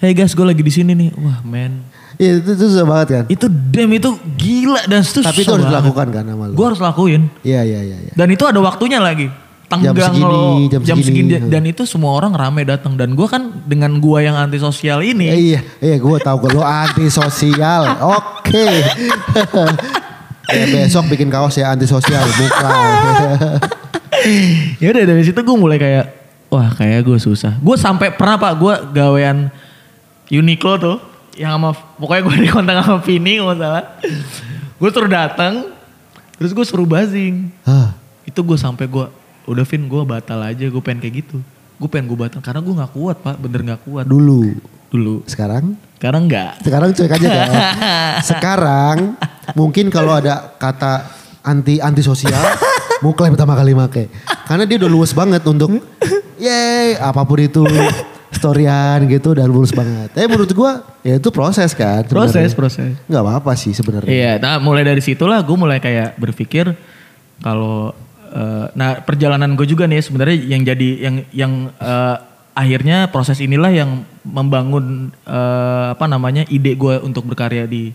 Hey 0.01 0.17
guys 0.17 0.35
gue 0.35 0.43
lagi 0.43 0.65
di 0.65 0.73
sini 0.73 0.97
nih. 0.97 1.11
Wah 1.15 1.39
men. 1.45 1.85
Iya 2.17 2.41
itu, 2.41 2.57
itu 2.57 2.65
susah 2.73 2.87
banget 2.89 3.09
kan. 3.13 3.25
Itu 3.29 3.47
damn 3.47 3.93
itu 3.93 4.11
gila 4.35 4.83
dan 4.89 5.05
itu 5.05 5.21
Tapi 5.21 5.45
itu 5.45 5.47
susah 5.47 5.53
harus 5.55 5.67
banget. 5.69 5.73
dilakukan 5.79 6.07
kan 6.11 6.25
sama 6.27 6.45
lu. 6.49 6.55
Gue 6.57 6.67
harus 6.67 6.81
lakuin. 6.81 7.23
Iya 7.45 7.61
iya 7.63 7.81
iya. 7.85 7.99
iya. 8.09 8.13
Dan 8.17 8.29
itu 8.33 8.43
ada 8.49 8.59
waktunya 8.59 8.99
lagi. 8.99 9.29
Tenggang 9.73 9.97
Jam 9.97 10.13
segini, 10.13 10.29
lo, 10.29 10.85
jam 10.85 10.99
segini. 11.01 11.31
Dan 11.49 11.63
itu 11.65 11.83
semua 11.83 12.13
orang 12.13 12.37
rame 12.37 12.61
datang. 12.63 12.93
Dan 12.93 13.17
gue 13.17 13.25
kan 13.25 13.65
dengan 13.65 13.97
gue 13.97 14.19
yang 14.21 14.37
anti 14.37 14.61
sosial 14.61 15.01
Eh, 15.01 15.17
ini. 15.17 15.27
iya 15.33 15.61
iya 15.81 15.97
gue 15.97 16.17
tahu 16.21 16.45
kalau 16.45 16.61
anti 16.61 17.09
sosial. 17.09 17.89
Oke. 18.05 18.69
Eh, 20.53 20.67
besok 20.69 21.07
bikin 21.09 21.31
kaos 21.33 21.55
ya 21.55 21.73
anti 21.73 21.87
sosial 21.87 22.21
bukan. 22.29 22.77
ya 24.83 24.87
udah 24.91 25.05
dari 25.07 25.23
situ 25.25 25.39
gue 25.39 25.57
mulai 25.57 25.79
kayak 25.79 26.13
wah 26.51 26.69
kayak 26.75 27.07
gue 27.07 27.17
susah. 27.17 27.57
Gue 27.57 27.79
sampai 27.79 28.13
pernah 28.13 28.37
pak 28.37 28.53
gue 28.59 28.75
gawean 28.93 29.49
Uniqlo 30.29 30.75
tuh 30.77 30.99
yang 31.39 31.57
sama 31.57 31.73
pokoknya 31.97 32.23
gue 32.27 32.35
dikontak 32.45 32.75
sama 32.85 32.99
Vini 33.01 33.41
kalau 33.41 33.55
nggak 33.55 33.65
salah. 33.65 33.85
gue 34.77 34.89
suruh 34.91 35.09
datang 35.09 35.55
terus 36.37 36.53
gue 36.53 36.65
suruh 36.67 36.85
buzzing. 36.85 37.49
Hah. 37.65 37.95
Itu 38.27 38.43
gue 38.43 38.59
sampai 38.59 38.91
gue 38.91 39.07
udah 39.45 39.65
Vin 39.65 39.85
gue 39.87 40.03
batal 40.03 40.41
aja 40.41 40.65
gue 40.65 40.83
pengen 40.83 41.01
kayak 41.01 41.15
gitu. 41.25 41.39
gue 41.77 41.89
pengen 41.91 42.07
gue 42.07 42.19
batal 42.19 42.39
karena 42.39 42.63
gue 42.63 42.75
nggak 42.79 42.93
kuat 42.93 43.17
pak 43.19 43.37
bener 43.37 43.61
nggak 43.67 43.81
kuat 43.83 44.05
Dulu. 44.07 44.55
dulu 44.89 45.27
Sekarang? 45.27 45.75
sekarang 45.97 46.27
nggak 46.27 46.53
Sekarang 46.63 46.89
cuek 46.91 47.13
aja 47.13 47.27
kan. 47.27 47.51
Sekarang 48.31 48.97
mungkin 49.55 49.87
kalau 49.87 50.15
ada 50.15 50.55
kata 50.59 51.07
anti 51.43 51.79
anti 51.79 52.03
sosial, 52.03 52.39
Muklai 53.03 53.31
pertama 53.31 53.55
kali 53.55 53.75
make. 53.75 54.07
Karena 54.47 54.63
dia 54.63 54.79
udah 54.79 54.91
luas 54.91 55.11
banget 55.11 55.43
untuk 55.43 55.79
yeay 56.39 56.99
apa 56.99 57.23
pun 57.23 57.39
itu 57.39 57.63
storyan 58.33 59.07
gitu 59.07 59.35
udah 59.35 59.47
luas 59.47 59.71
banget. 59.71 60.11
Tapi 60.11 60.27
menurut 60.27 60.51
gua 60.55 60.83
ya 61.03 61.19
itu 61.19 61.29
proses 61.31 61.71
kan. 61.75 62.03
proses 62.07 62.51
sebenarnya. 62.51 62.59
proses 62.59 62.93
Nggak 63.07 63.23
apa-apa 63.23 63.53
sih 63.55 63.73
sebenarnya. 63.75 64.11
Iya, 64.11 64.33
nah 64.39 64.59
mulai 64.59 64.83
dari 64.83 65.03
situlah 65.03 65.43
gue 65.43 65.57
mulai 65.59 65.79
kayak 65.79 66.19
berpikir 66.19 66.75
kalau 67.39 67.91
eh, 68.33 68.67
nah 68.73 68.99
perjalanan 69.05 69.53
gue 69.55 69.69
juga 69.69 69.85
nih 69.85 70.01
sebenarnya 70.01 70.37
yang 70.49 70.63
jadi 70.65 70.89
yang 70.99 71.17
yang 71.31 71.53
eh, 71.77 72.17
akhirnya 72.53 73.09
proses 73.09 73.41
inilah 73.41 73.73
yang 73.73 74.05
membangun 74.25 75.13
eh, 75.25 75.87
apa 75.93 76.05
namanya 76.09 76.49
ide 76.49 76.77
gue 76.77 77.01
untuk 77.05 77.29
berkarya 77.29 77.69
di 77.69 77.93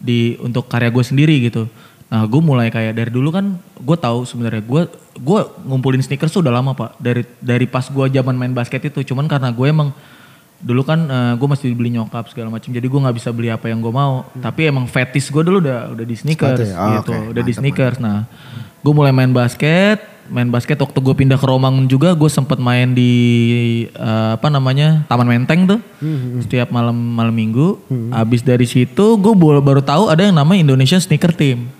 di 0.00 0.34
untuk 0.40 0.66
karya 0.66 0.88
gue 0.88 1.04
sendiri 1.04 1.36
gitu. 1.44 1.68
Nah 2.10 2.26
gue 2.26 2.40
mulai 2.42 2.74
kayak 2.74 2.98
dari 2.98 3.10
dulu 3.12 3.30
kan 3.30 3.54
gue 3.78 3.96
tahu 3.98 4.26
sebenarnya 4.26 4.66
gue 4.66 4.82
gue 5.20 5.40
ngumpulin 5.68 6.02
sneakers 6.02 6.34
tuh 6.34 6.42
udah 6.42 6.54
lama 6.58 6.74
pak 6.74 6.98
dari 6.98 7.22
dari 7.38 7.66
pas 7.70 7.86
gue 7.86 8.06
zaman 8.10 8.34
main 8.34 8.50
basket 8.50 8.82
itu 8.90 9.14
cuman 9.14 9.30
karena 9.30 9.54
gue 9.54 9.66
emang 9.68 9.94
dulu 10.60 10.84
kan 10.84 11.00
gue 11.40 11.48
masih 11.48 11.72
beli 11.72 11.96
nyokap 11.96 12.28
segala 12.28 12.52
macam 12.52 12.68
jadi 12.68 12.84
gue 12.84 13.00
nggak 13.00 13.16
bisa 13.16 13.32
beli 13.32 13.48
apa 13.48 13.72
yang 13.72 13.80
gue 13.80 13.88
mau 13.88 14.28
tapi 14.38 14.68
emang 14.68 14.84
fetis 14.84 15.32
gue 15.32 15.40
dulu 15.40 15.64
udah 15.64 15.96
udah 15.96 16.04
di 16.04 16.12
sneakers? 16.12 16.60
Oh, 16.76 17.00
gitu 17.00 17.12
oke. 17.16 17.32
udah 17.32 17.42
di 17.42 17.52
sneakers 17.56 17.96
nah 17.96 18.28
gue 18.80 18.92
mulai 18.92 19.08
main 19.08 19.32
basket 19.32 20.04
main 20.28 20.46
basket 20.46 20.78
waktu 20.78 20.94
gue 21.00 21.14
pindah 21.16 21.40
ke 21.40 21.46
Romangun 21.48 21.88
juga 21.88 22.12
gue 22.12 22.28
sempet 22.28 22.60
main 22.60 22.92
di 22.92 23.12
eh, 23.88 24.30
apa 24.36 24.46
namanya 24.46 25.02
Taman 25.08 25.26
Menteng 25.26 25.64
tuh 25.66 25.80
setiap 26.44 26.68
malam 26.70 26.94
malam 26.94 27.32
minggu 27.32 27.80
abis 28.12 28.44
dari 28.44 28.68
situ 28.68 29.16
gue 29.16 29.32
baru 29.34 29.80
tahu 29.80 30.12
ada 30.12 30.28
yang 30.28 30.36
namanya 30.36 30.70
Indonesian 30.70 31.00
Sneaker 31.00 31.32
Team 31.32 31.72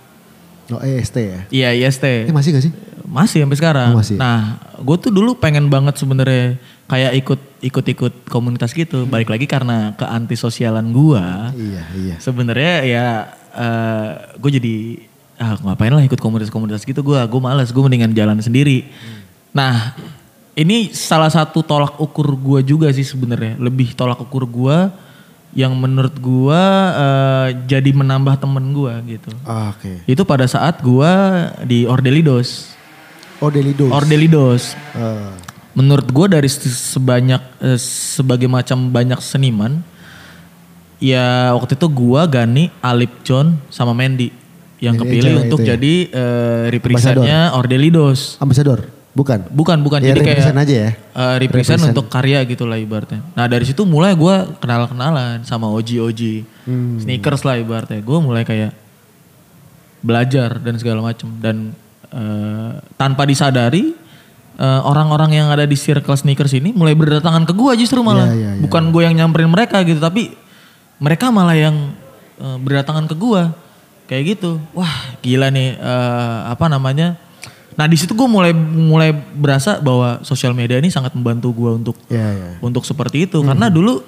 Oh 0.70 0.78
EST 0.78 1.16
ya. 1.18 1.40
iya 1.50 1.68
IST 1.74 2.30
Eh 2.30 2.32
masih 2.32 2.54
gak 2.54 2.62
sih? 2.62 2.72
masih 3.10 3.42
sampai 3.42 3.58
sekarang. 3.58 3.90
Oh, 3.90 3.98
masih. 3.98 4.14
Nah, 4.14 4.62
gue 4.78 4.96
tuh 5.02 5.10
dulu 5.10 5.34
pengen 5.34 5.66
banget 5.66 5.98
sebenarnya 5.98 6.62
kayak 6.90 7.12
ikut 7.22 7.40
ikut 7.62 7.86
ikut 7.86 8.14
komunitas 8.26 8.74
gitu. 8.74 9.06
Balik 9.06 9.30
lagi 9.30 9.46
karena 9.46 9.94
ke 9.94 10.02
anti 10.02 10.34
sosialan 10.34 10.90
gue. 10.90 11.24
Iya 11.54 11.84
iya. 11.94 12.16
Sebenarnya 12.18 12.74
ya 12.82 13.06
gue 14.34 14.50
jadi 14.50 14.74
ah 15.40 15.56
ngapain 15.62 15.94
lah 15.94 16.02
ikut 16.02 16.18
komunitas-komunitas 16.18 16.82
gitu 16.82 17.06
gue. 17.06 17.20
Gue 17.30 17.40
males. 17.40 17.70
Gue 17.70 17.86
mendingan 17.86 18.10
jalan 18.10 18.42
sendiri. 18.42 18.90
Nah, 19.54 19.94
ini 20.58 20.90
salah 20.90 21.30
satu 21.30 21.62
tolak 21.62 22.02
ukur 22.02 22.34
gue 22.34 22.66
juga 22.66 22.90
sih 22.90 23.06
sebenarnya. 23.06 23.54
Lebih 23.62 23.94
tolak 23.94 24.18
ukur 24.18 24.50
gue 24.50 24.78
yang 25.50 25.74
menurut 25.74 26.14
gue 26.14 26.62
eh, 26.94 27.48
jadi 27.66 27.90
menambah 27.90 28.38
temen 28.38 28.70
gue 28.74 29.18
gitu. 29.18 29.30
Ah, 29.46 29.74
Oke. 29.74 30.02
Itu 30.06 30.22
pada 30.26 30.46
saat 30.46 30.82
gue 30.82 31.12
di 31.66 31.86
Ordelidos. 31.86 32.74
Oh 33.40 33.48
Delidos. 33.48 33.90
Ordelidos. 33.90 34.62
Eh, 34.94 35.49
Menurut 35.80 36.04
gue 36.06 36.26
dari 36.28 36.46
se- 36.46 36.68
sebanyak 36.68 37.40
eh, 37.58 37.80
sebagai 37.80 38.46
macam 38.46 38.92
banyak 38.92 39.16
seniman, 39.18 39.80
ya 41.00 41.56
waktu 41.56 41.74
itu 41.74 41.86
gue 41.88 42.22
Gani, 42.28 42.68
Alip 42.78 43.24
John, 43.24 43.56
sama 43.68 43.96
Mandy 43.96 44.28
yang 44.80 44.96
kepilih 44.96 45.44
untuk 45.44 45.60
ya? 45.60 45.74
jadi 45.74 45.94
eh, 46.08 46.62
representnya 46.68 47.52
Ordelidos. 47.52 48.36
Ambasador. 48.36 48.92
Bukan. 49.10 49.50
Bukan 49.50 49.82
bukan 49.82 49.98
Ya, 50.00 50.14
jadi 50.14 50.20
kayak 50.22 50.54
aja 50.54 50.74
ya. 50.86 50.90
eh, 50.94 51.36
represent 51.42 51.82
Represent. 51.82 51.92
untuk 51.92 52.06
karya 52.06 52.44
gitu 52.44 52.62
lah 52.62 52.78
ibaratnya. 52.78 53.20
Nah 53.34 53.44
dari 53.44 53.66
situ 53.66 53.82
mulai 53.82 54.14
gue 54.14 54.36
kenal 54.56 54.86
kenalan 54.86 55.42
sama 55.42 55.66
Oji 55.66 55.98
Oji, 55.98 56.34
Hmm. 56.64 57.00
sneakers 57.00 57.42
lah 57.42 57.58
ibaratnya. 57.58 57.98
Gue 58.00 58.18
mulai 58.20 58.44
kayak 58.44 58.70
belajar 60.00 60.56
dan 60.58 60.74
segala 60.76 61.00
macam 61.02 61.28
dan 61.38 61.74
eh, 62.08 62.72
tanpa 62.94 63.22
disadari 63.24 63.92
eh, 64.60 64.80
orang-orang 64.84 65.40
yang 65.40 65.48
ada 65.48 65.64
di 65.64 65.74
circle 65.74 66.12
sneakers 66.14 66.52
ini 66.52 66.76
mulai 66.76 66.92
berdatangan 66.92 67.48
ke 67.48 67.56
gue 67.56 67.72
justru 67.80 68.04
malah. 68.04 68.28
Iya, 68.28 68.36
iya, 68.36 68.50
iya. 68.56 68.62
bukan 68.62 68.92
gue 68.92 69.02
yang 69.08 69.16
nyamperin 69.16 69.48
mereka 69.48 69.80
gitu 69.82 69.98
tapi 69.98 70.36
mereka 71.00 71.32
malah 71.32 71.56
yang 71.56 71.96
eh, 72.36 72.58
berdatangan 72.60 73.08
ke 73.08 73.16
gue 73.16 73.42
kayak 74.06 74.22
gitu. 74.36 74.60
Wah 74.76 75.16
gila 75.24 75.48
nih 75.48 75.80
eh, 75.80 76.38
apa 76.52 76.68
namanya. 76.68 77.16
Nah 77.80 77.88
di 77.88 77.96
situ 77.96 78.12
gue 78.12 78.28
mulai 78.28 78.52
mulai 78.52 79.16
berasa 79.16 79.80
bahwa 79.80 80.20
sosial 80.20 80.52
media 80.52 80.76
ini 80.76 80.92
sangat 80.92 81.16
membantu 81.16 81.48
gue 81.56 81.70
untuk 81.80 81.96
Iya 82.12 82.28
iya. 82.36 82.50
untuk 82.60 82.84
seperti 82.84 83.24
itu. 83.24 83.40
Karena 83.40 83.72
dulu 83.72 84.04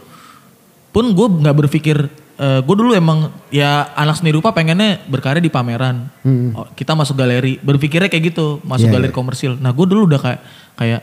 pun 0.93 1.09
gue 1.09 1.27
nggak 1.41 1.57
berpikir 1.57 1.97
gue 2.35 2.75
dulu 2.75 2.93
emang 2.93 3.19
ya 3.49 3.93
anak 3.93 4.17
seni 4.17 4.31
rupa 4.31 4.51
pengennya 4.51 5.05
berkarya 5.05 5.39
di 5.39 5.49
pameran 5.49 6.09
Oh, 6.53 6.67
kita 6.73 6.93
masuk 6.93 7.15
galeri 7.15 7.59
berpikirnya 7.59 8.09
kayak 8.09 8.33
gitu 8.33 8.59
masuk 8.63 8.89
Iya, 8.89 8.95
galeri 8.97 9.13
komersil 9.13 9.57
nah 9.57 9.71
gue 9.71 9.85
dulu 9.85 10.07
udah 10.07 10.19
kayak 10.19 10.41
kayak 10.75 11.01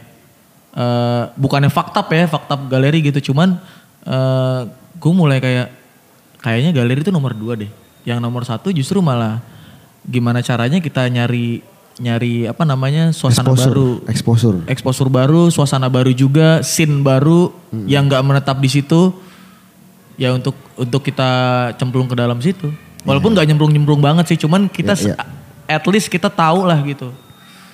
eh, 0.72 1.24
bukannya 1.34 1.70
fakta 1.70 2.02
ya 2.06 2.26
fakta 2.26 2.58
galeri 2.66 3.00
gitu 3.04 3.32
cuman 3.32 3.58
gue 4.96 5.14
mulai 5.14 5.38
kayak 5.38 5.68
kayaknya 6.40 6.72
galeri 6.72 7.00
itu 7.00 7.12
nomor 7.12 7.32
dua 7.32 7.56
deh 7.56 7.70
yang 8.04 8.18
nomor 8.18 8.42
satu 8.42 8.72
justru 8.72 9.00
malah 9.00 9.44
gimana 10.02 10.40
caranya 10.40 10.80
kita 10.80 11.06
nyari 11.06 11.62
nyari 12.00 12.48
apa 12.48 12.64
namanya 12.64 13.12
suasana 13.12 13.52
Exposure. 13.52 13.68
baru 13.70 13.90
Exposure. 14.08 14.58
exposure 14.66 15.10
baru, 15.12 15.42
suasana 15.52 15.92
baru 15.92 16.16
juga, 16.16 16.64
scene 16.64 17.04
baru 17.04 17.52
Hmm. 17.70 17.86
yang 17.86 18.08
nggak 18.08 18.24
menetap 18.24 18.58
di 18.58 18.72
situ. 18.72 19.12
Ya 20.20 20.36
untuk 20.36 20.52
untuk 20.76 21.00
kita 21.00 21.30
cemplung 21.80 22.06
ke 22.06 22.14
dalam 22.14 22.36
situ. 22.38 22.68
Walaupun 23.08 23.32
nggak 23.32 23.48
nyemplung-nyemplung 23.48 24.04
banget 24.04 24.28
sih, 24.28 24.38
cuman 24.38 24.68
kita 24.68 24.92
Iya, 24.94 25.16
iya. 25.16 25.16
se- 25.16 25.20
at 25.72 25.84
least 25.88 26.12
kita 26.12 26.28
tahu 26.28 26.68
lah 26.68 26.76
gitu. 26.84 27.16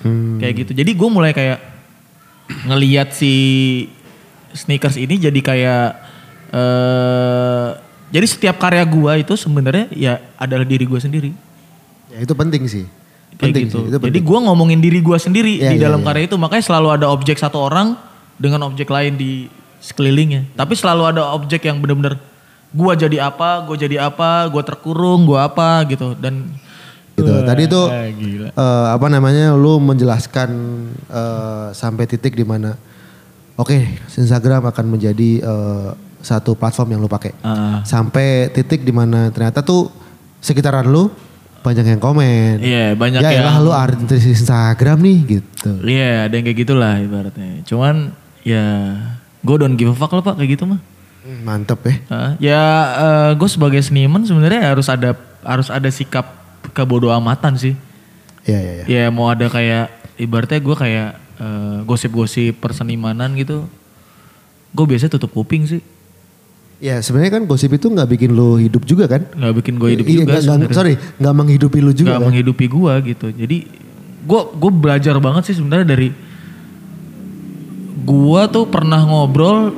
Hmm. 0.00 0.38
Kayak 0.38 0.54
gitu. 0.62 0.72
Jadi 0.72 0.90
gue 0.94 1.08
mulai 1.10 1.34
kayak 1.34 1.58
ngeliat 2.70 3.10
si 3.10 3.34
sneakers 4.54 4.94
ini 4.94 5.18
jadi 5.18 5.40
kayak 5.42 5.86
eh 6.54 7.68
jadi 8.06 8.22
setiap 8.22 8.56
karya 8.56 8.86
gue 8.86 9.12
itu 9.18 9.34
sebenarnya 9.34 9.90
ya 9.90 10.22
adalah 10.38 10.62
diri 10.62 10.86
gue 10.86 10.96
sendiri. 10.96 11.30
Ya 12.06 12.22
itu 12.22 12.32
penting 12.32 12.62
sih. 12.70 12.86
Kayak 13.34 13.42
Penting 13.42 13.64
gitu. 13.66 13.78
sih. 13.82 13.86
Itu 13.90 13.98
Jadi 13.98 14.06
penting. 14.14 14.24
gue 14.24 14.38
ngomongin 14.46 14.78
diri 14.78 15.02
gue 15.02 15.18
sendiri 15.18 15.58
Iya, 15.58 15.74
di 15.74 15.82
iya, 15.82 15.90
dalam 15.90 16.00
iya. 16.00 16.06
karya 16.06 16.22
itu. 16.24 16.36
Makanya 16.38 16.64
selalu 16.64 16.88
ada 16.94 17.06
objek 17.10 17.36
satu 17.36 17.58
orang 17.58 17.98
dengan 18.38 18.62
objek 18.64 18.86
lain 18.86 19.18
di 19.18 19.50
sekelilingnya. 19.82 20.54
Tapi 20.54 20.72
selalu 20.72 21.02
ada 21.04 21.34
objek 21.34 21.66
yang 21.66 21.82
bener-bener 21.82 22.14
gue 22.70 22.92
jadi 22.96 23.26
apa, 23.26 23.62
gue 23.62 23.76
jadi 23.78 23.96
apa, 24.02 24.46
gue 24.46 24.62
terkurung, 24.62 25.24
gue 25.24 25.38
apa 25.38 25.84
gitu. 25.86 26.14
Dan 26.16 26.50
gitu. 27.14 27.32
Tadi 27.42 27.62
itu 27.64 27.82
Ah, 27.88 28.08
gila. 28.08 28.48
eh, 28.50 28.86
apa 28.92 29.06
namanya 29.08 29.54
lu 29.54 29.80
menjelaskan 29.80 30.50
eh, 31.08 31.66
sampai 31.72 32.04
titik 32.04 32.36
di 32.36 32.44
mana 32.44 32.76
oke 33.54 33.76
Instagram 34.12 34.68
akan 34.68 34.84
menjadi 34.86 35.30
eh, 35.40 35.88
satu 36.20 36.52
platform 36.52 36.92
yang 36.92 37.00
lu 37.00 37.08
pakai. 37.08 37.32
Ah. 37.40 37.80
Sampai 37.82 38.50
titik 38.50 38.82
di 38.82 38.90
mana 38.90 39.30
ternyata 39.30 39.62
tuh 39.62 39.88
sekitaran 40.42 40.84
lu 40.84 41.08
banyak 41.64 41.86
yang 41.86 41.98
komen. 41.98 42.62
Iya 42.62 42.94
banyak 42.94 43.20
ya 43.22 43.30
yang 43.32 43.42
elah 43.42 43.56
lu 43.58 43.72
artis 43.72 44.22
Instagram 44.22 45.02
nih 45.02 45.18
gitu. 45.40 45.72
Iya 45.82 46.28
ada 46.28 46.34
yang 46.34 46.44
kayak 46.46 46.58
gitulah 46.62 46.94
ibaratnya. 47.00 47.64
Cuman 47.64 48.12
ya 48.46 48.66
gue 49.40 49.56
don't 49.56 49.74
give 49.74 49.90
a 49.90 49.96
fuck 49.96 50.12
lah 50.12 50.22
pak 50.22 50.36
kayak 50.36 50.58
gitu 50.58 50.66
mah. 50.66 50.78
Mantep 51.42 51.80
ya. 51.82 51.94
Ah, 52.06 52.30
ya 52.38 52.62
gue 53.32 53.46
sebagai 53.46 53.80
seniman 53.80 54.22
sebenarnya 54.22 54.62
harus 54.68 54.86
ada 54.86 55.12
harus 55.40 55.68
ada 55.68 55.88
sikap 55.88 56.22
kebodoh 56.70 57.10
amatan 57.10 57.54
sih. 57.54 57.74
Iya 58.42 58.58
iya 58.58 58.72
iya. 58.76 58.84
Ya 58.86 59.04
mau 59.08 59.26
ada 59.26 59.46
kayak 59.46 59.90
ibaratnya 60.16 60.58
gue 60.58 60.76
kayak 60.76 61.08
eh, 61.36 61.78
gosip-gosip 61.82 62.56
persenimanan 62.56 63.34
gitu. 63.34 63.66
Gue 64.70 64.84
biasanya 64.84 65.12
tutup 65.12 65.32
kuping 65.32 65.66
sih. 65.66 65.82
Ya 66.76 67.00
sebenarnya 67.00 67.32
kan 67.34 67.44
gosip 67.44 67.70
itu 67.70 67.88
nggak 67.88 68.06
bikin 68.08 68.30
lu 68.30 68.56
hidup 68.56 68.84
juga 68.84 69.08
kan? 69.08 69.24
Nggak 69.26 69.54
bikin 69.56 69.74
gue 69.76 69.88
hidup 69.92 70.04
Iya, 70.04 70.12
juga 70.14 70.24
nggak- 70.28 70.44
sebenarnya. 70.44 70.76
sorry, 70.76 70.94
nggak 71.16 71.34
menghidupi 71.34 71.78
lu 71.80 71.90
juga 71.90 72.06
Nggak 72.06 72.18
kan? 72.18 72.26
menghidupi 72.28 72.66
gue 72.68 72.92
gitu. 73.06 73.26
Jadi 73.32 73.56
gue 74.22 74.40
gue 74.52 74.70
belajar 74.72 75.16
banget 75.16 75.42
sih 75.46 75.56
sebenarnya 75.56 75.88
dari 75.88 76.08
gue 77.98 78.42
tuh 78.48 78.64
pernah 78.66 79.00
ngobrol 79.02 79.72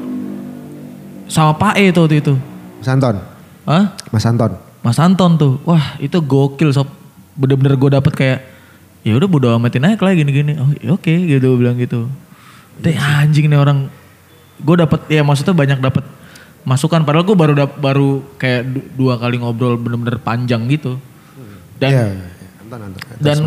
sama 1.28 1.52
Pak 1.54 1.76
E 1.76 1.88
tuh 1.88 2.04
waktu 2.04 2.18
itu. 2.18 2.34
Mas 2.78 2.88
Anton, 2.88 3.16
Hah? 3.62 3.84
Mas 4.08 4.24
Anton. 4.24 4.52
Mas 4.80 4.96
Anton 4.96 5.36
tuh, 5.36 5.52
wah 5.62 5.94
itu 5.98 6.16
gokil 6.18 6.72
sob. 6.72 6.88
Bener-bener 7.34 7.76
gue 7.76 7.90
dapet 7.92 8.12
kayak, 8.12 8.38
ya 9.02 9.14
udah 9.14 9.28
bodo 9.28 9.46
amatin 9.48 9.84
aja 9.84 9.94
lah 9.96 10.10
gini-gini. 10.10 10.56
Oh 10.56 10.70
ya 10.74 10.90
oke 10.90 11.06
gitu 11.06 11.54
gue 11.54 11.58
bilang 11.58 11.76
gitu. 11.76 12.08
Deh 12.78 12.94
anjing 12.94 13.46
nih 13.46 13.56
orang, 13.56 13.86
gue 14.58 14.76
dapet 14.76 15.04
ya 15.06 15.20
maksudnya 15.20 15.52
banyak 15.52 15.78
dapet 15.78 16.02
masukan. 16.62 17.02
Padahal 17.02 17.22
gue 17.22 17.36
baru 17.36 17.52
dap- 17.54 17.78
baru 17.78 18.24
kayak 18.34 18.62
du- 18.66 18.88
dua 18.96 19.14
kali 19.16 19.38
ngobrol 19.38 19.76
bener-bener 19.76 20.18
panjang 20.18 20.66
gitu. 20.66 20.98
Dan 21.78 21.90
Iya, 21.90 22.04
iya, 22.04 22.14
iya. 22.16 22.48
Anton, 22.58 22.78
Anton. 22.82 23.00
dan 23.18 23.38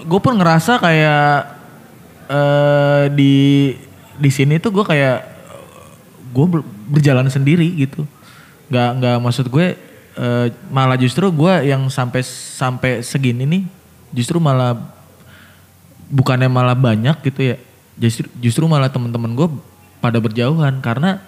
gue 0.00 0.20
pun 0.20 0.34
ngerasa 0.34 0.72
kayak 0.76 1.28
eh 2.26 3.04
di 3.10 3.34
di 4.16 4.30
sini 4.30 4.58
tuh 4.58 4.70
gue 4.70 4.84
kayak 4.84 5.18
gue 6.30 6.46
berjalan 6.90 7.26
sendiri 7.28 7.66
gitu. 7.74 8.06
Nggak 8.70 8.88
nggak 9.02 9.16
maksud 9.20 9.46
gue 9.50 9.74
eh, 10.16 10.46
malah 10.70 10.96
justru 10.96 11.28
gue 11.30 11.54
yang 11.66 11.86
sampai 11.90 12.22
sampai 12.24 13.02
segini 13.02 13.44
nih 13.46 13.62
justru 14.10 14.42
malah 14.42 14.78
bukannya 16.10 16.50
malah 16.50 16.74
banyak 16.74 17.14
gitu 17.22 17.54
ya 17.54 17.56
justru 17.94 18.26
justru 18.42 18.64
malah 18.66 18.90
teman-teman 18.90 19.34
gue 19.34 19.48
pada 19.98 20.18
berjauhan. 20.22 20.78
Karena 20.78 21.18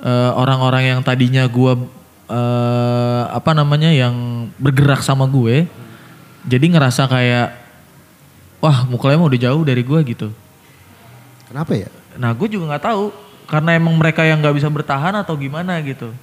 eh, 0.00 0.30
orang-orang 0.34 0.96
yang 0.96 1.00
tadinya 1.04 1.44
gue 1.46 1.72
eh, 2.32 3.22
apa 3.28 3.52
namanya 3.52 3.92
yang 3.92 4.48
bergerak 4.56 5.04
sama 5.04 5.28
gue 5.28 5.68
jadi 6.48 6.66
ngerasa 6.72 7.04
kayak 7.04 7.48
wah 8.64 8.88
mukanya 8.88 9.20
mau 9.20 9.28
udah 9.28 9.40
jauh 9.40 9.62
dari 9.64 9.84
gue 9.84 10.00
gitu. 10.08 10.28
Kenapa 11.48 11.76
ya? 11.76 11.88
Nah 12.16 12.32
gue 12.32 12.48
juga 12.48 12.76
nggak 12.76 12.84
tahu 12.84 13.29
karena 13.50 13.74
emang 13.74 13.98
mereka 13.98 14.22
yang 14.22 14.38
nggak 14.38 14.54
bisa 14.54 14.70
bertahan 14.70 15.10
atau 15.18 15.34
gimana 15.34 15.82
gitu. 15.82 16.14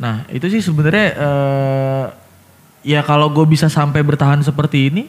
Nah 0.00 0.24
itu 0.32 0.48
sih 0.48 0.64
sebenarnya 0.64 1.06
eh, 1.12 2.04
ya 2.96 3.04
kalau 3.04 3.28
gue 3.28 3.44
bisa 3.44 3.68
sampai 3.68 4.00
bertahan 4.00 4.40
seperti 4.40 4.88
ini, 4.88 5.04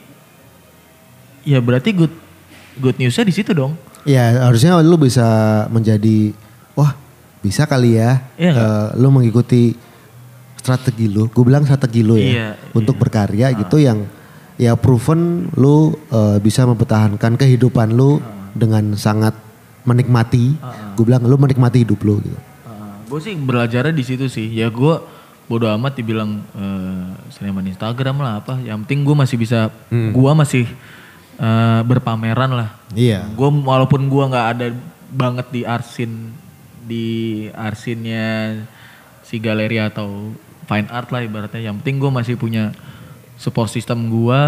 ya 1.48 1.64
berarti 1.64 1.96
good 1.96 2.12
good 2.76 3.00
newsnya 3.00 3.24
di 3.24 3.32
situ 3.32 3.56
dong. 3.56 3.80
Ya 4.04 4.44
harusnya 4.44 4.76
lu 4.84 5.00
bisa 5.00 5.24
menjadi 5.72 6.36
wah 6.76 6.92
bisa 7.40 7.64
kali 7.64 7.96
ya 7.96 8.20
Iya 8.36 8.52
eh, 8.52 8.88
lu 9.00 9.08
mengikuti 9.08 9.72
strategi 10.60 11.08
lu. 11.08 11.32
Gue 11.32 11.48
bilang 11.48 11.64
strategi 11.64 12.04
lu 12.04 12.20
ya 12.20 12.28
Iya, 12.28 12.48
untuk 12.76 13.00
berkarya 13.00 13.56
gitu 13.56 13.80
yang 13.80 14.04
ya 14.60 14.76
proven 14.76 15.48
lu 15.56 15.96
eh, 16.12 16.44
bisa 16.44 16.68
mempertahankan 16.68 17.40
kehidupan 17.40 17.96
lu 17.96 18.20
dengan 18.52 19.00
sangat 19.00 19.53
menikmati. 19.84 20.56
Gue 20.96 21.04
bilang 21.08 21.24
lu 21.24 21.36
menikmati 21.40 21.84
hidup 21.84 22.02
lu 22.04 22.20
gitu. 22.24 22.40
gue 23.04 23.22
sih 23.22 23.38
belajarnya 23.38 23.94
di 23.94 24.02
situ 24.02 24.26
sih. 24.26 24.50
Ya 24.50 24.74
gue 24.74 24.96
bodo 25.46 25.70
amat 25.70 25.94
dibilang 26.00 26.42
eh, 26.58 27.08
seniman 27.30 27.68
Instagram 27.68 28.18
lah 28.24 28.42
apa. 28.42 28.58
Yang 28.64 28.88
penting 28.88 29.00
gue 29.06 29.16
masih 29.16 29.38
bisa, 29.38 29.70
gue 29.92 30.32
masih 30.34 30.66
eh, 31.38 31.82
berpameran 31.86 32.52
lah. 32.58 32.70
Iya. 32.98 33.30
Gue 33.38 33.50
walaupun 33.54 34.10
gue 34.10 34.24
nggak 34.34 34.48
ada 34.58 34.68
banget 35.14 35.48
di 35.54 35.62
arsin 35.62 36.34
di 36.84 37.06
arsinnya 37.54 38.60
si 39.24 39.38
galeri 39.40 39.78
atau 39.80 40.34
fine 40.66 40.90
art 40.90 41.14
lah 41.14 41.22
ibaratnya. 41.22 41.70
Yang 41.70 41.76
penting 41.86 41.98
gue 42.02 42.12
masih 42.12 42.36
punya 42.36 42.74
support 43.38 43.70
system 43.70 44.10
gue 44.10 44.42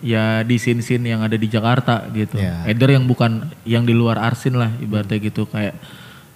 ya 0.00 0.40
di 0.42 0.56
scene-scene 0.56 1.04
yang 1.06 1.20
ada 1.20 1.34
di 1.34 1.46
Jakarta 1.46 2.08
gitu. 2.10 2.36
Ya. 2.36 2.64
Either 2.66 2.90
yang 2.90 3.04
bukan 3.04 3.48
yang 3.62 3.84
di 3.84 3.92
luar 3.92 4.16
arsin 4.18 4.56
lah 4.56 4.72
ibaratnya 4.78 5.18
gitu 5.18 5.44
kayak 5.44 5.76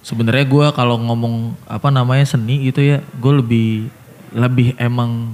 sebenarnya 0.00 0.44
gue 0.44 0.66
kalau 0.72 1.00
ngomong 1.00 1.56
apa 1.64 1.88
namanya 1.88 2.28
seni 2.28 2.68
gitu 2.68 2.84
ya 2.84 3.00
gue 3.00 3.32
lebih 3.40 3.68
lebih 4.36 4.76
emang 4.76 5.32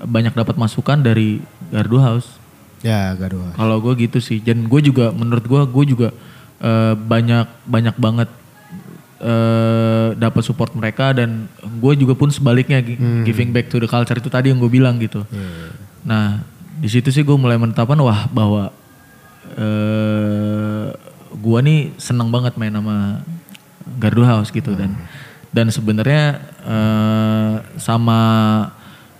banyak 0.00 0.32
dapat 0.32 0.56
masukan 0.56 0.96
dari 0.96 1.40
Gardu 1.68 1.96
House. 1.98 2.28
Ya 2.80 3.12
gaduh. 3.12 3.52
Kalau 3.52 3.76
gue 3.78 3.92
gitu 4.00 4.18
sih, 4.18 4.40
dan 4.40 4.64
gue 4.64 4.80
juga 4.80 5.12
menurut 5.12 5.44
gue, 5.44 5.60
gue 5.68 5.84
juga 5.86 6.08
eh, 6.58 6.94
banyak 6.96 7.44
banyak 7.64 7.96
banget 7.96 8.28
eh 9.20 10.16
dapat 10.16 10.40
support 10.40 10.72
mereka 10.72 11.12
dan 11.12 11.44
gue 11.60 11.92
juga 11.94 12.16
pun 12.16 12.32
sebaliknya 12.32 12.80
gi- 12.80 12.96
giving 13.22 13.52
back 13.52 13.68
to 13.68 13.76
the 13.76 13.84
culture 13.84 14.16
itu 14.16 14.32
tadi 14.32 14.48
yang 14.48 14.56
gue 14.56 14.72
bilang 14.72 14.96
gitu. 14.96 15.28
Nah 16.00 16.40
di 16.80 16.88
situ 16.88 17.12
sih 17.12 17.20
gue 17.20 17.36
mulai 17.36 17.60
menetapkan 17.60 18.00
wah 18.00 18.24
bahwa 18.32 18.72
eh 19.60 20.88
gue 21.30 21.58
nih 21.60 21.94
seneng 22.00 22.32
banget 22.32 22.56
main 22.56 22.72
sama 22.72 23.20
Gardu 24.00 24.24
House 24.24 24.48
gitu 24.48 24.72
dan 24.72 24.96
dan 25.52 25.68
sebenarnya 25.68 26.40
eh 26.64 27.54
sama 27.76 28.20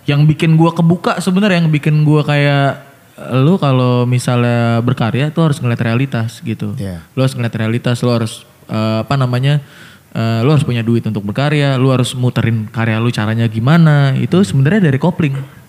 yang 0.09 0.25
bikin 0.25 0.57
gue 0.57 0.71
kebuka 0.73 1.21
sebenarnya 1.21 1.61
yang 1.61 1.69
bikin 1.69 2.01
gue 2.01 2.21
kayak 2.25 2.91
lu 3.29 3.61
kalau 3.61 4.09
misalnya 4.09 4.81
berkarya 4.81 5.29
tuh 5.29 5.51
harus 5.51 5.61
ngeliat 5.61 5.81
realitas 5.85 6.41
gitu. 6.41 6.73
Iya. 6.79 7.05
Lu 7.13 7.21
harus 7.21 7.37
ngeliat 7.37 7.53
realitas, 7.53 8.01
lu 8.01 8.09
harus 8.09 8.41
eh, 8.65 8.97
apa 9.05 9.13
namanya? 9.13 9.61
eh, 10.11 10.39
lu 10.43 10.51
harus 10.51 10.65
punya 10.67 10.83
duit 10.83 11.05
untuk 11.07 11.23
berkarya, 11.23 11.79
lu 11.79 11.87
harus 11.93 12.11
muterin 12.17 12.67
karya 12.67 12.97
lu 12.99 13.13
caranya 13.13 13.45
gimana. 13.47 14.17
Itu 14.17 14.41
sebenarnya 14.41 14.91
dari 14.91 14.99
kopling. 14.99 15.60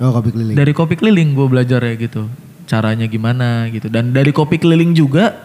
Oh 0.00 0.12
kopi 0.12 0.30
keliling. 0.32 0.56
Dari 0.56 0.72
kopi 0.76 0.94
keliling 0.98 1.28
gue 1.32 1.46
belajar 1.48 1.80
ya 1.80 1.94
gitu. 1.96 2.28
Caranya 2.68 3.06
gimana 3.08 3.70
gitu. 3.72 3.88
Dan 3.88 4.12
dari 4.12 4.34
kopi 4.34 4.60
keliling 4.60 4.92
juga 4.92 5.36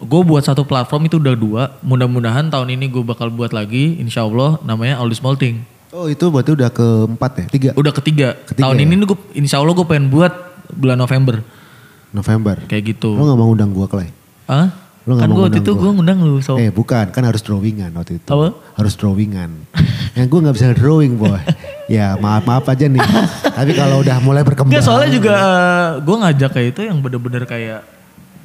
gue 0.00 0.22
buat 0.24 0.44
satu 0.44 0.64
platform 0.64 1.08
itu 1.08 1.16
udah 1.16 1.34
dua. 1.36 1.62
Mudah-mudahan 1.80 2.52
tahun 2.52 2.76
ini 2.76 2.92
gue 2.92 3.04
bakal 3.04 3.32
buat 3.32 3.52
lagi 3.52 3.96
insya 4.00 4.26
Allah 4.28 4.60
namanya 4.64 5.00
Small 5.16 5.40
Thing. 5.40 5.64
Oh 5.90 6.06
itu 6.06 6.30
berarti 6.30 6.54
udah 6.54 6.70
keempat 6.70 7.32
ya? 7.34 7.46
Tiga? 7.50 7.70
Udah 7.74 7.92
ketiga. 7.96 8.28
Ketiga 8.46 8.70
tahun 8.70 8.78
ya? 8.78 8.84
ini 8.86 9.04
gue 9.08 9.18
insya 9.34 9.58
Allah 9.58 9.74
gue 9.74 9.86
pengen 9.88 10.12
buat 10.12 10.30
bulan 10.74 10.98
November. 11.00 11.42
November. 12.10 12.58
Kayak 12.66 12.96
gitu. 12.96 13.14
Lu 13.14 13.22
gak 13.26 13.38
mau 13.38 13.50
undang 13.50 13.70
gua 13.70 13.86
Clay? 13.86 14.10
Hah? 14.50 14.70
Lu 15.10 15.18
kan 15.18 15.26
gue 15.26 15.42
waktu 15.42 15.58
itu 15.58 15.72
gue 15.74 15.90
ngundang 15.90 16.22
lu. 16.22 16.38
So. 16.38 16.54
Eh 16.54 16.70
bukan, 16.70 17.10
kan 17.10 17.26
harus 17.26 17.42
drawingan 17.42 17.90
waktu 17.98 18.22
itu. 18.22 18.30
Apa? 18.30 18.54
Harus 18.78 18.94
drawingan. 18.94 19.66
Yang 20.18 20.26
gue 20.30 20.38
gak 20.46 20.54
bisa 20.54 20.66
drawing 20.78 21.18
boy. 21.18 21.34
ya 21.90 22.14
maaf 22.22 22.46
maaf 22.46 22.62
aja 22.70 22.86
nih. 22.86 23.02
Tapi 23.58 23.74
kalau 23.74 24.06
udah 24.06 24.22
mulai 24.22 24.46
berkembang. 24.46 24.70
Enggak 24.70 24.86
soalnya 24.86 25.10
juga 25.10 25.34
gue 25.98 26.16
ngajak 26.22 26.50
kayak 26.54 26.68
itu 26.78 26.80
yang 26.86 26.98
bener-bener 27.02 27.42
kayak 27.42 27.82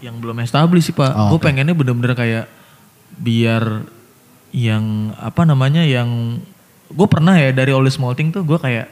yang 0.02 0.18
belum 0.18 0.42
established 0.42 0.90
sih 0.90 0.96
pak. 0.98 1.14
Oh, 1.14 1.38
gue 1.38 1.40
pengennya 1.46 1.78
bener-bener 1.78 2.18
kayak 2.18 2.46
biar 3.22 3.86
yang 4.50 5.14
apa 5.22 5.46
namanya 5.46 5.86
yang 5.86 6.42
gue 6.90 7.08
pernah 7.10 7.38
ya 7.38 7.54
dari 7.54 7.70
All 7.70 7.86
Small 7.94 8.18
Thing 8.18 8.34
tuh 8.34 8.42
gue 8.42 8.58
kayak 8.58 8.90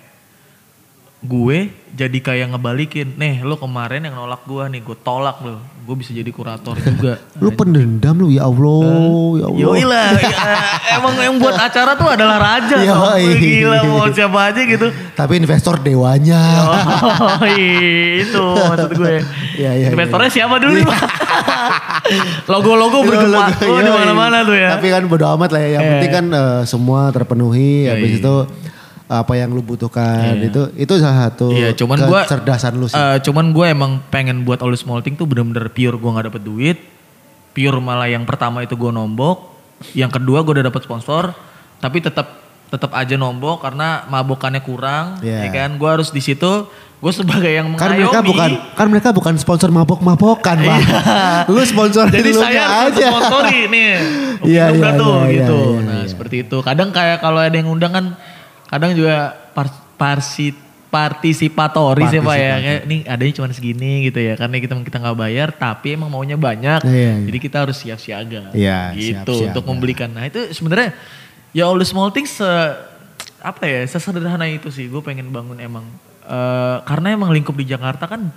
gue 1.24 1.58
jadi 1.94 2.20
kayak 2.20 2.52
ngebalikin 2.52 3.16
nih 3.16 3.42
lo 3.42 3.56
kemarin 3.56 4.04
yang 4.04 4.12
nolak 4.14 4.44
gue 4.44 4.60
nih 4.68 4.82
gue 4.82 4.98
tolak 5.00 5.40
lo 5.40 5.56
gue 5.84 5.96
bisa 5.96 6.12
jadi 6.12 6.28
kurator 6.28 6.76
juga 6.76 7.16
Lu 7.40 7.52
pendendam 7.52 8.16
lu 8.18 8.28
ya 8.28 8.44
Allah. 8.44 8.84
ya 9.36 9.46
Allah. 9.46 9.60
Yoi 9.60 9.84
lah, 9.84 10.08
ya, 10.16 10.32
emang 10.96 11.16
yang 11.18 11.36
buat 11.38 11.56
acara 11.56 11.92
tuh 11.94 12.08
adalah 12.08 12.40
raja. 12.40 12.76
Yoi. 12.78 12.88
tau. 12.88 13.36
Gila 13.36 13.78
mau 13.86 14.08
siapa 14.08 14.40
aja 14.48 14.62
gitu. 14.64 14.88
Tapi 15.12 15.34
investor 15.38 15.76
dewanya. 15.78 16.40
Oh 17.20 17.44
itu 17.44 18.46
maksud 18.64 18.92
gue. 18.94 19.16
Iya, 19.54 19.72
iya, 19.76 19.88
Investornya 19.92 20.32
siapa 20.32 20.56
dulu 20.58 20.82
Pak? 20.84 21.00
Logo-logo 22.52 23.04
bergema 23.04 23.52
Logo, 23.54 23.70
oh, 23.70 23.80
di 23.80 23.86
yoi. 23.86 23.96
mana-mana 23.96 24.38
tuh 24.42 24.56
ya. 24.56 24.70
Tapi 24.76 24.88
kan 24.88 25.04
bodo 25.06 25.26
amat 25.30 25.50
lah 25.52 25.62
ya. 25.62 25.70
Yang 25.74 25.84
Eh. 25.84 25.90
penting 25.92 26.12
kan 26.12 26.26
eh, 26.32 26.62
semua 26.64 27.02
terpenuhi. 27.12 27.86
Yoi. 27.86 27.92
Habis 27.92 28.12
itu 28.20 28.36
apa 29.06 29.34
yang 29.34 29.52
lu 29.52 29.60
butuhkan 29.60 30.34
Iya. 30.34 30.48
itu 30.48 30.62
itu 30.80 30.94
salah 30.98 31.28
satu 31.28 31.52
Iya, 31.52 31.72
cuman 31.74 31.98
gua 32.04 32.24
kecerdasan 32.24 32.74
lu 32.76 32.88
sih. 32.88 32.96
eh, 32.96 33.18
cuman 33.20 33.52
gue 33.52 33.66
emang 33.68 33.92
pengen 34.08 34.42
buat 34.42 34.60
all 34.60 34.74
small 34.74 35.00
thing 35.00 35.14
tuh 35.14 35.24
bener-bener 35.24 35.68
pure 35.68 35.94
gue 35.94 36.10
nggak 36.10 36.28
dapet 36.28 36.42
duit. 36.42 36.78
Pure 37.52 37.78
malah 37.78 38.08
yang 38.08 38.24
pertama 38.24 38.60
itu 38.60 38.74
gue 38.74 38.90
nombok, 38.90 39.54
yang 39.94 40.10
kedua 40.10 40.42
gue 40.42 40.58
udah 40.58 40.66
dapet 40.66 40.82
sponsor, 40.82 41.38
tapi 41.78 42.00
tetap 42.00 42.42
tetap 42.68 42.90
aja 42.92 43.14
nombok 43.14 43.62
karena 43.62 44.02
mabokannya 44.08 44.58
kurang, 44.60 45.22
Iya. 45.22 45.46
ya 45.46 45.50
kan? 45.54 45.78
Gue 45.78 45.86
harus 45.88 46.10
di 46.10 46.18
situ, 46.18 46.66
gue 46.98 47.12
sebagai 47.14 47.46
yang 47.48 47.70
kan 47.78 47.94
mengayomi. 47.94 48.02
mereka 48.02 48.20
bukan 48.26 48.50
kan 48.74 48.88
mereka 48.90 49.10
bukan 49.12 49.34
sponsor 49.38 49.70
mabok-mabokan, 49.70 50.58
Pak. 50.58 50.80
lu 51.46 51.62
sponsor 51.62 52.10
Iya. 52.10 52.18
Jadi 52.18 52.30
lu 52.32 52.42
saya 52.42 52.64
aja. 52.90 53.06
sponsori 53.06 53.60
nih. 53.70 53.92
Iya, 54.42 54.66
iya, 54.74 54.90
tuh 54.98 55.14
iya, 55.24 55.46
gitu. 55.46 55.60
iya, 55.70 55.86
nah, 55.86 55.94
iya. 55.94 56.10
seperti 56.10 56.36
itu. 56.42 56.58
Kadang 56.60 56.90
kayak 56.90 57.22
kalau 57.22 57.38
ada 57.38 57.54
yang 57.54 57.70
undang 57.70 57.94
kan 57.94 58.06
kadang 58.74 58.92
juga 58.92 59.16
par- 59.54 59.70
parsi 59.96 60.50
partisipatori 60.90 62.06
sih 62.08 62.20
Pak 62.20 62.36
ya. 62.36 62.54
Kayak 62.56 62.82
nih 62.86 63.00
adanya 63.06 63.34
cuma 63.34 63.48
segini 63.50 64.06
gitu 64.06 64.20
ya. 64.20 64.34
Karena 64.34 64.58
kita 64.58 64.74
kita 64.78 64.98
nggak 65.00 65.18
bayar 65.18 65.50
tapi 65.52 65.94
emang 65.94 66.10
maunya 66.10 66.36
banyak. 66.36 66.82
Iya, 66.82 66.94
iya. 67.14 67.14
Jadi 67.24 67.38
kita 67.40 67.58
harus 67.62 67.78
siap 67.78 67.98
siaga. 67.98 68.50
Iya, 68.52 68.94
gitu 68.94 69.34
siap-siaga. 69.34 69.48
untuk 69.50 69.64
membelikan. 69.68 70.10
Nah, 70.10 70.26
itu 70.26 70.50
sebenarnya 70.52 70.94
ya 71.50 71.66
all 71.66 71.78
the 71.78 71.86
small 71.86 72.10
things 72.10 72.30
se- 72.32 72.76
apa 73.40 73.64
ya 73.64 73.84
sesederhana 73.84 74.46
itu 74.46 74.70
sih 74.70 74.88
gue 74.88 75.02
pengen 75.02 75.30
bangun 75.30 75.60
emang 75.60 75.86
Eh, 76.24 76.78
karena 76.88 77.12
emang 77.12 77.36
lingkup 77.36 77.52
di 77.52 77.68
Jakarta 77.68 78.08
kan 78.08 78.32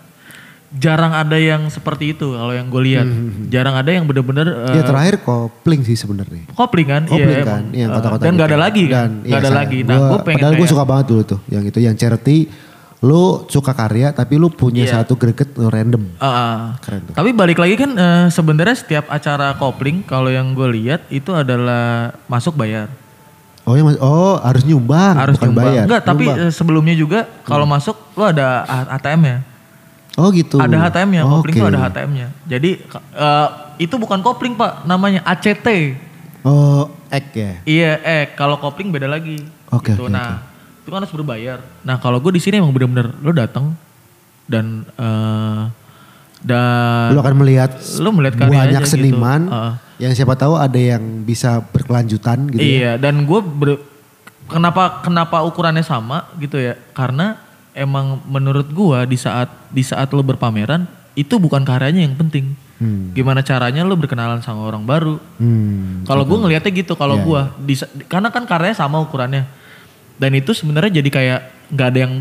jarang 0.69 1.12
ada 1.12 1.35
yang 1.35 1.67
seperti 1.67 2.11
itu 2.11 2.27
kalau 2.29 2.51
yang 2.51 2.67
gue 2.67 2.83
lihat 2.85 3.07
jarang 3.47 3.73
ada 3.73 3.87
yang 3.87 4.03
bener-bener 4.03 4.47
eh, 4.67 4.77
Ya 4.77 4.83
terakhir 4.83 5.21
kopling 5.21 5.83
sih 5.83 5.95
sebenarnya. 5.95 6.43
kopling 6.51 6.85
kan 6.85 7.03
Kopling 7.05 7.31
iya, 7.33 7.47
kan, 7.47 7.62
yang 7.71 7.89
Eh, 7.89 7.95
kota-kota 7.95 8.23
dan 8.23 8.33
nggak 8.33 8.45
gitu. 8.45 8.53
ada 8.53 8.59
lagi 8.61 8.85
kan 8.85 8.91
Dan, 8.91 9.11
nggak 9.17 9.27
iya, 9.27 9.37
ada 9.37 9.43
sayang. 9.45 9.61
lagi 9.62 9.79
nah 9.81 9.97
Gua- 9.97 10.09
gue 10.09 10.19
pengen 10.23 10.39
Padahal 10.39 10.55
gue 10.57 10.69
suka 10.69 10.85
banget 10.85 11.07
dulu 11.07 11.23
tuh, 11.25 11.41
yang 11.47 11.62
itu, 11.62 11.79
yang 11.79 11.95
charity. 11.95 12.39
Lu 12.99 13.23
suka 13.47 13.73
karya 13.73 14.09
tapi 14.11 14.35
lu 14.35 14.49
punya 14.49 14.83
Iya. 14.83 14.93
satu 14.99 15.14
greget 15.14 15.53
random. 15.55 16.17
Ah, 16.17 16.27
ah. 16.27 16.59
Keren 16.81 17.05
tuh. 17.05 17.14
Tapi 17.14 17.31
balik 17.31 17.57
lagi 17.57 17.77
kan 17.77 17.91
eh, 17.93 18.27
sebenarnya 18.27 18.73
setiap 18.75 19.05
acara 19.07 19.53
kopling 19.55 20.01
kalau 20.03 20.27
yang 20.27 20.51
gue 20.51 20.67
lihat 20.73 21.05
itu 21.09 21.29
adalah 21.31 22.17
masuk 22.27 22.55
bayar. 22.55 22.89
Oh, 23.62 23.75
ya, 23.75 23.83
mas- 23.83 23.99
oh 23.99 24.39
harus 24.41 24.62
nyumbang, 24.62 25.14
Harus 25.14 25.37
bukan 25.37 25.47
nyumbang. 25.49 25.67
bayar. 25.69 25.85
Enggak, 25.85 26.03
tapi 26.05 26.25
Nyumbang. 26.25 26.39
Hmm. 26.41 26.49
eh, 26.49 26.53
sebelumnya 26.53 26.95
juga 26.95 27.19
kalau 27.43 27.64
masuk 27.64 27.95
lo 28.12 28.25
ada 28.25 28.62
A- 28.62 28.89
ATM-nya. 28.95 29.43
Oh 30.17 30.29
gitu. 30.33 30.57
Ada 30.59 30.89
HTM-nya, 30.89 31.23
kopling 31.25 31.55
Oke. 31.55 31.62
tuh 31.62 31.69
ada 31.69 31.81
HTM-nya. 31.89 32.29
Jadi 32.49 32.71
eh, 33.14 33.49
itu 33.77 33.95
bukan 33.97 34.21
kopling 34.25 34.57
pak, 34.57 34.85
namanya 34.89 35.21
ACT. 35.25 35.69
Oh, 36.47 36.89
ek 37.11 37.27
ya. 37.35 37.53
Iya, 37.67 37.93
eh 38.03 38.25
kalau 38.33 38.57
kopling 38.57 38.89
beda 38.91 39.07
lagi. 39.07 39.43
Oke, 39.71 39.93
gitu. 39.93 40.07
oke, 40.07 40.14
Nah, 40.14 40.47
itu 40.83 40.89
kan 40.89 41.03
harus 41.03 41.11
berbayar. 41.11 41.59
Nah, 41.83 41.99
kalau 41.99 42.23
gue 42.23 42.33
di 42.35 42.43
sini 42.43 42.62
emang 42.62 42.71
bener-bener 42.71 43.11
lo 43.19 43.35
datang 43.35 43.75
dan 44.47 44.87
eh 44.95 45.62
dan 46.47 47.11
Lu 47.11 47.19
akan 47.19 47.35
melihat 47.43 47.75
lu 47.99 48.14
melihat 48.14 48.39
banyak 48.39 48.71
aja 48.71 48.79
gitu. 48.85 48.95
seniman 48.95 49.51
Heeh. 49.51 49.73
yang 50.07 50.12
siapa 50.14 50.39
tahu 50.39 50.55
ada 50.55 50.79
yang 50.79 51.03
bisa 51.27 51.59
berkelanjutan 51.75 52.47
gitu. 52.55 52.62
ya. 52.62 52.71
Iya, 52.71 52.93
dan 53.03 53.27
gue 53.27 53.41
kenapa 54.47 55.03
kenapa 55.03 55.43
ukurannya 55.43 55.83
sama 55.83 56.31
gitu 56.39 56.61
ya? 56.62 56.79
Karena 56.95 57.43
emang 57.77 58.24
menurut 58.24 58.66
gue 58.72 58.99
di 59.12 59.20
saat 59.20 59.53
di 59.68 59.85
saat 59.85 60.09
lo 60.16 60.24
berpameran 60.24 60.89
itu 61.12 61.37
bukan 61.37 61.62
karyanya 61.62 62.09
yang 62.09 62.16
penting. 62.16 62.57
Hmm. 62.77 63.12
Gimana 63.16 63.41
caranya 63.41 63.85
lo 63.85 63.97
berkenalan 63.97 64.41
sama 64.41 64.64
orang 64.64 64.85
baru? 64.85 65.16
Hmm. 65.41 66.05
Kalau 66.05 66.24
gue 66.29 66.39
ngelihatnya 66.41 66.72
gitu, 66.72 66.93
kalau 66.93 67.20
Iya, 67.20 67.24
gua 67.24 67.43
di, 67.57 67.74
karena 68.09 68.29
kan 68.33 68.45
karyanya 68.49 68.77
sama 68.77 69.01
ukurannya. 69.01 69.49
Dan 70.16 70.33
itu 70.33 70.57
sebenarnya 70.57 71.01
jadi 71.01 71.09
kayak 71.12 71.41
nggak 71.77 71.89
ada 71.93 71.99
yang 72.09 72.12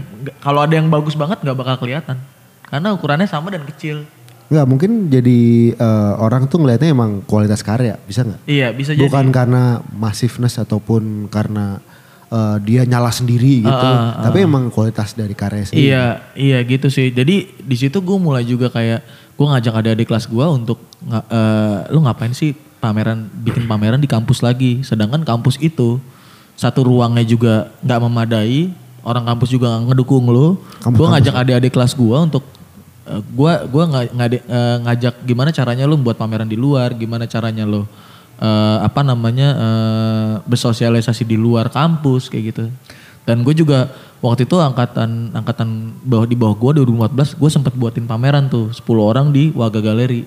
kalau 0.43 0.59
ada 0.63 0.73
yang 0.75 0.87
bagus 0.91 1.15
banget 1.15 1.39
nggak 1.43 1.55
bakal 1.55 1.75
kelihatan. 1.79 2.19
Karena 2.67 2.91
ukurannya 2.91 3.27
sama 3.27 3.51
dan 3.51 3.63
kecil. 3.63 4.03
Nggak 4.51 4.65
mungkin 4.67 4.91
jadi 5.11 5.39
eh, 5.75 6.13
orang 6.19 6.47
tuh 6.47 6.63
ngelihatnya 6.63 6.91
emang 6.91 7.23
kualitas 7.23 7.63
karya, 7.63 7.99
bisa 8.03 8.23
nggak? 8.23 8.41
Iya, 8.47 8.67
bisa 8.75 8.91
jadi. 8.95 9.07
Bukan 9.07 9.31
karena 9.31 9.79
massiveness 9.91 10.59
ataupun 10.59 11.27
karena 11.31 11.79
eh, 12.27 12.57
dia 12.61 12.81
nyala 12.83 13.09
sendiri 13.09 13.61
gitu, 13.61 13.85
Ah, 13.87 14.17
ah, 14.17 14.23
tapi 14.23 14.41
emang 14.41 14.67
kualitas 14.67 15.11
dari 15.11 15.31
karya 15.31 15.63
sendiri. 15.63 15.87
Iya, 15.87 16.05
iya 16.33 16.57
gitu 16.61 16.87
sih. 16.87 17.09
Jadi 17.09 17.35
di 17.55 17.75
situ 17.75 17.97
gue 17.97 18.17
mulai 18.17 18.41
juga 18.41 18.67
kayak 18.67 19.01
gue 19.35 19.45
ngajak 19.45 19.73
adik-adik 19.75 20.07
kelas 20.07 20.25
gue 20.25 20.45
untuk 20.45 20.79
eh, 21.05 21.77
lu 21.89 22.01
ngapain 22.01 22.31
sih 22.31 22.51
pameran 22.77 23.25
bikin 23.39 23.65
pameran 23.65 23.97
di 23.97 24.07
kampus 24.07 24.39
lagi. 24.39 24.81
Sedangkan 24.81 25.21
kampus 25.21 25.57
itu 25.57 25.97
satu 26.53 26.83
ruangnya 26.83 27.21
juga 27.21 27.53
nggak 27.81 27.99
memadai, 28.01 28.71
orang 29.01 29.25
kampus 29.25 29.49
juga 29.49 29.69
nggak 29.69 29.91
ngedukung 29.91 30.25
lu. 30.25 30.55
Gue 30.95 31.07
ngajak 31.11 31.35
adik-adik 31.35 31.71
kelas 31.71 31.93
gue 31.93 32.17
untuk 32.19 32.43
gua 33.31 33.61
gua 33.65 33.85
nga- 33.85 34.09
ngade- 34.11 34.41
eh, 34.41 34.77
ngajak 34.81 35.21
gimana 35.21 35.53
caranya 35.53 35.85
lu 35.85 35.93
buat 35.95 36.17
pameran 36.17 36.49
di 36.49 36.57
luar, 36.57 36.89
gimana 36.91 37.25
caranya 37.25 37.61
lu 37.61 37.85
eh, 38.39 38.77
apa 38.83 39.01
namanya 39.01 39.49
eh, 39.55 40.33
bersosialisasi 40.47 41.23
di 41.27 41.37
luar 41.39 41.71
kampus 41.71 42.27
kayak 42.31 42.43
gitu. 42.55 42.63
Dan 43.25 43.41
gue 43.41 43.57
juga 43.57 43.89
waktu 44.21 44.45
itu 44.45 44.57
angkatan 44.61 45.33
angkatan 45.33 45.97
bawah 46.05 46.25
di 46.29 46.37
bawah 46.37 46.55
gue 46.57 46.85
2014 46.85 47.41
gue 47.41 47.49
sempat 47.49 47.73
buatin 47.73 48.05
pameran 48.05 48.45
tuh 48.49 48.69
10 48.69 48.85
orang 49.01 49.33
di 49.33 49.49
Waga 49.53 49.81
Galeri. 49.81 50.25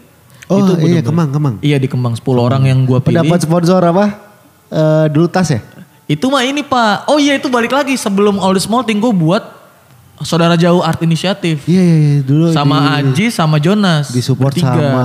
Oh 0.48 0.64
Itu 0.64 0.72
iya 0.88 1.04
Kemang 1.04 1.30
Kemang. 1.30 1.54
Iya 1.62 1.76
di 1.78 1.86
Kemang 1.86 2.16
10 2.16 2.24
orang 2.38 2.62
yang 2.66 2.82
gue 2.88 2.98
pilih. 3.04 3.22
Pendapat 3.22 3.40
sponsor 3.44 3.80
apa? 3.84 4.06
Eh, 4.68 5.06
dulu 5.12 5.28
tas 5.28 5.48
ya? 5.48 5.60
Itu 6.08 6.32
mah 6.32 6.40
ini 6.42 6.64
pak. 6.64 7.04
Oh 7.06 7.20
iya 7.20 7.36
itu 7.36 7.52
balik 7.52 7.72
lagi 7.72 7.94
sebelum 8.00 8.40
All 8.40 8.56
the 8.56 8.62
Small 8.64 8.82
Thing 8.82 8.96
gue 8.96 9.12
buat 9.12 9.57
Saudara 10.20 10.54
Jauh 10.54 10.80
Art 10.80 10.98
Initiative. 11.00 11.62
Iya 11.62 11.78
iya 11.78 11.96
iya, 11.96 12.16
dulu 12.20 12.50
sama 12.50 12.76
di, 12.76 13.06
Aji 13.06 13.26
sama 13.28 13.56
Jonas. 13.56 14.08
di 14.08 14.18
support 14.18 14.50
bertiga. 14.50 14.74
sama 14.74 15.04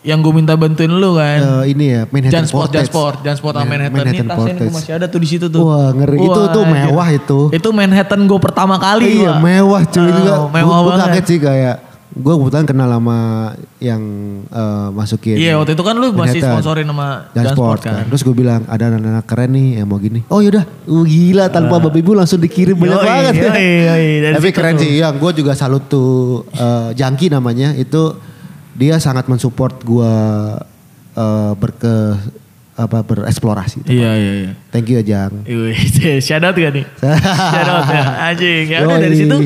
Yang 0.00 0.18
gue 0.20 0.32
minta 0.34 0.54
bantuin 0.54 0.90
lu 0.90 1.14
kan. 1.14 1.62
eh, 1.62 1.64
ini 1.68 1.84
ya 1.88 2.02
Manhattan 2.04 2.34
Jansport, 2.40 2.66
Portage. 2.66 2.78
Jansport, 2.82 3.16
Jansport 3.22 3.54
sama 3.54 3.62
Man- 3.64 3.70
Manhattan. 3.70 3.94
Ini 3.94 4.02
Manhattan 4.18 4.26
tasnya 4.28 4.54
gue 4.58 4.70
masih 4.72 4.92
ada 4.92 5.06
tuh 5.06 5.20
di 5.20 5.28
situ 5.28 5.46
tuh. 5.46 5.62
Wah, 5.62 5.90
ngeri. 5.92 6.18
Itu 6.18 6.40
tuh 6.48 6.62
mewah 6.64 7.08
itu. 7.08 7.40
Itu 7.50 7.68
Manhattan 7.70 8.20
gue 8.24 8.38
pertama 8.38 8.74
kali. 8.76 9.20
Iya 9.20 9.30
Pak. 9.30 9.40
mewah 9.40 9.82
cuy 9.84 10.02
Oh, 10.02 10.10
juga. 10.12 10.34
mewah 10.50 10.76
Gue 10.76 10.88
banget. 10.88 11.06
kaget 11.08 11.24
sih 11.24 11.38
kayak 11.38 11.76
gue 12.12 12.34
kebetulan 12.36 12.68
kenal 12.68 12.88
sama 12.92 13.18
yang 13.80 14.02
eh, 14.46 14.88
masukin. 14.92 15.40
Iya 15.40 15.56
waktu 15.56 15.72
itu 15.72 15.80
kan 15.80 15.96
lu 15.96 16.12
masih 16.12 16.44
Manhattan. 16.44 16.52
sponsorin 16.60 16.86
sama 16.86 17.08
Jansport 17.32 17.80
kan. 17.80 17.92
kan. 17.96 18.04
Terus 18.12 18.22
gue 18.22 18.34
bilang 18.36 18.60
ada 18.68 18.84
anak-anak 18.92 19.24
keren 19.24 19.50
nih 19.56 19.68
yang 19.80 19.88
mau 19.88 19.96
gini. 19.96 20.20
Oh 20.28 20.44
yaudah, 20.44 20.68
uh, 20.68 21.04
gila 21.08 21.48
tanpa 21.48 21.80
babi 21.80 22.04
ibu 22.04 22.12
langsung 22.12 22.36
dikirim 22.36 22.76
banyak 22.76 23.00
Yoi, 23.00 23.08
banget. 23.08 23.34
yoi, 23.40 23.72
yoi. 23.88 24.08
Dari 24.20 24.34
Tapi 24.36 24.48
keren 24.52 24.74
tuh. 24.76 24.82
sih, 24.84 24.90
ya 25.00 25.08
gue 25.08 25.30
juga 25.32 25.52
salut 25.56 25.84
tuh 25.88 26.44
uh, 26.52 26.92
Jangki 26.92 27.32
namanya 27.32 27.72
itu 27.72 28.12
dia 28.76 29.00
sangat 29.00 29.24
mensupport 29.28 29.72
gue 29.80 30.12
uh, 31.16 31.52
berke 31.56 31.96
apa 32.72 33.04
bereksplorasi. 33.04 33.84
Iya 33.84 34.10
iya 34.16 34.32
iya. 34.44 34.52
Thank 34.68 34.88
you 34.88 35.00
ya 35.00 35.04
Jang. 35.04 35.44
Shout 36.26 36.44
out 36.44 36.56
gak 36.56 36.72
nih? 36.72 36.84
shout 37.52 37.68
out 37.68 37.84
ya, 37.88 38.04
anjing. 38.32 38.64
Ya 38.68 38.78
udah 38.84 38.96
dari 38.96 39.16
Yoi. 39.16 39.20
situ 39.24 39.36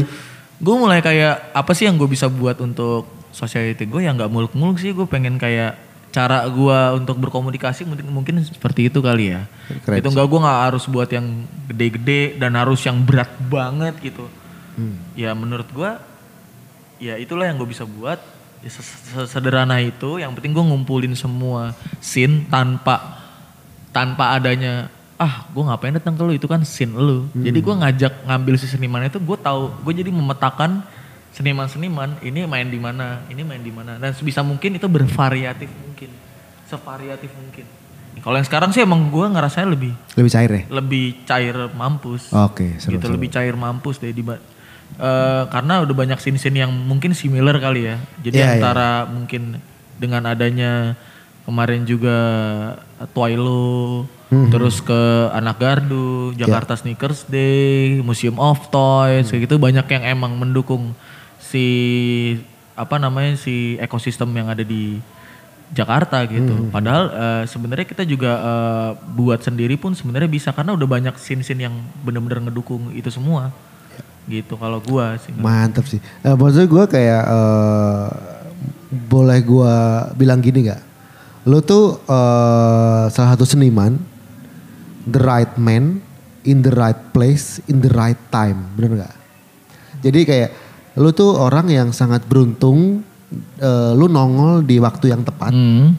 gue 0.56 0.74
mulai 0.76 1.04
kayak 1.04 1.52
apa 1.52 1.72
sih 1.76 1.84
yang 1.84 2.00
gue 2.00 2.08
bisa 2.08 2.32
buat 2.32 2.56
untuk 2.64 3.04
society 3.32 3.84
gue 3.84 4.08
yang 4.08 4.16
nggak 4.16 4.32
muluk-muluk 4.32 4.80
sih 4.80 4.96
gue 4.96 5.04
pengen 5.04 5.36
kayak 5.36 5.76
cara 6.16 6.48
gue 6.48 6.78
untuk 6.96 7.20
berkomunikasi 7.20 7.84
mungkin 7.84 8.08
mungkin 8.08 8.34
seperti 8.40 8.88
itu 8.88 9.04
kali 9.04 9.36
ya. 9.36 9.44
Keren 9.84 10.00
itu 10.00 10.08
enggak 10.08 10.28
gue 10.32 10.40
nggak 10.40 10.60
harus 10.72 10.84
buat 10.88 11.12
yang 11.12 11.44
gede-gede 11.68 12.40
dan 12.40 12.56
harus 12.56 12.80
yang 12.88 13.04
berat 13.04 13.28
banget 13.52 13.92
gitu. 14.00 14.24
Hmm. 14.80 14.96
Ya 15.12 15.36
menurut 15.36 15.68
gue 15.68 15.90
ya 17.04 17.20
itulah 17.20 17.44
yang 17.44 17.60
gue 17.60 17.68
bisa 17.68 17.84
buat 17.84 18.16
ya, 18.64 18.70
sederhana 19.28 19.76
itu 19.84 20.16
yang 20.16 20.32
penting 20.32 20.56
gue 20.56 20.64
ngumpulin 20.64 21.12
semua 21.12 21.76
scene 22.00 22.48
tanpa 22.48 23.20
tanpa 23.92 24.40
adanya 24.40 24.88
ah 25.16 25.48
gue 25.48 25.62
ngapain 25.64 25.94
datang 25.96 26.14
ke 26.14 26.22
lu? 26.22 26.32
Itu 26.36 26.46
kan 26.46 26.60
scene 26.62 26.92
lu. 26.92 27.28
Jadi 27.32 27.58
gue 27.58 27.74
ngajak 27.74 28.28
ngambil 28.28 28.54
si 28.60 28.66
seniman 28.68 29.04
itu 29.04 29.16
gue 29.16 29.38
tahu 29.40 29.72
gue 29.84 29.92
jadi 29.96 30.10
memetakan 30.12 30.84
seniman-seniman 31.32 32.16
ini 32.24 32.48
main 32.48 32.64
di 32.64 32.80
mana 32.80 33.20
ini 33.28 33.44
main 33.44 33.60
di 33.60 33.72
mana. 33.72 33.96
Dan 34.00 34.12
sebisa 34.16 34.40
mungkin 34.40 34.76
itu 34.76 34.86
bervariatif 34.88 35.68
mungkin. 35.84 36.10
Sevariatif 36.68 37.32
mungkin. 37.36 37.64
Kalau 38.16 38.36
yang 38.40 38.48
sekarang 38.48 38.72
sih 38.72 38.80
emang 38.80 39.12
gue 39.12 39.26
ngerasanya 39.28 39.68
lebih 39.76 39.92
Lebih 40.16 40.30
cair 40.32 40.50
ya? 40.50 40.62
lebih 40.72 41.04
cair 41.28 41.56
mampus. 41.76 42.32
Oke, 42.32 42.80
seru, 42.80 42.96
gitu 42.96 43.12
seru. 43.12 43.14
lebih 43.20 43.28
cair 43.28 43.52
mampus 43.52 44.00
deh 44.00 44.08
di 44.10 44.24
Eh, 44.96 45.44
karena 45.52 45.84
udah 45.84 45.92
banyak 45.92 46.16
scene-scene 46.16 46.64
yang 46.64 46.72
mungkin 46.72 47.12
similar 47.12 47.58
kali 47.60 47.90
ya. 47.90 48.00
Jadi 48.22 48.38
Iya, 48.40 48.46
iya. 48.46 48.52
antara 48.56 49.04
mungkin 49.04 49.60
dengan 50.00 50.24
adanya 50.24 50.96
kemarin 51.44 51.84
juga 51.84 52.16
Twilo 53.12 54.06
Hmm. 54.26 54.50
terus 54.50 54.82
ke 54.82 55.30
Anak 55.30 55.62
Gardu 55.62 56.34
Jakarta 56.34 56.74
Sneakers 56.74 57.30
Day 57.30 58.02
Museum 58.02 58.42
of 58.42 58.58
Toys 58.74 59.30
kayak 59.30 59.46
gitu 59.46 59.54
banyak 59.54 59.86
yang 59.86 60.02
emang 60.18 60.34
mendukung 60.34 60.98
si 61.38 61.66
apa 62.74 62.98
namanya 62.98 63.38
si 63.38 63.78
ekosistem 63.78 64.28
yang 64.34 64.50
ada 64.50 64.66
di 64.66 64.98
Jakarta 65.74 66.22
gitu. 66.30 66.70
Padahal 66.70 67.04
eh, 67.10 67.42
sebenarnya 67.50 67.86
kita 67.88 68.06
juga 68.06 68.38
eh, 68.38 68.90
buat 69.18 69.42
sendiri 69.42 69.74
pun 69.74 69.98
sebenarnya 69.98 70.30
bisa 70.30 70.54
karena 70.54 70.78
udah 70.78 70.86
banyak 70.86 71.14
scene-scene 71.18 71.66
yang 71.66 71.74
bener-bener 72.06 72.38
ngedukung 72.46 72.94
itu 72.94 73.10
semua. 73.10 73.50
Gitu 74.30 74.54
kalau 74.54 74.78
gua 74.78 75.18
sih. 75.18 75.34
Mantap 75.34 75.86
sih. 75.90 75.98
Eh, 76.22 76.34
maksudnya 76.38 76.70
gue 76.70 76.84
kayak 76.86 77.22
eh, 77.26 78.06
boleh 79.10 79.38
gue 79.42 79.74
bilang 80.14 80.38
gini 80.38 80.70
gak? 80.70 80.82
Lo 81.50 81.58
tuh 81.62 81.98
eh, 82.06 83.04
salah 83.10 83.34
satu 83.34 83.42
seniman, 83.42 83.98
the 85.06 85.18
right 85.18 85.54
man, 85.56 86.02
in 86.42 86.60
the 86.60 86.70
right 86.70 86.98
place, 87.10 87.58
in 87.66 87.78
the 87.78 87.90
right 87.90 88.18
time, 88.28 88.70
bener 88.74 89.06
gak? 89.06 89.14
Jadi 90.02 90.20
kayak 90.22 90.50
lo 90.96 91.10
tuh 91.10 91.32
orang 91.32 91.66
yang 91.66 91.88
sangat 91.90 92.22
beruntung, 92.24 93.02
eh, 93.58 93.92
lu 93.94 94.06
nongol 94.06 94.62
di 94.62 94.76
waktu 94.78 95.10
yang 95.10 95.22
tepat, 95.22 95.50
Hmm. 95.50 95.94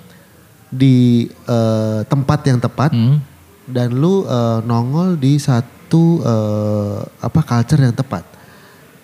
di 0.67 1.25
eh, 1.27 1.99
tempat 2.05 2.39
yang 2.45 2.59
tepat, 2.59 2.91
Hmm. 2.91 3.19
dan 3.65 3.91
lu 3.91 4.23
eh, 4.23 4.59
nongol 4.61 5.15
di 5.15 5.35
satu 5.37 6.19
eh, 6.19 6.97
apa 7.19 7.39
culture 7.41 7.81
yang 7.81 7.95
tepat. 7.95 8.23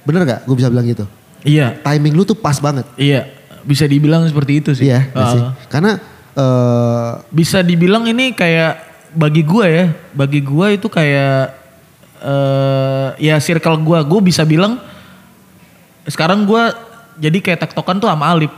Bener 0.03 0.23
gak? 0.23 0.39
Gue 0.43 0.55
bisa 0.55 0.67
bilang 0.67 0.83
gitu. 0.83 1.07
Iya, 1.43 1.75
Timing 1.79 2.13
lu 2.13 2.23
tuh 2.23 2.35
pas 2.35 2.55
banget. 2.57 2.87
iya. 2.95 3.27
Bisa 3.63 3.87
dibilang 3.87 4.27
seperti 4.27 4.59
itu 4.59 4.75
sih. 4.75 4.91
Iya, 4.91 5.07
gak 5.09 5.27
sih? 5.31 5.39
Uh, 5.39 5.51
Karena 5.71 5.91
eh 6.33 7.11
bisa 7.31 7.63
dibilang 7.63 8.03
ini 8.03 8.33
kayak 8.33 8.92
bagi 9.13 9.41
gua 9.45 9.65
ya, 9.69 9.85
bagi 10.11 10.41
gua 10.43 10.73
itu 10.73 10.89
kayak 10.89 11.53
eh 12.23 13.07
ya 13.31 13.35
circle 13.37 13.79
gua, 13.81 14.01
gua 14.01 14.19
bisa 14.19 14.43
bilang 14.43 14.81
sekarang 16.09 16.43
gua 16.43 16.73
jadi 17.15 17.37
kayak 17.39 17.69
tektokan 17.69 18.01
tuh 18.01 18.09
sama 18.09 18.27
Alip. 18.33 18.51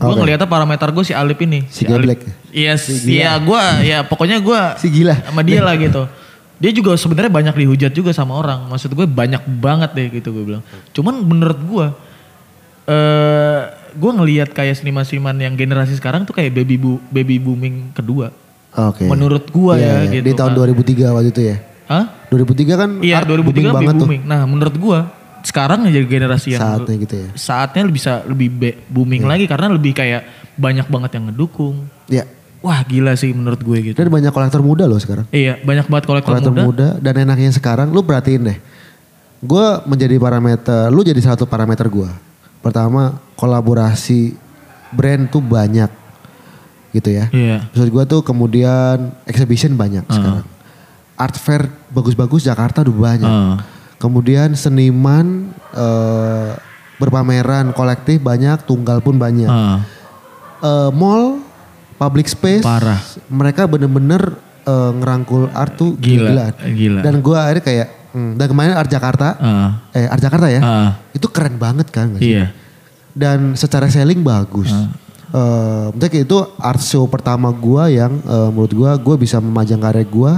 Gua 0.00 0.18
Oke. 0.18 0.24
ngeliatnya 0.24 0.48
parameter 0.50 0.88
gue 0.90 1.04
si 1.06 1.14
Alip 1.14 1.38
ini. 1.46 1.62
Si 1.70 1.86
Alip. 1.86 2.18
Geblek. 2.18 2.20
Iya, 2.50 2.74
si 2.74 2.98
ya 3.06 3.38
gua 3.38 3.78
ya 3.84 4.02
pokoknya 4.02 4.42
gua 4.42 4.74
si 4.74 4.90
gila. 4.90 5.14
sama 5.22 5.46
dia 5.46 5.62
lah 5.62 5.78
gitu. 5.78 6.06
Dia 6.62 6.70
juga 6.70 6.94
sebenarnya 6.94 7.30
banyak 7.30 7.54
dihujat 7.58 7.90
juga 7.90 8.14
sama 8.14 8.38
orang. 8.38 8.70
Maksud 8.70 8.94
gue 8.94 9.02
banyak 9.02 9.42
banget 9.58 9.90
deh 9.98 10.06
gitu 10.14 10.30
gue 10.30 10.44
bilang. 10.46 10.62
Cuman 10.94 11.18
menurut 11.26 11.58
gue, 11.58 11.86
eh 12.86 13.60
gue 13.98 14.12
ngelihat 14.14 14.54
kayak 14.54 14.78
seniman-seniman 14.78 15.34
yang 15.42 15.58
generasi 15.58 15.98
sekarang 15.98 16.22
tuh 16.22 16.38
kayak 16.38 16.54
baby 16.54 16.78
bu 16.78 17.02
baby 17.10 17.42
booming 17.42 17.90
kedua. 17.90 18.30
Oke. 18.72 19.04
Menurut 19.04 19.44
gua 19.48 19.76
Iya, 19.76 19.84
ya 19.84 19.94
iya. 20.02 20.12
gitu. 20.14 20.24
Di 20.24 20.32
tahun 20.32 20.52
kan. 20.52 20.58
2003 20.58 21.12
waktu 21.12 21.28
itu 21.28 21.42
ya. 21.44 21.56
Hah? 21.84 22.04
2003 22.26 22.72
kan 22.74 22.90
Iya 22.98 23.14
art 23.18 23.26
2003 23.26 23.44
booming 23.44 23.66
banget 23.70 23.94
tuh. 23.94 24.06
booming. 24.06 24.22
Nah 24.24 24.40
menurut 24.44 24.76
gua 24.76 24.98
sekarang 25.42 25.84
jadi 25.84 26.06
generasi 26.06 26.54
yang 26.54 26.62
Saatnya 26.62 26.94
gitu 26.96 27.14
ya. 27.16 27.28
saatnya 27.34 27.82
bisa 27.84 28.22
lebih 28.22 28.48
booming 28.86 29.22
lagi 29.22 29.44
karena 29.44 29.66
lebih 29.68 29.90
kayak 29.90 30.22
banyak 30.54 30.86
banget 30.86 31.10
yang 31.12 31.24
ngedukung. 31.28 31.84
Ya. 32.06 32.24
Wah 32.58 32.78
gila 32.80 33.12
sih 33.12 33.34
menurut 33.34 33.58
gue 33.58 33.78
gitu. 33.82 33.96
Dan 33.96 34.06
banyak 34.06 34.30
kolektor 34.30 34.62
muda 34.62 34.86
loh 34.86 34.96
sekarang. 34.96 35.26
Iya 35.28 35.58
banyak 35.58 35.90
banget 35.90 36.04
kolektor 36.06 36.30
Kolektor 36.32 36.52
muda. 36.52 36.62
muda. 36.62 36.88
dan 36.96 37.14
enaknya 37.18 37.50
sekarang 37.50 37.90
lu 37.90 38.00
perhatiin 38.00 38.46
deh. 38.46 38.58
Gue 39.42 39.66
menjadi 39.84 40.14
parameter, 40.16 40.86
lu 40.86 41.02
jadi 41.02 41.18
satu 41.18 41.42
parameter 41.42 41.90
gue. 41.90 42.06
Pertama 42.60 43.18
kolaborasi 43.34 44.38
brand 44.88 45.26
tuh 45.26 45.42
banyak 45.42 45.90
gitu 46.92 47.08
ya. 47.08 47.26
Iya. 47.28 47.66
Maksud 47.68 47.88
gue 47.88 48.04
tuh 48.06 48.20
kemudian 48.20 49.10
exhibition 49.24 49.74
banyak 49.74 50.04
sekarang. 50.06 50.44
Art 51.14 51.36
fair 51.36 51.68
bagus-bagus 51.88 52.42
Jakarta 52.42 52.80
udah 52.80 52.92
banyak. 52.94 53.28
Ah. 53.28 53.56
Kemudian 53.96 54.52
seniman 54.52 55.48
eh, 55.72 56.50
berpameran 56.96 57.72
kolektif 57.72 58.18
banyak, 58.18 58.62
tunggal 58.62 59.00
pun 59.00 59.16
banyak. 59.16 59.46
Ah. 59.46 59.80
Eh, 60.58 60.90
mall, 60.92 61.42
public 61.96 62.26
space, 62.26 62.62
Parah. 62.62 62.98
mereka 63.26 63.64
bener-bener 63.64 64.36
eh, 64.62 64.90
ngerangkul 64.94 65.50
art 65.50 65.74
tuh 65.74 65.94
Gila, 65.96 66.30
gila-gilaan. 66.30 66.54
gila. 66.72 67.00
Dan 67.00 67.14
gue 67.18 67.34
akhirnya 67.34 67.64
kayak, 67.64 67.88
hmm, 68.10 68.30
dan 68.36 68.46
kemarin 68.46 68.72
art 68.72 68.86
Jakarta, 68.86 69.28
Ah. 69.34 69.70
eh 69.90 70.06
art 70.06 70.20
Jakarta 70.20 70.46
ya, 70.46 70.60
Ah. 70.60 70.90
itu 71.10 71.26
keren 71.26 71.56
banget 71.56 71.90
kan? 71.90 72.14
sih? 72.14 72.36
Iya. 72.36 72.54
Dan 73.10 73.54
secara 73.54 73.86
selling 73.86 74.22
bagus. 74.22 74.70
Maksudnya 75.32 76.10
kayak 76.10 76.26
itu 76.26 76.38
art 76.56 76.80
show 76.80 77.04
pertama 77.04 77.48
gue 77.48 77.82
yang 77.92 78.12
eh, 78.18 78.48
menurut 78.48 78.70
gue, 78.70 78.90
gue 79.02 79.16
bisa 79.18 79.38
memajang 79.38 79.78
karya 79.78 80.04
gue 80.04 80.32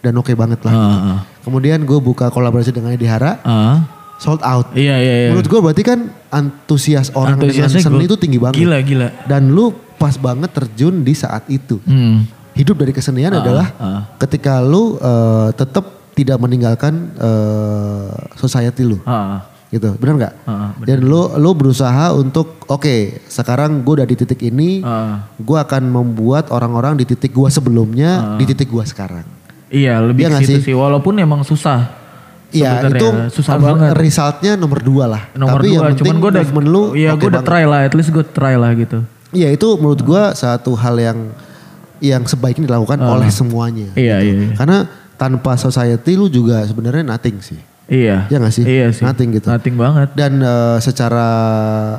dan 0.00 0.12
oke 0.14 0.32
banget 0.32 0.60
lah. 0.62 0.72
Ah, 0.72 0.84
ah. 0.84 1.18
Kemudian 1.40 1.80
gue 1.80 1.96
buka 1.96 2.28
kolaborasi 2.28 2.70
dengan 2.70 2.92
Dihara, 2.92 3.40
Ah. 3.40 3.84
sold 4.16 4.40
out. 4.40 4.68
Iya 4.72 4.96
iya 4.96 5.14
iya. 5.16 5.28
Menurut 5.30 5.46
gue 5.46 5.60
berarti 5.60 5.82
kan 5.82 5.98
antusias 6.28 7.08
orang 7.12 7.36
Antusiasnya 7.36 7.80
dengan 7.80 7.84
seni 7.88 7.96
gua- 7.98 8.06
itu 8.06 8.16
tinggi 8.16 8.38
banget. 8.38 8.58
Gila 8.58 8.78
gila. 8.80 9.08
Dan 9.24 9.48
lu 9.48 9.70
pas 9.94 10.12
banget 10.14 10.52
terjun 10.52 11.00
di 11.00 11.14
saat 11.14 11.48
itu. 11.48 11.80
Hmm. 11.84 12.28
Hidup 12.52 12.76
dari 12.76 12.92
kesenian 12.92 13.32
adalah 13.34 13.66
ah. 13.76 14.00
ketika 14.16 14.60
lu 14.60 14.96
eh, 14.96 15.48
tetap 15.52 15.84
tidak 16.12 16.36
meninggalkan 16.36 17.10
eh, 17.16 18.08
society 18.34 18.84
lu. 18.84 19.00
Ah. 19.04 19.53
Gitu, 19.74 19.90
benar 19.98 20.14
nggak? 20.14 20.34
Ah, 20.46 20.70
Dan 20.78 21.02
lu 21.02 21.34
lu 21.34 21.50
berusaha 21.50 22.14
untuk 22.14 22.62
oke, 22.64 23.26
sekarang 23.26 23.82
gue 23.82 23.94
udah 23.98 24.06
di 24.06 24.14
titik 24.14 24.38
ini, 24.40 24.78
Ah. 24.80 25.26
gue 25.34 25.58
akan 25.58 25.82
membuat 25.84 26.54
orang-orang 26.54 26.94
di 26.94 27.02
titik 27.02 27.34
gua 27.34 27.50
sebelumnya 27.50 28.38
di 28.38 28.46
titik 28.46 28.70
gua 28.70 28.86
sekarang. 28.86 29.26
Iya 29.66 29.98
lebih 29.98 30.30
situ 30.38 30.62
sih? 30.62 30.70
sih. 30.70 30.74
Walaupun 30.76 31.18
emang 31.18 31.42
susah. 31.42 31.90
Iya 32.54 32.86
itu 32.86 33.08
susah 33.34 33.58
re- 33.58 33.66
banget. 33.66 33.90
Resultnya 33.98 34.54
nomor 34.54 34.78
dua 34.78 35.04
lah. 35.10 35.22
Nomor 35.34 35.58
Tapi 35.58 35.66
dua, 35.66 35.74
yang 35.74 35.82
penting 35.90 35.98
cuman 35.98 36.14
gue 36.14 36.30
udah, 36.30 36.44
lu 36.62 36.82
iya 36.94 37.08
oke 37.10 37.18
gue 37.18 37.28
udah 37.34 37.42
banget. 37.42 37.50
try 37.50 37.64
lah, 37.66 37.80
at 37.82 37.94
least 37.98 38.10
gue 38.14 38.22
try 38.22 38.54
lah 38.54 38.70
gitu. 38.78 39.02
Iya 39.34 39.50
itu 39.50 39.66
menurut 39.74 40.06
gua 40.06 40.30
satu 40.30 40.78
hal 40.78 40.94
yang 40.94 41.18
yang 41.98 42.22
sebaiknya 42.22 42.70
dilakukan 42.70 43.02
oleh 43.02 43.26
semuanya. 43.26 43.90
Iya, 43.98 44.22
gitu. 44.22 44.30
iya, 44.30 44.34
iya. 44.46 44.54
Karena 44.54 44.78
tanpa 45.18 45.58
society 45.58 46.14
lu 46.14 46.30
juga 46.30 46.62
sebenarnya 46.62 47.02
nothing 47.02 47.42
sih. 47.42 47.58
Iya. 47.84 48.24
Iya 48.32 48.36
nggak 48.40 48.54
sih? 48.54 48.64
Iya 48.64 48.86
sih. 48.96 49.04
Nothing 49.04 49.28
gitu. 49.36 49.46
Nothing 49.52 49.76
banget. 49.76 50.08
Dan 50.16 50.40
eh, 50.40 50.78
secara 50.80 51.28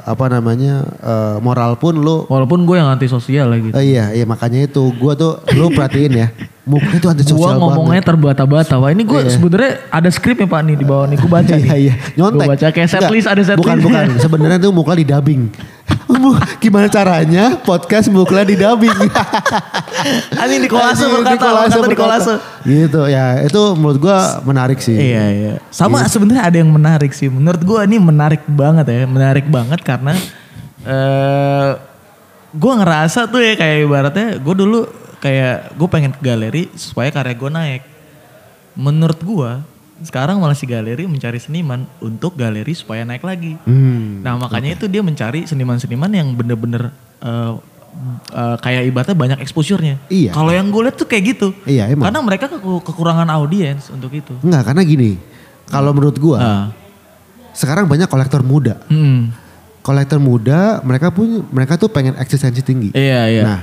apa 0.01 0.25
namanya 0.33 0.81
eh, 1.01 1.37
moral 1.45 1.77
pun 1.77 2.01
lu 2.01 2.25
Walaupun 2.25 2.65
gue 2.65 2.75
yang 2.81 2.89
anti 2.89 3.05
sosial 3.05 3.53
lah 3.53 3.59
gitu. 3.61 3.73
eh, 3.77 3.85
iya 3.85 4.09
iya 4.11 4.25
makanya 4.25 4.65
itu 4.65 4.81
gua 4.97 5.13
tuh 5.13 5.37
lu 5.53 5.69
perhatiin 5.69 6.13
ya 6.25 6.27
tuh 6.65 7.09
anti 7.13 7.21
Gue 7.21 7.37
sosial 7.37 7.61
ngomongnya 7.61 8.01
banget. 8.01 8.09
terbata-bata. 8.09 8.73
Wah 8.81 8.89
ini 8.89 9.05
gue 9.05 9.21
sebenarnya 9.29 9.85
ada 9.93 10.09
skripnya 10.09 10.49
pak 10.49 10.61
nih 10.65 10.75
di 10.81 10.85
bawah 10.85 11.05
nih. 11.05 11.17
Gue 11.21 11.29
baca 11.29 11.53
nih. 11.61 11.65
Iya 11.69 11.75
iya 11.77 11.93
nyontek. 12.17 12.41
Gue 12.41 12.51
baca 12.57 12.67
kayak 12.73 12.89
setlist 12.89 13.27
ada 13.29 13.41
setlist. 13.45 13.61
Bukan 13.61 13.77
bukan 13.85 14.05
sebenarnya 14.17 14.57
tuh 14.57 14.71
muklah 14.73 14.97
di 14.97 15.05
dubbing. 15.05 15.53
Gimana 16.57 16.89
caranya 16.89 17.61
podcast 17.61 18.09
muklah 18.09 18.41
di 18.41 18.57
dubbing? 18.57 18.93
Anjing 20.41 20.61
di 20.65 20.69
kolase 20.69 21.05
berkata, 21.05 21.45
di 21.85 21.97
kolase. 21.97 22.33
Gitu 22.65 23.01
ya, 23.09 23.41
itu 23.45 23.61
menurut 23.77 23.97
gua 24.01 24.41
menarik 24.41 24.81
sih. 24.81 24.93
Iya 24.97 25.25
iya. 25.29 25.53
Sama 25.69 26.01
sebenarnya 26.09 26.49
ada 26.49 26.57
yang 26.57 26.69
menarik 26.73 27.13
sih. 27.13 27.29
Menurut 27.29 27.61
gue 27.61 27.79
ini 27.85 27.97
menarik 28.01 28.41
banget 28.49 28.85
ya. 28.89 29.05
Menarik 29.05 29.45
banget 29.49 29.81
karena 29.85 30.13
eh 30.85 31.69
gue 32.55 32.73
ngerasa 32.79 33.27
tuh 33.27 33.41
ya 33.43 33.53
kayak 33.59 33.77
ibaratnya 33.83 34.27
gue 34.39 34.55
dulu 34.55 34.79
kayak 35.25 35.73
gue 35.73 35.87
pengen 35.89 36.13
ke 36.13 36.21
galeri 36.21 36.69
supaya 36.77 37.09
karya 37.09 37.33
gue 37.33 37.49
naik. 37.49 37.81
Menurut 38.77 39.17
gue 39.17 39.51
sekarang 40.03 40.37
malah 40.37 40.53
si 40.53 40.67
galeri 40.67 41.07
mencari 41.07 41.39
seniman 41.39 41.87
untuk 41.97 42.35
galeri 42.35 42.75
supaya 42.75 43.01
naik 43.01 43.25
lagi. 43.25 43.57
Hmm. 43.65 44.21
Nah 44.21 44.37
makanya 44.37 44.75
itu 44.75 44.85
dia 44.85 45.01
mencari 45.01 45.49
seniman-seniman 45.49 46.11
yang 46.11 46.27
bener-bener 46.29 46.91
eh, 47.23 47.51
eh, 48.29 48.57
kayak 48.59 48.83
ibaratnya 48.85 49.15
banyak 49.15 49.39
exposure-nya. 49.41 49.97
Iya. 50.05 50.29
Kalau 50.29 50.51
yang 50.51 50.69
gue 50.69 50.81
lihat 50.85 50.99
tuh 50.99 51.07
kayak 51.07 51.23
gitu. 51.33 51.47
Iya, 51.65 51.89
emang. 51.89 52.05
Karena 52.05 52.19
mereka 52.21 52.45
keku- 52.51 52.83
kekurangan 52.83 53.25
audiens 53.31 53.89
untuk 53.89 54.11
itu. 54.13 54.35
Enggak, 54.43 54.67
karena 54.69 54.83
gini. 54.83 55.11
Kalau 55.65 55.97
menurut 55.97 56.21
gua, 56.21 56.37
Ah. 56.37 56.65
sekarang 57.55 57.89
banyak 57.89 58.05
kolektor 58.05 58.45
muda. 58.45 58.77
Hmm. 58.85 59.33
Kolektor 59.81 60.21
muda, 60.21 60.77
mereka 60.81 61.09
punya 61.09 61.41
mereka 61.49 61.73
tuh 61.73 61.89
pengen 61.89 62.13
eksistensi 62.19 62.61
tinggi. 62.61 62.89
Iya 62.93 63.21
iya. 63.25 63.43
Nah, 63.47 63.59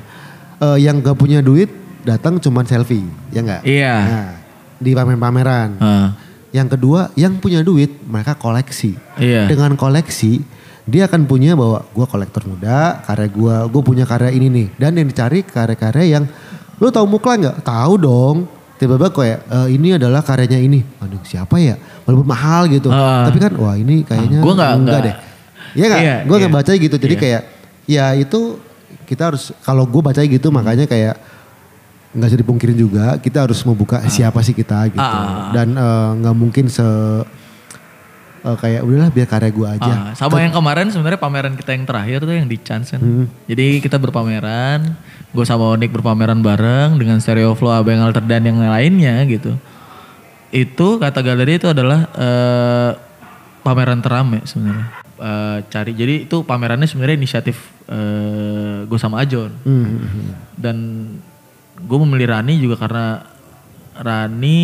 eh, 0.63 0.79
yang 0.81 1.03
gak 1.03 1.19
punya 1.19 1.43
duit 1.43 1.69
datang 2.03 2.39
cuman 2.39 2.63
selfie, 2.63 3.03
ya 3.31 3.43
enggak? 3.43 3.63
Iya. 3.63 3.95
Nah, 3.99 4.31
di 4.79 4.91
pamer-pameran. 4.91 5.71
Ah. 5.79 6.09
Yang 6.51 6.77
kedua, 6.77 7.09
yang 7.15 7.39
punya 7.39 7.63
duit 7.63 7.91
mereka 8.03 8.35
koleksi. 8.35 8.95
Iya. 9.17 9.47
Dengan 9.47 9.75
koleksi, 9.75 10.43
dia 10.85 11.07
akan 11.07 11.25
punya 11.25 11.55
bahwa 11.55 11.87
gue 11.87 12.07
kolektor 12.07 12.43
muda, 12.45 13.01
karya 13.03 13.31
gue, 13.31 13.55
gue 13.71 13.83
punya 13.83 14.05
karya 14.05 14.31
ini 14.31 14.47
nih. 14.51 14.67
Dan 14.77 14.99
yang 14.99 15.07
dicari 15.07 15.41
karya-karya 15.41 16.19
yang, 16.19 16.25
lu 16.77 16.91
tahu 16.91 17.07
Mukla 17.09 17.39
nggak? 17.39 17.57
Tahu 17.63 17.95
dong. 17.97 18.37
Tiba-tiba 18.77 19.15
kayak, 19.15 19.39
"Eh, 19.47 19.69
ini 19.79 19.95
adalah 19.95 20.27
karyanya 20.27 20.59
ini. 20.59 20.83
Aduh 20.99 21.23
siapa 21.23 21.55
ya? 21.57 21.79
Walaupun 22.03 22.27
mahal 22.27 22.67
gitu. 22.67 22.91
Ah. 22.91 23.31
Tapi 23.31 23.39
kan, 23.39 23.55
wah 23.55 23.79
ini 23.79 24.03
kayaknya 24.03 24.43
Ah, 24.43 24.45
gua 24.45 24.53
nggak- 24.59 24.75
enggak 24.75 24.93
nggak. 24.93 25.03
deh. 25.07 25.15
Iya 25.73 25.85
nggak? 25.87 26.03
Iya, 26.03 26.17
gue 26.27 26.35
iya. 26.37 26.41
nggak 26.43 26.53
baca 26.53 26.73
gitu. 26.75 26.97
Jadi 26.99 27.15
Iya. 27.17 27.23
kayak, 27.23 27.43
ya 27.87 28.07
itu 28.19 28.41
kita 29.05 29.33
harus, 29.33 29.51
kalau 29.61 29.85
gue 29.85 30.01
baca 30.01 30.21
gitu 30.21 30.49
makanya 30.49 30.87
kayak, 30.87 31.17
nggak 32.13 32.29
bisa 32.29 32.39
dipungkirin 32.39 32.77
juga 32.77 33.17
kita 33.17 33.49
harus 33.49 33.65
membuka 33.65 33.97
siapa 34.07 34.37
sih 34.41 34.53
kita 34.53 34.85
gitu 34.93 35.01
Ah. 35.01 35.49
dan 35.51 35.73
eh, 35.73 36.11
nggak 36.21 36.37
mungkin 36.37 36.69
se 36.69 36.85
eh, 38.45 38.57
kayak 38.61 38.85
udahlah 38.85 39.09
biar 39.09 39.25
karya 39.25 39.49
gue 39.49 39.65
aja 39.65 39.93
Ah, 39.93 40.13
sama 40.13 40.45
yang 40.45 40.53
kemarin 40.53 40.93
sebenarnya 40.93 41.17
pameran 41.17 41.57
kita 41.57 41.73
yang 41.73 41.89
terakhir 41.89 42.21
tuh 42.21 42.37
yang 42.37 42.45
di 42.45 42.61
Chance 42.61 42.93
kan. 42.93 43.01
Hmm. 43.01 43.27
Jadi 43.49 43.81
kita 43.81 43.97
berpameran, 43.97 44.93
gue 45.33 45.45
sama 45.49 45.73
Onik 45.73 45.89
berpameran 45.89 46.45
bareng 46.45 47.01
dengan 47.01 47.17
Stereo 47.17 47.57
Flow, 47.57 47.73
Abang 47.73 48.05
Alter 48.05 48.21
dan 48.29 48.45
yang 48.45 48.61
lainnya 48.61 49.25
gitu. 49.25 49.57
Itu 50.53 51.01
kata 51.01 51.25
galeri 51.25 51.57
itu 51.57 51.73
adalah 51.73 52.13
eh, 52.13 52.91
pameran 53.65 54.05
terame 54.05 54.45
sebenarnya. 54.45 55.01
Eh, 55.23 55.59
cari 55.71 55.95
jadi 55.95 56.27
itu 56.27 56.43
pamerannya 56.43 56.91
sebenarnya 56.91 57.15
inisiatif 57.15 57.55
eh, 57.87 58.83
gue 58.91 58.99
sama 58.99 59.23
Ajon. 59.23 59.55
Hmm, 59.63 59.85
hmm, 59.87 59.99
hmm. 60.03 60.31
Dan 60.59 60.77
gue 61.79 61.99
memilih 62.03 62.35
Rani 62.35 62.59
juga 62.59 62.75
karena 62.75 63.23
Rani 63.95 64.61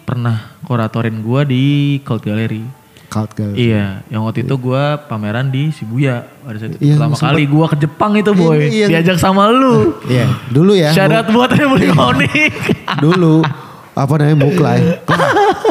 pernah 0.00 0.56
kuratorin 0.64 1.20
gue 1.20 1.40
di 1.44 1.64
Cult 2.08 2.24
Gallery. 2.24 2.64
Cult 3.12 3.36
Gallery. 3.36 3.68
Iya, 3.68 4.00
yang 4.08 4.24
waktu 4.24 4.48
itu 4.48 4.54
gue 4.56 4.82
pameran 5.12 5.52
di 5.52 5.68
Shibuya 5.68 6.24
pada 6.40 6.56
saat 6.56 6.72
itu. 6.72 6.80
Iya, 6.80 6.96
Pertama 6.96 7.16
kali 7.20 7.44
gue 7.44 7.66
ke 7.68 7.76
Jepang 7.76 8.12
itu 8.16 8.30
boy, 8.32 8.58
Ini 8.64 8.88
yang- 8.88 8.90
diajak 8.96 9.20
sama 9.20 9.52
lu. 9.52 10.00
Iya, 10.08 10.24
dulu 10.48 10.72
ya. 10.72 10.88
Out 10.88 11.28
buat 11.36 11.52
Emily 11.52 11.92
Onik. 11.92 12.52
dulu 13.04 13.44
apa 13.92 14.12
namanya 14.16 14.36
mau 14.40 14.52
Klay. 14.56 15.04
Klay, 15.04 15.20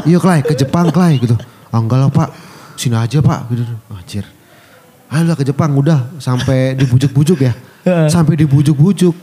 Iya 0.05 0.17
Klay 0.21 0.39
ke 0.45 0.53
Jepang 0.53 0.93
Klay 0.93 1.17
gitu. 1.17 1.33
Ah, 1.73 1.81
enggak 1.81 2.05
lah 2.05 2.11
Pak, 2.13 2.50
sini 2.81 2.97
aja 2.97 3.21
Pak 3.21 3.39
gitu. 3.47 3.63
Anjir. 3.89 4.25
Ayolah 5.07 5.35
ke 5.35 5.43
Jepang 5.43 5.69
udah 5.71 6.17
sampai 6.17 6.73
dibujuk-bujuk 6.73 7.39
ya. 7.39 7.53
sampai 8.15 8.33
dibujuk-bujuk. 8.35 9.13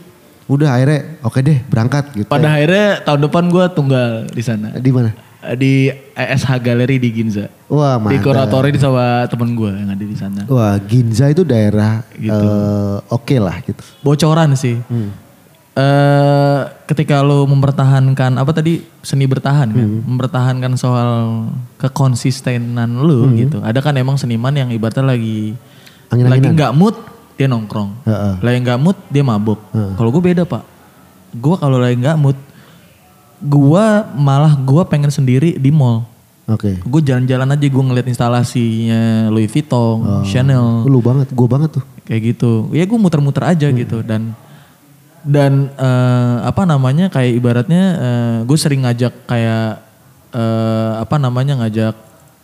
Udah 0.45 0.73
akhirnya 0.73 1.19
oke 1.21 1.39
deh 1.39 1.59
berangkat 1.63 2.03
gitu. 2.15 2.25
Pada 2.25 2.55
akhirnya 2.55 3.03
tahun 3.03 3.27
depan 3.27 3.43
gue 3.47 3.65
tunggal 3.69 4.09
di 4.25 4.41
sana. 4.41 4.73
di 4.73 4.89
mana? 4.89 5.11
Di 5.55 5.87
ESH 6.13 6.51
Gallery 6.59 6.99
di 6.99 7.09
Ginza. 7.11 7.47
Wah, 7.71 7.95
Di 7.95 8.17
mantap. 8.17 8.23
kuratorin 8.27 8.75
sama 8.75 9.23
temen 9.25 9.55
gue 9.55 9.71
yang 9.71 9.87
ada 9.87 10.03
di 10.03 10.17
sana. 10.17 10.41
Wah, 10.49 10.75
Ginza 10.81 11.29
itu 11.29 11.47
daerah 11.47 12.03
Gitu. 12.11 12.33
eh, 12.33 12.97
oke 13.07 13.35
lah 13.37 13.55
gitu. 13.61 13.79
Bocoran 14.01 14.51
sih. 14.53 14.81
Hmm. 14.83 15.13
Eh 15.71 16.59
ketika 16.85 17.21
lo 17.21 17.45
mempertahankan 17.45 18.35
apa 18.35 18.51
tadi 18.51 18.81
seni 18.99 19.23
bertahan 19.23 19.69
kan, 19.69 19.85
Hmm. 19.85 20.01
mempertahankan 20.05 20.73
soal 20.75 21.45
kekonsistenan 21.77 22.99
lo 22.99 23.25
Hmm. 23.25 23.35
gitu. 23.35 23.57
Ada 23.59 23.79
kan 23.79 23.93
emang 23.95 24.15
seniman 24.15 24.51
yang 24.51 24.69
ibaratnya 24.69 25.05
lagi 25.05 25.53
lagi 26.09 26.47
nggak 26.47 26.73
mood 26.73 26.97
dia 27.35 27.45
nongkrong, 27.45 28.03
Heeh. 28.03 28.33
lagi 28.41 28.57
nggak 28.59 28.79
mood 28.79 28.97
dia 29.07 29.21
mabuk. 29.21 29.61
Heeh. 29.69 29.93
Kalau 29.93 30.09
gue 30.09 30.23
beda 30.23 30.43
pak, 30.43 30.63
gue 31.31 31.55
kalau 31.55 31.77
lagi 31.77 31.95
nggak 31.95 32.17
mood, 32.17 32.35
gue 33.39 33.85
malah 34.13 34.57
gue 34.57 34.81
pengen 34.85 35.07
sendiri 35.09 35.55
di 35.55 35.69
mall. 35.69 36.03
Oke. 36.45 36.81
Gue 36.81 36.99
jalan-jalan 36.99 37.45
aja 37.47 37.61
gue 37.61 37.83
ngeliat 37.85 38.09
instalasinya 38.09 39.29
Louis 39.29 39.45
Vuitton, 39.45 40.25
Chanel, 40.25 40.81
Lu 40.83 40.97
banget, 40.99 41.29
gue 41.29 41.47
banget 41.47 41.77
tuh. 41.77 41.85
kayak 42.03 42.33
gitu. 42.33 42.67
Ya 42.73 42.83
gue 42.83 42.97
muter-muter 42.97 43.45
aja 43.45 43.69
gitu 43.69 44.01
dan 44.01 44.33
dan 45.23 45.71
eh, 45.75 46.37
apa 46.47 46.63
namanya 46.63 47.11
kayak 47.11 47.33
ibaratnya 47.35 47.83
gue 48.43 48.57
sering 48.57 48.87
ngajak 48.87 49.13
kayak 49.27 49.83
eh, 50.33 50.93
apa 51.01 51.15
namanya 51.19 51.59
ngajak 51.65 51.95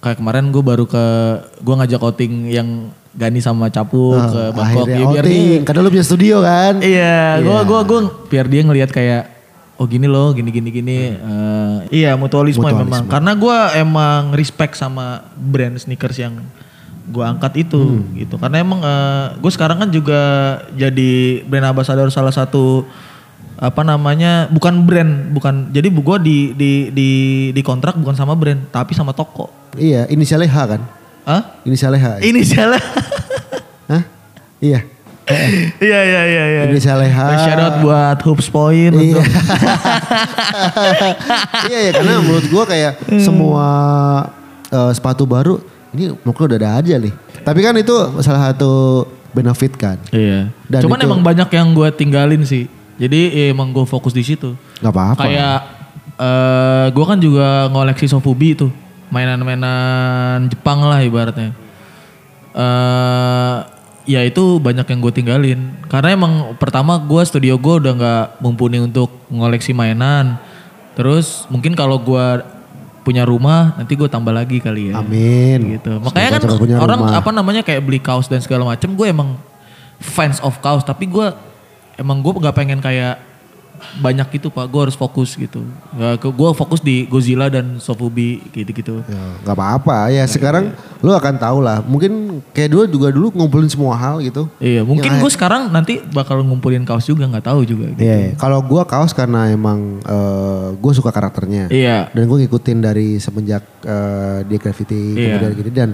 kayak 0.04 0.18
kemarin 0.22 0.54
gue 0.54 0.64
baru 0.64 0.86
ke 0.86 1.06
gue 1.64 1.76
ngajak 1.76 2.02
outing 2.02 2.34
yang 2.52 2.70
Gani 3.16 3.40
sama 3.40 3.72
Capu 3.72 4.12
ke 4.12 4.42
Bangkok 4.52 4.88
ya, 4.92 5.08
biar 5.08 5.24
outing, 5.24 5.64
dia 5.64 5.64
karena 5.64 5.80
lu 5.80 5.90
punya 5.90 6.04
studio 6.04 6.44
kan. 6.44 6.84
Iya, 6.84 7.40
gua 7.48 7.64
gua 7.64 7.80
gua 7.88 8.00
biar 8.28 8.44
dia 8.52 8.60
ngelihat 8.68 8.92
kayak 8.92 9.32
oh 9.80 9.88
gini 9.88 10.04
loh, 10.04 10.36
gini 10.36 10.52
gini 10.52 10.68
gini. 10.68 11.00
Eh, 11.16 12.04
iya, 12.04 12.20
mutualisme, 12.20 12.60
Mutualisme. 12.60 12.92
memang. 12.92 13.08
Karena 13.08 13.32
gua 13.40 13.72
emang 13.72 14.36
respect 14.36 14.76
sama 14.76 15.24
brand 15.32 15.80
sneakers 15.80 16.20
yang 16.20 16.44
gua 17.08 17.30
angkat 17.30 17.62
itu 17.62 18.02
gitu. 18.14 18.36
Karena 18.36 18.58
emang 18.58 18.80
eh, 18.80 19.26
gue 19.36 19.50
sekarang 19.50 19.78
kan 19.78 19.88
juga 19.88 20.20
jadi 20.72 21.42
brand 21.44 21.68
ambassador 21.68 22.08
salah 22.10 22.30
satu 22.30 22.84
apa 23.56 23.82
namanya 23.82 24.46
bukan 24.48 24.84
brand 24.84 25.32
bukan 25.32 25.68
jadi 25.70 25.88
gue 25.88 26.16
di 26.20 26.52
di 26.52 26.72
di 26.92 27.08
di 27.50 27.62
kontrak 27.62 27.96
bukan 27.96 28.12
sama 28.12 28.34
brand 28.34 28.68
tapi 28.68 28.92
sama 28.92 29.12
toko 29.12 29.48
Iya, 29.74 30.04
inisialnya 30.08 30.48
H 30.48 30.56
kan? 30.68 30.80
Hah? 31.24 31.42
Inisialnya 31.64 32.00
H. 32.00 32.08
ini 32.22 32.44
salah 32.44 32.80
Hah? 33.88 34.04
Iya. 34.60 34.80
iya 35.82 36.00
iya 36.04 36.22
iya 36.24 36.44
iya 36.46 36.62
Inisialnya 36.68 37.08
H. 37.08 37.18
shout 37.42 37.58
out 37.58 37.76
buat 37.80 38.18
hoops 38.22 38.48
point 38.48 38.92
Iya. 38.92 39.16
untuk 39.16 39.24
iya 41.70 41.80
ya 41.82 41.92
karena 41.94 42.12
menurut 42.20 42.46
gua 42.48 42.64
kayak 42.66 42.92
Hmm. 43.06 43.20
semua 43.20 43.66
eh, 44.68 44.92
sepatu 44.92 45.24
baru 45.24 45.60
ini 45.96 46.12
mungkin 46.22 46.42
udah 46.46 46.58
ada 46.60 46.70
aja 46.78 47.00
nih. 47.00 47.14
Tapi 47.42 47.60
kan 47.60 47.74
itu 47.74 47.96
salah 48.20 48.52
satu 48.52 49.06
benefit 49.32 49.74
kan. 49.76 49.98
Iya. 50.12 50.52
Dan 50.68 50.82
Cuman 50.84 51.00
itu- 51.00 51.08
emang 51.08 51.22
banyak 51.24 51.50
yang 51.50 51.72
gue 51.72 51.88
tinggalin 51.92 52.44
sih. 52.44 52.68
Jadi 52.96 53.32
ya 53.32 53.46
emang 53.52 53.72
gue 53.72 53.84
fokus 53.84 54.12
di 54.12 54.24
situ. 54.24 54.56
Gak 54.80 54.92
apa-apa. 54.92 55.24
Kayak 55.24 55.60
eh 56.16 56.86
gue 56.92 57.06
kan 57.06 57.20
juga 57.20 57.68
ngoleksi 57.68 58.08
Sofubi 58.08 58.56
tuh, 58.56 58.72
mainan-mainan 59.12 60.48
Jepang 60.48 60.80
lah 60.80 61.00
ibaratnya. 61.00 61.52
eh 62.56 63.58
ya 64.06 64.22
itu 64.22 64.62
banyak 64.62 64.86
yang 64.88 65.00
gue 65.02 65.14
tinggalin. 65.14 65.60
Karena 65.92 66.14
emang 66.14 66.56
pertama 66.56 66.96
gue 66.96 67.22
studio 67.26 67.60
gue 67.60 67.76
udah 67.84 67.94
nggak 67.94 68.26
mumpuni 68.40 68.80
untuk 68.80 69.12
ngoleksi 69.28 69.76
mainan. 69.76 70.40
Terus 70.96 71.44
mungkin 71.52 71.76
kalau 71.76 72.00
gue 72.00 72.26
punya 73.06 73.22
rumah 73.22 73.78
nanti 73.78 73.94
gue 73.94 74.10
tambah 74.10 74.34
lagi 74.34 74.58
kali 74.58 74.90
ya 74.90 74.98
Amin. 74.98 75.78
gitu. 75.78 76.02
Makanya 76.02 76.30
kan 76.36 76.42
Semoga 76.42 76.58
punya 76.58 76.76
orang 76.82 77.00
rumah. 77.06 77.22
apa 77.22 77.30
namanya 77.30 77.62
kayak 77.62 77.86
beli 77.86 78.02
kaos 78.02 78.26
dan 78.26 78.42
segala 78.42 78.66
macem 78.66 78.90
gue 78.92 79.06
emang 79.06 79.38
fans 80.02 80.42
of 80.42 80.58
kaos 80.58 80.82
tapi 80.82 81.06
gue 81.06 81.30
emang 81.96 82.18
gue 82.20 82.34
nggak 82.34 82.56
pengen 82.58 82.82
kayak 82.82 83.22
banyak 84.00 84.28
gitu 84.40 84.48
pak. 84.50 84.66
Gue 84.68 84.90
harus 84.90 84.98
fokus 84.98 85.34
gitu. 85.36 85.64
Gue 86.20 86.50
fokus 86.54 86.80
di 86.82 87.06
Godzilla 87.06 87.48
dan 87.48 87.78
Sofubi 87.80 88.42
gitu-gitu. 88.52 89.02
Ya, 89.06 89.24
gak 89.46 89.56
apa-apa. 89.56 90.10
Ya 90.12 90.24
sekarang 90.26 90.76
lu 91.00 91.14
akan 91.14 91.36
tahu 91.38 91.58
lah. 91.62 91.82
Mungkin 91.86 92.42
kayak 92.52 92.70
dulu 92.74 92.84
juga 92.90 93.08
dulu 93.14 93.28
ngumpulin 93.34 93.70
semua 93.70 93.94
hal 93.96 94.20
gitu. 94.22 94.50
Iya 94.60 94.82
mungkin 94.82 95.08
Yang 95.08 95.22
gue 95.22 95.32
sekarang 95.34 95.70
nanti 95.70 96.02
bakal 96.12 96.42
ngumpulin 96.42 96.84
kaos 96.84 97.06
juga 97.06 97.30
nggak 97.30 97.46
tahu 97.46 97.62
juga 97.64 97.94
gitu. 97.94 98.02
Iya, 98.02 98.16
iya. 98.18 98.32
kalau 98.36 98.60
gua 98.66 98.84
kaos 98.86 99.14
karena 99.14 99.50
emang 99.54 100.02
eh, 100.02 100.68
gue 100.76 100.92
suka 100.94 101.14
karakternya. 101.14 101.70
Iya. 101.70 102.10
Dan 102.12 102.26
gue 102.28 102.38
ngikutin 102.46 102.78
dari 102.82 103.18
semenjak 103.22 103.64
eh, 103.86 104.46
dia 104.46 104.58
graffiti 104.60 105.16
Iya. 105.16 105.38
kemudian 105.40 105.54
gini 105.56 105.72
dan 105.72 105.90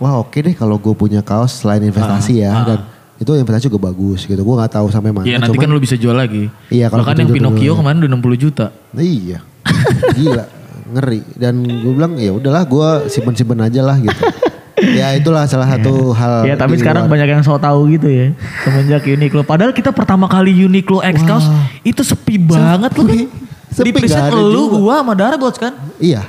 wah 0.00 0.16
oke 0.20 0.40
deh 0.40 0.56
kalau 0.56 0.80
gue 0.80 0.94
punya 0.96 1.20
kaos 1.20 1.60
selain 1.60 1.84
investasi 1.84 2.40
ya 2.40 2.64
dan 2.64 2.80
itu 3.16 3.30
investasi 3.30 3.66
juga 3.66 3.80
bagus 3.86 4.22
gitu 4.22 4.36
gue 4.36 4.54
nggak 4.56 4.72
tahu 4.72 4.86
sampai 4.88 5.10
mana 5.10 5.24
iya 5.24 5.36
nanti 5.36 5.54
kan 5.54 5.66
lu 5.66 5.78
bisa 5.78 5.94
jual 5.94 6.12
lagi 6.12 6.52
Iya, 6.68 6.86
kalau 6.86 7.00
bahkan 7.00 7.16
yang 7.18 7.30
Pinocchio 7.30 7.72
dulu. 7.72 7.80
kemarin 7.80 7.96
udah 7.98 8.10
60 8.12 8.36
juta 8.38 8.66
iya 8.94 9.38
gila 10.16 10.44
ngeri 10.88 11.20
dan 11.34 11.54
gue 11.60 11.92
bilang 11.92 12.12
ya 12.14 12.30
udahlah 12.30 12.62
gue 12.62 12.88
simpen 13.08 13.32
simpen 13.32 13.58
aja 13.58 13.80
lah 13.80 13.96
gitu 13.96 14.22
ya 14.92 15.16
itulah 15.16 15.42
salah 15.44 15.66
satu 15.66 16.12
hal 16.12 16.44
Ya 16.44 16.54
tapi 16.54 16.76
di 16.76 16.84
sekarang 16.84 17.08
luar. 17.08 17.12
banyak 17.16 17.28
yang 17.30 17.42
so 17.42 17.56
tahu 17.56 17.88
gitu 17.90 18.06
ya 18.06 18.36
semenjak 18.60 19.02
Uniqlo. 19.02 19.40
Padahal 19.42 19.72
kita 19.72 19.88
pertama 19.88 20.28
kali 20.28 20.52
Uniqlo 20.52 21.00
X 21.00 21.24
Kaos 21.24 21.48
itu 21.80 22.04
sepi 22.04 22.36
banget 22.36 22.92
loh. 22.92 23.08
Di 23.08 23.24
Sepi, 23.66 23.92
preset 23.92 24.20
nggak 24.20 24.32
ada 24.32 24.40
lu 24.40 24.72
gua 24.78 25.00
sama 25.00 25.12
Darbots 25.12 25.56
kan? 25.56 25.72
iya 25.96 26.24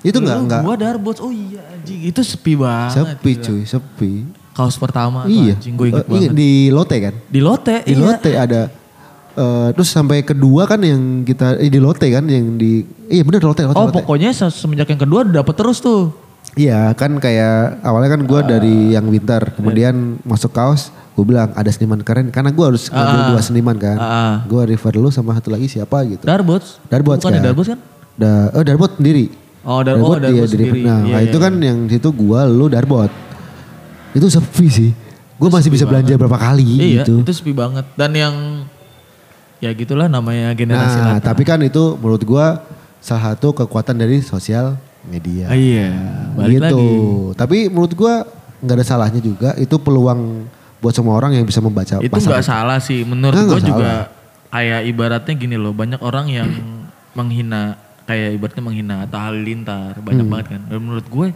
itu 0.00 0.16
nggak 0.16 0.36
Lu, 0.36 0.44
nggak 0.44 0.60
Gua 0.60 0.74
Darbots. 0.74 1.20
Oh 1.20 1.28
iya 1.28 1.60
anjing 1.66 2.08
itu 2.08 2.20
sepi 2.20 2.56
banget. 2.56 3.04
sepi 3.04 3.30
cuy 3.38 3.62
sepi 3.62 4.12
Kaos 4.54 4.76
pertama 4.76 5.22
tuh 5.22 5.34
iya 5.34 5.52
anjing 5.52 5.74
gue 5.74 5.86
inget 5.88 6.00
Eh, 6.00 6.08
iya, 6.08 6.20
banget. 6.24 6.30
di 6.32 6.50
lote 6.68 6.96
kan 7.00 7.14
Di 7.26 7.40
Lotte. 7.40 7.76
di 7.80 7.90
iya. 7.90 7.98
lote 8.00 8.30
ada 8.32 8.62
eh, 9.34 9.68
terus 9.72 9.88
sampai 9.88 10.22
kedua 10.22 10.62
kan 10.64 10.78
yang 10.78 11.02
kita 11.20 11.58
eh, 11.58 11.66
di 11.66 11.76
lote 11.76 12.06
kan 12.06 12.22
yang 12.24 12.54
di 12.54 12.80
iya 13.08 13.20
bener 13.20 13.42
lote 13.42 13.62
lote, 13.62 13.74
Oh 13.74 13.84
lote. 13.84 13.94
pokoknya 13.96 14.30
se- 14.30 14.48
semenjak 14.48 14.86
yang 14.88 15.00
kedua 15.00 15.20
dapat 15.24 15.54
terus 15.54 15.78
tuh. 15.78 16.14
Iya 16.54 16.94
kan 16.94 17.18
kayak 17.18 17.82
awalnya 17.82 18.14
kan 18.14 18.22
gue 18.22 18.36
Ah. 18.36 18.46
dari 18.48 18.76
yang 18.90 19.04
winter 19.04 19.42
kemudian 19.50 20.22
masuk 20.22 20.50
kaos 20.50 20.94
gue 21.12 21.24
bilang 21.24 21.50
ada 21.50 21.66
seniman 21.66 21.98
keren 21.98 22.30
karena 22.30 22.50
gue 22.50 22.62
harus 22.64 22.86
ngambil 22.86 23.18
Ah. 23.18 23.26
dua 23.28 23.40
seniman 23.40 23.74
kan 23.76 23.96
Ah. 23.96 24.34
gue 24.44 24.62
refer 24.64 24.94
lu 24.94 25.10
sama 25.10 25.34
satu 25.34 25.50
lagi 25.50 25.66
siapa 25.68 25.98
gitu 26.04 26.22
Darbots. 26.22 26.78
Darbots 26.86 27.18
Bukan 27.18 27.26
kan 27.28 27.34
ya 27.34 27.42
Darbots 27.44 27.68
kan? 27.68 27.78
da, 28.14 28.30
oh 28.50 28.62
Darbot 28.62 28.92
sendiri 28.94 29.34
Oh, 29.64 29.80
Dar 29.80 29.96
oh, 29.96 30.14
dia 30.14 30.30
Darbots 30.30 30.46
di- 30.46 30.54
sendiri. 30.54 30.80
nah, 30.80 31.00
Iya, 31.00 31.08
nah, 31.08 31.18
iya, 31.18 31.26
itu 31.26 31.34
iya. 31.34 31.42
kan 31.42 31.52
yang 31.58 31.78
situ 31.88 32.08
gue 32.12 32.40
lu 32.46 32.66
Darbot 32.68 33.10
itu 34.14 34.26
sepi 34.26 34.66
sih 34.66 34.90
gue 35.34 35.48
masih 35.48 35.68
bisa 35.68 35.84
belanja 35.84 36.14
berapa 36.14 36.38
kali 36.40 36.62
Iya 36.94 37.02
gitu 37.02 37.20
itu 37.20 37.32
sepi 37.32 37.50
banget. 37.50 37.82
Dan 37.94 38.10
yang 38.12 38.34
ya 39.58 39.70
gitulah 39.70 40.06
namanya 40.06 40.52
generasi 40.52 40.96
nah 40.96 41.18
lata. 41.18 41.26
tapi 41.26 41.42
kan 41.42 41.58
itu 41.58 41.96
menurut 41.96 42.20
gue 42.20 42.46
salah 42.98 43.22
satu 43.28 43.52
kekuatan 43.52 43.96
dari 43.96 44.20
sosial 44.20 44.76
media 45.04 45.48
Ah, 45.48 45.56
iya. 45.56 45.90
Balik 46.32 46.58
gitu. 46.58 46.64
lagi. 46.64 46.88
Tapi 47.36 47.56
menurut 47.66 47.92
gua 47.92 48.24
nggak 48.58 48.74
ada 48.74 48.86
salahnya 48.86 49.20
juga. 49.20 49.52
Itu 49.54 49.76
peluang 49.76 50.48
buat 50.80 50.92
semua 50.92 51.12
orang 51.14 51.32
yang 51.32 51.44
bisa 51.44 51.58
membaca 51.58 51.96
itu 51.96 52.08
nggak 52.12 52.40
salah 52.42 52.76
sih 52.76 53.02
menurut 53.02 53.32
Nggak, 53.34 53.48
gue 53.50 53.60
juga 53.66 53.92
kayak 54.48 54.80
ibaratnya 54.84 55.34
gini 55.34 55.56
loh 55.56 55.72
banyak 55.72 55.96
orang 55.98 56.28
yang 56.28 56.48
menghina 57.12 57.76
kayak 58.04 58.32
ibaratnya 58.32 58.62
menghina 58.62 58.94
Atta 59.00 59.18
Halilintar 59.18 59.96
Hmm. 59.96 60.04
banyak 60.04 60.26
banget 60.26 60.46
kan 60.50 60.60
dan 60.62 60.78
menurut 60.78 61.06
gue 61.06 61.26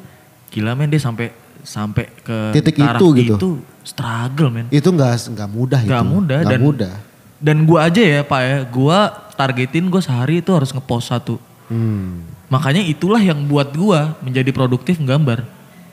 gila 0.48 0.72
men 0.72 0.86
dia 0.86 1.00
sampai 1.00 1.32
sampai 1.68 2.08
ke 2.18 2.36
Titik 2.50 2.80
taraf 2.80 2.96
itu 2.96 3.06
gitu. 3.14 3.48
struggle 3.82 4.48
men 4.48 4.66
Itu 4.70 4.88
nggak 4.88 5.12
nggak 5.28 5.48
mudah 5.48 5.80
Nggak 5.82 6.00
itu. 6.00 6.08
mudah 6.08 6.38
Nggak 6.40 6.50
dan 6.50 6.60
mudah. 6.62 6.94
dan 7.38 7.56
gue 7.62 7.78
aja 7.78 8.02
ya 8.02 8.20
pak 8.22 8.40
ya 8.40 8.56
gue 8.64 8.98
targetin 9.34 9.84
gue 9.86 10.00
sehari 10.00 10.40
itu 10.40 10.50
harus 10.50 10.72
ngepost 10.72 11.08
satu 11.08 11.36
Hmm. 11.68 12.24
makanya 12.48 12.80
itulah 12.80 13.20
yang 13.20 13.44
buat 13.44 13.68
gue 13.70 14.00
menjadi 14.22 14.48
produktif 14.50 14.96
gambar 14.98 15.44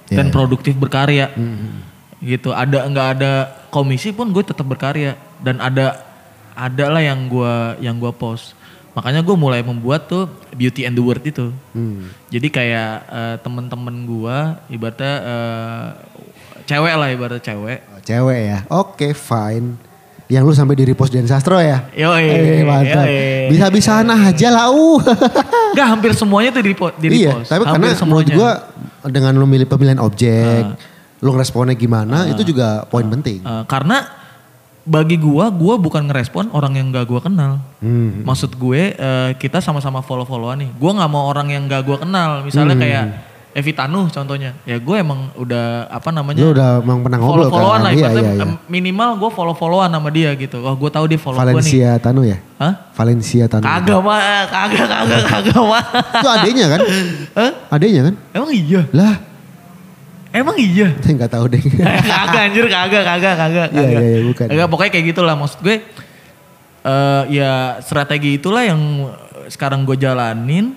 Ya, 0.05 0.15
dan 0.15 0.30
produktif 0.30 0.71
berkarya 0.73 1.28
Hmm. 1.30 1.84
gitu 2.17 2.49
ada 2.49 2.86
nggak 2.86 3.07
ada 3.13 3.32
komisi 3.67 4.09
pun 4.09 4.32
gue 4.32 4.39
tetap 4.39 4.63
berkarya 4.63 5.13
dan 5.38 5.59
ada 5.59 5.99
ada 6.53 6.86
lah 6.88 7.03
yang 7.03 7.28
gue 7.28 7.53
yang 7.82 7.97
gue 7.97 8.07
post 8.09 8.55
makanya 8.95 9.19
gue 9.19 9.35
mulai 9.35 9.59
membuat 9.59 10.07
tuh 10.07 10.25
beauty 10.51 10.83
and 10.83 10.95
the 10.95 11.03
word 11.03 11.19
itu 11.19 11.51
Hmm. 11.71 12.07
jadi 12.27 12.47
kayak 12.47 12.91
eh, 13.05 13.35
temen-temen 13.37 13.95
gue 14.03 14.37
ibaratnya 14.71 15.13
eh, 15.21 15.87
cewek 16.63 16.95
lah 16.95 17.07
ibaratnya 17.09 17.43
cewek 17.43 17.79
Oh, 17.85 17.99
cewek 18.01 18.39
ya. 18.41 18.59
Oke, 18.69 19.11
fine. 19.11 19.75
Yang 20.25 20.43
lu 20.43 20.53
sampai 20.53 20.73
di 20.73 20.83
repost 20.83 21.13
Dian 21.13 21.25
Sastro 21.25 21.61
ya? 21.61 21.85
Yoi, 21.91 22.25
Eh, 22.25 22.65
mantap. 22.65 23.05
Bisa-bisaan 23.45 24.09
aja 24.09 24.49
lah. 24.49 24.73
Uh. 24.73 24.97
Nggak 25.77 25.87
hampir 25.87 26.11
semuanya 26.13 26.49
tuh 26.49 26.61
di 26.61 26.73
repost 26.73 26.97
di 26.97 27.07
iya, 27.13 27.29
repost. 27.29 27.53
tapi 27.53 27.61
Hampir 27.61 27.93
karena 27.93 28.01
menurut 28.01 28.27
gua 28.31 28.51
dengan 29.05 29.31
lu 29.35 29.45
milih 29.45 29.69
pemilihan 29.69 30.01
objek, 30.01 30.65
lu 31.19 31.29
ngeresponnya 31.29 31.75
gimana, 31.75 32.25
itu 32.25 32.41
juga 32.41 32.89
poin 32.89 33.05
penting. 33.05 33.45
Eh, 33.45 33.63
karena 33.69 34.01
bagi 34.86 35.17
gua 35.17 35.49
gua 35.49 35.75
bukan 35.75 36.05
ngerespon 36.05 36.53
orang 36.53 36.77
yang 36.77 36.88
gak 36.89 37.05
gua 37.05 37.19
kenal 37.19 37.57
Hmm. 37.77 38.25
Maksud 38.25 38.53
gue 38.55 38.93
eh, 38.93 39.31
kita 39.38 39.61
sama-sama 39.61 40.01
follow-followan 40.01 40.57
nih. 40.57 40.69
Gue 40.73 40.89
nggak 40.89 41.05
mau 41.05 41.29
orang 41.29 41.53
yang 41.53 41.69
gak 41.69 41.86
gue 41.86 42.01
kenal. 42.01 42.41
Misalnya 42.41 42.73
Hmm. 42.73 42.81
kayak 42.81 43.05
Evi 43.53 43.71
Tanuh 43.71 44.09
contohnya. 44.09 44.57
Ya 44.65 44.81
gue 44.81 44.95
emang 44.97 45.29
udah 45.38 45.86
apa 45.88 46.09
namanya. 46.09 46.41
Lu 46.41 46.51
udah 46.51 46.81
emang 46.81 47.05
pernah 47.05 47.21
ngobrol 47.21 47.45
follow-followan 47.45 47.77
kan? 47.77 47.86
lah. 47.86 47.93
Iya, 47.93 48.07
iya, 48.09 48.31
iya. 48.41 48.45
Minimal 48.65 49.09
gue 49.15 49.29
follow-followan 49.29 49.89
sama 49.93 50.09
dia 50.09 50.33
gitu. 50.33 50.65
Wah 50.65 50.73
gue 50.73 50.89
tahu 50.89 51.05
dia 51.05 51.19
follow 51.21 51.38
gue 51.38 51.45
nih. 51.45 51.53
Valencia 51.61 51.89
Tanu 52.01 52.21
ya? 52.25 52.38
Hah? 52.57 52.73
Valencia 52.97 53.43
Tanu. 53.45 53.63
Kagak 53.63 53.99
mah, 54.01 54.19
kagak, 54.49 54.86
kagak, 54.89 55.21
kagak 55.29 55.61
mah. 55.61 55.83
Itu 56.19 56.27
adenya 56.27 56.65
kan? 56.67 56.79
Hah? 57.38 57.51
Adenya 57.69 58.01
kan? 58.09 58.13
Emang 58.33 58.49
iya? 58.49 58.81
Lah, 58.91 59.13
Emang 60.36 60.55
iya? 60.59 60.91
saya 60.99 61.13
nggak 61.15 61.31
tahu 61.31 61.45
deh. 61.47 61.63
kagak 62.11 62.41
anjir, 62.51 62.65
kagak, 62.67 63.03
kagak, 63.07 63.36
kagak. 63.39 63.67
Iya, 63.71 63.88
iya, 63.88 63.99
iya, 64.03 64.19
bukan. 64.27 64.45
Kagak, 64.51 64.67
pokoknya 64.67 64.91
kayak 64.91 65.05
gitulah 65.15 65.36
maksud 65.39 65.59
gue. 65.63 65.77
eh 66.86 67.23
ya 67.33 67.81
strategi 67.81 68.38
itulah 68.38 68.61
yang 68.67 69.09
sekarang 69.47 69.88
gue 69.88 69.95
jalanin. 69.95 70.75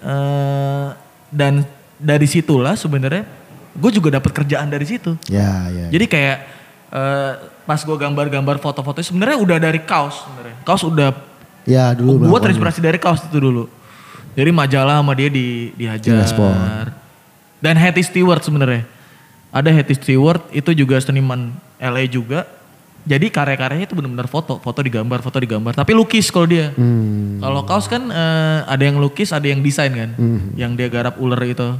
eh 0.00 0.88
dan 1.30 1.62
dari 2.00 2.24
situlah 2.26 2.74
sebenarnya 2.74 3.28
gue 3.76 3.90
juga 3.92 4.18
dapat 4.18 4.30
kerjaan 4.30 4.70
dari 4.70 4.86
situ. 4.86 5.14
Ya, 5.26 5.68
ya. 5.68 5.86
Jadi 5.90 6.06
kayak 6.06 6.36
eh, 6.90 7.32
pas 7.66 7.80
gue 7.82 7.96
gambar-gambar 7.98 8.56
foto-foto 8.58 8.98
sebenarnya 9.02 9.38
udah 9.38 9.58
dari 9.58 9.80
kaos 9.82 10.26
sebenarnya. 10.26 10.56
Kaos 10.62 10.82
udah 10.86 11.10
ya 11.68 11.92
dulu 11.92 12.30
gue 12.30 12.40
terinspirasi 12.40 12.80
dari 12.82 12.98
kaos 12.98 13.26
itu 13.26 13.38
dulu. 13.38 13.66
Jadi 14.38 14.50
majalah 14.54 15.02
sama 15.02 15.12
dia 15.18 15.26
di 15.30 15.74
dihajar. 15.74 16.22
Direspon. 16.22 16.54
Dan 17.60 17.74
Hattie 17.76 18.06
Stewart 18.06 18.40
sebenarnya. 18.40 18.99
Ada 19.50 19.74
Hattie 19.74 19.98
Stewart 19.98 20.46
itu 20.54 20.70
juga 20.74 21.02
seniman 21.02 21.50
LA 21.82 22.06
juga. 22.06 22.46
Jadi 23.02 23.32
karya-karyanya 23.32 23.88
itu 23.88 23.96
benar-benar 23.96 24.28
foto, 24.30 24.60
foto 24.60 24.80
digambar, 24.84 25.24
foto 25.24 25.40
digambar. 25.42 25.74
Tapi 25.74 25.90
lukis 25.96 26.30
kalau 26.30 26.46
dia. 26.46 26.70
Hmm. 26.76 27.42
Kalau 27.42 27.66
kaos 27.66 27.90
kan 27.90 28.06
eh, 28.12 28.58
ada 28.68 28.82
yang 28.84 29.02
lukis, 29.02 29.34
ada 29.34 29.48
yang 29.48 29.64
desain 29.64 29.90
kan. 29.90 30.10
Hmm. 30.14 30.54
Yang 30.54 30.72
dia 30.78 30.88
garap 30.92 31.18
ular 31.18 31.40
itu. 31.42 31.74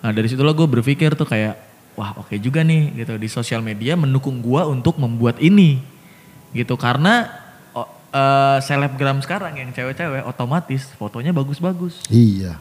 Nah 0.00 0.10
dari 0.10 0.28
situlah 0.28 0.52
gue 0.52 0.68
berpikir 0.68 1.16
tuh 1.16 1.24
kayak, 1.24 1.56
wah 1.96 2.18
oke 2.20 2.36
juga 2.36 2.60
nih 2.60 2.92
gitu. 2.98 3.16
Di 3.16 3.28
sosial 3.30 3.64
media 3.64 3.96
mendukung 3.96 4.42
gue 4.44 4.62
untuk 4.68 5.00
membuat 5.00 5.40
ini. 5.40 5.80
Gitu 6.52 6.74
karena 6.76 7.30
eh, 8.12 8.58
selebgram 8.60 9.22
sekarang 9.24 9.56
yang 9.56 9.70
cewek-cewek 9.72 10.26
otomatis 10.26 10.84
fotonya 10.98 11.32
bagus-bagus. 11.32 12.04
Iya. 12.12 12.58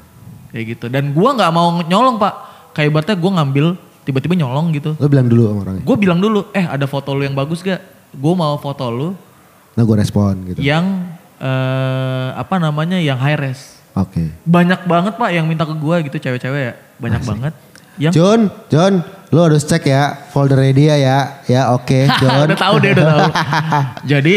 Kayak 0.53 0.65
gitu. 0.77 0.85
Dan 0.87 1.11
gue 1.11 1.29
nggak 1.35 1.51
mau 1.51 1.81
nyolong 1.83 2.21
pak. 2.21 2.33
Kayak 2.77 2.87
ibaratnya 2.93 3.17
gue 3.17 3.31
ngambil 3.33 3.67
tiba-tiba 4.03 4.35
nyolong 4.35 4.71
gitu. 4.71 4.95
Lo 4.95 5.07
bilang 5.07 5.27
dulu 5.27 5.41
sama 5.47 5.59
orangnya. 5.63 5.83
Gue 5.83 5.95
bilang 5.95 6.19
dulu, 6.19 6.47
eh 6.51 6.63
ada 6.63 6.85
foto 6.85 7.11
lu 7.11 7.23
yang 7.23 7.33
bagus 7.33 7.59
gak? 7.59 7.79
Gue 8.11 8.33
mau 8.33 8.57
foto 8.57 8.87
lu 8.89 9.09
Nah 9.73 9.83
gue 9.83 9.95
respon 9.95 10.33
gitu. 10.45 10.59
yang 10.59 11.07
eh, 11.37 12.29
apa 12.33 12.57
namanya 12.57 12.97
yang 12.97 13.15
high 13.15 13.37
res. 13.37 13.79
Oke. 13.93 14.31
Banyak 14.43 14.83
banget 14.83 15.13
pak 15.15 15.29
yang 15.31 15.45
minta 15.45 15.63
ke 15.63 15.71
gue 15.71 15.95
gitu 16.09 16.17
cewek-cewek 16.19 16.61
ya. 16.61 16.73
Banyak 16.97 17.21
banget. 17.23 17.53
Yang 17.99 18.13
John, 18.15 18.41
John, 18.67 18.93
lo 19.29 19.43
harus 19.43 19.63
cek 19.63 19.83
ya 19.83 20.15
foldernya 20.31 20.71
dia 20.71 20.95
ya. 20.95 21.17
Ya 21.45 21.61
oke, 21.71 22.07
John. 22.21 22.47
udah 22.47 22.57
tahu 22.57 22.75
deh 22.79 22.91
udah 22.91 23.05
tahu. 23.07 23.29
Jadi 24.07 24.35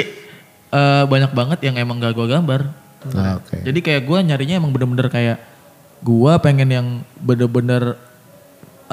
eh, 0.69 1.05
banyak 1.07 1.33
banget 1.33 1.59
yang 1.63 1.75
emang 1.79 1.99
gak 1.99 2.15
gue 2.15 2.27
gambar. 2.27 2.61
Oke. 3.39 3.67
Jadi 3.67 3.79
kayak 3.83 4.03
gue 4.07 4.19
nyarinya 4.23 4.63
emang 4.63 4.71
bener-bener 4.71 5.11
kayak 5.11 5.37
gue 6.03 6.33
pengen 6.39 6.69
yang 6.71 6.87
bener-bener 7.19 7.99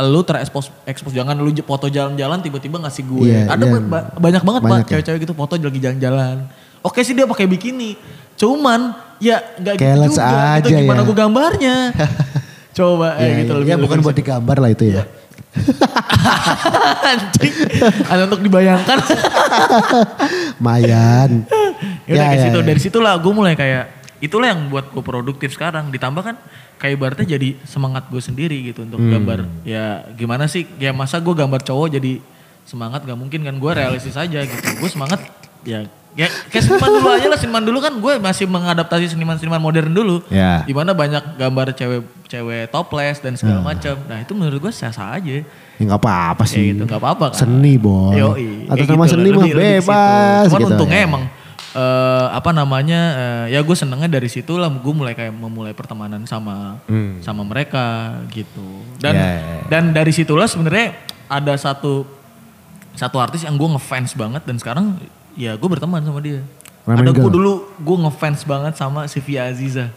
lu 0.02 0.22
terekspos 0.22 0.72
ekspos 0.84 1.12
jangan 1.12 1.36
lu 1.36 1.52
foto 1.60 1.88
jalan-jalan 1.88 2.39
tiba-tiba 2.39 2.80
ngasih 2.80 3.04
gue. 3.04 3.28
Iya, 3.28 3.52
Ada 3.52 3.64
iya. 3.64 3.74
ba- 3.76 3.84
ba- 3.84 4.08
banyak 4.16 4.43
banget 4.43 4.62
Banyak 4.62 4.72
pak 4.72 4.80
ya? 4.80 4.89
cewek-cewek 4.95 5.20
gitu 5.24 5.34
foto 5.34 5.54
lagi 5.56 5.80
jalan-jalan. 5.80 6.36
Oke 6.80 7.04
sih 7.04 7.12
dia 7.12 7.26
pakai 7.26 7.45
bikini. 7.45 8.00
Cuman 8.34 8.93
ya 9.20 9.43
nggak 9.58 9.74
gitu 9.76 9.84
juga. 10.08 10.16
itu 10.56 10.68
aja 10.72 10.78
gimana 10.80 11.02
ya. 11.02 11.06
gue 11.06 11.16
gambarnya. 11.18 11.76
Coba 12.80 13.08
Ya, 13.18 13.28
eh 13.28 13.32
gitu 13.43 13.52
ya, 13.52 13.58
lebih 13.58 13.68
ya, 13.68 13.76
bukan 13.76 13.88
lebih- 13.91 14.06
buat 14.06 14.16
digambar 14.16 14.58
lah 14.58 14.70
itu 14.72 14.84
ya. 14.88 15.04
Anjing. 17.04 17.54
Ada 18.06 18.22
untuk 18.26 18.39
dibayangkan. 18.39 18.97
Mayan. 20.66 21.43
ya, 22.06 22.14
udah 22.16 22.26
kayak 22.26 22.39
situ 22.41 22.60
dari 22.64 22.80
situlah 22.80 23.14
gue 23.16 23.34
mulai 23.34 23.54
kayak 23.54 23.99
itulah 24.20 24.47
yang 24.47 24.67
buat 24.67 24.88
gue 24.88 24.99
produktif 24.99 25.49
sekarang 25.49 25.89
ditambah 25.89 26.22
kan 26.22 26.36
kayak 26.76 26.93
ibaratnya 26.93 27.28
jadi 27.30 27.55
semangat 27.63 28.07
gue 28.07 28.20
sendiri 28.20 28.57
gitu 28.65 28.84
untuk 28.84 28.97
Hmm. 28.97 29.11
gambar 29.13 29.39
ya 29.63 29.86
gimana 30.11 30.45
sih 30.45 30.67
ya 30.76 30.91
masa 30.91 31.17
gue 31.17 31.32
gambar 31.32 31.61
cowok 31.61 31.88
jadi 31.91 32.20
semangat 32.63 33.01
gak 33.01 33.15
mungkin 33.15 33.41
kan 33.41 33.55
gue 33.55 33.72
realistis 33.74 34.13
aja 34.13 34.39
gitu 34.39 34.67
gue 34.76 34.89
semangat 34.89 35.24
ya 35.61 35.88
ya 36.11 36.26
kayak 36.47 36.63
seniman 36.63 36.89
dulu 36.91 37.07
aja 37.11 37.28
lah 37.28 37.38
seniman 37.38 37.63
dulu 37.63 37.80
kan 37.80 37.93
gue 37.95 38.13
masih 38.17 38.45
mengadaptasi 38.45 39.05
seniman-seniman 39.09 39.57
modern 39.57 39.89
dulu 39.89 40.26
Ya. 40.28 40.61
di 40.63 40.74
mana 40.74 40.91
banyak 40.91 41.36
gambar 41.36 41.72
cewek 41.72 42.01
cewek 42.26 42.63
topless 42.67 43.20
dan 43.20 43.34
Hmm. 43.34 43.39
segala 43.39 43.61
macam 43.63 43.95
nah 44.03 44.17
itu 44.17 44.34
menurut 44.34 44.59
gue 44.59 44.72
sah-sah 44.72 45.15
aja 45.15 45.41
Ya 45.80 45.84
nggak 45.86 45.95
apa-apa 45.97 46.43
Kayak 46.43 46.51
sih. 46.51 46.65
gitu 46.76 46.84
nggak 46.84 46.99
apa-apa 46.99 47.26
kan. 47.32 47.39
Seni 47.39 47.80
boy. 47.80 48.11
Yoi, 48.11 48.67
Atas 48.67 48.84
kayak 48.84 48.89
nama 48.89 48.99
gitu 49.01 49.13
seni 49.15 49.30
mah 49.32 49.47
bebas. 49.47 50.43
Cuman 50.43 50.59
gitu 50.59 50.67
untungnya 50.70 50.99
ya. 50.99 51.07
emang 51.07 51.24
eh, 51.76 52.28
apa 52.34 52.49
namanya 52.49 53.01
eh, 53.49 53.57
ya 53.57 53.59
gue 53.61 53.76
senengnya 53.78 54.09
dari 54.09 54.30
situ 54.30 54.57
lah 54.57 54.70
gue 54.70 54.93
mulai 54.93 55.13
kayak 55.13 55.34
memulai 55.34 55.74
pertemanan 55.74 56.26
sama 56.26 56.82
sama 57.22 57.43
mereka 57.45 58.17
gitu. 58.34 58.86
Dan 58.97 59.13
Hmm. 59.15 59.22
Ya, 59.22 59.30
ya, 59.30 59.41
ya. 59.41 59.63
dan 59.67 59.84
dari 59.93 60.11
situlah 60.13 60.47
sebenarnya 60.47 60.95
ada 61.30 61.53
satu 61.57 62.05
satu 62.97 63.17
artis 63.22 63.45
yang 63.45 63.55
gue 63.55 63.70
ngefans 63.78 64.13
banget 64.17 64.43
dan 64.43 64.55
sekarang 64.57 64.86
ya 65.38 65.55
gue 65.55 65.70
berteman 65.70 66.01
sama 66.01 66.20
dia. 66.20 66.41
Ramen 66.84 67.05
ada 67.05 67.11
gue 67.13 67.30
dulu 67.30 67.70
gue 67.78 67.97
ngefans 68.07 68.43
banget 68.43 68.74
sama 68.76 69.05
Sylvia 69.05 69.47
Aziza. 69.49 69.93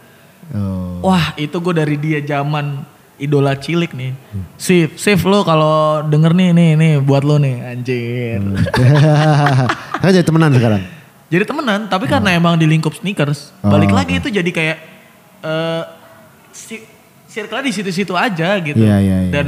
Oh. 0.52 1.00
Wah 1.02 1.32
itu 1.38 1.54
gue 1.56 1.74
dari 1.74 1.96
dia 1.96 2.20
zaman 2.20 2.84
idola 3.16 3.54
cilik 3.54 3.94
nih. 3.94 4.12
Hmm. 4.12 4.44
Sif, 4.58 4.98
Sif 4.98 5.22
lo 5.22 5.46
kalau 5.46 6.02
denger 6.10 6.34
nih, 6.34 6.50
nih, 6.50 6.70
nih 6.74 6.92
buat 6.98 7.22
lo 7.22 7.38
nih 7.38 7.56
anjir. 7.62 8.42
Hmm. 8.42 8.58
Kan 10.02 10.10
jadi 10.10 10.26
temenan 10.26 10.50
sekarang. 10.52 10.82
Jadi 11.32 11.48
temenan, 11.48 11.88
tapi 11.88 12.04
karena 12.04 12.36
emang 12.36 12.60
di 12.60 12.68
lingkup 12.68 12.92
sneakers, 12.92 13.56
Oh, 13.64 13.72
balik 13.72 13.88
lagi 13.88 14.20
itu 14.20 14.28
jadi 14.28 14.50
kayak 14.52 14.78
eh 15.40 15.82
si, 16.52 16.84
circle 17.24 17.64
di 17.64 17.72
situ-situ 17.72 18.12
aja 18.12 18.60
gitu. 18.60 18.76
Iya, 18.76 18.96
iya, 19.00 19.16
iya, 19.24 19.32
Dan 19.32 19.46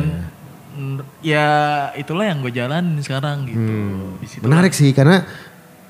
mm, 0.73 0.97
ya 1.21 1.47
itulah 1.93 2.25
yang 2.25 2.41
gue 2.41 2.57
jalanin 2.57 2.97
sekarang 3.05 3.45
gitu. 3.45 3.61
Hmm. 3.61 4.17
Di 4.17 4.27
situ 4.27 4.41
Menarik 4.49 4.73
sih 4.73 4.97
karena 4.97 5.29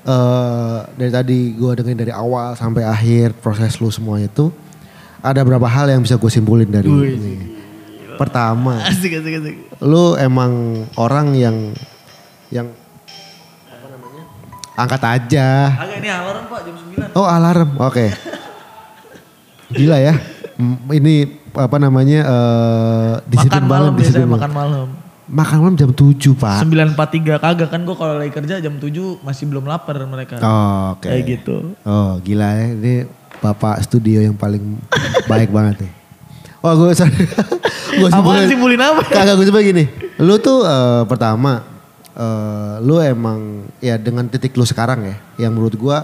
eh 0.03 0.79
dari 0.99 1.11
tadi 1.15 1.55
gue 1.55 1.71
dengerin 1.79 1.97
dari 1.97 2.13
awal 2.13 2.59
sampai 2.59 2.83
akhir 2.83 3.39
proses 3.39 3.79
lu 3.79 3.87
semua 3.87 4.19
itu 4.19 4.51
ada 5.23 5.41
beberapa 5.41 5.65
hal 5.65 5.89
yang 5.89 6.03
bisa 6.03 6.19
gue 6.19 6.29
simpulin 6.29 6.67
dari 6.69 6.91
Wih, 6.91 7.15
ini. 7.15 7.33
Pertama, 8.19 8.79
Asik, 8.83 9.15
asik, 9.19 9.33
asik. 9.43 9.55
lu 9.83 10.15
emang 10.19 10.83
orang 10.99 11.35
yang 11.35 11.55
yang? 12.51 12.67
Angkat 14.75 15.01
aja. 15.07 15.71
Agak 15.79 16.03
ini 16.03 16.09
alarm 16.11 16.43
pak 16.51 16.59
jam 16.67 16.75
9. 16.75 17.15
Oh 17.15 17.23
alarm, 17.23 17.69
oke. 17.79 18.05
Gila 19.71 19.97
ya. 20.03 20.13
Ini 20.91 21.15
apa 21.55 21.77
namanya 21.79 22.19
disiplin 23.23 23.63
Makan 23.63 23.71
malam 23.71 23.91
biasanya 23.95 24.27
disiplin 24.27 24.35
makan 24.35 24.51
malam. 24.51 24.87
Makan 25.25 25.57
malam 25.63 25.75
jam 25.79 25.91
7 25.95 26.35
pak. 26.35 26.59
9.43 26.67 27.39
kagak 27.39 27.69
kan 27.71 27.81
gue 27.87 27.95
kalau 27.95 28.19
lagi 28.19 28.31
kerja 28.35 28.59
jam 28.59 28.75
7 28.75 29.23
masih 29.23 29.43
belum 29.47 29.63
lapar 29.63 29.95
mereka. 30.05 30.43
Oh, 30.43 30.99
Oke. 30.99 31.07
Kayak 31.07 31.23
gitu. 31.39 31.71
Oh 31.87 32.19
gila 32.19 32.49
ya, 32.59 32.67
ini 32.75 32.93
bapak 33.39 33.79
studio 33.87 34.19
yang 34.19 34.35
paling 34.35 34.75
baik 35.31 35.55
banget 35.55 35.87
nih. 35.87 35.91
Oh 36.59 36.75
gue 36.75 36.91
sorry. 36.91 37.15
gue 37.99 38.09
Apaan 38.11 38.43
simpulin 38.51 38.79
apa? 38.83 39.07
Kagak 39.07 39.39
gue 39.39 39.47
coba 39.49 39.63
gini. 39.63 39.87
Lu 40.19 40.35
tuh 40.35 40.67
eh, 40.67 41.03
pertama, 41.07 41.63
eh, 42.15 42.73
lu 42.81 42.97
emang 43.03 43.67
ya 43.83 43.99
dengan 43.99 44.25
titik 44.31 44.55
lu 44.55 44.63
sekarang 44.63 45.05
ya, 45.05 45.15
yang 45.47 45.51
menurut 45.53 45.75
gue, 45.75 45.97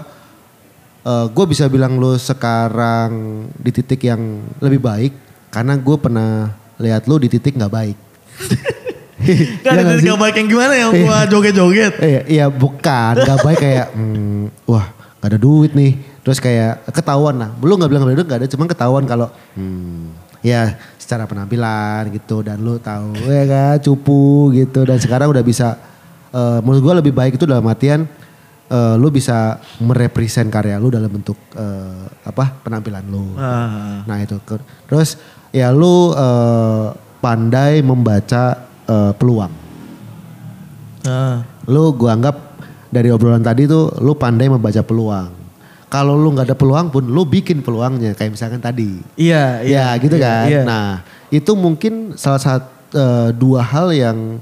eh, 1.08 1.26
gue 1.32 1.44
bisa 1.48 1.66
bilang 1.66 1.96
lu 1.96 2.14
sekarang 2.14 3.44
di 3.56 3.70
titik 3.72 4.04
yang 4.04 4.44
lebih 4.60 4.80
baik, 4.84 5.12
karena 5.50 5.74
gue 5.74 5.96
pernah 5.96 6.52
lihat 6.78 7.08
lu 7.08 7.16
di 7.16 7.28
titik 7.32 7.56
nggak 7.56 7.72
baik. 7.72 7.96
Gak 9.62 9.70
Iya 9.78 9.82
ada 9.86 9.94
sih? 10.02 10.06
gak 10.10 10.18
baik 10.18 10.34
yang 10.34 10.48
gimana 10.50 10.74
yang 10.74 10.90
gua 11.06 11.22
joget-joget. 11.30 11.94
Iya, 12.02 12.20
iya 12.26 12.46
bukan, 12.50 13.14
gak 13.22 13.38
baik 13.46 13.58
kayak, 13.62 13.88
hmm, 13.96 14.66
wah 14.66 14.90
gak 15.22 15.30
ada 15.30 15.38
duit 15.38 15.70
nih. 15.78 15.94
Terus 16.26 16.42
kayak 16.42 16.86
ketahuan 16.90 17.38
lah, 17.38 17.50
belum 17.54 17.78
gak 17.82 17.90
bilang 17.90 18.02
gak 18.02 18.10
ada 18.10 18.18
duit, 18.18 18.28
gak 18.28 18.40
ada, 18.42 18.48
cuman 18.50 18.66
ketahuan 18.66 19.04
kalau, 19.06 19.30
hmm, 19.54 20.10
ya 20.42 20.74
secara 20.98 21.30
penampilan 21.30 22.10
gitu 22.10 22.42
dan 22.42 22.58
lu 22.58 22.82
tahu 22.82 23.14
ya 23.30 23.46
kan 23.46 23.76
cupu 23.78 24.50
gitu 24.58 24.82
dan 24.82 24.98
sekarang 24.98 25.30
udah 25.30 25.44
bisa, 25.46 25.78
eh, 26.32 26.58
menurut 26.64 26.82
gua 26.82 26.94
lebih 26.98 27.12
baik 27.12 27.36
itu 27.36 27.44
dalam 27.44 27.64
artian 27.68 28.08
eh, 28.72 28.94
lu 28.96 29.08
bisa 29.12 29.60
merepresent 29.78 30.48
karya 30.48 30.80
lu 30.80 30.88
dalam 30.88 31.12
bentuk 31.12 31.36
eh, 31.54 32.04
apa 32.26 32.58
penampilan 32.64 33.04
lu. 33.06 33.36
Ah. 33.36 34.02
Nah 34.08 34.18
itu 34.24 34.40
terus 34.88 35.20
ya 35.52 35.70
lu 35.70 36.10
eh, 36.16 36.86
pandai 37.22 37.84
membaca 37.84 38.66
eh, 38.88 39.12
peluang 39.14 39.52
Ah. 41.02 41.42
lu 41.66 41.90
gua 41.98 42.14
anggap 42.14 42.52
dari 42.92 43.10
obrolan 43.10 43.42
tadi 43.42 43.66
tuh 43.66 43.90
lu 44.04 44.14
pandai 44.14 44.46
membaca 44.46 44.84
peluang. 44.84 45.32
Kalau 45.90 46.16
lu 46.16 46.32
nggak 46.32 46.52
ada 46.52 46.56
peluang 46.56 46.88
pun 46.88 47.04
lu 47.04 47.24
bikin 47.28 47.60
peluangnya 47.60 48.16
kayak 48.16 48.32
misalkan 48.32 48.60
tadi. 48.62 49.02
Iya, 49.18 49.60
iya. 49.66 49.92
ya 49.92 50.00
gitu 50.00 50.16
iya, 50.16 50.24
kan. 50.24 50.46
iya. 50.48 50.62
Nah 50.64 50.88
itu 51.32 51.52
mungkin 51.56 52.16
salah 52.16 52.40
satu 52.40 52.68
eh, 52.92 53.28
dua 53.36 53.60
hal 53.64 53.92
yang 53.92 54.40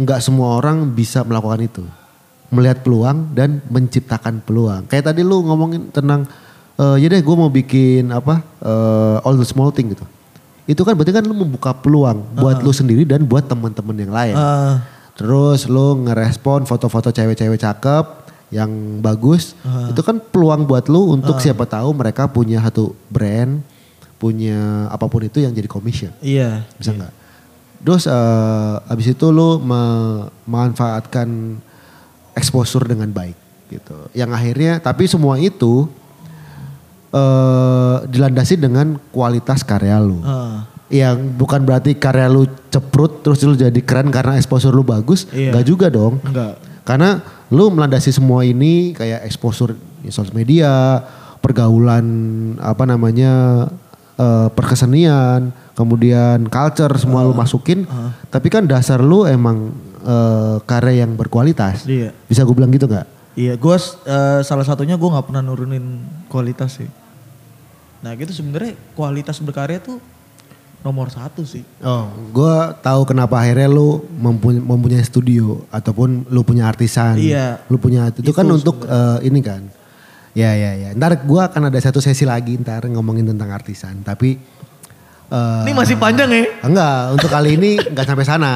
nggak 0.00 0.20
semua 0.24 0.56
orang 0.56 0.88
bisa 0.96 1.20
melakukan 1.22 1.60
itu. 1.60 1.84
Melihat 2.50 2.82
peluang 2.82 3.30
dan 3.36 3.60
menciptakan 3.68 4.42
peluang. 4.42 4.88
Kayak 4.88 5.12
tadi 5.12 5.20
lu 5.22 5.44
ngomongin 5.44 5.92
tentang 5.92 6.24
eh 6.80 6.96
ya 6.96 7.06
deh 7.12 7.20
gue 7.20 7.36
mau 7.36 7.52
bikin 7.52 8.08
apa 8.08 8.40
eh, 8.64 9.26
all 9.26 9.36
the 9.36 9.46
small 9.46 9.68
thing 9.70 9.92
gitu. 9.92 10.02
Itu 10.64 10.82
kan 10.82 10.96
berarti 10.96 11.12
kan 11.12 11.22
lu 11.26 11.36
membuka 11.36 11.76
peluang 11.76 12.24
buat 12.40 12.64
lu 12.64 12.72
sendiri 12.72 13.04
dan 13.04 13.28
buat 13.28 13.44
teman-teman 13.46 13.96
yang 14.00 14.12
lain. 14.14 14.34
Ah. 14.34 14.82
Terus 15.14 15.68
lu 15.68 16.08
ngerespon 16.08 16.64
foto-foto 16.64 17.12
cewek-cewek 17.12 17.60
cakep 17.60 18.06
yang 18.50 18.70
bagus. 19.04 19.52
Itu 19.92 20.00
kan 20.02 20.18
peluang 20.18 20.64
buat 20.64 20.88
lu 20.88 21.12
untuk 21.12 21.38
siapa 21.38 21.68
tahu 21.68 21.92
mereka 21.94 22.26
punya 22.30 22.58
satu 22.64 22.96
brand, 23.12 23.62
punya 24.18 24.88
apa 24.90 25.06
pun 25.06 25.22
itu 25.22 25.42
yang 25.42 25.52
jadi 25.54 25.68
commission. 25.70 26.10
Iya. 26.24 26.66
Bisa 26.78 26.96
nggak? 26.96 27.19
Terus 27.80 28.04
eh, 28.04 28.92
abis 28.92 29.16
itu 29.16 29.26
lu 29.32 29.56
memanfaatkan 29.60 31.56
exposure 32.36 32.84
dengan 32.84 33.08
baik 33.10 33.36
gitu. 33.72 33.96
Yang 34.12 34.30
akhirnya 34.36 34.72
tapi 34.82 35.08
semua 35.08 35.40
itu 35.40 35.88
eh 37.10 37.96
dilandasi 38.06 38.54
dengan 38.60 39.00
kualitas 39.10 39.66
karya 39.66 39.98
lu. 39.98 40.22
Ah. 40.22 40.68
Yang 40.90 41.38
bukan 41.38 41.62
berarti 41.62 41.94
karya 41.94 42.26
lu 42.26 42.46
ceprut 42.70 43.22
terus 43.22 43.42
lu 43.46 43.54
jadi 43.54 43.80
keren 43.82 44.12
karena 44.12 44.36
exposure 44.36 44.74
lu 44.74 44.86
bagus. 44.86 45.26
Iya. 45.32 45.54
Nggak 45.54 45.66
juga 45.66 45.86
dong. 45.88 46.22
Enggak. 46.22 46.60
Karena 46.84 47.22
lu 47.50 47.70
melandasi 47.70 48.14
semua 48.14 48.46
ini 48.46 48.94
kayak 48.94 49.26
exposure 49.26 49.74
di 50.00 50.10
sosial 50.10 50.34
media, 50.34 51.02
pergaulan 51.42 52.06
apa 52.60 52.84
namanya 52.86 53.66
eh, 54.20 54.48
perkesenian, 54.52 55.48
kemudian 55.72 56.44
culture 56.52 56.92
semua 57.00 57.24
lu 57.24 57.32
masukin. 57.32 57.88
Tapi 58.28 58.52
kan 58.52 58.68
dasar 58.68 59.00
lu 59.00 59.24
emang 59.24 59.72
eh, 60.04 60.56
karya 60.68 61.08
yang 61.08 61.16
berkualitas. 61.16 61.88
Iya. 61.88 62.12
Bisa 62.28 62.44
gue 62.44 62.52
bilang 62.52 62.68
gitu 62.68 62.84
nggak? 62.84 63.08
Iya, 63.40 63.56
gue 63.56 63.76
salah 64.44 64.66
satunya 64.66 65.00
gue 65.00 65.08
nggak 65.08 65.26
pernah 65.32 65.40
nurunin 65.40 66.04
kualitas 66.28 66.76
sih. 66.76 66.90
Nah 68.00 68.12
gitu 68.16 68.32
sebenarnya 68.32 68.76
kualitas 68.92 69.40
berkarya 69.40 69.80
tuh 69.80 70.00
nomor 70.80 71.12
satu 71.12 71.44
sih. 71.44 71.60
Oh, 71.84 72.08
gue 72.32 72.56
tahu 72.80 73.04
kenapa 73.04 73.36
akhirnya 73.36 73.68
lu 73.68 74.00
mempunyai, 74.16 74.64
mempunyai 74.64 75.04
studio 75.04 75.60
ataupun 75.68 76.24
lu 76.32 76.40
punya 76.40 76.68
artisan. 76.68 77.20
Iya. 77.20 77.60
Lu 77.68 77.76
punya 77.76 78.08
itu, 78.08 78.24
Itu 78.24 78.32
kan 78.32 78.48
untuk 78.48 78.88
eh, 78.88 79.28
ini 79.28 79.40
kan. 79.44 79.68
Ya 80.34 80.54
ya 80.54 80.72
ya. 80.78 80.90
Ntar 80.94 81.26
gue 81.26 81.40
akan 81.40 81.70
ada 81.70 81.78
satu 81.82 81.98
sesi 81.98 82.22
lagi 82.22 82.54
ntar 82.60 82.86
ngomongin 82.86 83.26
tentang 83.26 83.50
artisan. 83.50 84.00
Tapi 84.06 84.38
eh, 85.30 85.62
Ini 85.66 85.72
masih 85.74 85.96
panjang 85.98 86.30
ya? 86.30 86.44
enggak 86.62 87.18
untuk 87.18 87.30
kali 87.30 87.58
ini 87.58 87.76
nggak 87.78 88.06
sampai 88.06 88.26
sana. 88.26 88.54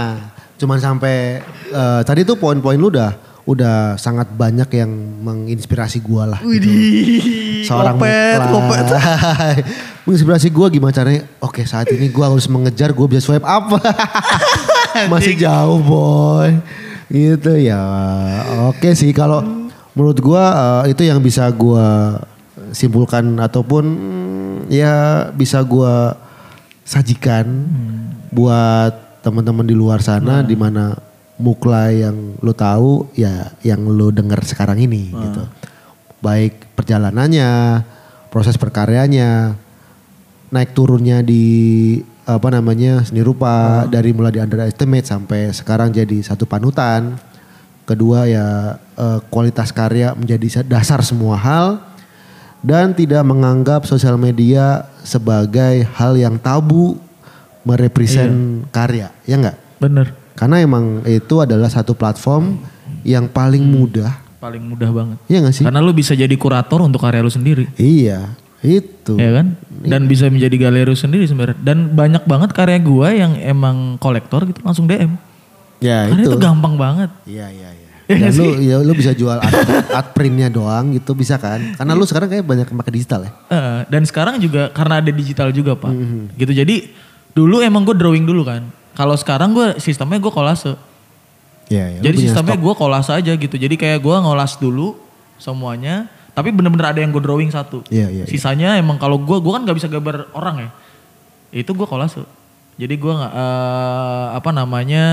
Cuman 0.55 0.79
sampai 0.79 1.43
eh, 1.71 2.01
tadi 2.07 2.23
tuh 2.23 2.39
poin-poin 2.39 2.79
lu 2.79 2.91
udah 2.95 3.11
udah 3.45 4.01
sangat 4.01 4.33
banyak 4.33 4.73
yang 4.73 4.89
menginspirasi 5.21 6.01
gue 6.01 6.25
lah. 6.25 6.41
gitu. 6.41 6.69
Seorang 7.69 7.97
kopet. 8.01 8.39
muklai. 8.49 9.57
menginspirasi 10.05 10.49
gue 10.53 10.67
gimana 10.69 10.93
caranya 10.93 11.25
oke 11.41 11.65
saat 11.65 11.89
ini 11.89 12.13
gue 12.13 12.25
harus 12.25 12.45
mengejar 12.45 12.93
gue 12.93 13.07
bisa 13.09 13.25
swipe 13.25 13.45
up 13.45 13.73
masih 15.13 15.33
jauh 15.33 15.81
boy 15.81 16.61
gitu 17.09 17.57
ya 17.57 17.81
oke 18.69 18.93
sih 18.93 19.17
kalau 19.17 19.64
menurut 19.95 20.19
gue 20.19 20.45
eh, 20.45 20.85
itu 20.93 21.03
yang 21.07 21.23
bisa 21.23 21.49
gue 21.51 21.89
simpulkan 22.75 23.39
ataupun 23.39 23.85
mm, 23.87 24.55
ya 24.71 25.29
bisa 25.35 25.63
gue 25.63 25.95
sajikan 26.85 27.47
buat 28.35 29.23
teman-teman 29.25 29.65
di 29.65 29.73
luar 29.73 30.05
sana 30.05 30.45
di 30.45 30.53
mana 30.53 30.93
mukla 31.41 31.91
yang 31.91 32.39
lo 32.45 32.53
tahu 32.53 33.11
ya 33.17 33.51
yang 33.65 33.83
lo 33.89 34.13
dengar 34.13 34.45
sekarang 34.45 34.79
ini 34.79 35.11
gitu. 35.11 35.43
Baik 36.21 36.77
perjalanannya 36.77 37.83
proses 38.29 38.61
perkaryanya 38.61 39.57
naik 40.53 40.77
turunnya 40.77 41.25
di 41.25 41.99
apa 42.25 42.49
namanya 42.49 43.05
seni 43.05 43.21
rupa 43.21 43.85
dari 43.85 44.17
mulai 44.17 44.33
di 44.33 44.41
underestimate 44.41 45.05
sampai 45.05 45.53
sekarang 45.53 45.91
jadi 45.91 46.21
satu 46.23 46.45
panutan. 46.45 47.17
Kedua 47.85 48.25
ya 48.25 48.47
eh, 48.97 49.19
kualitas 49.29 49.69
karya 49.69 50.13
menjadi 50.13 50.47
sa- 50.49 50.65
dasar 50.65 51.05
semua 51.05 51.37
hal 51.37 51.85
dan 52.65 52.97
tidak 52.97 53.21
menganggap 53.23 53.85
sosial 53.85 54.17
media 54.17 54.89
sebagai 55.05 55.85
hal 55.93 56.17
yang 56.17 56.41
tabu 56.41 56.97
merepresent 57.63 58.65
karya, 58.71 59.09
ya 59.25 59.37
enggak? 59.37 59.57
Bener, 59.81 60.07
Karena 60.35 60.61
emang 60.61 61.05
itu 61.05 61.41
adalah 61.41 61.69
satu 61.69 61.93
platform 61.93 62.61
yang 63.05 63.25
paling 63.25 63.61
mudah, 63.61 64.17
paling 64.37 64.61
mudah 64.61 64.91
banget. 64.91 65.19
ya 65.29 65.39
nggak 65.41 65.55
sih? 65.55 65.65
Karena 65.65 65.81
lu 65.81 65.93
bisa 65.93 66.13
jadi 66.13 66.33
kurator 66.35 66.81
untuk 66.81 67.01
karya 67.01 67.21
lu 67.21 67.29
sendiri. 67.29 67.69
Iya, 67.77 68.33
itu. 68.61 69.17
Ya 69.17 69.31
kan? 69.41 69.57
Dan 69.81 70.09
bisa 70.09 70.29
menjadi 70.29 70.57
galeri 70.59 70.93
sendiri 70.93 71.25
sebenarnya. 71.25 71.57
Dan 71.61 71.93
banyak 71.93 72.25
banget 72.25 72.51
karya 72.53 72.81
gua 72.81 73.13
yang 73.13 73.37
emang 73.37 73.97
kolektor 73.97 74.45
gitu 74.45 74.61
langsung 74.61 74.85
DM. 74.85 75.17
Ya 75.85 76.09
Karena 76.09 76.25
itu. 76.25 76.31
itu 76.33 76.39
gampang 76.41 76.75
banget. 76.75 77.11
Iya 77.25 77.47
iya 77.51 77.71
iya. 77.71 77.89
Iya 78.05 78.17
Dan 78.25 78.33
lu 78.35 78.47
ya 78.59 78.77
lu 78.81 78.93
bisa 78.93 79.13
jual 79.21 79.37
art, 79.37 79.53
art 79.91 80.09
printnya 80.13 80.49
doang 80.49 80.93
gitu 80.93 81.13
bisa 81.13 81.37
kan? 81.37 81.61
Karena 81.75 81.93
lu 81.93 82.05
sekarang 82.05 82.29
kayak 82.31 82.45
banyak 82.45 82.67
pakai 82.67 82.93
digital 82.95 83.21
ya. 83.23 83.33
Eh, 83.49 83.81
dan 83.87 84.03
sekarang 84.03 84.37
juga 84.39 84.69
karena 84.71 84.99
ada 84.99 85.11
digital 85.11 85.49
juga 85.51 85.73
pak, 85.75 85.93
Mm-hmm. 85.93 86.23
gitu. 86.37 86.53
Jadi 86.55 86.77
dulu 87.33 87.61
emang 87.61 87.85
gue 87.85 87.93
drawing 87.93 88.25
dulu 88.25 88.43
kan. 88.43 88.65
Kalau 88.95 89.13
sekarang 89.13 89.53
gue 89.53 89.77
sistemnya 89.77 90.17
gue 90.17 90.31
kolase. 90.31 90.73
Iya 91.67 91.85
iya. 91.91 91.99
lu 92.01 92.05
Jadi 92.05 92.17
sistemnya 92.23 92.57
gue 92.57 92.75
kolase 92.75 93.11
aja 93.11 93.33
gitu. 93.35 93.57
Jadi 93.57 93.75
kayak 93.75 94.01
gue 94.01 94.17
ngolas 94.17 94.57
dulu 94.57 94.97
semuanya. 95.37 96.07
Tapi 96.31 96.51
bener-bener 96.51 96.91
ada 96.91 96.99
yang 96.99 97.09
gue 97.09 97.23
drawing 97.23 97.49
satu. 97.49 97.87
Iya, 97.89 98.11
iya, 98.11 98.23
iya. 98.23 98.25
Sisanya 98.27 98.75
emang 98.75 98.99
kalau 98.99 99.17
gue, 99.17 99.39
gue 99.39 99.53
kan 99.55 99.63
nggak 99.63 99.79
bisa 99.79 99.87
gambar 99.87 100.35
orang 100.35 100.67
ya. 100.67 100.71
Itu 101.55 101.73
gue 101.73 101.87
kolase. 101.87 102.27
Jadi 102.75 102.95
gue 102.99 103.13
nggak 103.15 103.33
eh, 103.33 104.27
apa 104.35 104.51
namanya 104.51 105.05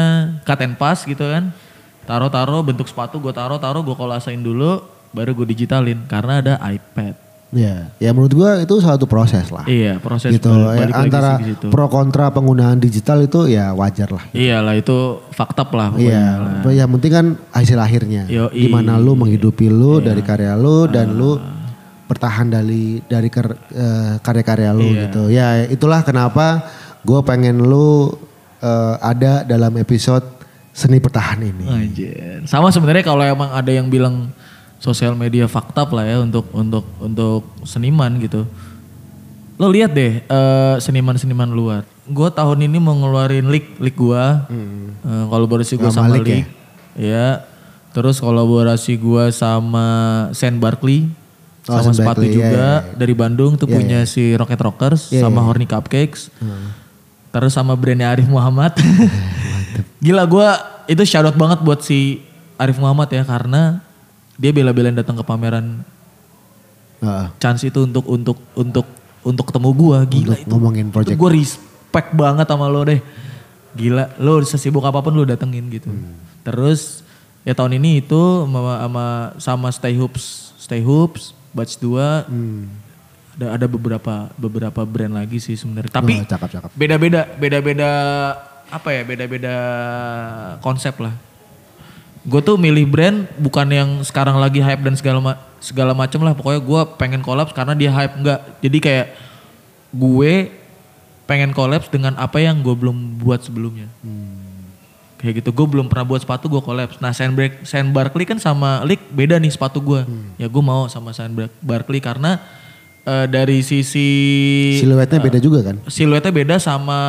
cut 0.41 0.61
and 0.61 0.75
pass 0.75 1.05
gitu 1.05 1.21
kan. 1.23 1.53
Taruh-taruh 2.03 2.65
bentuk 2.65 2.89
sepatu 2.89 3.21
gue 3.21 3.31
taruh-taruh 3.31 3.85
gue 3.85 3.95
kolasein 3.95 4.41
dulu. 4.41 4.81
Baru 5.11 5.35
gue 5.35 5.47
digitalin 5.47 6.07
karena 6.07 6.39
ada 6.39 6.53
iPad. 6.71 7.31
Iya. 7.51 7.91
Ya 7.99 8.09
menurut 8.15 8.31
gua 8.31 8.63
itu 8.63 8.79
suatu 8.79 9.03
proses 9.03 9.51
lah. 9.51 9.67
Iya 9.67 9.99
proses 9.99 10.31
gitu. 10.31 10.47
balik, 10.47 10.87
Ya, 10.87 10.95
antara 10.95 11.31
pro 11.67 11.91
kontra 11.91 12.31
penggunaan 12.31 12.79
digital 12.79 13.27
itu 13.27 13.51
ya 13.51 13.75
wajar 13.75 14.07
lah. 14.07 14.23
Iyalah 14.31 14.79
itu 14.79 15.19
fakta 15.35 15.67
lah 15.67 15.91
Iya, 15.99 16.39
lah. 16.39 16.71
yang 16.71 16.87
penting 16.95 17.11
kan 17.11 17.25
hasil 17.51 17.75
akhirnya. 17.75 18.23
Yoi. 18.31 18.71
Gimana 18.71 18.95
lu 18.95 19.19
menghidupi 19.19 19.67
lu 19.67 19.99
Iya. 19.99 20.15
dari 20.15 20.21
karya 20.23 20.55
lu 20.55 20.87
dan 20.87 21.11
Ah. 21.11 21.17
lu 21.19 21.31
bertahan 22.07 22.47
dari 22.47 23.03
dari 23.03 23.27
eh, 23.27 24.15
karya-karya 24.23 24.71
lu 24.71 24.87
Iya. 24.87 24.99
gitu. 25.11 25.23
Ya 25.27 25.47
itulah 25.67 26.07
kenapa 26.07 26.63
gue 27.01 27.19
pengen 27.21 27.57
lu 27.59 28.13
eh, 28.59 28.95
ada 28.99 29.41
dalam 29.41 29.73
episode 29.75 30.23
seni 30.71 30.97
pertahan 30.97 31.41
ini. 31.41 31.65
Anjir. 31.65 32.45
Sama 32.45 32.69
sebenarnya 32.69 33.03
kalau 33.03 33.21
emang 33.21 33.51
ada 33.51 33.67
yang 33.67 33.87
bilang 33.87 34.31
sosial 34.77 35.13
media 35.13 35.45
fakta 35.45 35.85
lah 35.85 36.03
ya 36.03 36.17
untuk 36.19 36.47
untuk 36.51 36.85
untuk 36.97 37.43
seniman 37.63 38.17
gitu. 38.17 38.47
Lo 39.57 39.69
lihat 39.69 39.93
deh 39.93 40.21
eh, 40.21 40.75
seniman-seniman 40.77 41.49
luar. 41.49 41.85
Gue 42.05 42.27
tahun 42.27 42.65
ini 42.65 42.77
mau 42.77 42.93
ngeluarin 42.93 43.45
lik 43.47 43.77
lik 43.77 43.93
gue, 43.93 44.25
Eh, 45.01 45.25
kolaborasi 45.27 45.77
gue 45.77 45.89
Sama 45.89 46.13
Lik 46.13 46.25
ya? 46.25 46.41
ya. 46.97 47.27
Terus 47.91 48.17
kolaborasi 48.17 48.95
gue 48.95 49.29
sama 49.29 49.85
Sen 50.31 50.57
Barkley, 50.57 51.11
Oh, 51.69 51.77
sama 51.77 51.93
Sen 51.93 52.01
sepatu 52.01 52.25
Barkley, 52.25 52.33
juga 52.33 52.49
iya, 52.49 52.89
iya. 52.89 52.97
dari 52.97 53.13
Bandung 53.13 53.53
tuh 53.53 53.69
Iya, 53.69 53.75
punya 53.75 53.99
si 54.03 54.33
Rocket 54.33 54.57
Rockers 54.57 55.13
Iya, 55.13 55.27
sama 55.27 55.43
iya. 55.43 55.45
Horny 55.45 55.67
Cupcakes. 55.67 56.31
Terus 57.31 57.51
sama 57.55 57.73
brandnya 57.79 58.11
Arif 58.11 58.27
Muhammad. 58.27 58.75
Gila 60.05 60.23
gue 60.27 60.49
itu 60.91 61.01
out 61.15 61.37
banget 61.39 61.59
buat 61.63 61.79
si 61.79 62.19
Arif 62.59 62.77
Muhammad 62.77 63.07
ya 63.07 63.23
karena 63.23 63.79
dia 64.35 64.51
bela-belain 64.51 64.93
datang 64.93 65.15
ke 65.15 65.23
pameran 65.23 65.85
Heeh. 67.01 67.27
chance 67.37 67.65
itu 67.65 67.85
untuk 67.85 68.05
untuk 68.05 68.37
untuk 68.53 68.85
untuk 69.21 69.45
ketemu 69.49 69.69
gue 69.73 69.97
gila 70.09 70.35
Untuk 70.35 70.41
itu. 70.41 70.51
ngomongin 70.51 70.87
project. 70.89 71.17
Gue 71.17 71.29
respect 71.37 72.09
banget 72.13 72.45
sama 72.49 72.65
lo 72.67 72.81
deh. 72.85 73.01
Gila, 73.71 74.17
lo 74.19 74.43
sesibuk 74.43 74.83
apa 74.83 74.99
pun 74.99 75.15
lo 75.15 75.23
datengin 75.23 75.71
gitu. 75.71 75.87
Hmm. 75.87 76.17
Terus 76.43 77.05
ya 77.47 77.55
tahun 77.55 77.77
ini 77.79 78.03
itu 78.03 78.21
sama 78.45 78.59
sama, 78.81 79.05
sama 79.39 79.67
Stay 79.71 79.95
Hoops, 79.95 80.57
Stay 80.59 80.81
Hoops, 80.83 81.31
Batch 81.53 81.79
2 81.79 82.27
Hmm. 82.27 82.67
Ada 83.41 83.57
ada 83.57 83.65
beberapa 83.65 84.29
beberapa 84.37 84.81
brand 84.85 85.17
lagi 85.17 85.41
sih 85.41 85.57
sebenarnya. 85.57 85.89
Tapi 85.89 86.21
cakep-cakep. 86.21 86.69
beda-beda 86.77 87.25
beda-beda 87.33 87.89
apa 88.69 88.89
ya 88.93 89.01
beda-beda 89.01 89.55
konsep 90.61 90.93
lah. 91.01 91.11
Gue 92.21 92.37
tuh 92.39 92.53
milih 92.53 92.85
brand 92.85 93.25
bukan 93.41 93.65
yang 93.65 93.89
sekarang 94.05 94.37
lagi 94.37 94.61
hype 94.61 94.85
dan 94.85 94.93
segala 94.93 95.17
ma- 95.17 95.41
segala 95.57 95.97
macem 95.97 96.21
lah. 96.21 96.37
Pokoknya 96.37 96.61
gue 96.61 96.81
pengen 97.01 97.25
collabs 97.25 97.49
karena 97.49 97.73
dia 97.73 97.89
hype. 97.89 98.13
Enggak. 98.13 98.39
Jadi 98.61 98.77
kayak 98.77 99.07
gue 99.89 100.33
pengen 101.25 101.49
collabs 101.49 101.89
dengan 101.89 102.13
apa 102.21 102.37
yang 102.37 102.61
gue 102.61 102.77
belum 102.77 103.17
buat 103.17 103.41
sebelumnya. 103.41 103.89
Kayak 105.17 105.41
gitu. 105.41 105.49
Gue 105.49 105.65
belum 105.65 105.89
pernah 105.89 106.05
buat 106.05 106.21
sepatu 106.21 106.45
gue 106.45 106.61
collabs 106.61 107.01
nah 107.01 107.09
Saint, 107.09 107.33
Bar- 107.33 107.65
Saint 107.65 107.89
Barkley 107.89 108.29
kan 108.29 108.37
sama 108.37 108.85
Lick. 108.85 109.01
Beda 109.09 109.41
nih 109.41 109.49
sepatu 109.49 109.81
gue 109.81 110.05
ya 110.37 110.45
gue 110.45 110.63
mau 110.63 110.85
sama 110.85 111.17
Saint 111.17 111.33
Bar- 111.33 111.57
Barkley 111.57 111.97
karena 111.97 112.37
eh, 113.03 113.25
dari 113.27 113.61
sisi 113.61 114.09
Siluetnya 114.77 115.17
beda 115.17 115.37
juga 115.37 115.59
kan? 115.63 115.75
siluetnya 115.85 116.29
beda 116.29 116.55
sama 116.57 116.99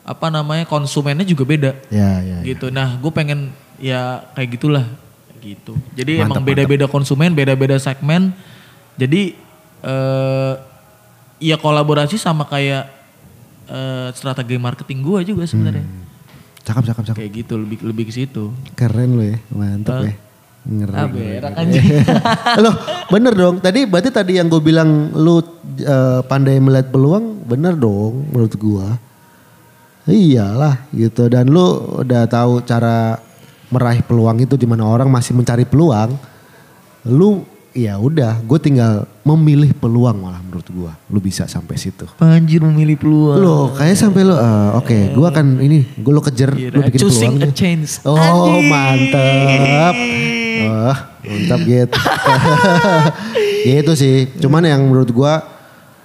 apa 0.00 0.26
namanya 0.28 0.64
konsumennya 0.64 1.24
juga 1.24 1.44
beda 1.44 1.70
Ya 1.88 2.20
ya. 2.20 2.36
ya. 2.38 2.38
gitu. 2.44 2.68
Nah, 2.68 2.94
gue 2.94 3.08
pengen 3.08 3.50
ya 3.76 4.22
kayak 4.32 4.48
gitulah 4.52 4.84
gitu. 5.40 5.76
Jadi 5.92 6.20
Mantap, 6.20 6.40
emang 6.40 6.44
beda-beda 6.44 6.86
konsumen, 6.86 7.32
beda-beda 7.32 7.76
segmen. 7.76 8.32
Jadi 8.94 9.36
eh 9.80 10.54
ya 11.38 11.56
kolaborasi 11.56 12.16
sama 12.16 12.44
kayak 12.44 12.88
eh, 13.66 14.08
strategi 14.12 14.56
marketing 14.56 15.00
gua 15.00 15.20
juga 15.20 15.44
sebenarnya. 15.44 15.84
Cakep, 16.64 16.84
cakep, 16.86 17.04
cakep. 17.04 17.18
Kayak 17.20 17.32
gitu 17.34 17.54
lebih 17.56 17.78
lebih 17.82 18.04
ke 18.08 18.12
situ. 18.14 18.52
Keren 18.72 19.16
lo 19.16 19.24
ya, 19.24 19.36
mantap 19.50 20.00
Eh. 20.00 20.08
ya. 20.08 20.14
Ngeri. 20.64 20.96
Ah, 20.96 21.08
berak 21.12 21.52
anjing. 21.60 21.84
Loh 22.64 22.74
bener 23.12 23.32
dong, 23.36 23.60
tadi 23.60 23.84
berarti 23.84 24.08
tadi 24.08 24.40
yang 24.40 24.48
gue 24.48 24.64
bilang 24.64 25.12
lu 25.12 25.44
eh, 25.76 26.20
pandai 26.24 26.56
melihat 26.56 26.88
peluang, 26.88 27.44
bener 27.44 27.76
dong 27.76 28.32
menurut 28.32 28.54
gua. 28.56 28.88
Iyalah 30.04 30.88
gitu 30.92 31.28
dan 31.32 31.48
lu 31.48 31.64
udah 32.04 32.28
tahu 32.28 32.60
cara 32.64 33.16
meraih 33.72 34.04
peluang 34.04 34.36
itu 34.40 34.56
di 34.56 34.68
mana 34.68 34.88
orang 34.88 35.08
masih 35.12 35.36
mencari 35.36 35.68
peluang. 35.68 36.16
Lu 37.12 37.44
ya 37.76 38.00
udah, 38.00 38.40
gue 38.40 38.58
tinggal 38.60 39.04
memilih 39.20 39.76
peluang 39.76 40.16
malah 40.16 40.40
menurut 40.40 40.64
gua. 40.72 40.92
Lu 41.12 41.20
bisa 41.20 41.44
sampai 41.44 41.76
situ. 41.76 42.08
Anjir 42.24 42.64
memilih 42.64 42.96
peluang. 42.96 43.36
Lo 43.36 43.56
kayak 43.76 44.00
sampai 44.00 44.24
lo 44.24 44.40
eh, 44.40 44.70
oke, 44.80 44.98
gua 45.12 45.28
akan 45.28 45.60
ini 45.60 45.84
gue 46.00 46.12
lo 46.12 46.24
kejar 46.24 46.56
lu 46.56 46.80
bikin 46.88 47.00
choosing 47.04 47.36
peluang. 47.36 47.44
a 47.44 47.48
nih. 47.52 47.56
chance. 47.56 48.00
Oh 48.08 48.64
Anjing. 50.64 50.70
Wah 50.72 50.98
mantap 51.24 51.60
gitu. 51.62 51.98
gitu 53.68 53.92
sih. 53.94 54.16
Cuman 54.38 54.64
yang 54.64 54.80
menurut 54.84 55.08
gua 55.08 55.44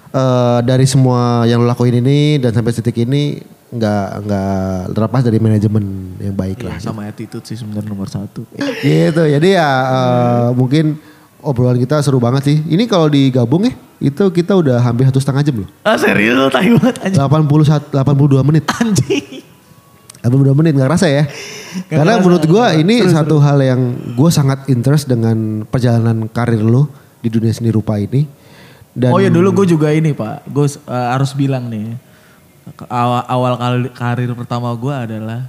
eh, 0.10 0.60
dari 0.64 0.84
semua 0.84 1.44
yang 1.44 1.64
lo 1.64 1.68
lakuin 1.68 1.99
ini 1.99 2.38
dan 2.38 2.52
sampai 2.52 2.72
titik 2.72 2.95
ini 2.99 3.40
nggak 3.69 4.07
nggak 4.26 4.64
terlepas 4.98 5.22
dari 5.22 5.38
manajemen 5.38 5.86
yang 6.18 6.34
baik 6.34 6.65
Iya, 6.65 6.73
lah. 6.73 6.77
sama 6.81 7.06
attitude 7.06 7.45
sih 7.45 7.53
sebenarnya 7.53 7.86
nomor 7.88 8.10
satu. 8.10 8.41
Gitu. 8.81 9.22
Jadi 9.22 9.49
ya 9.53 9.69
eh, 9.69 10.49
mungkin 10.57 10.98
obrolan 11.40 11.77
kita 11.77 12.02
seru 12.02 12.18
banget 12.18 12.44
sih. 12.49 12.57
Ini 12.65 12.90
kalau 12.90 13.07
digabung 13.07 13.69
ya 13.69 13.73
itu 13.99 14.23
kita 14.31 14.56
udah 14.56 14.80
hampir 14.80 15.03
satu 15.06 15.19
setengah 15.19 15.44
jam 15.44 15.56
loh. 15.61 15.69
Ah 15.84 15.99
serius 15.99 16.34
lu 16.34 16.48
tai 16.48 16.72
banget 16.72 16.95
anjing. 17.03 17.19
81, 17.19 17.91
82 17.91 18.48
menit. 18.48 18.64
Anjing. 18.80 19.44
82 20.23 20.57
menit 20.57 20.72
gak 20.76 20.88
kerasa 20.88 21.07
ya. 21.07 21.23
Karena 21.88 22.18
menurut 22.18 22.44
gue 22.44 22.66
ini 22.78 23.06
satu 23.06 23.38
hal 23.38 23.58
yang 23.62 23.82
gue 24.14 24.30
sangat 24.30 24.66
interest 24.68 25.06
dengan 25.06 25.64
perjalanan 25.64 26.26
karir 26.28 26.62
lo 26.62 26.90
di 27.20 27.30
dunia 27.30 27.52
seni 27.52 27.70
rupa 27.70 27.98
ini. 27.98 28.26
Dan 28.90 29.14
oh 29.14 29.20
ya 29.22 29.30
dulu 29.30 29.54
gue 29.64 29.78
juga 29.78 29.94
ini 29.94 30.12
pak, 30.12 30.50
gue 30.50 30.66
uh, 30.66 31.08
harus 31.14 31.32
bilang 31.38 31.70
nih, 31.70 31.94
awal, 32.90 33.24
awal 33.30 33.54
karir 33.94 34.34
pertama 34.34 34.74
gue 34.74 34.91
adalah 34.91 35.46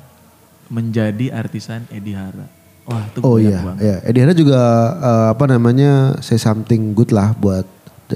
menjadi 0.68 1.34
artisan 1.34 1.82
Edi 1.90 2.14
Hara. 2.14 2.46
Wah 2.86 3.02
itu 3.06 3.18
Oh 3.22 3.36
iya, 3.38 3.58
banget. 3.60 3.82
iya. 3.82 3.96
Edi 4.06 4.18
Hara 4.22 4.34
juga 4.34 4.60
eh, 4.98 5.26
apa 5.34 5.44
namanya 5.46 6.16
say 6.22 6.38
something 6.38 6.94
good 6.94 7.10
lah 7.10 7.34
buat 7.34 7.66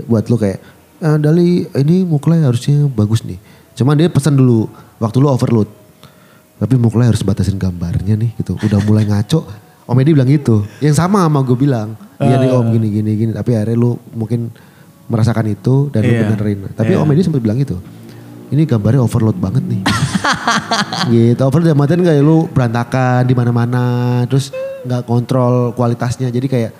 buat 0.06 0.26
lo 0.26 0.36
kayak 0.38 0.58
"Eh, 0.98 1.16
Dali 1.18 1.66
ini 1.66 2.02
muklai 2.02 2.42
harusnya 2.42 2.86
bagus 2.90 3.22
nih. 3.22 3.38
Cuman 3.74 3.98
dia 3.98 4.06
pesan 4.06 4.38
dulu 4.38 4.70
waktu 4.98 5.18
lo 5.18 5.34
overload. 5.34 5.66
Tapi 6.54 6.74
muklai 6.78 7.10
harus 7.10 7.20
batasin 7.20 7.58
gambarnya 7.58 8.14
nih 8.14 8.30
gitu. 8.38 8.54
Udah 8.56 8.78
mulai 8.84 9.04
ngaco. 9.04 9.42
Om 9.84 9.98
Edi 10.00 10.14
bilang 10.14 10.30
gitu. 10.30 10.64
Yang 10.80 10.96
sama 10.96 11.26
sama 11.26 11.42
gue 11.42 11.58
bilang. 11.58 11.92
Iya 12.16 12.40
nih 12.40 12.50
om 12.50 12.66
gini 12.70 12.88
gini 12.88 13.10
gini. 13.14 13.32
Tapi 13.34 13.52
akhirnya 13.52 13.76
lu 13.76 13.98
mungkin 14.14 14.48
merasakan 15.04 15.44
itu 15.46 15.90
dan 15.90 16.00
lu 16.00 16.14
Iya. 16.14 16.30
benerin. 16.30 16.58
Tapi 16.72 16.94
Iya. 16.94 17.02
Om 17.02 17.10
Edi 17.10 17.20
sempat 17.20 17.42
bilang 17.42 17.58
gitu. 17.58 17.76
Ini 18.48 18.62
gambarnya 18.64 19.02
overload 19.02 19.36
banget 19.36 19.66
nih. 19.66 19.82
gitu. 21.12 21.42
Overload 21.42 21.68
dalam 21.68 21.82
artian 21.82 22.00
kayak 22.00 22.22
lu 22.22 22.46
berantakan 22.48 23.26
di 23.26 23.34
mana-mana. 23.34 23.84
Terus 24.24 24.54
nggak 24.86 25.02
kontrol 25.04 25.74
kualitasnya. 25.74 26.30
Jadi 26.30 26.46
kayak 26.46 26.72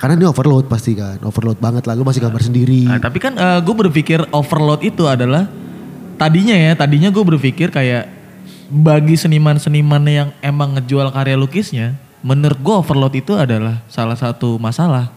karena 0.00 0.16
ini 0.16 0.26
overload 0.26 0.66
pasti 0.66 0.96
kan. 0.96 1.20
Overload 1.22 1.60
banget 1.60 1.84
lah. 1.84 1.94
Lu 1.94 2.02
masih 2.02 2.18
gambar 2.18 2.40
sendiri. 2.40 2.88
Nah, 2.88 2.98
tapi 2.98 3.20
kan 3.20 3.36
gue 3.36 3.74
berpikir 3.78 4.24
overload 4.32 4.80
itu 4.80 5.04
adalah 5.04 5.44
tadinya 6.16 6.56
ya, 6.56 6.72
tadinya 6.74 7.12
gue 7.12 7.22
berpikir 7.22 7.68
kayak 7.68 8.23
bagi 8.70 9.14
seniman-seniman 9.14 10.04
yang 10.08 10.28
emang 10.40 10.76
ngejual 10.78 11.12
karya 11.12 11.36
lukisnya, 11.36 11.96
menurut 12.24 12.58
gue 12.60 12.74
overload 12.74 13.14
itu 13.14 13.32
adalah 13.36 13.84
salah 13.86 14.16
satu 14.16 14.56
masalah. 14.56 15.12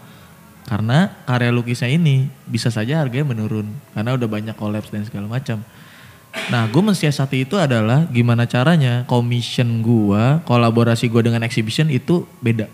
Karena 0.68 1.08
karya 1.24 1.48
lukisnya 1.48 1.88
ini 1.88 2.28
bisa 2.44 2.68
saja 2.68 3.00
harganya 3.00 3.32
menurun 3.32 3.72
karena 3.96 4.12
udah 4.12 4.28
banyak 4.28 4.52
collapse 4.52 4.92
dan 4.92 5.08
segala 5.08 5.24
macam. 5.24 5.64
Nah, 6.52 6.68
gue 6.68 6.82
mensiasati 6.84 7.48
itu 7.48 7.56
adalah 7.56 8.04
gimana 8.12 8.44
caranya 8.44 9.08
commission 9.08 9.80
gua, 9.80 10.44
kolaborasi 10.44 11.08
gua 11.08 11.24
dengan 11.24 11.40
exhibition 11.40 11.88
itu 11.88 12.28
beda. 12.44 12.68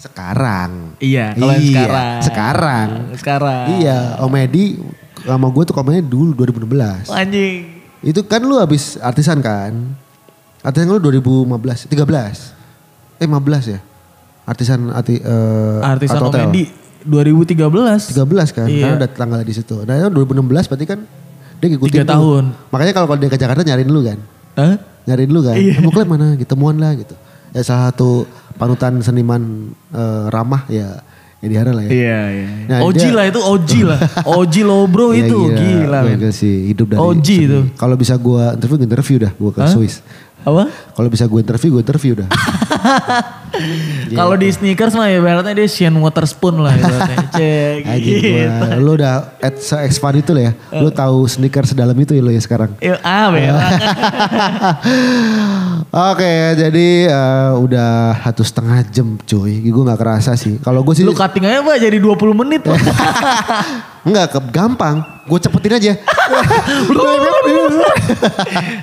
Sekarang. 0.00 0.96
Iya, 0.96 1.36
kalau 1.36 1.60
Iya, 1.60 1.68
sekarang. 1.68 2.20
sekarang. 2.24 2.88
Sekarang. 3.20 3.64
Iya, 3.76 4.16
Om 4.24 4.34
Edi 4.40 4.80
sama 5.20 5.52
gue 5.52 5.62
tuh 5.68 5.76
komennya 5.76 6.00
dulu 6.00 6.32
2016. 6.32 7.12
Anjing. 7.12 7.79
Itu 8.00 8.24
kan 8.24 8.40
lu 8.44 8.56
habis 8.56 8.96
artisan 9.00 9.44
kan? 9.44 9.76
Artisan 10.64 10.88
lu 10.88 11.00
2015, 11.00 11.88
13. 11.92 13.20
Eh 13.20 13.28
15 13.28 13.72
ya? 13.76 13.80
Artisan 14.48 14.88
arti 14.90 15.20
eh, 15.20 15.78
Artisan 15.84 16.16
Art 16.20 16.24
Hotel. 16.32 16.48
komedi 16.48 16.64
2013. 17.04 18.16
13 18.16 18.56
kan? 18.56 18.66
Iya. 18.68 18.84
Karena 18.88 18.96
ada 19.04 19.08
tanggal 19.08 19.40
di 19.44 19.52
situ. 19.52 19.84
Nah, 19.84 19.94
itu 20.00 20.08
2016 20.12 20.68
berarti 20.68 20.86
kan 20.88 21.00
dia 21.60 21.66
ngikutin 21.76 21.92
Tiga 21.92 22.04
lu. 22.04 22.12
tahun. 22.16 22.44
Makanya 22.72 22.92
kalau 22.96 23.06
dia 23.20 23.28
ke 23.28 23.38
Jakarta 23.40 23.60
nyariin 23.60 23.90
lu 23.92 24.00
kan? 24.00 24.18
Hah? 24.56 24.74
Nyariin 25.04 25.30
lu 25.32 25.40
kan? 25.44 25.56
Iya. 25.60 25.74
Mau 25.84 25.92
mana? 25.92 26.36
Ketemuan 26.40 26.76
lah 26.80 26.96
gitu. 26.96 27.12
Ya 27.52 27.60
salah 27.60 27.92
satu 27.92 28.24
panutan 28.56 28.96
seniman 29.04 29.72
eh, 29.92 30.24
ramah 30.32 30.64
ya 30.72 31.04
ya 31.40 31.46
di 31.46 31.56
Hara 31.56 31.72
lah 31.72 31.82
ya. 31.82 31.90
Iya, 31.90 32.20
iya. 32.30 32.46
Nah, 32.66 32.78
Oji 32.84 33.00
dia- 33.02 33.16
lah 33.16 33.24
itu 33.26 33.40
Oji 33.40 33.80
lah. 33.82 33.98
Oji 34.38 34.60
lo 34.60 34.84
bro 34.84 35.10
Ya, 35.10 35.24
itu 35.24 35.36
gila. 35.50 35.98
men. 36.02 36.16
Gokil 36.16 36.32
sih 36.32 36.68
hidup 36.68 36.86
dari 36.88 37.00
OG 37.00 37.26
seni. 37.26 37.44
itu. 37.44 37.58
Kalau 37.74 37.96
bisa 37.96 38.14
gua 38.14 38.52
interview, 38.52 38.76
gua 38.76 38.86
interview 38.86 39.16
dah 39.18 39.32
gua 39.34 39.50
ke? 39.50 39.60
Swiss. 39.66 40.04
Apa? 40.40 40.72
Kalau 40.96 41.08
bisa 41.08 41.28
gue 41.28 41.36
interview, 41.36 41.68
gue 41.70 41.82
interview 41.82 42.12
dah. 42.16 42.28
Kalau 44.10 44.34
di 44.34 44.46
sneakers 44.46 44.94
mah 44.94 45.04
ya 45.04 45.18
ibaratnya 45.18 45.52
dia 45.52 45.66
Sean 45.66 45.92
Waterspoon 45.96 46.60
lah 46.60 46.72
ibaratnya. 46.72 47.16
Cek 47.34 47.76
gitu. 47.98 48.28
lu 48.78 48.94
udah 48.94 49.36
at 49.36 49.56
se 49.58 49.74
expand 49.80 50.16
itu 50.16 50.30
lah 50.30 50.42
ya. 50.44 50.52
Lu 50.76 50.86
Eh. 50.86 50.92
tahu 50.92 51.24
sneakers 51.26 51.68
sedalam 51.68 51.94
itu 51.94 52.12
ya 52.12 52.20
lo 52.20 52.28
ya 52.28 52.38
sekarang. 52.38 52.68
Ya, 52.78 52.94
ah. 53.02 53.28
Oke, 56.14 56.30
jadi 56.54 56.86
eh, 57.06 57.50
udah 57.56 58.14
satu 58.22 58.40
setengah 58.40 58.78
jam 58.86 59.18
cuy. 59.18 59.58
Gue 59.60 59.82
nggak 59.82 59.98
kerasa 59.98 60.34
sih. 60.34 60.56
Kalau 60.60 60.80
gue 60.80 60.94
sih 60.94 61.02
Lu 61.02 61.10
cutting 61.10 61.42
aja 61.42 61.58
Pak 61.60 61.76
jadi 61.76 61.96
20 61.98 62.36
menit. 62.36 62.60
Pak. 62.62 62.76
nggak 64.06 64.26
ke 64.30 64.38
gampang. 64.48 64.96
Gue 65.26 65.38
cepetin 65.38 65.72
aja. 65.74 65.92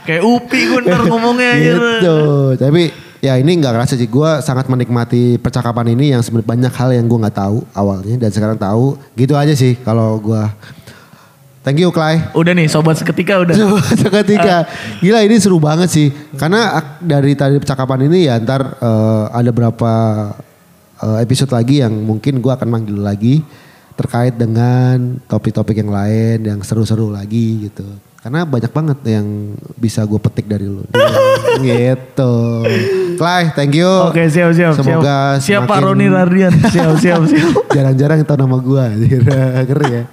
Kayak 0.04 0.22
Upi 0.24 0.60
gue 0.68 0.80
ntar 0.84 1.02
ngomongnya 1.06 1.48
aja. 1.54 1.62
gitu. 1.72 2.18
Tapi 2.60 2.84
ya 3.22 3.38
ini 3.38 3.58
nggak 3.58 3.74
kerasa 3.74 3.94
sih. 3.98 4.10
Gue 4.10 4.42
sangat 4.42 4.70
menikmati 4.70 5.42
percakapan 5.42 5.94
ini 5.94 6.14
yang 6.16 6.22
sebenarnya 6.22 6.50
banyak 6.50 6.74
hal 6.74 6.90
yang 6.94 7.06
gue 7.06 7.20
nggak 7.28 7.38
tahu 7.38 7.58
awalnya 7.74 8.16
dan 8.18 8.30
sekarang 8.32 8.58
tahu. 8.58 8.98
Gitu 9.18 9.34
aja 9.34 9.54
sih 9.54 9.78
kalau 9.82 10.18
gue. 10.22 10.44
Thank 11.68 11.84
you 11.84 11.92
Clay. 11.92 12.24
Udah 12.32 12.56
nih 12.56 12.72
sobat 12.72 12.96
seketika 12.96 13.44
udah. 13.44 13.52
Seketika. 14.00 14.64
Gila 15.04 15.20
ini 15.28 15.36
seru 15.36 15.60
banget 15.60 15.92
sih. 15.92 16.08
Karena 16.40 16.80
dari 17.04 17.36
tadi 17.36 17.60
percakapan 17.60 18.08
ini 18.08 18.32
ya 18.32 18.40
ntar 18.40 18.80
eh, 18.80 19.26
ada 19.36 19.52
berapa 19.52 19.92
eh, 21.04 21.18
episode 21.28 21.52
lagi 21.52 21.84
yang 21.84 21.92
mungkin 21.92 22.40
gue 22.40 22.52
akan 22.56 22.72
manggil 22.72 23.04
lagi. 23.04 23.44
Terkait 24.00 24.40
dengan 24.40 25.20
topik-topik 25.28 25.76
yang 25.76 25.92
lain 25.92 26.40
yang 26.48 26.60
seru-seru 26.64 27.12
lagi 27.12 27.68
gitu. 27.68 28.07
Karena 28.28 28.44
banyak 28.44 28.72
banget 28.76 29.00
yang 29.08 29.56
bisa 29.80 30.04
gue 30.04 30.20
petik 30.20 30.52
dari 30.52 30.68
lu. 30.68 30.84
gitu. 31.64 32.36
Clay, 33.16 33.56
thank 33.56 33.72
you. 33.72 33.88
Oke 33.88 34.28
siap 34.28 34.52
siap. 34.52 34.76
Semoga 34.76 35.40
siap. 35.40 35.64
Siap 35.64 35.72
Pak 35.72 35.80
Roni 35.80 36.12
Rardian. 36.12 36.52
Siap 36.52 37.00
siap 37.00 37.24
siap. 37.24 37.56
Jarang-jarang 37.80 38.28
tahu 38.28 38.36
nama 38.36 38.60
gue. 38.60 38.84
Ngeri 39.64 39.88
ya. 39.96 40.04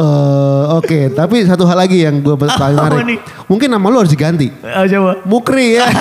Eh, 0.00 0.64
Oke, 0.80 1.12
tapi 1.12 1.44
satu 1.44 1.68
hal 1.68 1.84
lagi 1.84 2.08
yang 2.08 2.24
gue 2.24 2.40
paling 2.40 2.56
menarik. 2.88 3.20
Mungkin 3.52 3.68
nama 3.68 3.84
lo 3.92 4.00
harus 4.00 4.16
diganti. 4.16 4.48
Ah, 4.64 4.88
coba. 4.88 5.20
Mukri 5.28 5.76
ya. 5.76 5.92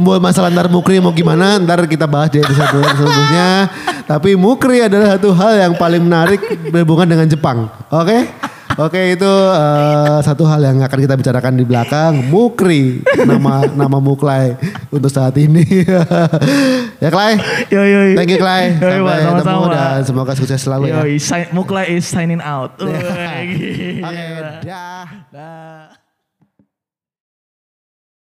Buat 0.00 0.24
masalah 0.24 0.48
ntar 0.48 0.72
Mukri 0.72 0.96
mau 0.96 1.12
gimana 1.12 1.60
ntar 1.60 1.84
kita 1.84 2.08
bahas 2.08 2.32
di 2.32 2.40
episode 2.40 2.72
selanjutnya. 2.72 3.68
Tapi 4.08 4.32
Mukri 4.32 4.80
adalah 4.80 5.20
satu 5.20 5.36
hal 5.36 5.60
yang 5.60 5.76
paling 5.76 6.00
menarik 6.00 6.40
berhubungan 6.72 7.04
dengan 7.04 7.28
Jepang. 7.28 7.68
Oke? 7.92 8.48
Oke 8.78 9.18
itu 9.18 9.32
eh, 9.50 10.18
satu 10.22 10.46
hal 10.46 10.62
yang 10.62 10.78
akan 10.84 10.98
kita 11.02 11.14
bicarakan 11.18 11.54
di 11.58 11.64
belakang. 11.66 12.12
Mukri 12.30 13.02
nama 13.26 13.66
nama 13.66 13.98
Muklai 13.98 14.54
untuk 14.94 15.10
saat 15.10 15.34
ini. 15.40 15.66
ya 17.02 17.08
Klay. 17.10 17.40
Yo 17.72 17.82
yo. 17.82 18.00
yo. 18.12 18.16
Thank 18.18 18.30
you 18.30 18.38
Klay. 18.38 18.78
Yo, 18.78 18.86
yo, 18.86 19.02
Pak, 19.06 19.16
Sampai 19.18 19.40
ketemu 19.42 19.64
dan 19.74 20.00
semoga 20.06 20.32
sukses 20.38 20.60
selalu 20.62 20.84
ya. 20.92 21.02
Yo, 21.02 21.18
sign, 21.18 21.46
Mukla 21.50 21.82
is 21.88 22.06
signing 22.06 22.42
out. 22.44 22.76
Wah, 22.82 22.90
Oke, 22.90 24.22
gila. 24.22 24.52
dah. 24.62 25.06
Dah. 25.32 25.79